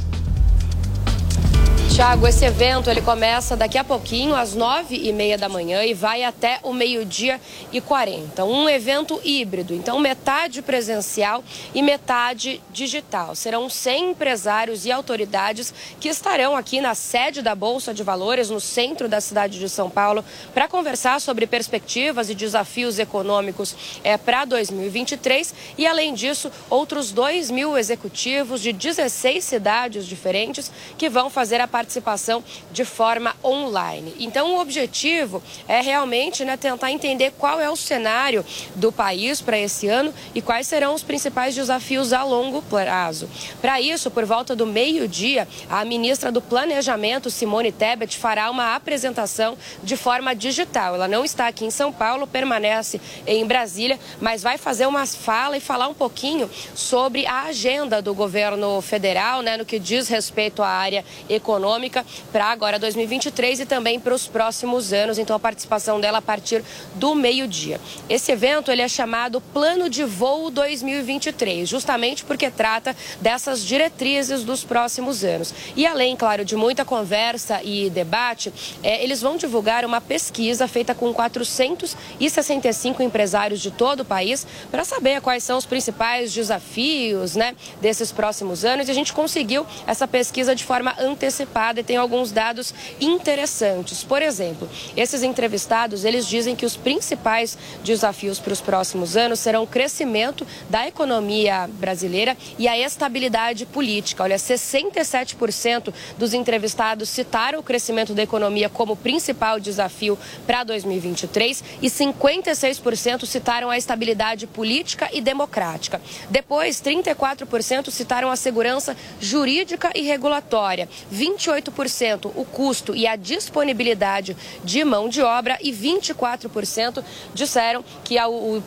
[2.00, 5.94] Tiago, esse evento ele começa daqui a pouquinho, às nove e meia da manhã, e
[5.94, 7.42] vai até o meio-dia
[7.74, 8.46] e quarenta.
[8.46, 11.44] Um evento híbrido, então metade presencial
[11.76, 13.36] e metade digital.
[13.36, 18.62] Serão 100 empresários e autoridades que estarão aqui na sede da Bolsa de Valores, no
[18.62, 24.46] centro da cidade de São Paulo, para conversar sobre perspectivas e desafios econômicos é, para
[24.46, 25.54] 2023.
[25.78, 31.68] E, além disso, outros 2 mil executivos de 16 cidades diferentes que vão fazer a
[31.68, 34.16] participação de forma online.
[34.20, 39.58] Então, o objetivo é realmente né, tentar entender qual é o cenário do país para
[39.58, 43.30] esse ano e quais serão os principais desafios a longo prazo.
[43.62, 49.58] Para isso, por volta do meio-dia, a ministra do Planejamento, Simone Tebet, fará uma apresentação
[49.84, 50.96] de forma digital.
[50.96, 55.58] Ela não está aqui em São Paulo, permanece em Brasília, mas vai fazer uma fala
[55.58, 60.62] e falar um pouquinho sobre a agenda do governo federal, né, no que diz respeito
[60.62, 65.18] à área econômica para agora 2023 e também para os próximos anos.
[65.18, 66.64] Então a participação dela a partir
[66.96, 67.80] do meio-dia.
[68.10, 74.64] Esse evento ele é chamado Plano de Voo 2023, justamente porque trata dessas diretrizes dos
[74.64, 75.54] próximos anos.
[75.76, 80.94] E além, claro, de muita conversa e debate, é, eles vão divulgar uma pesquisa feita
[80.94, 87.56] com 465 empresários de todo o país para saber quais são os principais desafios né,
[87.82, 88.88] desses próximos anos.
[88.88, 94.04] E a gente conseguiu essa pesquisa de forma antecipada e tem alguns dados interessantes.
[94.04, 99.64] Por exemplo, esses entrevistados, eles dizem que os principais desafios para os próximos anos serão
[99.64, 104.24] o crescimento da economia brasileira e a estabilidade política.
[104.24, 111.88] Olha, 67% dos entrevistados citaram o crescimento da economia como principal desafio para 2023 e
[111.88, 116.02] 56% citaram a estabilidade política e democrática.
[116.30, 120.89] Depois, 34% citaram a segurança jurídica e regulatória.
[121.10, 127.04] 28 18% o custo e a disponibilidade de mão de obra e 24%
[127.34, 128.18] disseram que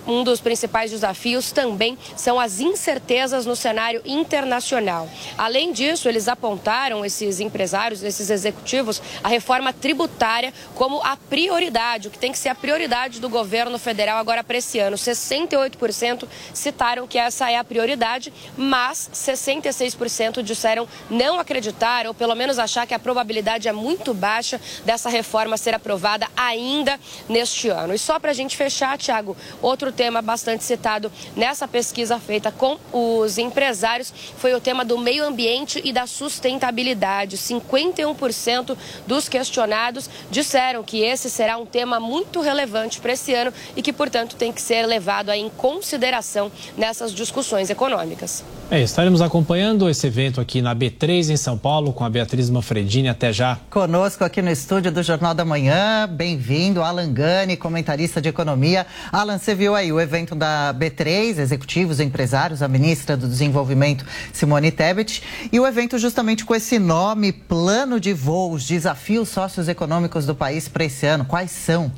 [0.06, 5.08] um dos principais desafios também são as incertezas no cenário internacional.
[5.36, 12.10] Além disso, eles apontaram, esses empresários, esses executivos, a reforma tributária como a prioridade, o
[12.10, 14.96] que tem que ser a prioridade do governo federal agora para esse ano.
[14.96, 22.58] 68% citaram que essa é a prioridade, mas 66% disseram não acreditar ou pelo menos
[22.58, 27.94] achar que a probabilidade é muito baixa dessa reforma ser aprovada ainda neste ano.
[27.94, 32.76] E só para a gente fechar, Tiago, outro tema bastante citado nessa pesquisa feita com
[32.92, 37.38] os empresários foi o tema do meio ambiente e da sustentabilidade.
[37.38, 38.76] 51%
[39.06, 43.92] dos questionados disseram que esse será um tema muito relevante para esse ano e que,
[43.92, 48.44] portanto, tem que ser levado em consideração nessas discussões econômicas.
[48.70, 53.08] É, estaremos acompanhando esse evento aqui na B3 em São Paulo com a Beatriz Manfredini.
[53.08, 53.60] Até já.
[53.70, 58.84] Conosco aqui no estúdio do Jornal da Manhã, bem-vindo, Alan Gani, comentarista de economia.
[59.12, 64.72] Alan, você viu aí o evento da B3, executivos, empresários, a ministra do Desenvolvimento, Simone
[64.72, 65.22] Tebet,
[65.52, 70.84] e o evento justamente com esse nome, Plano de Voos, Desafios Socioeconômicos do País para
[70.84, 71.24] esse ano.
[71.24, 71.92] Quais são?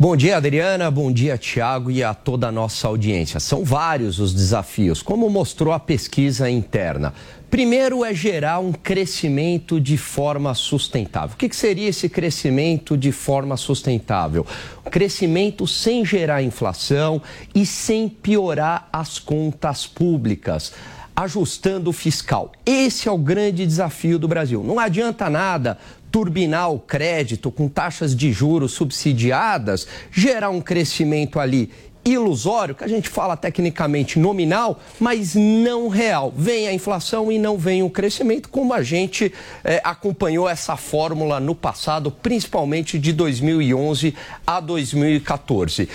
[0.00, 0.90] Bom dia, Adriana.
[0.90, 3.38] Bom dia, Tiago, e a toda a nossa audiência.
[3.38, 7.12] São vários os desafios, como mostrou a pesquisa interna.
[7.50, 11.34] Primeiro é gerar um crescimento de forma sustentável.
[11.34, 14.46] O que seria esse crescimento de forma sustentável?
[14.90, 17.20] Crescimento sem gerar inflação
[17.54, 20.72] e sem piorar as contas públicas
[21.14, 22.52] ajustando o fiscal.
[22.64, 24.64] Esse é o grande desafio do Brasil.
[24.64, 25.76] Não adianta nada
[26.10, 31.70] turbinar o crédito com taxas de juros subsidiadas, gerar um crescimento ali
[32.04, 36.32] ilusório, que a gente fala tecnicamente nominal, mas não real.
[36.36, 41.38] Vem a inflação e não vem o crescimento, como a gente é, acompanhou essa fórmula
[41.38, 44.14] no passado, principalmente de 2011
[44.46, 45.88] a 2014.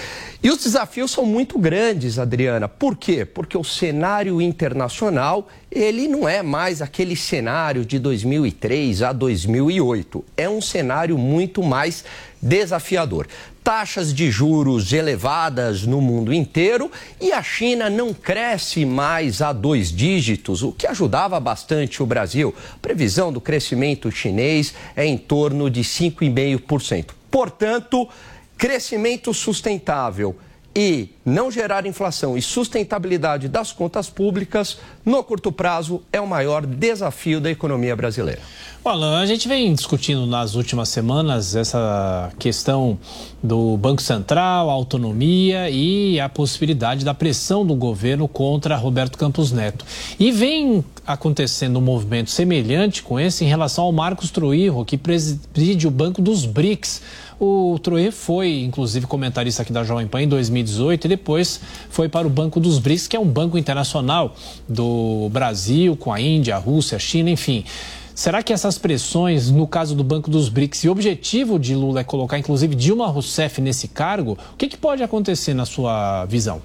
[0.44, 2.68] E os desafios são muito grandes, Adriana.
[2.68, 3.26] Por quê?
[3.26, 10.24] Porque o cenário internacional, ele não é mais aquele cenário de 2003 a 2008.
[10.38, 12.06] É um cenário muito mais
[12.40, 13.28] desafiador
[13.66, 19.92] taxas de juros elevadas no mundo inteiro e a China não cresce mais a dois
[19.92, 22.54] dígitos, o que ajudava bastante o Brasil.
[22.76, 27.08] A previsão do crescimento chinês é em torno de 5,5%.
[27.32, 28.08] Portanto,
[28.56, 30.36] crescimento sustentável
[30.76, 36.66] e não gerar inflação e sustentabilidade das contas públicas, no curto prazo, é o maior
[36.66, 38.42] desafio da economia brasileira.
[38.84, 43.00] Alan, a gente vem discutindo nas últimas semanas essa questão
[43.42, 49.52] do Banco Central, a autonomia e a possibilidade da pressão do governo contra Roberto Campos
[49.52, 49.84] Neto.
[50.20, 55.88] E vem acontecendo um movimento semelhante com esse em relação ao Marcos Truirro, que preside
[55.88, 57.02] o Banco dos BRICS.
[57.40, 61.60] O Troê foi, inclusive, comentarista aqui da Jovem Pan em 2018 e depois
[61.90, 64.34] foi para o Banco dos BRICS, que é um banco internacional
[64.70, 64.95] do
[65.32, 67.64] Brasil, com a Índia, a Rússia, a China, enfim.
[68.16, 72.00] Será que essas pressões, no caso do Banco dos BRICS, e o objetivo de Lula
[72.00, 76.62] é colocar, inclusive, Dilma Rousseff nesse cargo, o que, que pode acontecer na sua visão?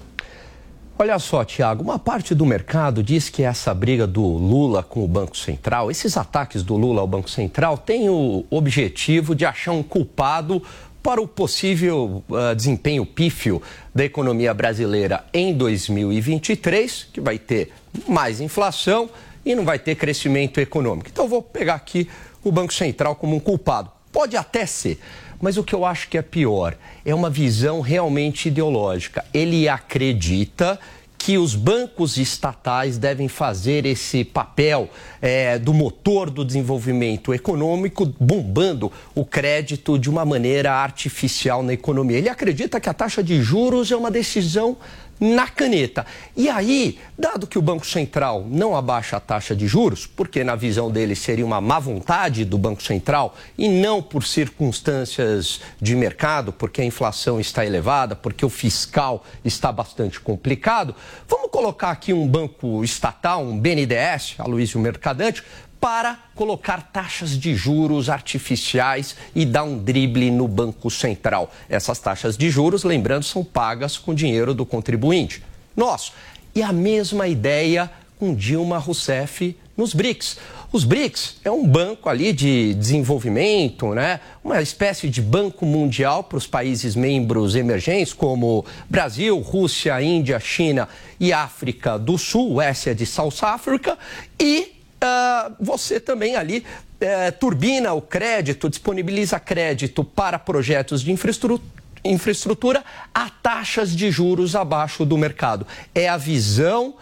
[0.97, 5.07] Olha só, Tiago, uma parte do mercado diz que essa briga do Lula com o
[5.07, 9.81] Banco Central, esses ataques do Lula ao Banco Central, tem o objetivo de achar um
[9.81, 10.61] culpado
[11.01, 13.61] para o possível uh, desempenho pífio
[13.93, 17.71] da economia brasileira em 2023, que vai ter
[18.07, 19.09] mais inflação
[19.45, 21.09] e não vai ter crescimento econômico.
[21.11, 22.07] Então, eu vou pegar aqui
[22.43, 23.91] o Banco Central como um culpado.
[24.11, 24.99] Pode até ser,
[25.41, 29.23] mas o que eu acho que é pior é uma visão realmente ideológica.
[29.33, 30.79] Ele acredita
[31.23, 34.89] que os bancos estatais devem fazer esse papel
[35.21, 42.17] é, do motor do desenvolvimento econômico, bombando o crédito de uma maneira artificial na economia.
[42.17, 44.75] Ele acredita que a taxa de juros é uma decisão
[45.21, 46.03] na caneta.
[46.35, 50.55] E aí, dado que o Banco Central não abaixa a taxa de juros, porque na
[50.55, 56.51] visão dele seria uma má vontade do Banco Central e não por circunstâncias de mercado,
[56.51, 60.95] porque a inflação está elevada, porque o fiscal está bastante complicado,
[61.27, 65.43] vamos colocar aqui um banco estatal, um BNDES, a Luiz Mercadante,
[65.81, 71.51] para colocar taxas de juros artificiais e dar um drible no Banco Central.
[71.67, 75.43] Essas taxas de juros, lembrando, são pagas com dinheiro do contribuinte.
[75.75, 76.13] Nosso.
[76.53, 80.37] E a mesma ideia com Dilma Rousseff nos BRICS.
[80.71, 84.19] Os BRICS é um banco ali de desenvolvimento, né?
[84.43, 90.87] uma espécie de banco mundial para os países membros emergentes, como Brasil, Rússia, Índia, China
[91.19, 93.97] e África do Sul, essa é de South Africa,
[94.39, 101.61] e uh, você também ali uh, turbina o crédito, disponibiliza crédito para projetos de infraestrutura
[102.03, 105.67] infraestrutura a taxas de juros abaixo do mercado.
[105.93, 106.95] É a visão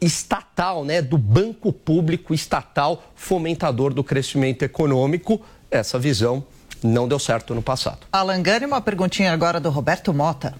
[0.00, 5.40] estatal, né, do banco público estatal fomentador do crescimento econômico.
[5.70, 6.44] Essa visão
[6.82, 8.00] não deu certo no passado.
[8.12, 10.54] Alan Gani, uma perguntinha agora do Roberto Mota.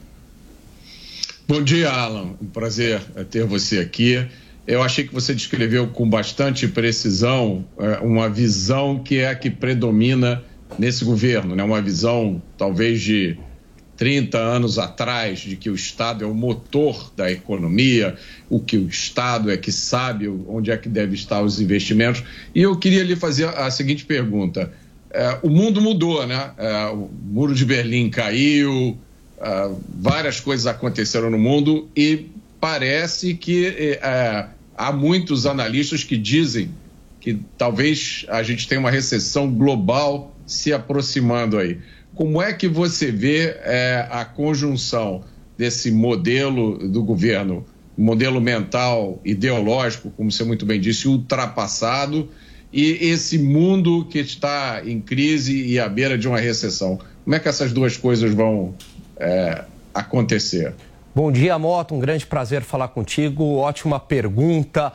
[1.46, 2.34] Bom dia, Alan.
[2.42, 4.26] Um prazer ter você aqui.
[4.68, 9.48] Eu achei que você descreveu com bastante precisão é, uma visão que é a que
[9.48, 10.44] predomina
[10.78, 11.64] nesse governo, né?
[11.64, 13.38] uma visão talvez de
[13.96, 18.14] 30 anos atrás, de que o Estado é o motor da economia,
[18.50, 22.22] o que o Estado é que sabe onde é que deve estar os investimentos.
[22.54, 24.70] E eu queria lhe fazer a seguinte pergunta.
[25.10, 26.50] É, o mundo mudou, né?
[26.58, 28.98] É, o muro de Berlim caiu,
[29.98, 32.26] várias coisas aconteceram no mundo e
[32.60, 33.98] parece que
[34.78, 36.70] há muitos analistas que dizem
[37.20, 41.78] que talvez a gente tenha uma recessão global se aproximando aí.
[42.14, 45.24] Como é que você vê é, a conjunção
[45.58, 47.66] desse modelo do governo,
[47.96, 52.30] modelo mental, ideológico, como você muito bem disse, ultrapassado,
[52.72, 57.00] e esse mundo que está em crise e à beira de uma recessão?
[57.24, 58.74] Como é que essas duas coisas vão
[59.18, 60.72] é, acontecer?
[61.18, 61.96] Bom dia, Moto.
[61.96, 63.56] Um grande prazer falar contigo.
[63.56, 64.92] Ótima pergunta.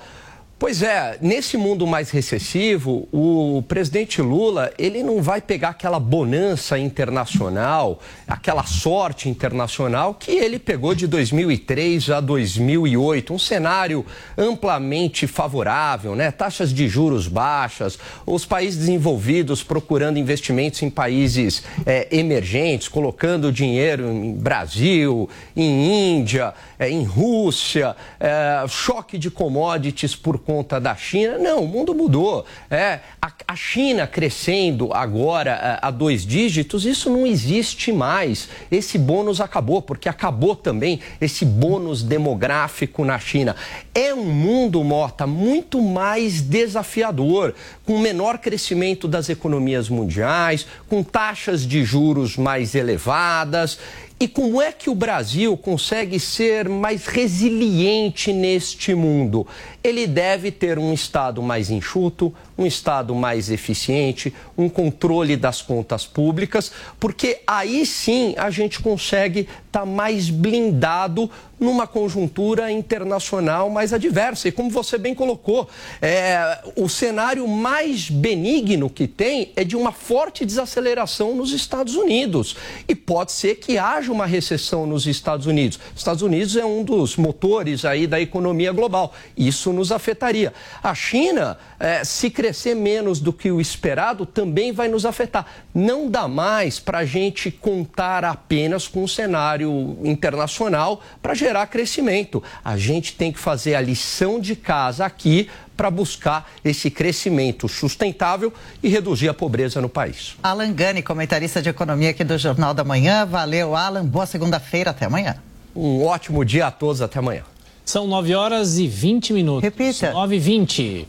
[0.63, 6.79] Pois é, nesse mundo mais recessivo, o presidente Lula, ele não vai pegar aquela bonança
[6.79, 14.05] internacional, aquela sorte internacional que ele pegou de 2003 a 2008, um cenário
[14.37, 16.31] amplamente favorável, né?
[16.31, 24.09] Taxas de juros baixas, os países desenvolvidos procurando investimentos em países é, emergentes, colocando dinheiro
[24.09, 30.95] em Brasil, em Índia, é, em Rússia, é, choque de commodities por conta conta da
[30.95, 31.39] China.
[31.39, 32.45] Não, o mundo mudou.
[32.69, 38.47] É, a, a China crescendo agora a, é, a dois dígitos, isso não existe mais.
[38.71, 43.55] Esse bônus acabou, porque acabou também esse bônus demográfico na China.
[43.95, 51.65] É um mundo, Mota, muito mais desafiador, com menor crescimento das economias mundiais, com taxas
[51.65, 53.79] de juros mais elevadas.
[54.23, 59.45] E como é que o Brasil consegue ser mais resiliente neste mundo?
[59.83, 66.05] Ele deve ter um Estado mais enxuto, um Estado mais eficiente, um controle das contas
[66.05, 71.29] públicas, porque aí sim a gente consegue estar tá mais blindado
[71.63, 74.47] numa conjuntura internacional mais adversa.
[74.47, 75.67] E como você bem colocou,
[76.01, 82.55] é, o cenário mais benigno que tem é de uma forte desaceleração nos Estados Unidos.
[82.87, 85.79] E pode ser que haja uma recessão nos Estados Unidos.
[85.93, 89.13] Os Estados Unidos é um dos motores aí da economia global.
[89.37, 90.53] Isso nos afetaria.
[90.83, 95.45] A China, é, se crescer menos do que o esperado, também vai nos afetar.
[95.75, 102.41] Não dá mais para a gente contar apenas com o cenário internacional para gerar crescimento.
[102.63, 108.53] A gente tem que fazer a lição de casa aqui para buscar esse crescimento sustentável
[108.81, 110.37] e reduzir a pobreza no país.
[110.41, 113.25] Alan Gani, comentarista de economia aqui do Jornal da Manhã.
[113.25, 114.05] Valeu, Alan.
[114.05, 114.91] Boa segunda-feira.
[114.91, 115.35] Até amanhã.
[115.75, 117.01] Um ótimo dia a todos.
[117.01, 117.43] Até amanhã.
[117.83, 119.63] São 9 horas e 20 minutos.
[119.63, 120.13] Repita.
[120.13, 121.07] 9 e 20.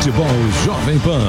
[0.00, 0.26] Futebol
[0.64, 1.20] Jovem Pan.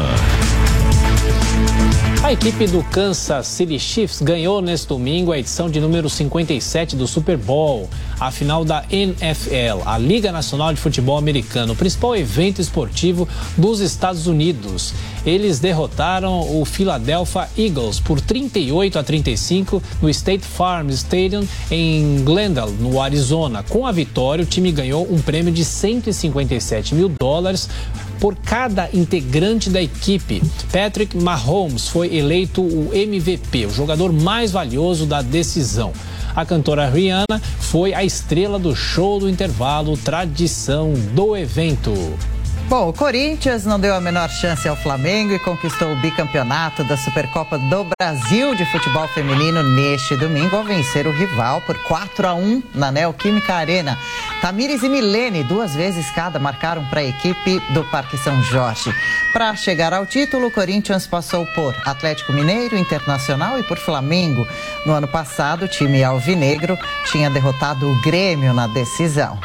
[2.23, 7.05] A equipe do Kansas City Chiefs ganhou neste domingo a edição de número 57 do
[7.05, 12.61] Super Bowl, a final da NFL, a Liga Nacional de Futebol Americano, o principal evento
[12.61, 13.27] esportivo
[13.57, 14.93] dos Estados Unidos.
[15.25, 22.71] Eles derrotaram o Philadelphia Eagles por 38 a 35 no State Farm Stadium em Glendale,
[22.79, 23.63] no Arizona.
[23.63, 27.69] Com a vitória, o time ganhou um prêmio de 157 mil dólares
[28.19, 30.41] por cada integrante da equipe.
[30.71, 35.91] Patrick Mahomes foi eleito o MVP, o jogador mais valioso da decisão.
[36.35, 41.91] A cantora Rihanna foi a estrela do show do intervalo, tradição do evento.
[42.71, 46.95] Bom, o Corinthians não deu a menor chance ao Flamengo e conquistou o bicampeonato da
[46.95, 52.33] Supercopa do Brasil de futebol feminino neste domingo ao vencer o rival por 4 a
[52.33, 53.99] 1 na Neoquímica Arena.
[54.39, 58.95] Tamires e Milene, duas vezes cada, marcaram para a equipe do Parque São Jorge.
[59.33, 64.47] Para chegar ao título, o Corinthians passou por Atlético Mineiro, Internacional e por Flamengo.
[64.85, 66.77] No ano passado, o time alvinegro
[67.11, 69.37] tinha derrotado o Grêmio na decisão.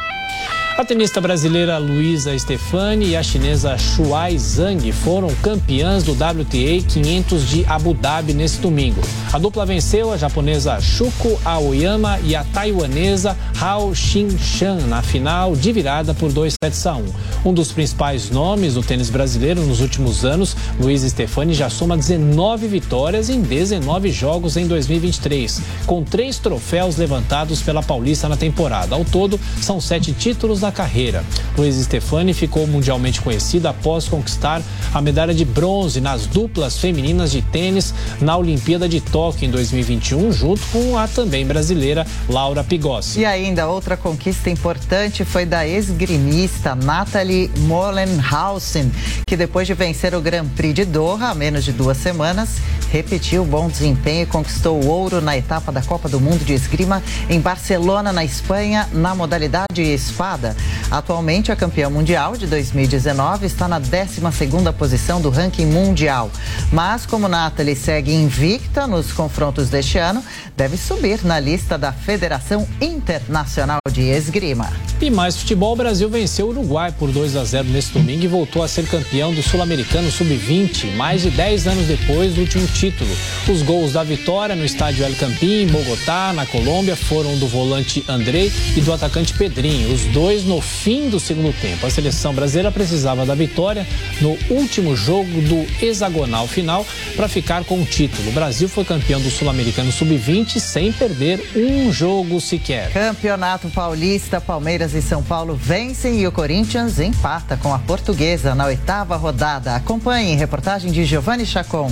[0.77, 7.49] A tenista brasileira Luísa Stefani e a chinesa Shuai Zhang foram campeãs do WTA 500
[7.49, 9.01] de Abu Dhabi neste domingo.
[9.33, 15.71] A dupla venceu a japonesa Shuko Aoyama e a taiwanesa Hao Xin-shan na final de
[15.73, 17.05] virada por 2 sets a 1.
[17.43, 22.67] Um dos principais nomes do tênis brasileiro nos últimos anos, Luísa Stefani já soma 19
[22.67, 28.93] vitórias em 19 jogos em 2023, com três troféus levantados pela Paulista na temporada.
[28.93, 31.23] Ao todo, são sete títulos da carreira.
[31.57, 34.61] Luiz Stefani ficou mundialmente conhecida após conquistar
[34.93, 40.31] a medalha de bronze nas duplas femininas de tênis na Olimpíada de Tóquio em 2021,
[40.31, 43.21] junto com a também brasileira Laura Pigossi.
[43.21, 48.91] E ainda outra conquista importante foi da esgrimista Nathalie Mollenhausen,
[49.25, 52.57] que depois de vencer o Grand Prix de Doha há menos de duas semanas,
[52.91, 56.53] repetiu o bom desempenho e conquistou o ouro na etapa da Copa do Mundo de
[56.53, 60.56] Esgrima em Barcelona, na Espanha, na modalidade espada.
[60.89, 66.31] Atualmente, a campeã mundial de 2019 está na 12ª posição do ranking mundial.
[66.71, 70.23] Mas, como Nathalie segue invicta nos confrontos deste ano,
[70.55, 74.71] deve subir na lista da Federação Internacional de Esgrima.
[74.99, 78.27] E mais futebol, o Brasil venceu o Uruguai por 2 a 0 neste domingo e
[78.27, 83.09] voltou a ser campeão do Sul-Americano Sub-20, mais de 10 anos depois do último título.
[83.47, 88.03] Os gols da vitória no estádio El Campín, em Bogotá, na Colômbia, foram do volante
[88.07, 91.85] Andrei e do atacante Pedrinho, os dois no fim do segundo tempo.
[91.85, 93.85] A seleção brasileira precisava da vitória
[94.21, 96.85] no último jogo do hexagonal final
[97.15, 98.29] para ficar com o título.
[98.29, 102.91] O Brasil foi campeão do Sul-Americano Sub-20 sem perder um jogo sequer.
[102.91, 108.65] Campeonato Paulista, Palmeiras e São Paulo vencem e o Corinthians empata com a Portuguesa na
[108.65, 109.75] oitava rodada.
[109.75, 111.91] Acompanhe reportagem de Giovanni Chacon.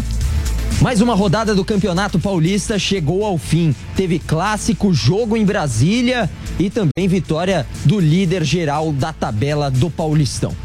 [0.82, 3.76] Mais uma rodada do Campeonato Paulista chegou ao fim.
[3.95, 6.30] Teve clássico, jogo em Brasília
[6.60, 10.56] e também vitória do líder geral da tabela do Paulistão.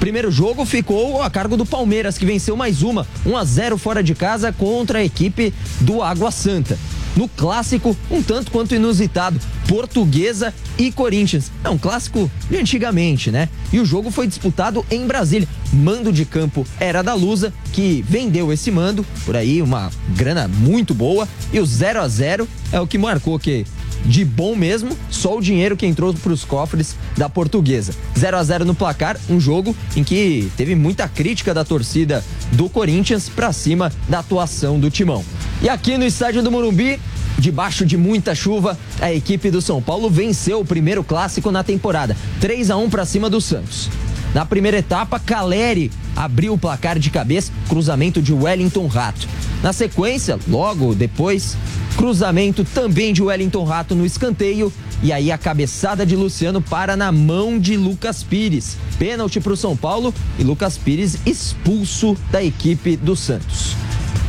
[0.00, 4.02] Primeiro jogo ficou a cargo do Palmeiras, que venceu mais uma, 1 a 0 fora
[4.02, 6.78] de casa contra a equipe do Água Santa
[7.16, 11.50] no clássico um tanto quanto inusitado, Portuguesa e Corinthians.
[11.64, 13.48] É um clássico de antigamente, né?
[13.72, 15.48] E o jogo foi disputado em Brasília.
[15.72, 20.94] Mando de campo era da Lusa, que vendeu esse mando, por aí uma grana muito
[20.94, 23.66] boa, e o 0 a 0 é o que marcou que
[24.04, 27.94] de bom mesmo, só o dinheiro que entrou para os cofres da portuguesa.
[28.16, 32.68] 0 a 0 no placar, um jogo em que teve muita crítica da torcida do
[32.68, 35.24] Corinthians para cima da atuação do Timão.
[35.62, 37.00] E aqui no estádio do Morumbi,
[37.38, 42.16] Debaixo de muita chuva, a equipe do São Paulo venceu o primeiro clássico na temporada,
[42.40, 43.90] 3 a 1 para cima do Santos.
[44.36, 49.26] Na primeira etapa, Caleri abriu o placar de cabeça, cruzamento de Wellington Rato.
[49.62, 51.56] Na sequência, logo depois,
[51.96, 54.70] cruzamento também de Wellington Rato no escanteio
[55.02, 58.76] e aí a cabeçada de Luciano para na mão de Lucas Pires.
[58.98, 63.74] Pênalti para o São Paulo e Lucas Pires expulso da equipe do Santos.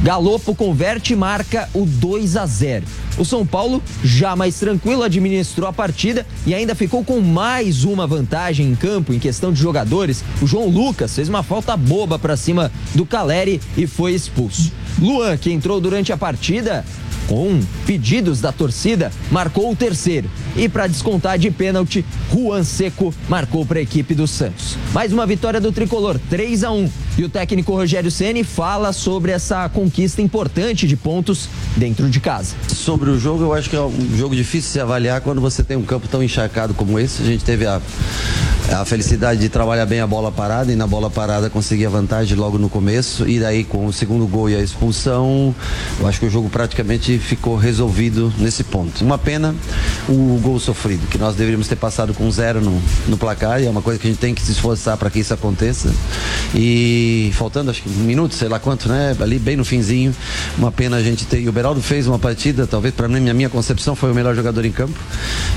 [0.02, 2.86] Galopo converte e marca o 2 a 0.
[3.18, 8.06] O São Paulo, já mais tranquilo, administrou a partida e ainda ficou com mais uma
[8.06, 10.24] vantagem em campo em questão de jogadores.
[10.42, 14.72] O João Lucas fez uma falta boba para cima do Caleri e foi expulso.
[15.00, 16.86] Luan, que entrou durante a partida,
[17.28, 20.30] com pedidos da torcida, marcou o terceiro.
[20.56, 24.78] E para descontar de pênalti, Juan Seco marcou para a equipe do Santos.
[24.94, 26.90] Mais uma vitória do tricolor, 3 a 1.
[27.18, 32.54] E o técnico Rogério Ceni fala sobre essa conquista importante de pontos dentro de casa.
[32.68, 35.64] Sobre o jogo, eu acho que é um jogo difícil de se avaliar quando você
[35.64, 37.24] tem um campo tão encharcado como esse.
[37.24, 37.82] A gente teve a,
[38.72, 42.38] a felicidade de trabalhar bem a bola parada e na bola parada conseguir a vantagem
[42.38, 43.28] logo no começo.
[43.28, 45.56] E daí, com o segundo gol e a expulsão,
[46.00, 49.04] eu acho que o jogo praticamente ficou resolvido nesse ponto.
[49.04, 49.56] Uma pena
[50.08, 53.70] o gol sofrido, que nós deveríamos ter passado com zero no, no placar, e é
[53.70, 55.92] uma coisa que a gente tem que se esforçar para que isso aconteça.
[56.54, 59.16] E faltando acho que um minuto, sei lá quanto, né?
[59.20, 60.16] Ali bem no finzinho,
[60.58, 61.40] uma pena a gente ter.
[61.40, 64.36] E o Beraldo fez uma partida, talvez para mim, a minha concepção, foi o melhor
[64.36, 64.98] jogador em campo.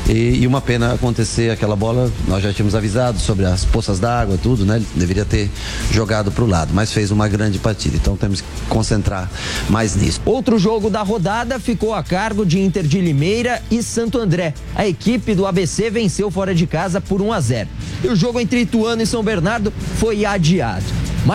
[0.08, 4.38] E, e uma pena acontecer aquela bola, nós já tínhamos avisado sobre as poças d'água,
[4.42, 4.76] tudo, né?
[4.76, 5.50] Ele deveria ter
[5.92, 7.96] jogado para o lado, mas fez uma grande partida.
[7.96, 9.30] Então temos que concentrar
[9.68, 10.20] mais nisso.
[10.24, 14.54] Outro jogo da rodada ficou a cargo de Inter de Limeira e Santo André.
[14.74, 17.68] A equipe do ABC venceu fora de casa por 1 a 0.
[18.04, 20.84] E o jogo entre Ituano e São Bernardo foi adiado.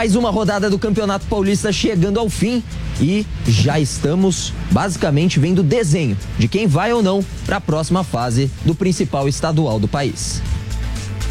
[0.06, 2.62] Mais uma rodada do Campeonato Paulista chegando ao fim
[3.02, 8.52] e já estamos basicamente vendo desenho de quem vai ou não para a próxima fase
[8.64, 10.44] do principal estadual do país.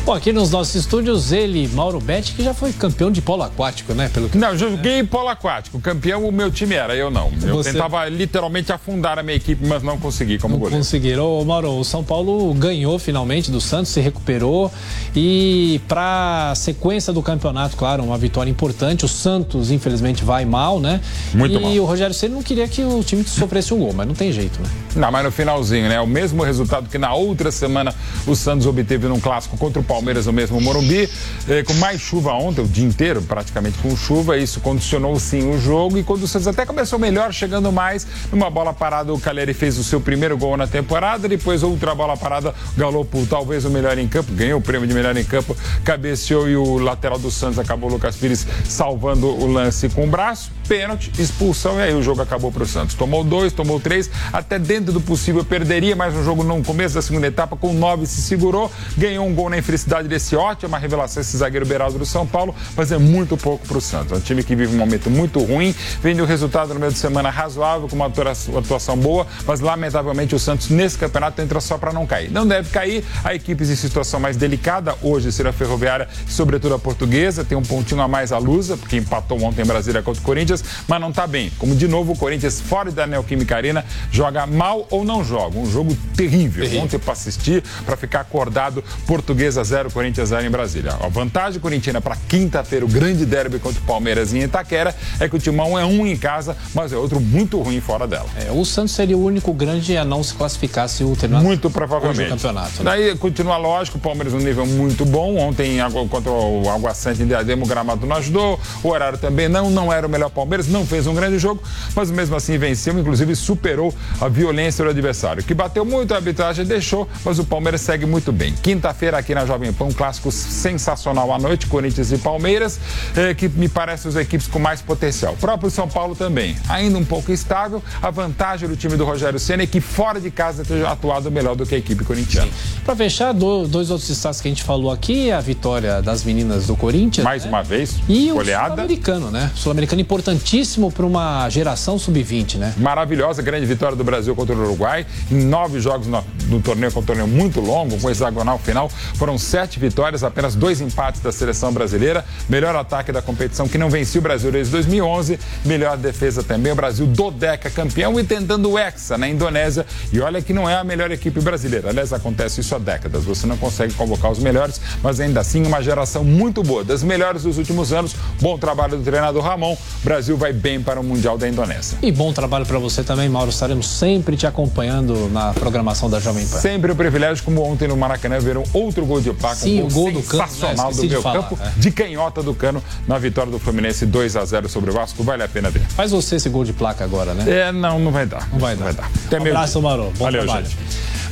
[0.04, 3.94] Bom, aqui nos nossos estúdios, ele, Mauro Betti, que já foi campeão de polo aquático,
[3.94, 4.10] né?
[4.12, 4.36] Pelo que...
[4.36, 5.80] Não, eu joguei polo aquático.
[5.80, 7.32] Campeão o meu time era, eu não.
[7.42, 7.72] Eu Você...
[7.72, 10.76] tentava literalmente afundar a minha equipe, mas não consegui como não goleiro.
[10.76, 11.24] Conseguiram.
[11.24, 14.70] Ô, Mauro, o São Paulo ganhou finalmente do Santos, se recuperou.
[15.16, 19.06] E para sequência do campeonato, claro, uma vitória importante.
[19.06, 21.00] O Santos, infelizmente, vai mal, né?
[21.32, 21.72] Muito e mal.
[21.72, 24.30] E o Rogério Ceni não queria que o time sofresse um gol, mas não tem
[24.30, 24.68] jeito, né?
[24.96, 25.98] Não, mas no finalzinho, né?
[25.98, 27.94] O mesmo resultado que na outra semana
[28.26, 31.08] o Santos obteve num clássico contra o Palmeiras no mesmo Morumbi,
[31.48, 35.58] eh, com mais chuva ontem, o dia inteiro praticamente com chuva, isso condicionou sim o
[35.60, 35.98] jogo.
[35.98, 39.78] E quando o Santos até começou melhor, chegando mais, numa bola parada o Caleri fez
[39.78, 44.08] o seu primeiro gol na temporada, depois outra bola parada, Galopo talvez o melhor em
[44.08, 47.90] campo, ganhou o prêmio de melhor em campo, cabeceou e o lateral do Santos acabou,
[47.90, 52.50] Lucas Pires, salvando o lance com o braço, pênalti, expulsão e aí o jogo acabou
[52.50, 52.94] para o Santos.
[52.94, 57.02] Tomou dois, tomou três, até dentro do possível perderia, mas no jogo no começo da
[57.02, 61.20] segunda etapa, com nove se segurou, ganhou um gol na infelicidade desse ótimo, uma revelação
[61.20, 64.12] esse zagueiro Beraldo do São Paulo, mas é muito pouco para o Santos.
[64.12, 66.92] É um time que vive um momento muito ruim, vem de um resultado no meio
[66.92, 71.78] de semana razoável, com uma atuação boa, mas lamentavelmente o Santos nesse campeonato entra só
[71.78, 72.30] para não cair.
[72.30, 76.78] Não deve cair, a equipes em situação mais delicada, hoje será a Ferroviária, sobretudo a
[76.78, 80.24] Portuguesa, tem um pontinho a mais a Lusa, porque empatou ontem em Brasília contra o
[80.24, 80.53] Corinthians,
[80.86, 81.50] mas não está bem.
[81.58, 85.58] Como de novo o Corinthians fora da Neoquímica Arena joga mal ou não joga.
[85.58, 86.64] Um jogo terrível.
[86.64, 86.84] terrível.
[86.84, 90.96] Ontem para assistir, para ficar acordado, Portuguesa 0, Corinthians 0 em Brasília.
[91.00, 95.36] A vantagem corintiana para quinta-feira, o grande derby contra o Palmeiras em Itaquera, é que
[95.36, 98.26] o Timão é um em casa, mas é outro muito ruim fora dela.
[98.36, 101.70] É, o Santos seria o único grande a não se classificar se o terminar Muito
[101.70, 102.28] provavelmente.
[102.28, 102.82] o campeonato.
[102.82, 102.84] Né?
[102.84, 105.36] Daí continua lógico, o Palmeiras um nível muito bom.
[105.36, 109.70] Ontem contra o Água Santa em Diadema, o gramado não ajudou, o horário também não,
[109.70, 111.62] não era o melhor Palmeiras, não fez um grande jogo,
[111.96, 116.66] mas mesmo assim venceu, inclusive superou a violência do adversário, que bateu muito a arbitragem,
[116.66, 118.52] deixou, mas o Palmeiras segue muito bem.
[118.62, 122.78] Quinta-feira aqui na Jovem Pan, um clássico sensacional à noite, Corinthians e Palmeiras,
[123.16, 125.32] eh, que me parece as equipes com mais potencial.
[125.32, 129.38] O próprio São Paulo também, ainda um pouco estável, a vantagem do time do Rogério
[129.38, 132.50] Senna é que fora de casa tem atuado melhor do que a equipe corintiana.
[132.84, 136.66] Para fechar, do, dois outros destaques que a gente falou aqui, a vitória das meninas
[136.66, 137.24] do Corinthians.
[137.24, 137.48] Mais né?
[137.48, 138.66] uma vez, e goleada.
[138.66, 139.50] o sul-americano, né?
[139.54, 140.02] Sul-americano
[140.34, 142.74] importantíssimo para uma geração sub-20, né?
[142.76, 145.06] Maravilhosa, grande vitória do Brasil contra o Uruguai.
[145.30, 149.38] Em nove jogos no, no torneio, com um torneio muito longo, com hexagonal final, foram
[149.38, 152.24] sete vitórias, apenas dois empates da seleção brasileira.
[152.48, 155.38] Melhor ataque da competição que não vencia o Brasil desde 2011.
[155.64, 156.72] Melhor defesa também.
[156.72, 159.86] O Brasil do Deca campeão e tentando o Hexa na Indonésia.
[160.12, 161.90] E olha que não é a melhor equipe brasileira.
[161.90, 163.24] Aliás, acontece isso há décadas.
[163.24, 167.42] Você não consegue convocar os melhores, mas ainda assim uma geração muito boa, das melhores
[167.42, 168.14] dos últimos anos.
[168.40, 169.74] Bom trabalho do treinador Ramon.
[169.74, 171.98] O Brasil vai bem para o Mundial da Indonésia.
[172.00, 173.50] E bom trabalho para você também, Mauro.
[173.50, 176.60] Estaremos sempre te acompanhando na programação da Jovem Pan.
[176.60, 179.56] Sempre um privilégio, como ontem no Maracanã, ver um outro gol de placa.
[179.56, 180.96] Sim, um o gol do Cano, sensacional né?
[180.96, 181.72] do meu falar, campo, é.
[181.76, 185.22] de canhota do Cano, na vitória do Fluminense 2 a 0 sobre o Vasco.
[185.22, 185.82] Vale a pena ver.
[185.88, 187.44] Faz você esse gol de placa agora, né?
[187.46, 188.48] É, não, não vai dar.
[188.50, 189.10] Não vai dar.
[189.26, 189.82] Até um abraço, dia.
[189.82, 190.04] Mauro.
[190.16, 190.64] Bom Valeu, trabalho.
[190.64, 190.78] gente.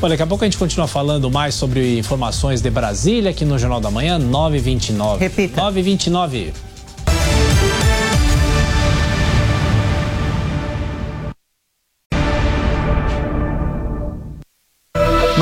[0.03, 3.59] Olha, daqui a pouco a gente continua falando mais sobre informações de Brasília aqui no
[3.59, 5.19] Jornal da Manhã, 9h29.
[5.19, 5.62] Repita.
[5.62, 6.53] 9h29.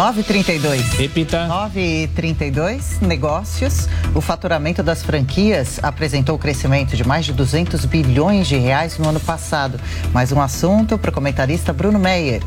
[0.01, 0.95] Nove trinta e dois.
[0.95, 1.47] Repita.
[1.47, 3.87] 9,32 negócios.
[4.15, 9.20] O faturamento das franquias apresentou crescimento de mais de 200 bilhões de reais no ano
[9.20, 9.79] passado.
[10.11, 12.43] Mais um assunto para o comentarista Bruno Meyer.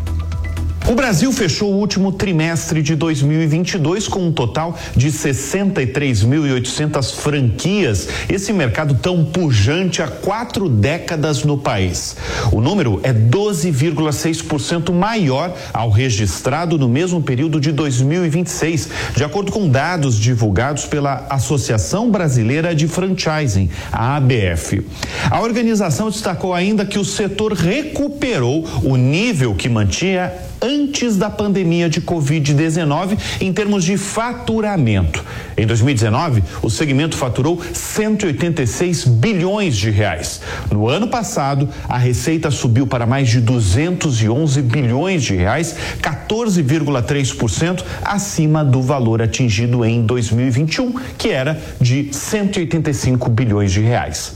[0.86, 8.10] O Brasil fechou o último trimestre de 2022 com um total de 63.800 franquias.
[8.28, 12.18] Esse mercado tão pujante há quatro décadas no país.
[12.52, 19.70] O número é 12,6% maior ao registrado no mesmo período de 2026, de acordo com
[19.70, 24.86] dados divulgados pela Associação Brasileira de Franchising, a ABF.
[25.32, 30.30] A organização destacou ainda que o setor recuperou o nível que mantinha
[30.64, 35.24] antes da pandemia de Covid-19 em termos de faturamento.
[35.58, 40.42] Em 2019, o segmento faturou 186 bilhões de reais.
[40.72, 48.64] No ano passado, a receita subiu para mais de 211 bilhões de reais, 14,3% acima
[48.64, 54.34] do valor atingido em 2021, que era de 185 bilhões de reais.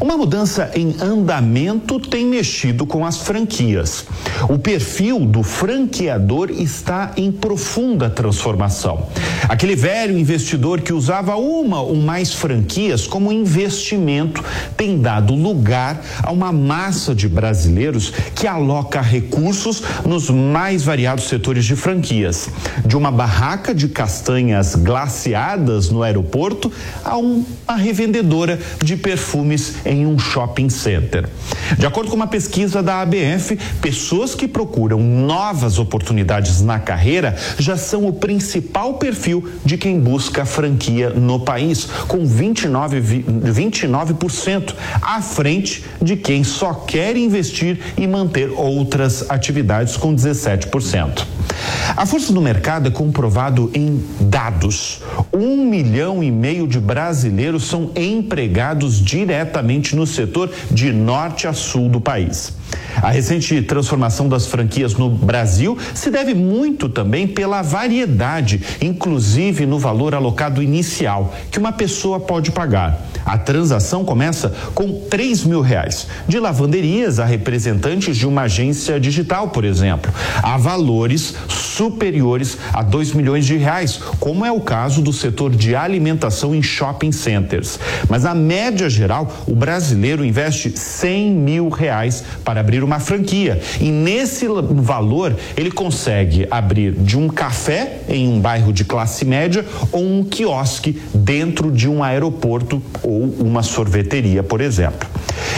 [0.00, 4.04] Uma mudança em andamento tem mexido com as franquias.
[4.48, 9.06] O perfil do franqueador está em profunda transformação.
[9.48, 14.42] Aquele velho investidor que usava uma ou mais franquias como investimento
[14.76, 21.64] tem dado lugar a uma massa de brasileiros que aloca recursos nos mais variados setores
[21.64, 22.48] de franquias.
[22.84, 26.72] De uma barraca de castanhas glaciadas no aeroporto
[27.04, 31.28] a uma revendedora de perfumes em um shopping center.
[31.78, 34.98] De acordo com uma pesquisa da ABF, pessoas que procuram
[35.42, 41.86] novas oportunidades na carreira já são o principal perfil de quem busca franquia no país,
[42.06, 44.72] com 29, vi- 29%
[45.02, 51.26] à frente de quem só quer investir e manter outras atividades, com 17%.
[51.96, 55.00] A força do mercado é comprovado em dados.
[55.32, 61.88] Um milhão e meio de brasileiros são empregados diretamente no setor de norte a sul
[61.88, 62.61] do país.
[63.02, 69.78] A recente transformação das franquias no Brasil se deve muito também pela variedade, inclusive no
[69.78, 73.00] valor alocado inicial, que uma pessoa pode pagar.
[73.24, 79.48] A transação começa com três mil reais, de lavanderias a representantes de uma agência digital,
[79.48, 85.12] por exemplo, a valores superiores a 2 milhões de reais, como é o caso do
[85.12, 87.78] setor de alimentação em shopping centers.
[88.08, 93.60] Mas a média geral, o brasileiro investe 100 mil reais para abrir uma franquia.
[93.80, 99.64] E nesse valor ele consegue abrir de um café em um bairro de classe média
[99.90, 105.08] ou um quiosque dentro de um aeroporto ou uma sorveteria, por exemplo.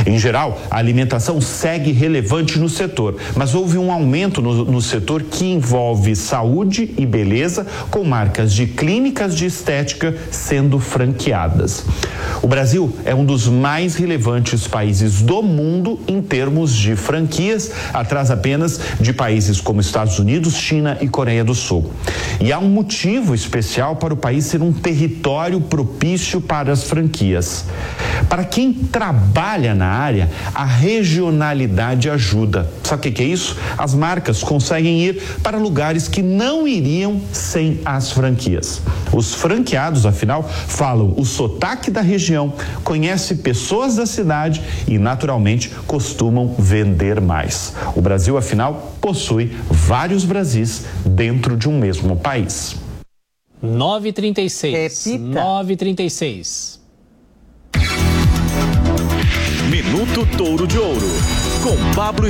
[0.06, 5.22] Em geral, a alimentação segue relevante no setor, mas houve um aumento no, no setor
[5.22, 11.84] que envolve saúde e beleza, com marcas de clínicas de estética sendo franqueadas.
[12.42, 18.30] O Brasil é um dos mais relevantes países do mundo em termos de franquias, atrás
[18.30, 21.90] apenas de países como Estados Unidos, China e Coreia do Sul.
[22.40, 27.43] E há um motivo especial para o país ser um território propício para as franquias.
[28.28, 32.70] Para quem trabalha na área, a regionalidade ajuda.
[32.82, 33.56] Sabe o que que é isso?
[33.76, 38.80] As marcas conseguem ir para lugares que não iriam sem as franquias.
[39.12, 46.54] Os franqueados, afinal, falam o sotaque da região, conhecem pessoas da cidade e, naturalmente, costumam
[46.58, 47.74] vender mais.
[47.94, 52.76] O Brasil, afinal, possui vários Brasis dentro de um mesmo país.
[53.62, 55.18] 9h36.
[55.32, 56.83] 9h36.
[59.94, 61.06] Minuto Touro de Ouro,
[61.62, 62.26] com Pablo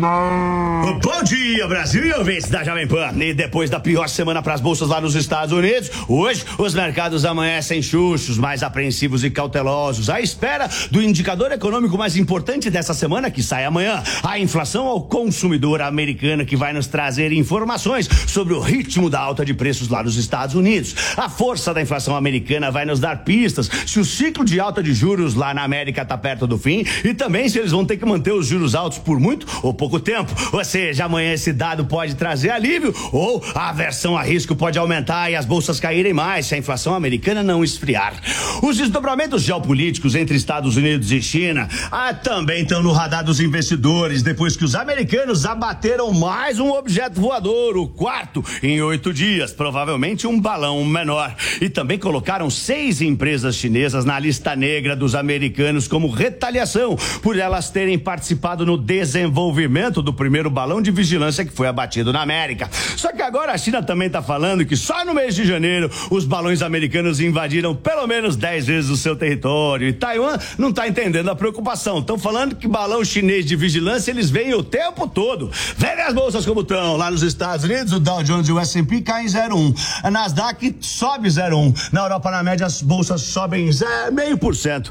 [0.00, 0.70] Spire.
[1.02, 3.12] Bom dia, Brasil e ouvintes da Jovem Pan.
[3.18, 7.24] E depois da pior semana para as bolsas lá nos Estados Unidos, hoje os mercados
[7.24, 13.30] amanhecem chuchos, mais apreensivos e cautelosos, à espera do indicador econômico mais importante dessa semana
[13.30, 18.60] que sai amanhã, a inflação ao consumidor americano que vai nos trazer informações sobre o
[18.60, 20.94] ritmo da alta de preços lá nos Estados Unidos.
[21.16, 24.94] A força da inflação americana vai nos dar pistas se o ciclo de alta de
[24.94, 28.06] juros lá na América está perto do fim e também se eles vão ter que
[28.06, 30.32] manter os juros altos por muito ou pouco tempo.
[30.52, 35.30] Ou seja, amanhã esse dado pode trazer alívio ou a aversão a risco pode aumentar
[35.30, 38.14] e as bolsas caírem mais se a inflação americana não esfriar.
[38.62, 44.22] Os desdobramentos geopolíticos entre Estados Unidos e China ah, também estão no radar dos investidores
[44.22, 50.26] depois que os americanos abateram mais um objeto voador, o quarto, em oito dias, provavelmente
[50.26, 51.34] um balão menor.
[51.60, 57.70] E também colocaram seis empresas chinesas na lista negra dos americanos como retaliação por elas
[57.70, 62.68] terem participado no desenvolvimento do primeiro balão de vigilância que foi abatido na América.
[62.96, 66.24] Só que agora a China também está falando que só no mês de janeiro os
[66.24, 69.88] balões americanos invadiram pelo menos 10 vezes o seu território.
[69.88, 72.00] E Taiwan não está entendendo a preocupação.
[72.00, 75.50] Estão falando que balão chinês de vigilância eles vêm o tempo todo.
[75.76, 76.96] Vê as bolsas como estão.
[76.96, 79.74] Lá nos Estados Unidos, o Dow Jones e o S&P caem 0,1.
[80.02, 81.92] A Nasdaq sobe 0,1.
[81.92, 84.90] Na Europa, na média, as bolsas sobem 0,5%.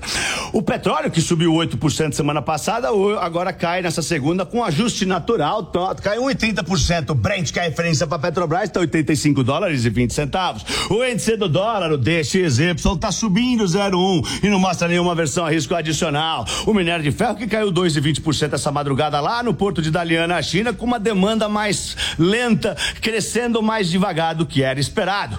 [0.53, 5.69] O petróleo, que subiu 8% semana passada, agora cai nessa segunda com ajuste natural,
[6.01, 7.09] cai 1,30%.
[7.09, 10.63] O Brent, que é referência para Petrobras, está 85 dólares e 20 centavos.
[10.89, 15.49] O índice do dólar, o DXY, está subindo 0,1 e não mostra nenhuma versão a
[15.49, 16.45] risco adicional.
[16.65, 20.41] O minério de ferro, que caiu 2,20% essa madrugada lá no porto de Dalian, na
[20.41, 25.37] China, com uma demanda mais lenta, crescendo mais devagar do que era esperado.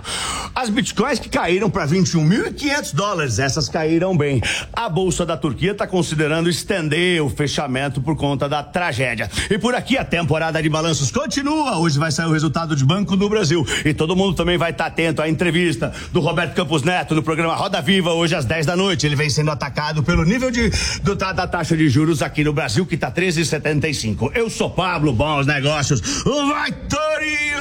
[0.55, 4.43] As bitcoins que caíram para 21.500 dólares, essas caíram bem.
[4.73, 9.30] A bolsa da Turquia está considerando estender o fechamento por conta da tragédia.
[9.51, 11.79] E por aqui a temporada de balanços continua.
[11.79, 14.87] Hoje vai sair o resultado de Banco do Brasil e todo mundo também vai estar
[14.87, 18.77] atento à entrevista do Roberto Campos Neto no programa Roda Viva hoje às 10 da
[18.77, 19.07] noite.
[19.07, 20.71] Ele vem sendo atacado pelo nível de
[21.03, 24.33] do, da, da taxa de juros aqui no Brasil que está 13,75.
[24.35, 26.01] Eu sou Pablo Bons Negócios.
[26.25, 27.61] Vai Torinho!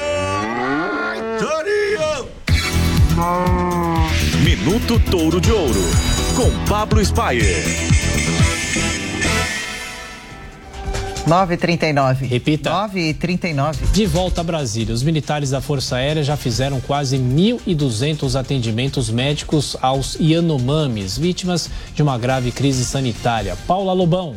[1.02, 2.30] Vai Torinho!
[4.44, 5.90] Minuto Touro de Ouro
[6.36, 8.09] com Pablo Spire.
[11.28, 12.28] 9h39.
[12.28, 12.70] Repita.
[12.70, 13.92] 9h39.
[13.92, 19.76] De volta a Brasília, os militares da Força Aérea já fizeram quase 1.200 atendimentos médicos
[19.82, 23.56] aos Yanomamis, vítimas de uma grave crise sanitária.
[23.68, 24.36] Paula Lobão.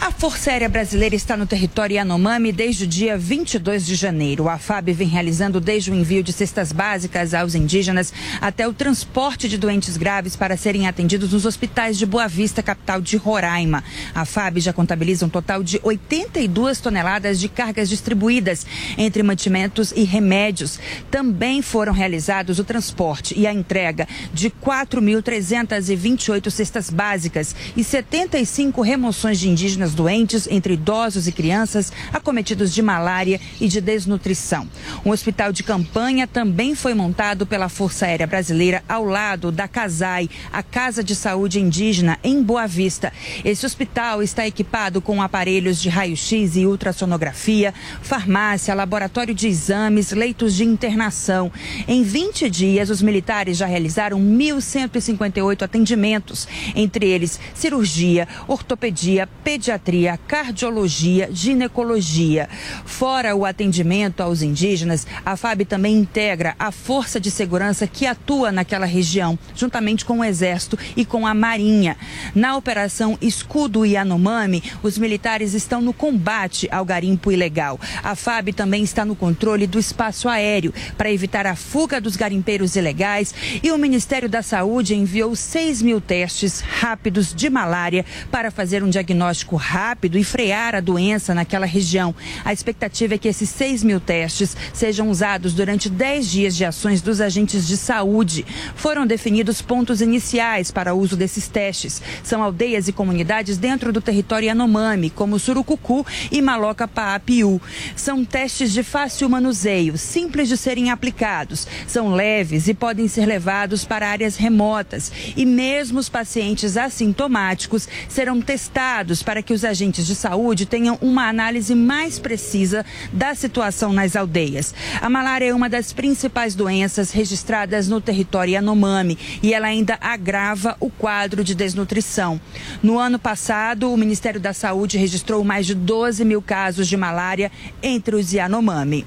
[0.00, 4.48] A Força Aérea Brasileira está no território Yanomami desde o dia 22 de janeiro.
[4.48, 9.46] A FAB vem realizando desde o envio de cestas básicas aos indígenas até o transporte
[9.46, 13.84] de doentes graves para serem atendidos nos hospitais de Boa Vista, capital de Roraima.
[14.14, 20.04] A FAB já contabiliza um total de 82 toneladas de cargas distribuídas entre mantimentos e
[20.04, 20.80] remédios.
[21.10, 29.38] Também foram realizados o transporte e a entrega de 4.328 cestas básicas e 75 remoções
[29.38, 34.68] de indígenas doentes, entre idosos e crianças acometidos de malária e de desnutrição.
[35.04, 40.28] Um hospital de campanha também foi montado pela Força Aérea Brasileira ao lado da CASAI,
[40.52, 43.12] a Casa de Saúde Indígena, em Boa Vista.
[43.44, 50.54] Esse hospital está equipado com aparelhos de raio-x e ultrassonografia, farmácia, laboratório de exames, leitos
[50.54, 51.50] de internação.
[51.88, 60.18] Em 20 dias, os militares já realizaram 1.158 atendimentos, entre eles cirurgia, ortopedia, pediatria pediatria,
[60.28, 62.48] cardiologia, ginecologia.
[62.84, 68.52] Fora o atendimento aos indígenas, a FAB também integra a força de segurança que atua
[68.52, 71.96] naquela região, juntamente com o Exército e com a Marinha.
[72.34, 77.80] Na operação Escudo Yanomami, os militares estão no combate ao garimpo ilegal.
[78.02, 82.76] A FAB também está no controle do espaço aéreo para evitar a fuga dos garimpeiros
[82.76, 88.82] ilegais e o Ministério da Saúde enviou 6 mil testes rápidos de malária para fazer
[88.82, 89.69] um diagnóstico rápido
[90.18, 92.14] e frear a doença naquela região.
[92.44, 97.00] A expectativa é que esses 6 mil testes sejam usados durante 10 dias de ações
[97.00, 98.44] dos agentes de saúde.
[98.74, 102.02] Foram definidos pontos iniciais para o uso desses testes.
[102.24, 107.60] São aldeias e comunidades dentro do território Yanomami, como Surucucu e Maloca Paapiú.
[107.94, 111.66] São testes de fácil manuseio, simples de serem aplicados.
[111.86, 115.12] São leves e podem ser levados para áreas remotas.
[115.36, 120.96] E mesmo os pacientes assintomáticos serão testados para que os os agentes de saúde tenham
[121.02, 124.74] uma análise mais precisa da situação nas aldeias.
[125.02, 130.76] A malária é uma das principais doenças registradas no território Yanomami e ela ainda agrava
[130.80, 132.40] o quadro de desnutrição.
[132.82, 137.52] No ano passado, o Ministério da Saúde registrou mais de 12 mil casos de malária
[137.82, 139.06] entre os Yanomami.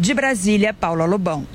[0.00, 1.46] De Brasília, Paula Lobão.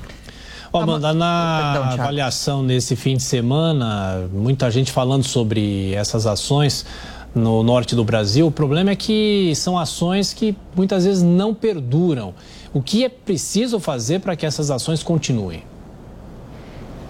[0.72, 6.86] Oh, Amanda, na Perdão, avaliação nesse fim de semana, muita gente falando sobre essas ações
[7.34, 8.46] no norte do Brasil.
[8.46, 12.34] O problema é que são ações que muitas vezes não perduram.
[12.72, 15.62] O que é preciso fazer para que essas ações continuem?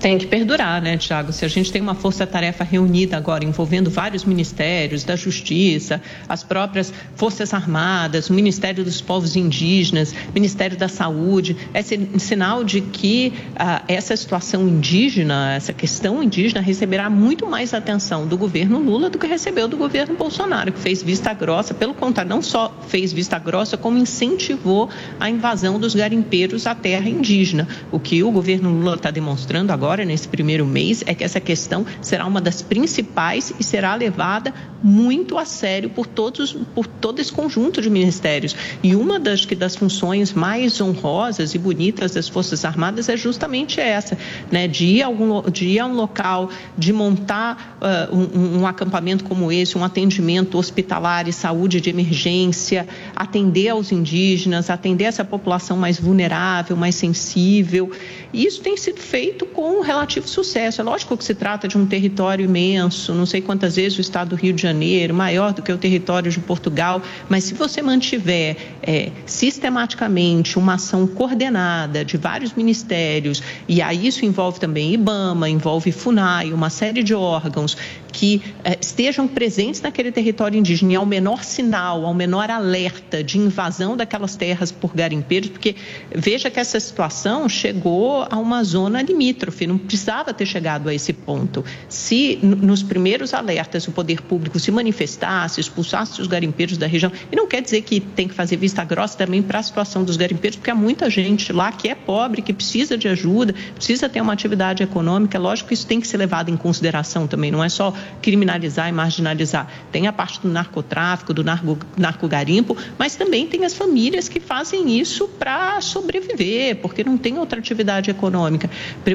[0.01, 1.31] Tem que perdurar, né, Tiago?
[1.31, 6.93] Se a gente tem uma força-tarefa reunida agora envolvendo vários ministérios, da Justiça, as próprias
[7.15, 13.83] Forças Armadas, o Ministério dos Povos Indígenas, Ministério da Saúde, é sinal de que ah,
[13.87, 19.27] essa situação indígena, essa questão indígena, receberá muito mais atenção do governo Lula do que
[19.27, 23.77] recebeu do governo Bolsonaro, que fez vista grossa, pelo contrário, não só fez vista grossa,
[23.77, 24.89] como incentivou
[25.19, 27.69] a invasão dos garimpeiros à terra indígena.
[27.93, 31.41] O que o governo Lula está demonstrando agora agora, nesse primeiro mês, é que essa
[31.41, 37.19] questão será uma das principais e será levada muito a sério por todos, por todo
[37.19, 38.55] esse conjunto de ministérios.
[38.85, 44.17] E uma das, das funções mais honrosas e bonitas das Forças Armadas é justamente essa,
[44.51, 44.69] né?
[44.69, 49.25] De ir a, algum, de ir a um local, de montar uh, um, um acampamento
[49.25, 52.87] como esse, um atendimento hospitalar e saúde de emergência,
[53.17, 57.91] atender aos indígenas, atender essa população mais vulnerável, mais sensível.
[58.33, 60.81] E isso tem sido feito com relativo sucesso.
[60.81, 64.31] É lógico que se trata de um território imenso, não sei quantas vezes o estado
[64.31, 68.57] do Rio de Janeiro, maior do que o território de Portugal, mas se você mantiver
[68.83, 75.93] é, sistematicamente uma ação coordenada de vários ministérios, e aí isso envolve também IBAMA, envolve
[75.93, 77.77] FUNAI, uma série de órgãos
[78.11, 83.39] que eh, estejam presentes naquele território indígena e ao menor sinal, ao menor alerta de
[83.39, 85.77] invasão daquelas terras por garimpeiros, porque
[86.15, 91.13] veja que essa situação chegou a uma zona limítrofe, não precisava ter chegado a esse
[91.13, 91.65] ponto.
[91.89, 97.37] Se nos primeiros alertas o poder público se manifestasse, expulsasse os garimpeiros da região, e
[97.37, 100.57] não quer dizer que tem que fazer vista grossa também para a situação dos garimpeiros,
[100.57, 104.33] porque há muita gente lá que é pobre, que precisa de ajuda, precisa ter uma
[104.33, 107.95] atividade econômica, lógico que isso tem que ser levado em consideração também, não é só
[108.23, 109.69] criminalizar e marginalizar.
[109.91, 114.99] Tem a parte do narcotráfico, do narco, narcogarimpo, mas também tem as famílias que fazem
[114.99, 118.71] isso para sobreviver, porque não tem outra atividade econômica.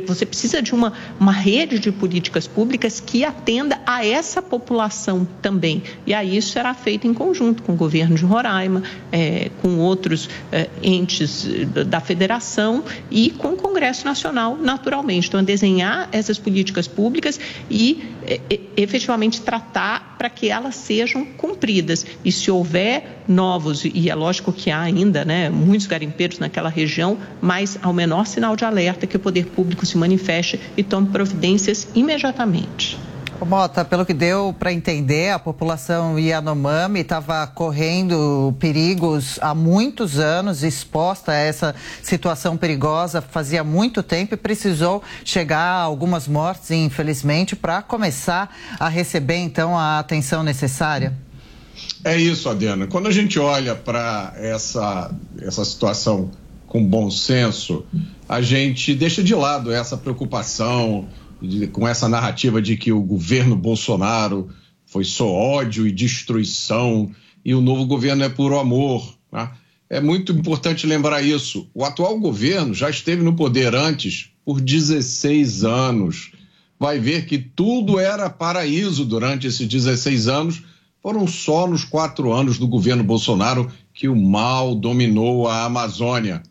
[0.07, 5.83] Você precisa de uma, uma rede de políticas públicas que atenda a essa população também.
[6.05, 10.30] E aí isso será feito em conjunto com o governo de Roraima, é, com outros
[10.51, 11.47] é, entes
[11.88, 15.27] da federação e com o Congresso Nacional, naturalmente.
[15.27, 17.39] Então, desenhar essas políticas públicas
[17.69, 18.39] e é,
[18.77, 22.05] efetivamente tratar para que elas sejam cumpridas.
[22.23, 27.17] E se houver novos, e é lógico que há ainda né, muitos garimpeiros naquela região,
[27.41, 31.87] mas ao menor sinal de alerta que o poder público se manifeste e tome providências
[31.95, 32.97] imediatamente.
[33.43, 40.64] Mota, pelo que deu para entender, a população Yanomami estava correndo perigos há muitos anos,
[40.64, 47.55] exposta a essa situação perigosa fazia muito tempo e precisou chegar a algumas mortes, infelizmente,
[47.55, 51.14] para começar a receber então a atenção necessária.
[52.03, 52.88] É isso, Adriana.
[52.88, 56.31] Quando a gente olha para essa, essa situação
[56.67, 57.85] com bom senso,
[58.27, 61.07] a gente deixa de lado essa preocupação
[61.72, 64.49] com essa narrativa de que o governo Bolsonaro
[64.85, 67.11] foi só ódio e destruição
[67.43, 69.15] e o novo governo é puro amor.
[69.31, 69.49] Né?
[69.89, 71.69] É muito importante lembrar isso.
[71.73, 76.31] O atual governo já esteve no poder antes por 16 anos.
[76.80, 80.64] Vai ver que tudo era paraíso durante esses 16 anos.
[81.01, 86.41] Foram só nos quatro anos do governo Bolsonaro que o mal dominou a Amazônia.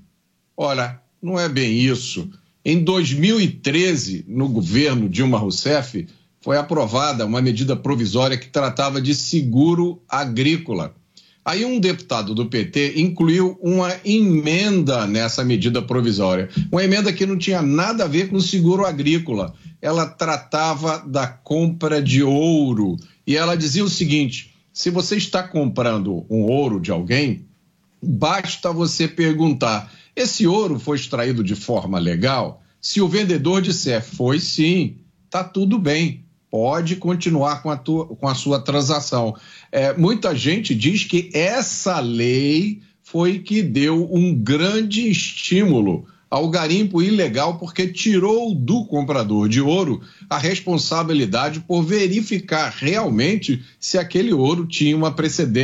[0.56, 2.30] Olha, não é bem isso.
[2.64, 6.06] Em 2013, no governo Dilma Rousseff,
[6.40, 10.94] foi aprovada uma medida provisória que tratava de seguro agrícola.
[11.44, 17.36] Aí um deputado do PT incluiu uma emenda nessa medida provisória, uma emenda que não
[17.36, 19.52] tinha nada a ver com o seguro agrícola.
[19.82, 26.24] Ela tratava da compra de ouro e ela dizia o seguinte: se você está comprando
[26.30, 27.44] um ouro de alguém,
[28.02, 32.62] basta você perguntar esse ouro foi extraído de forma legal?
[32.80, 38.28] Se o vendedor disser foi sim, tá tudo bem, pode continuar com a, tua, com
[38.28, 39.34] a sua transação.
[39.72, 47.02] É, muita gente diz que essa lei foi que deu um grande estímulo ao garimpo
[47.02, 54.66] ilegal porque tirou do comprador de ouro a responsabilidade por verificar realmente se aquele ouro
[54.66, 55.14] tinha uma,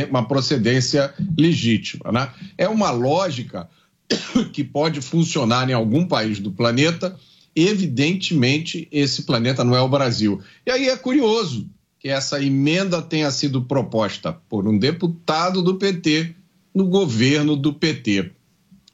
[0.09, 2.11] uma procedência legítima.
[2.11, 2.29] Né?
[2.57, 3.69] É uma lógica
[4.51, 7.17] que pode funcionar em algum país do planeta.
[7.55, 10.41] Evidentemente, esse planeta não é o Brasil.
[10.65, 16.33] E aí é curioso que essa emenda tenha sido proposta por um deputado do PT
[16.73, 18.31] no governo do PT.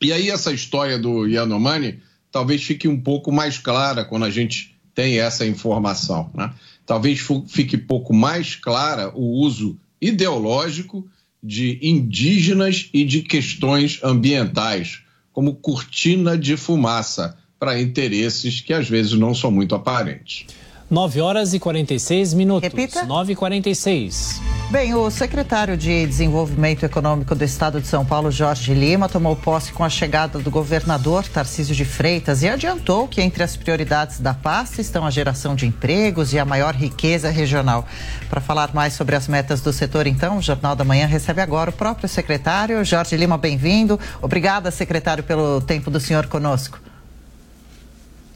[0.01, 1.99] E aí essa história do Yanomami
[2.31, 6.29] talvez fique um pouco mais clara quando a gente tem essa informação.
[6.33, 6.53] Né?
[6.85, 11.07] Talvez fique pouco mais clara o uso ideológico
[11.41, 15.03] de indígenas e de questões ambientais
[15.37, 20.47] como cortina de fumaça para interesses que às vezes não são muito aparentes.
[20.89, 22.63] 9 horas e 46 minutos.
[22.63, 23.03] Repita.
[23.03, 24.41] 9 e 46.
[24.71, 29.73] Bem, o secretário de Desenvolvimento Econômico do Estado de São Paulo, Jorge Lima, tomou posse
[29.73, 34.33] com a chegada do governador Tarcísio de Freitas e adiantou que entre as prioridades da
[34.33, 37.85] pasta estão a geração de empregos e a maior riqueza regional.
[38.29, 41.69] Para falar mais sobre as metas do setor, então, o Jornal da Manhã recebe agora
[41.69, 42.83] o próprio secretário.
[42.85, 43.99] Jorge Lima, bem-vindo.
[44.21, 46.79] Obrigada, secretário, pelo tempo do senhor conosco.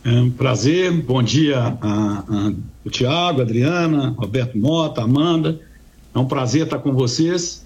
[0.03, 5.59] É um prazer, bom dia a, a, o Tiago, Adriana, Roberto Mota, Amanda.
[6.13, 7.63] É um prazer estar com vocês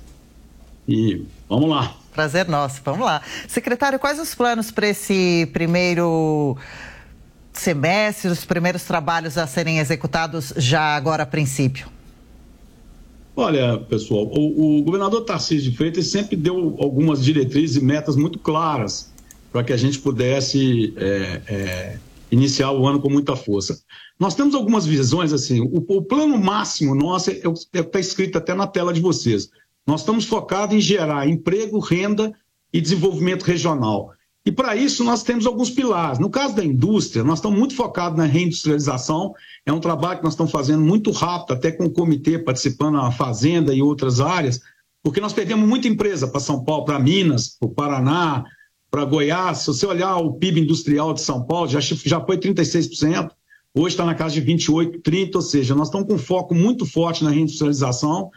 [0.86, 1.96] e vamos lá.
[2.14, 3.22] Prazer nosso, vamos lá.
[3.48, 6.58] Secretário, quais os planos para esse primeiro
[7.54, 11.88] semestre, os primeiros trabalhos a serem executados já agora a princípio?
[13.34, 18.40] Olha, pessoal, o, o governador Tarcísio de Freitas sempre deu algumas diretrizes e metas muito
[18.40, 19.10] claras
[19.54, 21.98] para que a gente pudesse é, é,
[22.36, 23.80] iniciar o ano com muita força.
[24.20, 28.38] Nós temos algumas visões, assim, o, o plano máximo nosso está é, é, é, escrito
[28.38, 29.50] até na tela de vocês.
[29.88, 32.34] Nós estamos focados em gerar emprego, renda
[32.74, 34.12] e desenvolvimento regional.
[34.46, 36.20] E para isso nós temos alguns pilares.
[36.20, 39.34] No caso da indústria, nós estamos muito focados na reindustrialização.
[39.66, 43.12] É um trabalho que nós estamos fazendo muito rápido, até com o comitê participando na
[43.12, 44.62] Fazenda e outras áreas,
[45.02, 48.44] porque nós perdemos muita empresa para São Paulo, para Minas, para o Paraná,
[48.96, 53.30] para Goiás, se você olhar o PIB industrial de São Paulo, já, já foi 36%,
[53.74, 56.86] hoje está na casa de 28%, 30%, ou seja, nós estamos com um foco muito
[56.86, 58.30] forte na reindustrialização.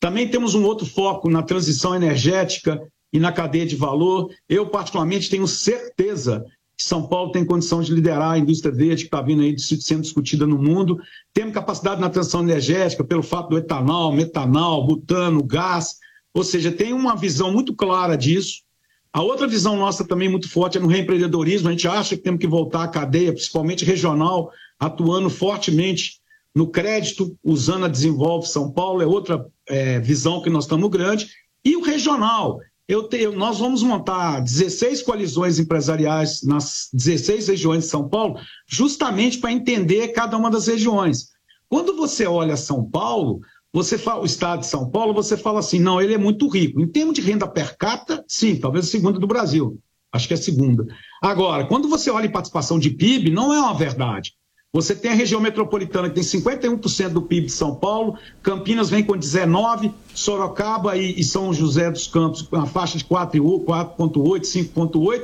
[0.00, 2.80] Também temos um outro foco na transição energética
[3.12, 4.28] e na cadeia de valor.
[4.48, 6.44] Eu, particularmente, tenho certeza
[6.76, 10.02] que São Paulo tem condição de liderar a indústria verde que está vindo aí sendo
[10.02, 10.98] discutida no mundo.
[11.32, 15.98] Temos capacidade na transição energética pelo fato do etanol, metanol, butano, gás.
[16.34, 18.68] Ou seja, tem uma visão muito clara disso.
[19.12, 21.68] A outra visão nossa também muito forte é no reempreendedorismo.
[21.68, 26.20] A gente acha que temos que voltar à cadeia, principalmente regional, atuando fortemente
[26.54, 31.28] no crédito, usando a Desenvolve São Paulo, é outra é, visão que nós estamos grande.
[31.64, 32.58] E o regional.
[32.88, 39.38] Eu te, nós vamos montar 16 coalizões empresariais nas 16 regiões de São Paulo, justamente
[39.38, 41.28] para entender cada uma das regiões.
[41.68, 43.42] Quando você olha São Paulo,
[43.72, 46.80] você fala, o estado de São Paulo, você fala assim, não, ele é muito rico.
[46.80, 49.78] Em termos de renda per capita, sim, talvez a segunda do Brasil.
[50.12, 50.86] Acho que é a segunda.
[51.22, 54.34] Agora, quando você olha em participação de PIB, não é uma verdade.
[54.72, 59.02] Você tem a região metropolitana que tem 51% do PIB de São Paulo, Campinas vem
[59.04, 65.22] com 19%, Sorocaba e, São José dos Campos com a faixa de 4,8%, 5,8%.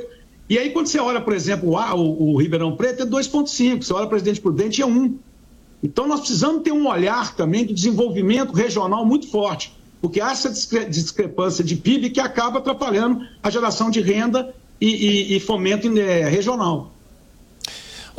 [0.49, 4.05] E aí, quando você olha, por exemplo, o, o Ribeirão Preto é 2,5%, você olha
[4.05, 5.15] o Presidente Prudente é 1%.
[5.81, 10.49] Então, nós precisamos ter um olhar também de desenvolvimento regional muito forte, porque há essa
[10.85, 16.27] discrepância de PIB que acaba atrapalhando a geração de renda e, e, e fomento é,
[16.27, 16.93] regional.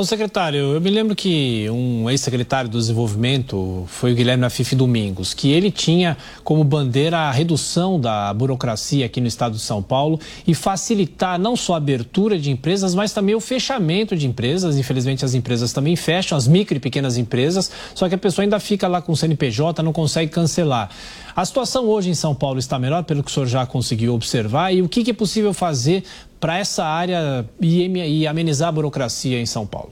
[0.00, 5.34] Ô secretário, eu me lembro que um ex-secretário do Desenvolvimento foi o Guilherme Afife Domingos,
[5.34, 10.20] que ele tinha como bandeira a redução da burocracia aqui no estado de São Paulo
[10.46, 14.78] e facilitar não só a abertura de empresas, mas também o fechamento de empresas.
[14.78, 18.60] Infelizmente as empresas também fecham, as micro e pequenas empresas, só que a pessoa ainda
[18.60, 20.90] fica lá com o CNPJ, não consegue cancelar.
[21.34, 24.72] A situação hoje em São Paulo está melhor, pelo que o senhor já conseguiu observar,
[24.72, 26.04] e o que é possível fazer
[26.40, 29.90] para essa área e, amenizar a burocracia em São Paulo?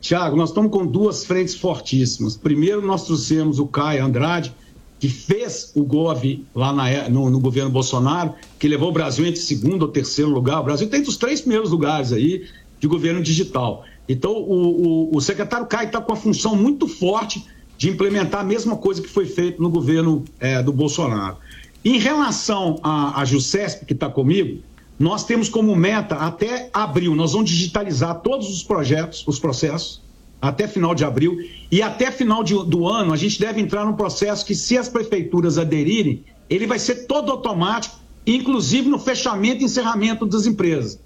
[0.00, 2.36] Tiago, nós estamos com duas frentes fortíssimas.
[2.36, 4.54] Primeiro, nós trouxemos o Caio Andrade,
[4.98, 9.40] que fez o GOV lá na, no, no, governo Bolsonaro, que levou o Brasil entre
[9.40, 10.60] segundo ou terceiro lugar.
[10.60, 12.46] O Brasil está entre os três primeiros lugares aí
[12.80, 13.84] de governo digital.
[14.08, 17.44] Então, o, o, o secretário Caio está com a função muito forte
[17.76, 21.36] de implementar a mesma coisa que foi feito no governo é, do Bolsonaro.
[21.84, 24.60] Em relação à, JUSESP, que está comigo,
[24.98, 30.00] nós temos como meta até abril, nós vamos digitalizar todos os projetos, os processos,
[30.40, 31.36] até final de abril.
[31.70, 34.88] E até final de, do ano, a gente deve entrar num processo que, se as
[34.88, 37.96] prefeituras aderirem, ele vai ser todo automático,
[38.26, 40.98] inclusive no fechamento e encerramento das empresas.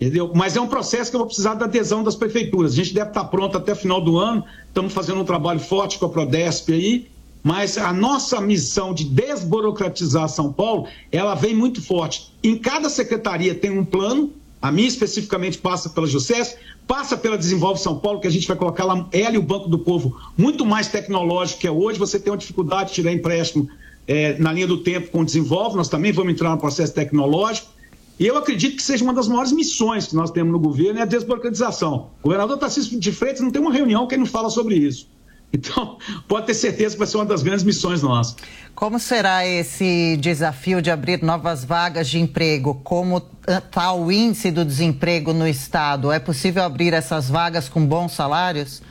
[0.00, 0.30] Entendeu?
[0.34, 2.72] Mas é um processo que eu vou precisar da adesão das prefeituras.
[2.72, 4.44] A gente deve estar pronto até final do ano.
[4.68, 7.08] Estamos fazendo um trabalho forte com a Prodesp aí.
[7.48, 12.30] Mas a nossa missão de desburocratizar São Paulo, ela vem muito forte.
[12.44, 17.80] Em cada secretaria tem um plano, a minha especificamente passa pela JUCES, passa pela Desenvolve
[17.80, 20.66] São Paulo, que a gente vai colocar lá, ela e o Banco do Povo, muito
[20.66, 21.98] mais tecnológico que é hoje.
[21.98, 23.66] Você tem uma dificuldade de tirar empréstimo
[24.06, 27.68] é, na linha do tempo com o Desenvolve, nós também vamos entrar no processo tecnológico.
[28.20, 31.02] E eu acredito que seja uma das maiores missões que nós temos no governo é
[31.02, 32.10] a desburocratização.
[32.20, 35.08] O governador Tarcísio de Freitas não tem uma reunião que ele não fala sobre isso.
[35.52, 35.96] Então,
[36.26, 38.36] pode ter certeza que vai ser uma das grandes missões nossas.
[38.74, 42.80] Como será esse desafio de abrir novas vagas de emprego?
[42.84, 46.12] Como está o índice do desemprego no Estado?
[46.12, 48.82] É possível abrir essas vagas com bons salários?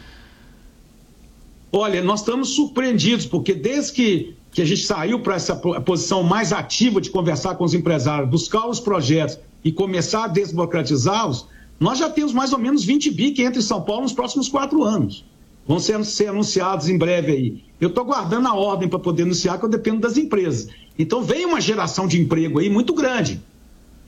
[1.71, 6.51] Olha, nós estamos surpreendidos, porque desde que, que a gente saiu para essa posição mais
[6.51, 11.45] ativa de conversar com os empresários, buscar os projetos e começar a desburocratizá-los,
[11.79, 14.49] nós já temos mais ou menos 20 bi que entra em São Paulo nos próximos
[14.49, 15.23] quatro anos
[15.67, 17.63] vão ser, ser anunciados em breve aí.
[17.79, 20.69] Eu estou guardando a ordem para poder anunciar, que eu dependo das empresas.
[20.97, 23.41] Então vem uma geração de emprego aí muito grande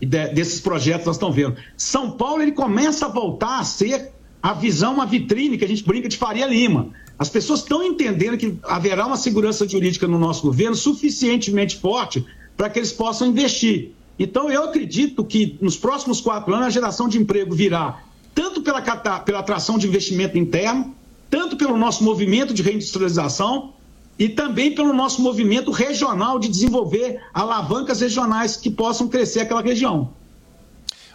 [0.01, 1.55] de, desses projetos que nós estamos vendo.
[1.77, 5.83] São Paulo ele começa a voltar a ser a visão, uma vitrine que a gente
[5.83, 6.89] brinca de Faria Lima.
[7.17, 12.69] As pessoas estão entendendo que haverá uma segurança jurídica no nosso governo suficientemente forte para
[12.69, 13.91] que eles possam investir.
[14.17, 18.01] Então, eu acredito que nos próximos quatro anos a geração de emprego virá
[18.33, 20.95] tanto pela, pela atração de investimento interno,
[21.29, 23.73] tanto pelo nosso movimento de reindustrialização
[24.17, 30.13] e também pelo nosso movimento regional de desenvolver alavancas regionais que possam crescer aquela região.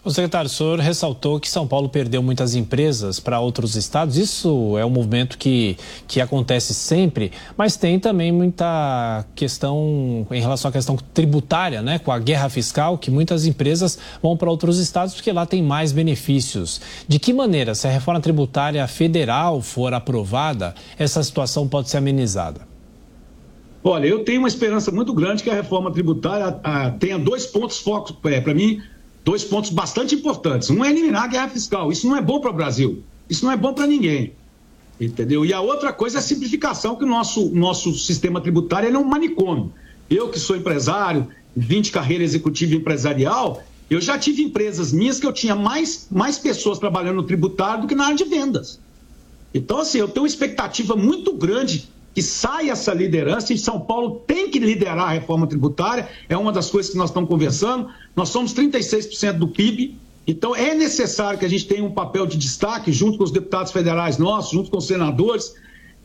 [0.04, 4.18] O secretário, senhor ressaltou que São Paulo perdeu muitas empresas para outros estados.
[4.18, 10.68] Isso é um movimento que, que acontece sempre, mas tem também muita questão em relação
[10.68, 11.98] à questão tributária, né?
[11.98, 15.90] Com a guerra fiscal, que muitas empresas vão para outros estados porque lá tem mais
[15.90, 16.82] benefícios.
[17.08, 22.60] De que maneira, se a reforma tributária federal for aprovada, essa situação pode ser amenizada?
[23.82, 27.46] Olha, eu tenho uma esperança muito grande que a reforma tributária a, a, tenha dois
[27.46, 28.80] pontos focos, é, para mim,
[29.24, 30.68] dois pontos bastante importantes.
[30.70, 31.90] Um é eliminar a guerra fiscal.
[31.90, 33.02] Isso não é bom para o Brasil.
[33.28, 34.34] Isso não é bom para ninguém.
[35.00, 35.44] Entendeu?
[35.44, 39.04] E a outra coisa é a simplificação, que o nosso, nosso sistema tributário é um
[39.04, 39.72] manicômio.
[40.08, 45.32] Eu, que sou empresário, 20 carreira executiva empresarial, eu já tive empresas minhas que eu
[45.32, 48.78] tinha mais, mais pessoas trabalhando no tributário do que na área de vendas.
[49.52, 54.22] Então, assim, eu tenho uma expectativa muito grande que saia essa liderança e São Paulo
[54.24, 57.88] tem que liderar a reforma tributária, é uma das coisas que nós estamos conversando.
[58.14, 62.38] Nós somos 36% do PIB, então é necessário que a gente tenha um papel de
[62.38, 65.54] destaque junto com os deputados federais nossos, junto com os senadores,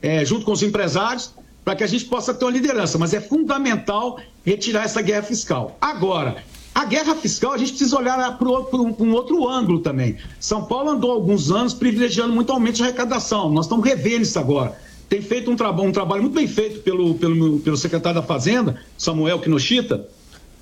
[0.02, 1.32] é, junto com os empresários,
[1.64, 2.98] para que a gente possa ter uma liderança.
[2.98, 5.78] Mas é fundamental retirar essa guerra fiscal.
[5.80, 10.18] Agora, a guerra fiscal a gente precisa olhar para um, outro ângulo também.
[10.40, 13.52] São Paulo andou alguns anos privilegiando muito aumento de arrecadação.
[13.52, 17.16] Nós estamos revendo isso agora tem feito um, tra um trabalho muito bem feito pelo,
[17.16, 20.08] pelo, pelo secretário da Fazenda, Samuel Kinoshita,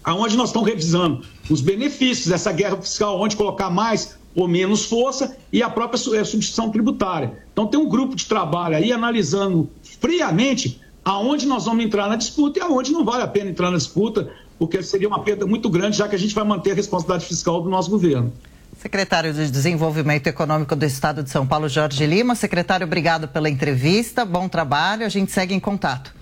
[0.03, 5.35] aonde nós estamos revisando os benefícios dessa guerra fiscal, onde colocar mais ou menos força
[5.51, 7.43] e a própria eh, substituição tributária.
[7.51, 9.69] Então tem um grupo de trabalho aí analisando
[9.99, 13.77] friamente aonde nós vamos entrar na disputa e aonde não vale a pena entrar na
[13.77, 17.25] disputa, porque seria uma perda muito grande, já que a gente vai manter a responsabilidade
[17.25, 18.31] fiscal do nosso governo.
[18.77, 22.35] Secretário de Desenvolvimento Econômico do Estado de São Paulo, Jorge Lima.
[22.35, 26.13] Secretário, obrigado pela entrevista, bom trabalho, a gente segue em contato.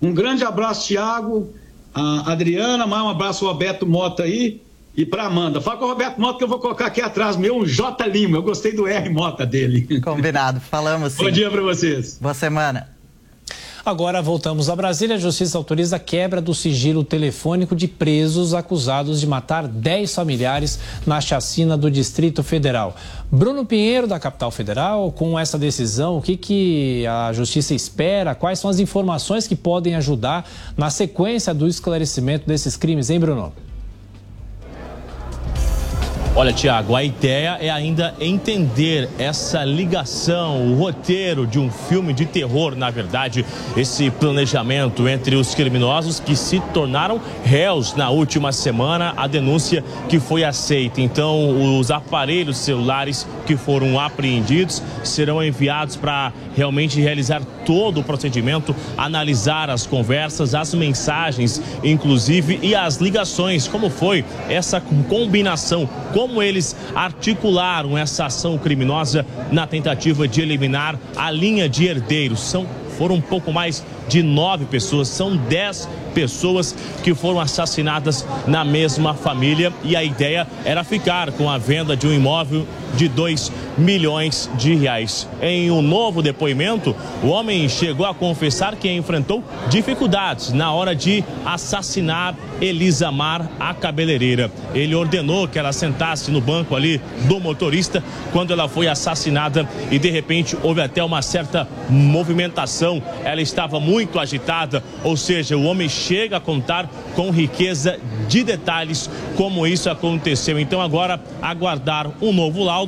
[0.00, 1.52] Um grande abraço, Tiago,
[1.92, 4.62] a Adriana, mais um abraço ao Roberto Mota aí
[4.96, 5.60] e para Amanda.
[5.60, 8.42] Fala com o Roberto Mota que eu vou colocar aqui atrás meu J Lima, eu
[8.42, 10.00] gostei do R Mota dele.
[10.00, 11.24] Combinado, falamos sim.
[11.24, 12.16] Bom dia para vocês.
[12.20, 12.99] Boa semana.
[13.84, 15.16] Agora voltamos a Brasília.
[15.16, 20.78] A Justiça autoriza a quebra do sigilo telefônico de presos acusados de matar 10 familiares
[21.06, 22.94] na chacina do Distrito Federal.
[23.32, 28.34] Bruno Pinheiro, da Capital Federal, com essa decisão, o que, que a Justiça espera?
[28.34, 33.52] Quais são as informações que podem ajudar na sequência do esclarecimento desses crimes, hein, Bruno?
[36.36, 42.24] Olha, Tiago, a ideia é ainda entender essa ligação, o roteiro de um filme de
[42.24, 43.44] terror, na verdade,
[43.76, 50.20] esse planejamento entre os criminosos que se tornaram réus na última semana, a denúncia que
[50.20, 51.00] foi aceita.
[51.00, 58.74] Então, os aparelhos celulares que foram apreendidos serão enviados para realmente realizar todo o procedimento,
[58.96, 65.88] analisar as conversas, as mensagens, inclusive, e as ligações, como foi essa combinação
[66.20, 72.40] como eles articularam essa ação criminosa na tentativa de eliminar a linha de herdeiros.
[72.40, 72.66] São
[72.98, 79.14] foram um pouco mais de nove pessoas, são dez pessoas que foram assassinadas na mesma
[79.14, 84.50] família e a ideia era ficar com a venda de um imóvel de 2 milhões
[84.56, 85.28] de reais.
[85.40, 91.24] Em um novo depoimento, o homem chegou a confessar que enfrentou dificuldades na hora de
[91.44, 94.50] assassinar Elisa Mar, a cabeleireira.
[94.74, 98.02] Ele ordenou que ela sentasse no banco ali do motorista
[98.32, 103.02] quando ela foi assassinada e de repente houve até uma certa movimentação.
[103.24, 109.08] Ela estava muito agitada, ou seja, o homem chega a contar com riqueza de detalhes
[109.36, 110.58] como isso aconteceu.
[110.58, 112.79] Então agora aguardar um novo laudo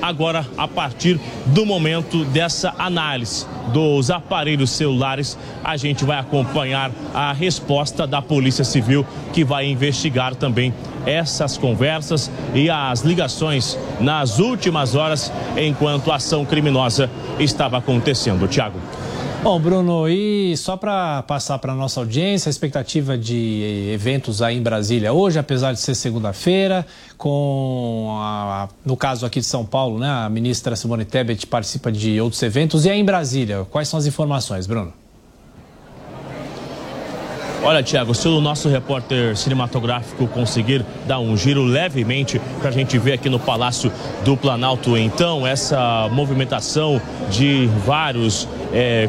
[0.00, 7.32] agora a partir do momento dessa análise dos aparelhos celulares, a gente vai acompanhar a
[7.32, 10.74] resposta da Polícia Civil que vai investigar também
[11.06, 18.46] essas conversas e as ligações nas últimas horas enquanto a ação criminosa estava acontecendo.
[18.48, 18.78] Tiago.
[19.42, 24.62] Bom, Bruno, e só para passar para nossa audiência, a expectativa de eventos aí em
[24.62, 26.86] Brasília hoje, apesar de ser segunda-feira,
[27.18, 32.20] com a, no caso aqui de São Paulo, né, a ministra Simone Tebet participa de
[32.20, 32.84] outros eventos.
[32.84, 35.01] E aí em Brasília, quais são as informações, Bruno?
[37.64, 42.98] Olha, Tiago, se o nosso repórter cinematográfico conseguir dar um giro levemente para a gente
[42.98, 43.92] ver aqui no Palácio
[44.24, 47.00] do Planalto, então, essa movimentação
[47.30, 49.08] de vários é,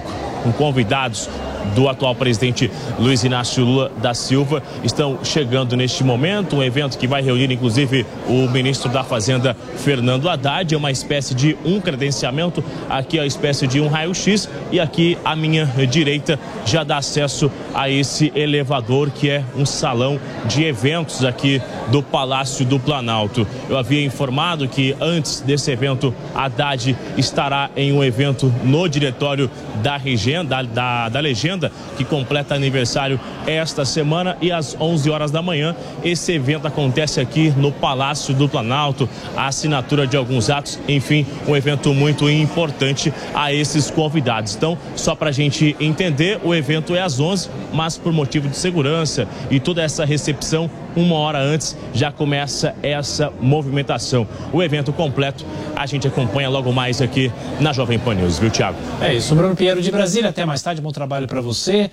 [0.55, 1.27] convidados
[1.75, 2.69] do atual presidente
[2.99, 6.57] Luiz Inácio Lula da Silva estão chegando neste momento.
[6.57, 10.73] Um evento que vai reunir, inclusive, o ministro da Fazenda, Fernando Haddad.
[10.73, 12.63] É uma espécie de um credenciamento.
[12.89, 14.49] Aqui é a espécie de um raio-x.
[14.71, 20.19] E aqui à minha direita já dá acesso a esse elevador que é um salão
[20.45, 23.47] de eventos aqui do Palácio do Planalto.
[23.69, 29.49] Eu havia informado que antes desse evento, Haddad estará em um evento no diretório
[29.81, 31.52] da, Regenda, da, da, da Legenda
[31.97, 37.53] que completa aniversário esta semana e às 11 horas da manhã esse evento acontece aqui
[37.57, 43.53] no Palácio do Planalto, a assinatura de alguns atos, enfim, um evento muito importante a
[43.53, 44.55] esses convidados.
[44.55, 48.57] Então, só para a gente entender, o evento é às 11, mas por motivo de
[48.57, 54.27] segurança e toda essa recepção uma hora antes já começa essa movimentação.
[54.51, 58.77] O evento completo a gente acompanha logo mais aqui na Jovem Pan News, viu, Tiago?
[59.01, 60.29] É isso, Bruno Pinheiro de Brasília.
[60.29, 61.89] Até mais tarde, bom trabalho para você.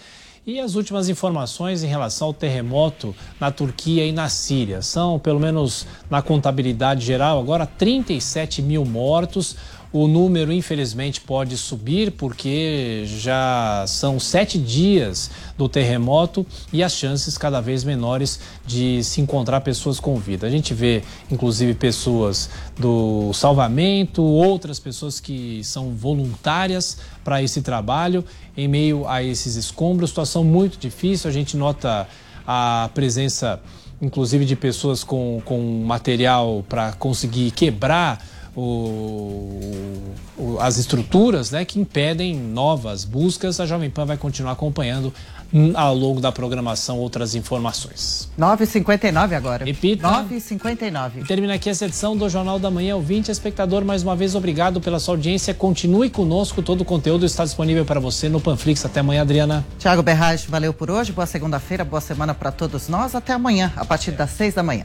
[0.46, 4.80] E as últimas informações em relação ao terremoto na Turquia e na Síria.
[4.80, 9.56] São, pelo menos na contabilidade geral, agora 37 mil mortos.
[9.92, 17.36] O número, infelizmente, pode subir porque já são sete dias do terremoto e as chances
[17.36, 20.46] cada vez menores de se encontrar pessoas com vida.
[20.46, 28.24] A gente vê, inclusive, pessoas do salvamento, outras pessoas que são voluntárias para esse trabalho
[28.56, 30.10] em meio a esses escombros.
[30.10, 31.28] Situação muito difícil.
[31.28, 32.06] A gente nota
[32.46, 33.60] a presença,
[34.00, 38.24] inclusive, de pessoas com, com material para conseguir quebrar
[38.60, 43.58] o, o, as estruturas né, que impedem novas buscas.
[43.58, 45.12] A Jovem Pan vai continuar acompanhando
[45.52, 48.30] hum, ao longo da programação outras informações.
[48.38, 49.64] 9h59 agora.
[49.64, 50.06] Repita.
[50.08, 51.26] 9h59.
[51.26, 52.96] Termina aqui essa edição do Jornal da Manhã.
[52.96, 55.54] Ouvinte, espectador, mais uma vez, obrigado pela sua audiência.
[55.54, 56.62] Continue conosco.
[56.62, 58.84] Todo o conteúdo está disponível para você no Panflix.
[58.84, 59.64] Até amanhã, Adriana.
[59.78, 61.12] Tiago Berrage, valeu por hoje.
[61.12, 63.14] Boa segunda-feira, boa semana para todos nós.
[63.14, 64.84] Até amanhã, a partir das 6 da manhã.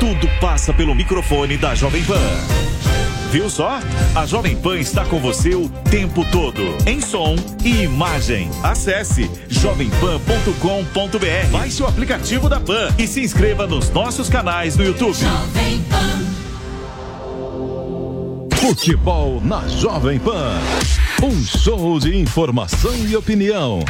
[0.00, 2.16] Tudo passa pelo microfone da Jovem Pan.
[3.30, 3.78] Viu só?
[4.14, 8.50] A Jovem Pan está com você o tempo todo, em som e imagem.
[8.62, 11.50] Acesse jovempan.com.br.
[11.52, 15.18] Baixe o aplicativo da Pan e se inscreva nos nossos canais no YouTube.
[18.56, 20.58] Futebol na Jovem Pan.
[21.22, 23.80] Um show de informação e opinião.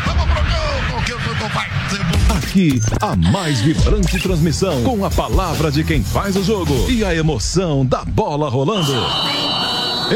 [2.37, 7.15] Aqui, a mais vibrante transmissão com a palavra de quem faz o jogo e a
[7.15, 8.93] emoção da bola rolando.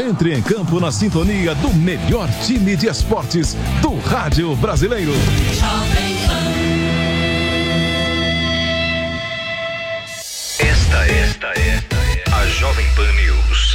[0.07, 5.13] Entre em campo na sintonia do melhor time de esportes do rádio brasileiro.
[10.59, 11.83] Esta é, esta é
[12.33, 13.74] a Jovem Pan News.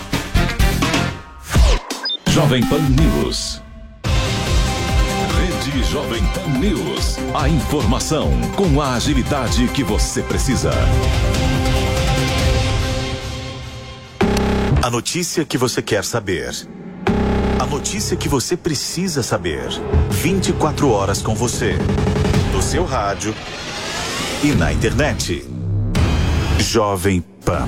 [2.31, 3.61] Jovem Pan News.
[5.37, 7.17] Rede Jovem Pan News.
[7.35, 10.71] A informação com a agilidade que você precisa.
[14.81, 16.49] A notícia que você quer saber.
[17.59, 19.67] A notícia que você precisa saber.
[20.09, 21.75] 24 horas com você.
[22.53, 23.35] No seu rádio
[24.41, 25.45] e na internet.
[26.59, 27.67] Jovem Pan.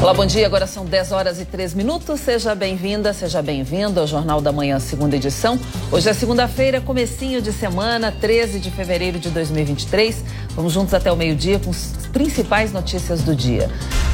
[0.00, 0.46] Olá, bom dia.
[0.46, 2.20] Agora são 10 horas e 3 minutos.
[2.20, 5.58] Seja bem-vinda, seja bem-vindo ao Jornal da Manhã, segunda edição.
[5.90, 10.22] Hoje é segunda-feira, comecinho de semana, 13 de fevereiro de 2023.
[10.50, 13.68] Vamos juntos até o meio-dia com as principais notícias do dia.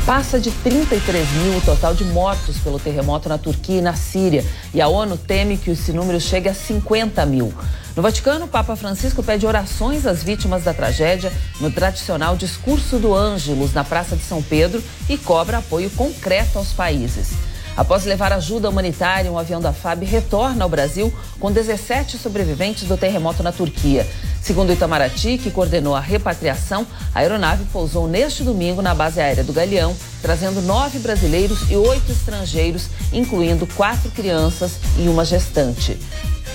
[0.06, 4.42] Passa de 33 mil o total de mortos pelo terremoto na Turquia e na Síria.
[4.72, 7.52] E a ONU teme que esse número chegue a 50 mil.
[7.96, 13.14] No Vaticano, o Papa Francisco pede orações às vítimas da tragédia no tradicional discurso do
[13.14, 17.53] Ângelus na Praça de São Pedro e cobra apoio concreto aos países.
[17.76, 22.96] Após levar ajuda humanitária, um avião da FAB retorna ao Brasil com 17 sobreviventes do
[22.96, 24.06] terremoto na Turquia.
[24.40, 29.52] Segundo Itamaraty, que coordenou a repatriação, a aeronave pousou neste domingo na base aérea do
[29.52, 35.98] Galeão, trazendo nove brasileiros e oito estrangeiros, incluindo quatro crianças e uma gestante.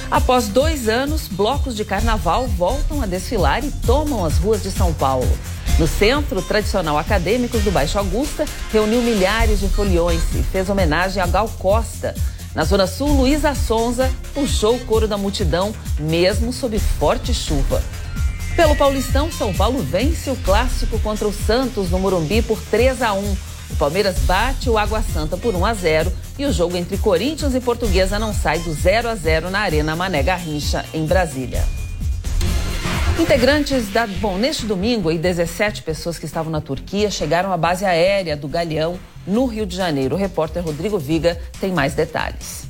[0.09, 4.93] Após dois anos, blocos de carnaval voltam a desfilar e tomam as ruas de São
[4.93, 5.30] Paulo.
[5.80, 11.25] No centro tradicional Acadêmicos do Baixo Augusta, reuniu milhares de foliões e fez homenagem a
[11.25, 12.14] Gal Costa.
[12.53, 17.82] Na Zona Sul, Luísa Sonza puxou o coro da multidão, mesmo sob forte chuva.
[18.58, 23.14] Pelo Paulistão, São Paulo vence o clássico contra o Santos no Morumbi por 3 a
[23.14, 23.38] 1.
[23.69, 27.56] O Palmeiras bate o Água Santa por 1 a 0 e o jogo entre Corinthians
[27.56, 31.78] e Portuguesa não sai do 0 a 0 na Arena Mané Garrincha, em Brasília.
[33.19, 34.07] Integrantes da.
[34.07, 38.48] Bom, neste domingo, aí, 17 pessoas que estavam na Turquia chegaram à base aérea do
[38.48, 40.15] Galeão, no Rio de Janeiro.
[40.15, 42.65] O repórter Rodrigo Viga tem mais detalhes.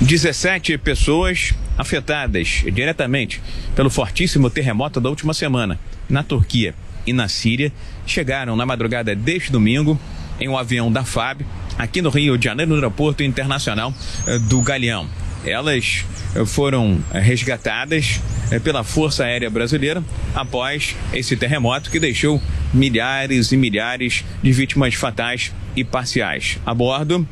[0.00, 3.40] 17 pessoas afetadas diretamente
[3.76, 6.74] pelo fortíssimo terremoto da última semana na Turquia.
[7.06, 7.72] e na Síria
[8.04, 9.98] chegaram na madrugada deste domingo
[10.40, 11.42] em um avião da FAB
[11.78, 13.94] aqui no Rio de Janeiro, no aeroporto internacional
[14.26, 15.08] eh, do Galeão.
[15.48, 16.04] Elas
[16.46, 18.20] foram eh, resgatadas
[18.50, 20.02] eh, pela Força Aérea Brasileira
[20.34, 22.40] após esse terremoto que deixou
[22.72, 26.58] milhares e milhares de vítimas fatais e parciais.
[26.66, 27.26] A bordo,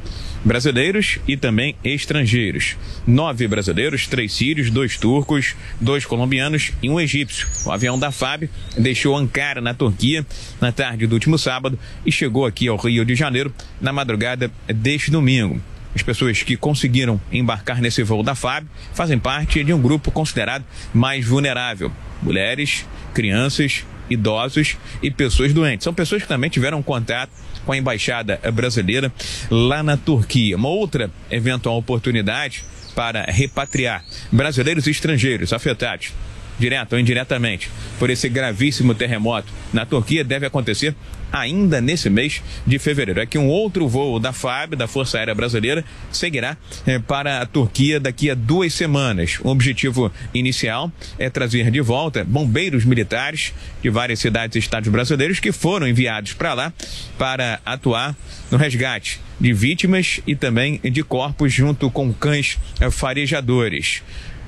[0.45, 2.77] brasileiros e também estrangeiros.
[3.07, 7.47] Nove brasileiros, três sírios, dois turcos, dois colombianos e um egípcio.
[7.65, 10.25] O avião da FAB deixou Ankara, na Turquia,
[10.61, 15.11] na tarde do último sábado e chegou aqui ao Rio de Janeiro na madrugada deste
[15.11, 15.61] domingo.
[15.97, 20.63] As pessoas que conseguiram embarcar nesse voo da FAB fazem parte de um grupo considerado
[20.93, 21.91] mais vulnerável:
[22.23, 22.85] mulheres,
[23.15, 25.85] crianças, idosos e pessoas doentes.
[25.85, 27.31] São pessoas que também tiveram contato
[27.65, 29.11] com a embaixada brasileira
[29.51, 30.59] lá na Turquia.
[30.59, 32.63] Uma outra eventual oportunidade
[32.95, 36.13] para repatriar brasileiros e estrangeiros afetados
[36.59, 40.95] direto ou indiretamente, por esse gravíssimo terremoto na Turquia deve acontecer
[41.33, 43.21] ainda nesse mês de fevereiro.
[43.21, 46.57] É que um outro voo da FAB, da Força Aérea Brasileira, seguirá
[46.87, 49.39] eh, para a Turquia daqui a duas semanas.
[49.43, 55.41] O objetivo inicial é trazer de volta bombeiros militares de várias cidades e estados brasileiros
[55.41, 56.73] que foram enviados para lá
[57.19, 58.17] para atuar
[58.51, 64.03] no resgate de vítimas e também de corpos junto com cães eh, farejadores.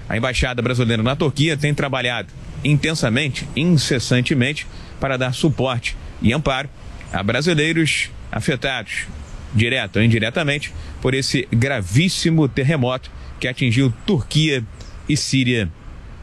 [0.08, 2.28] A Embaixada Brasileira na Turquia tem trabalhado
[2.64, 4.66] intensamente, incessantemente,
[4.98, 6.68] para dar suporte e amparo
[7.12, 9.06] a brasileiros afetados,
[9.54, 14.64] direto ou indiretamente, por esse gravíssimo terremoto que atingiu Turquia
[15.08, 15.70] e Síria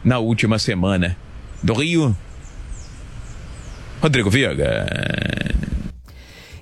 [0.04, 1.18] na última semana.
[1.64, 2.16] Do Rio,
[4.02, 4.86] Rodrigo Viega.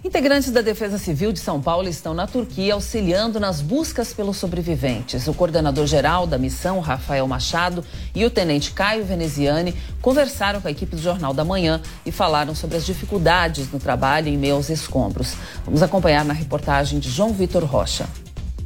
[0.03, 5.29] Integrantes da Defesa Civil de São Paulo estão na Turquia auxiliando nas buscas pelos sobreviventes.
[5.29, 10.93] O coordenador-geral da missão, Rafael Machado, e o tenente Caio Veneziani conversaram com a equipe
[10.93, 15.35] do Jornal da Manhã e falaram sobre as dificuldades no trabalho em meio aos escombros.
[15.63, 18.05] Vamos acompanhar na reportagem de João Vitor Rocha.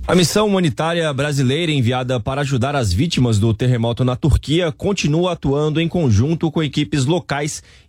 [0.07, 5.81] A missão humanitária brasileira enviada para ajudar as vítimas do terremoto na Turquia continua atuando
[5.81, 7.61] em conjunto com equipes locais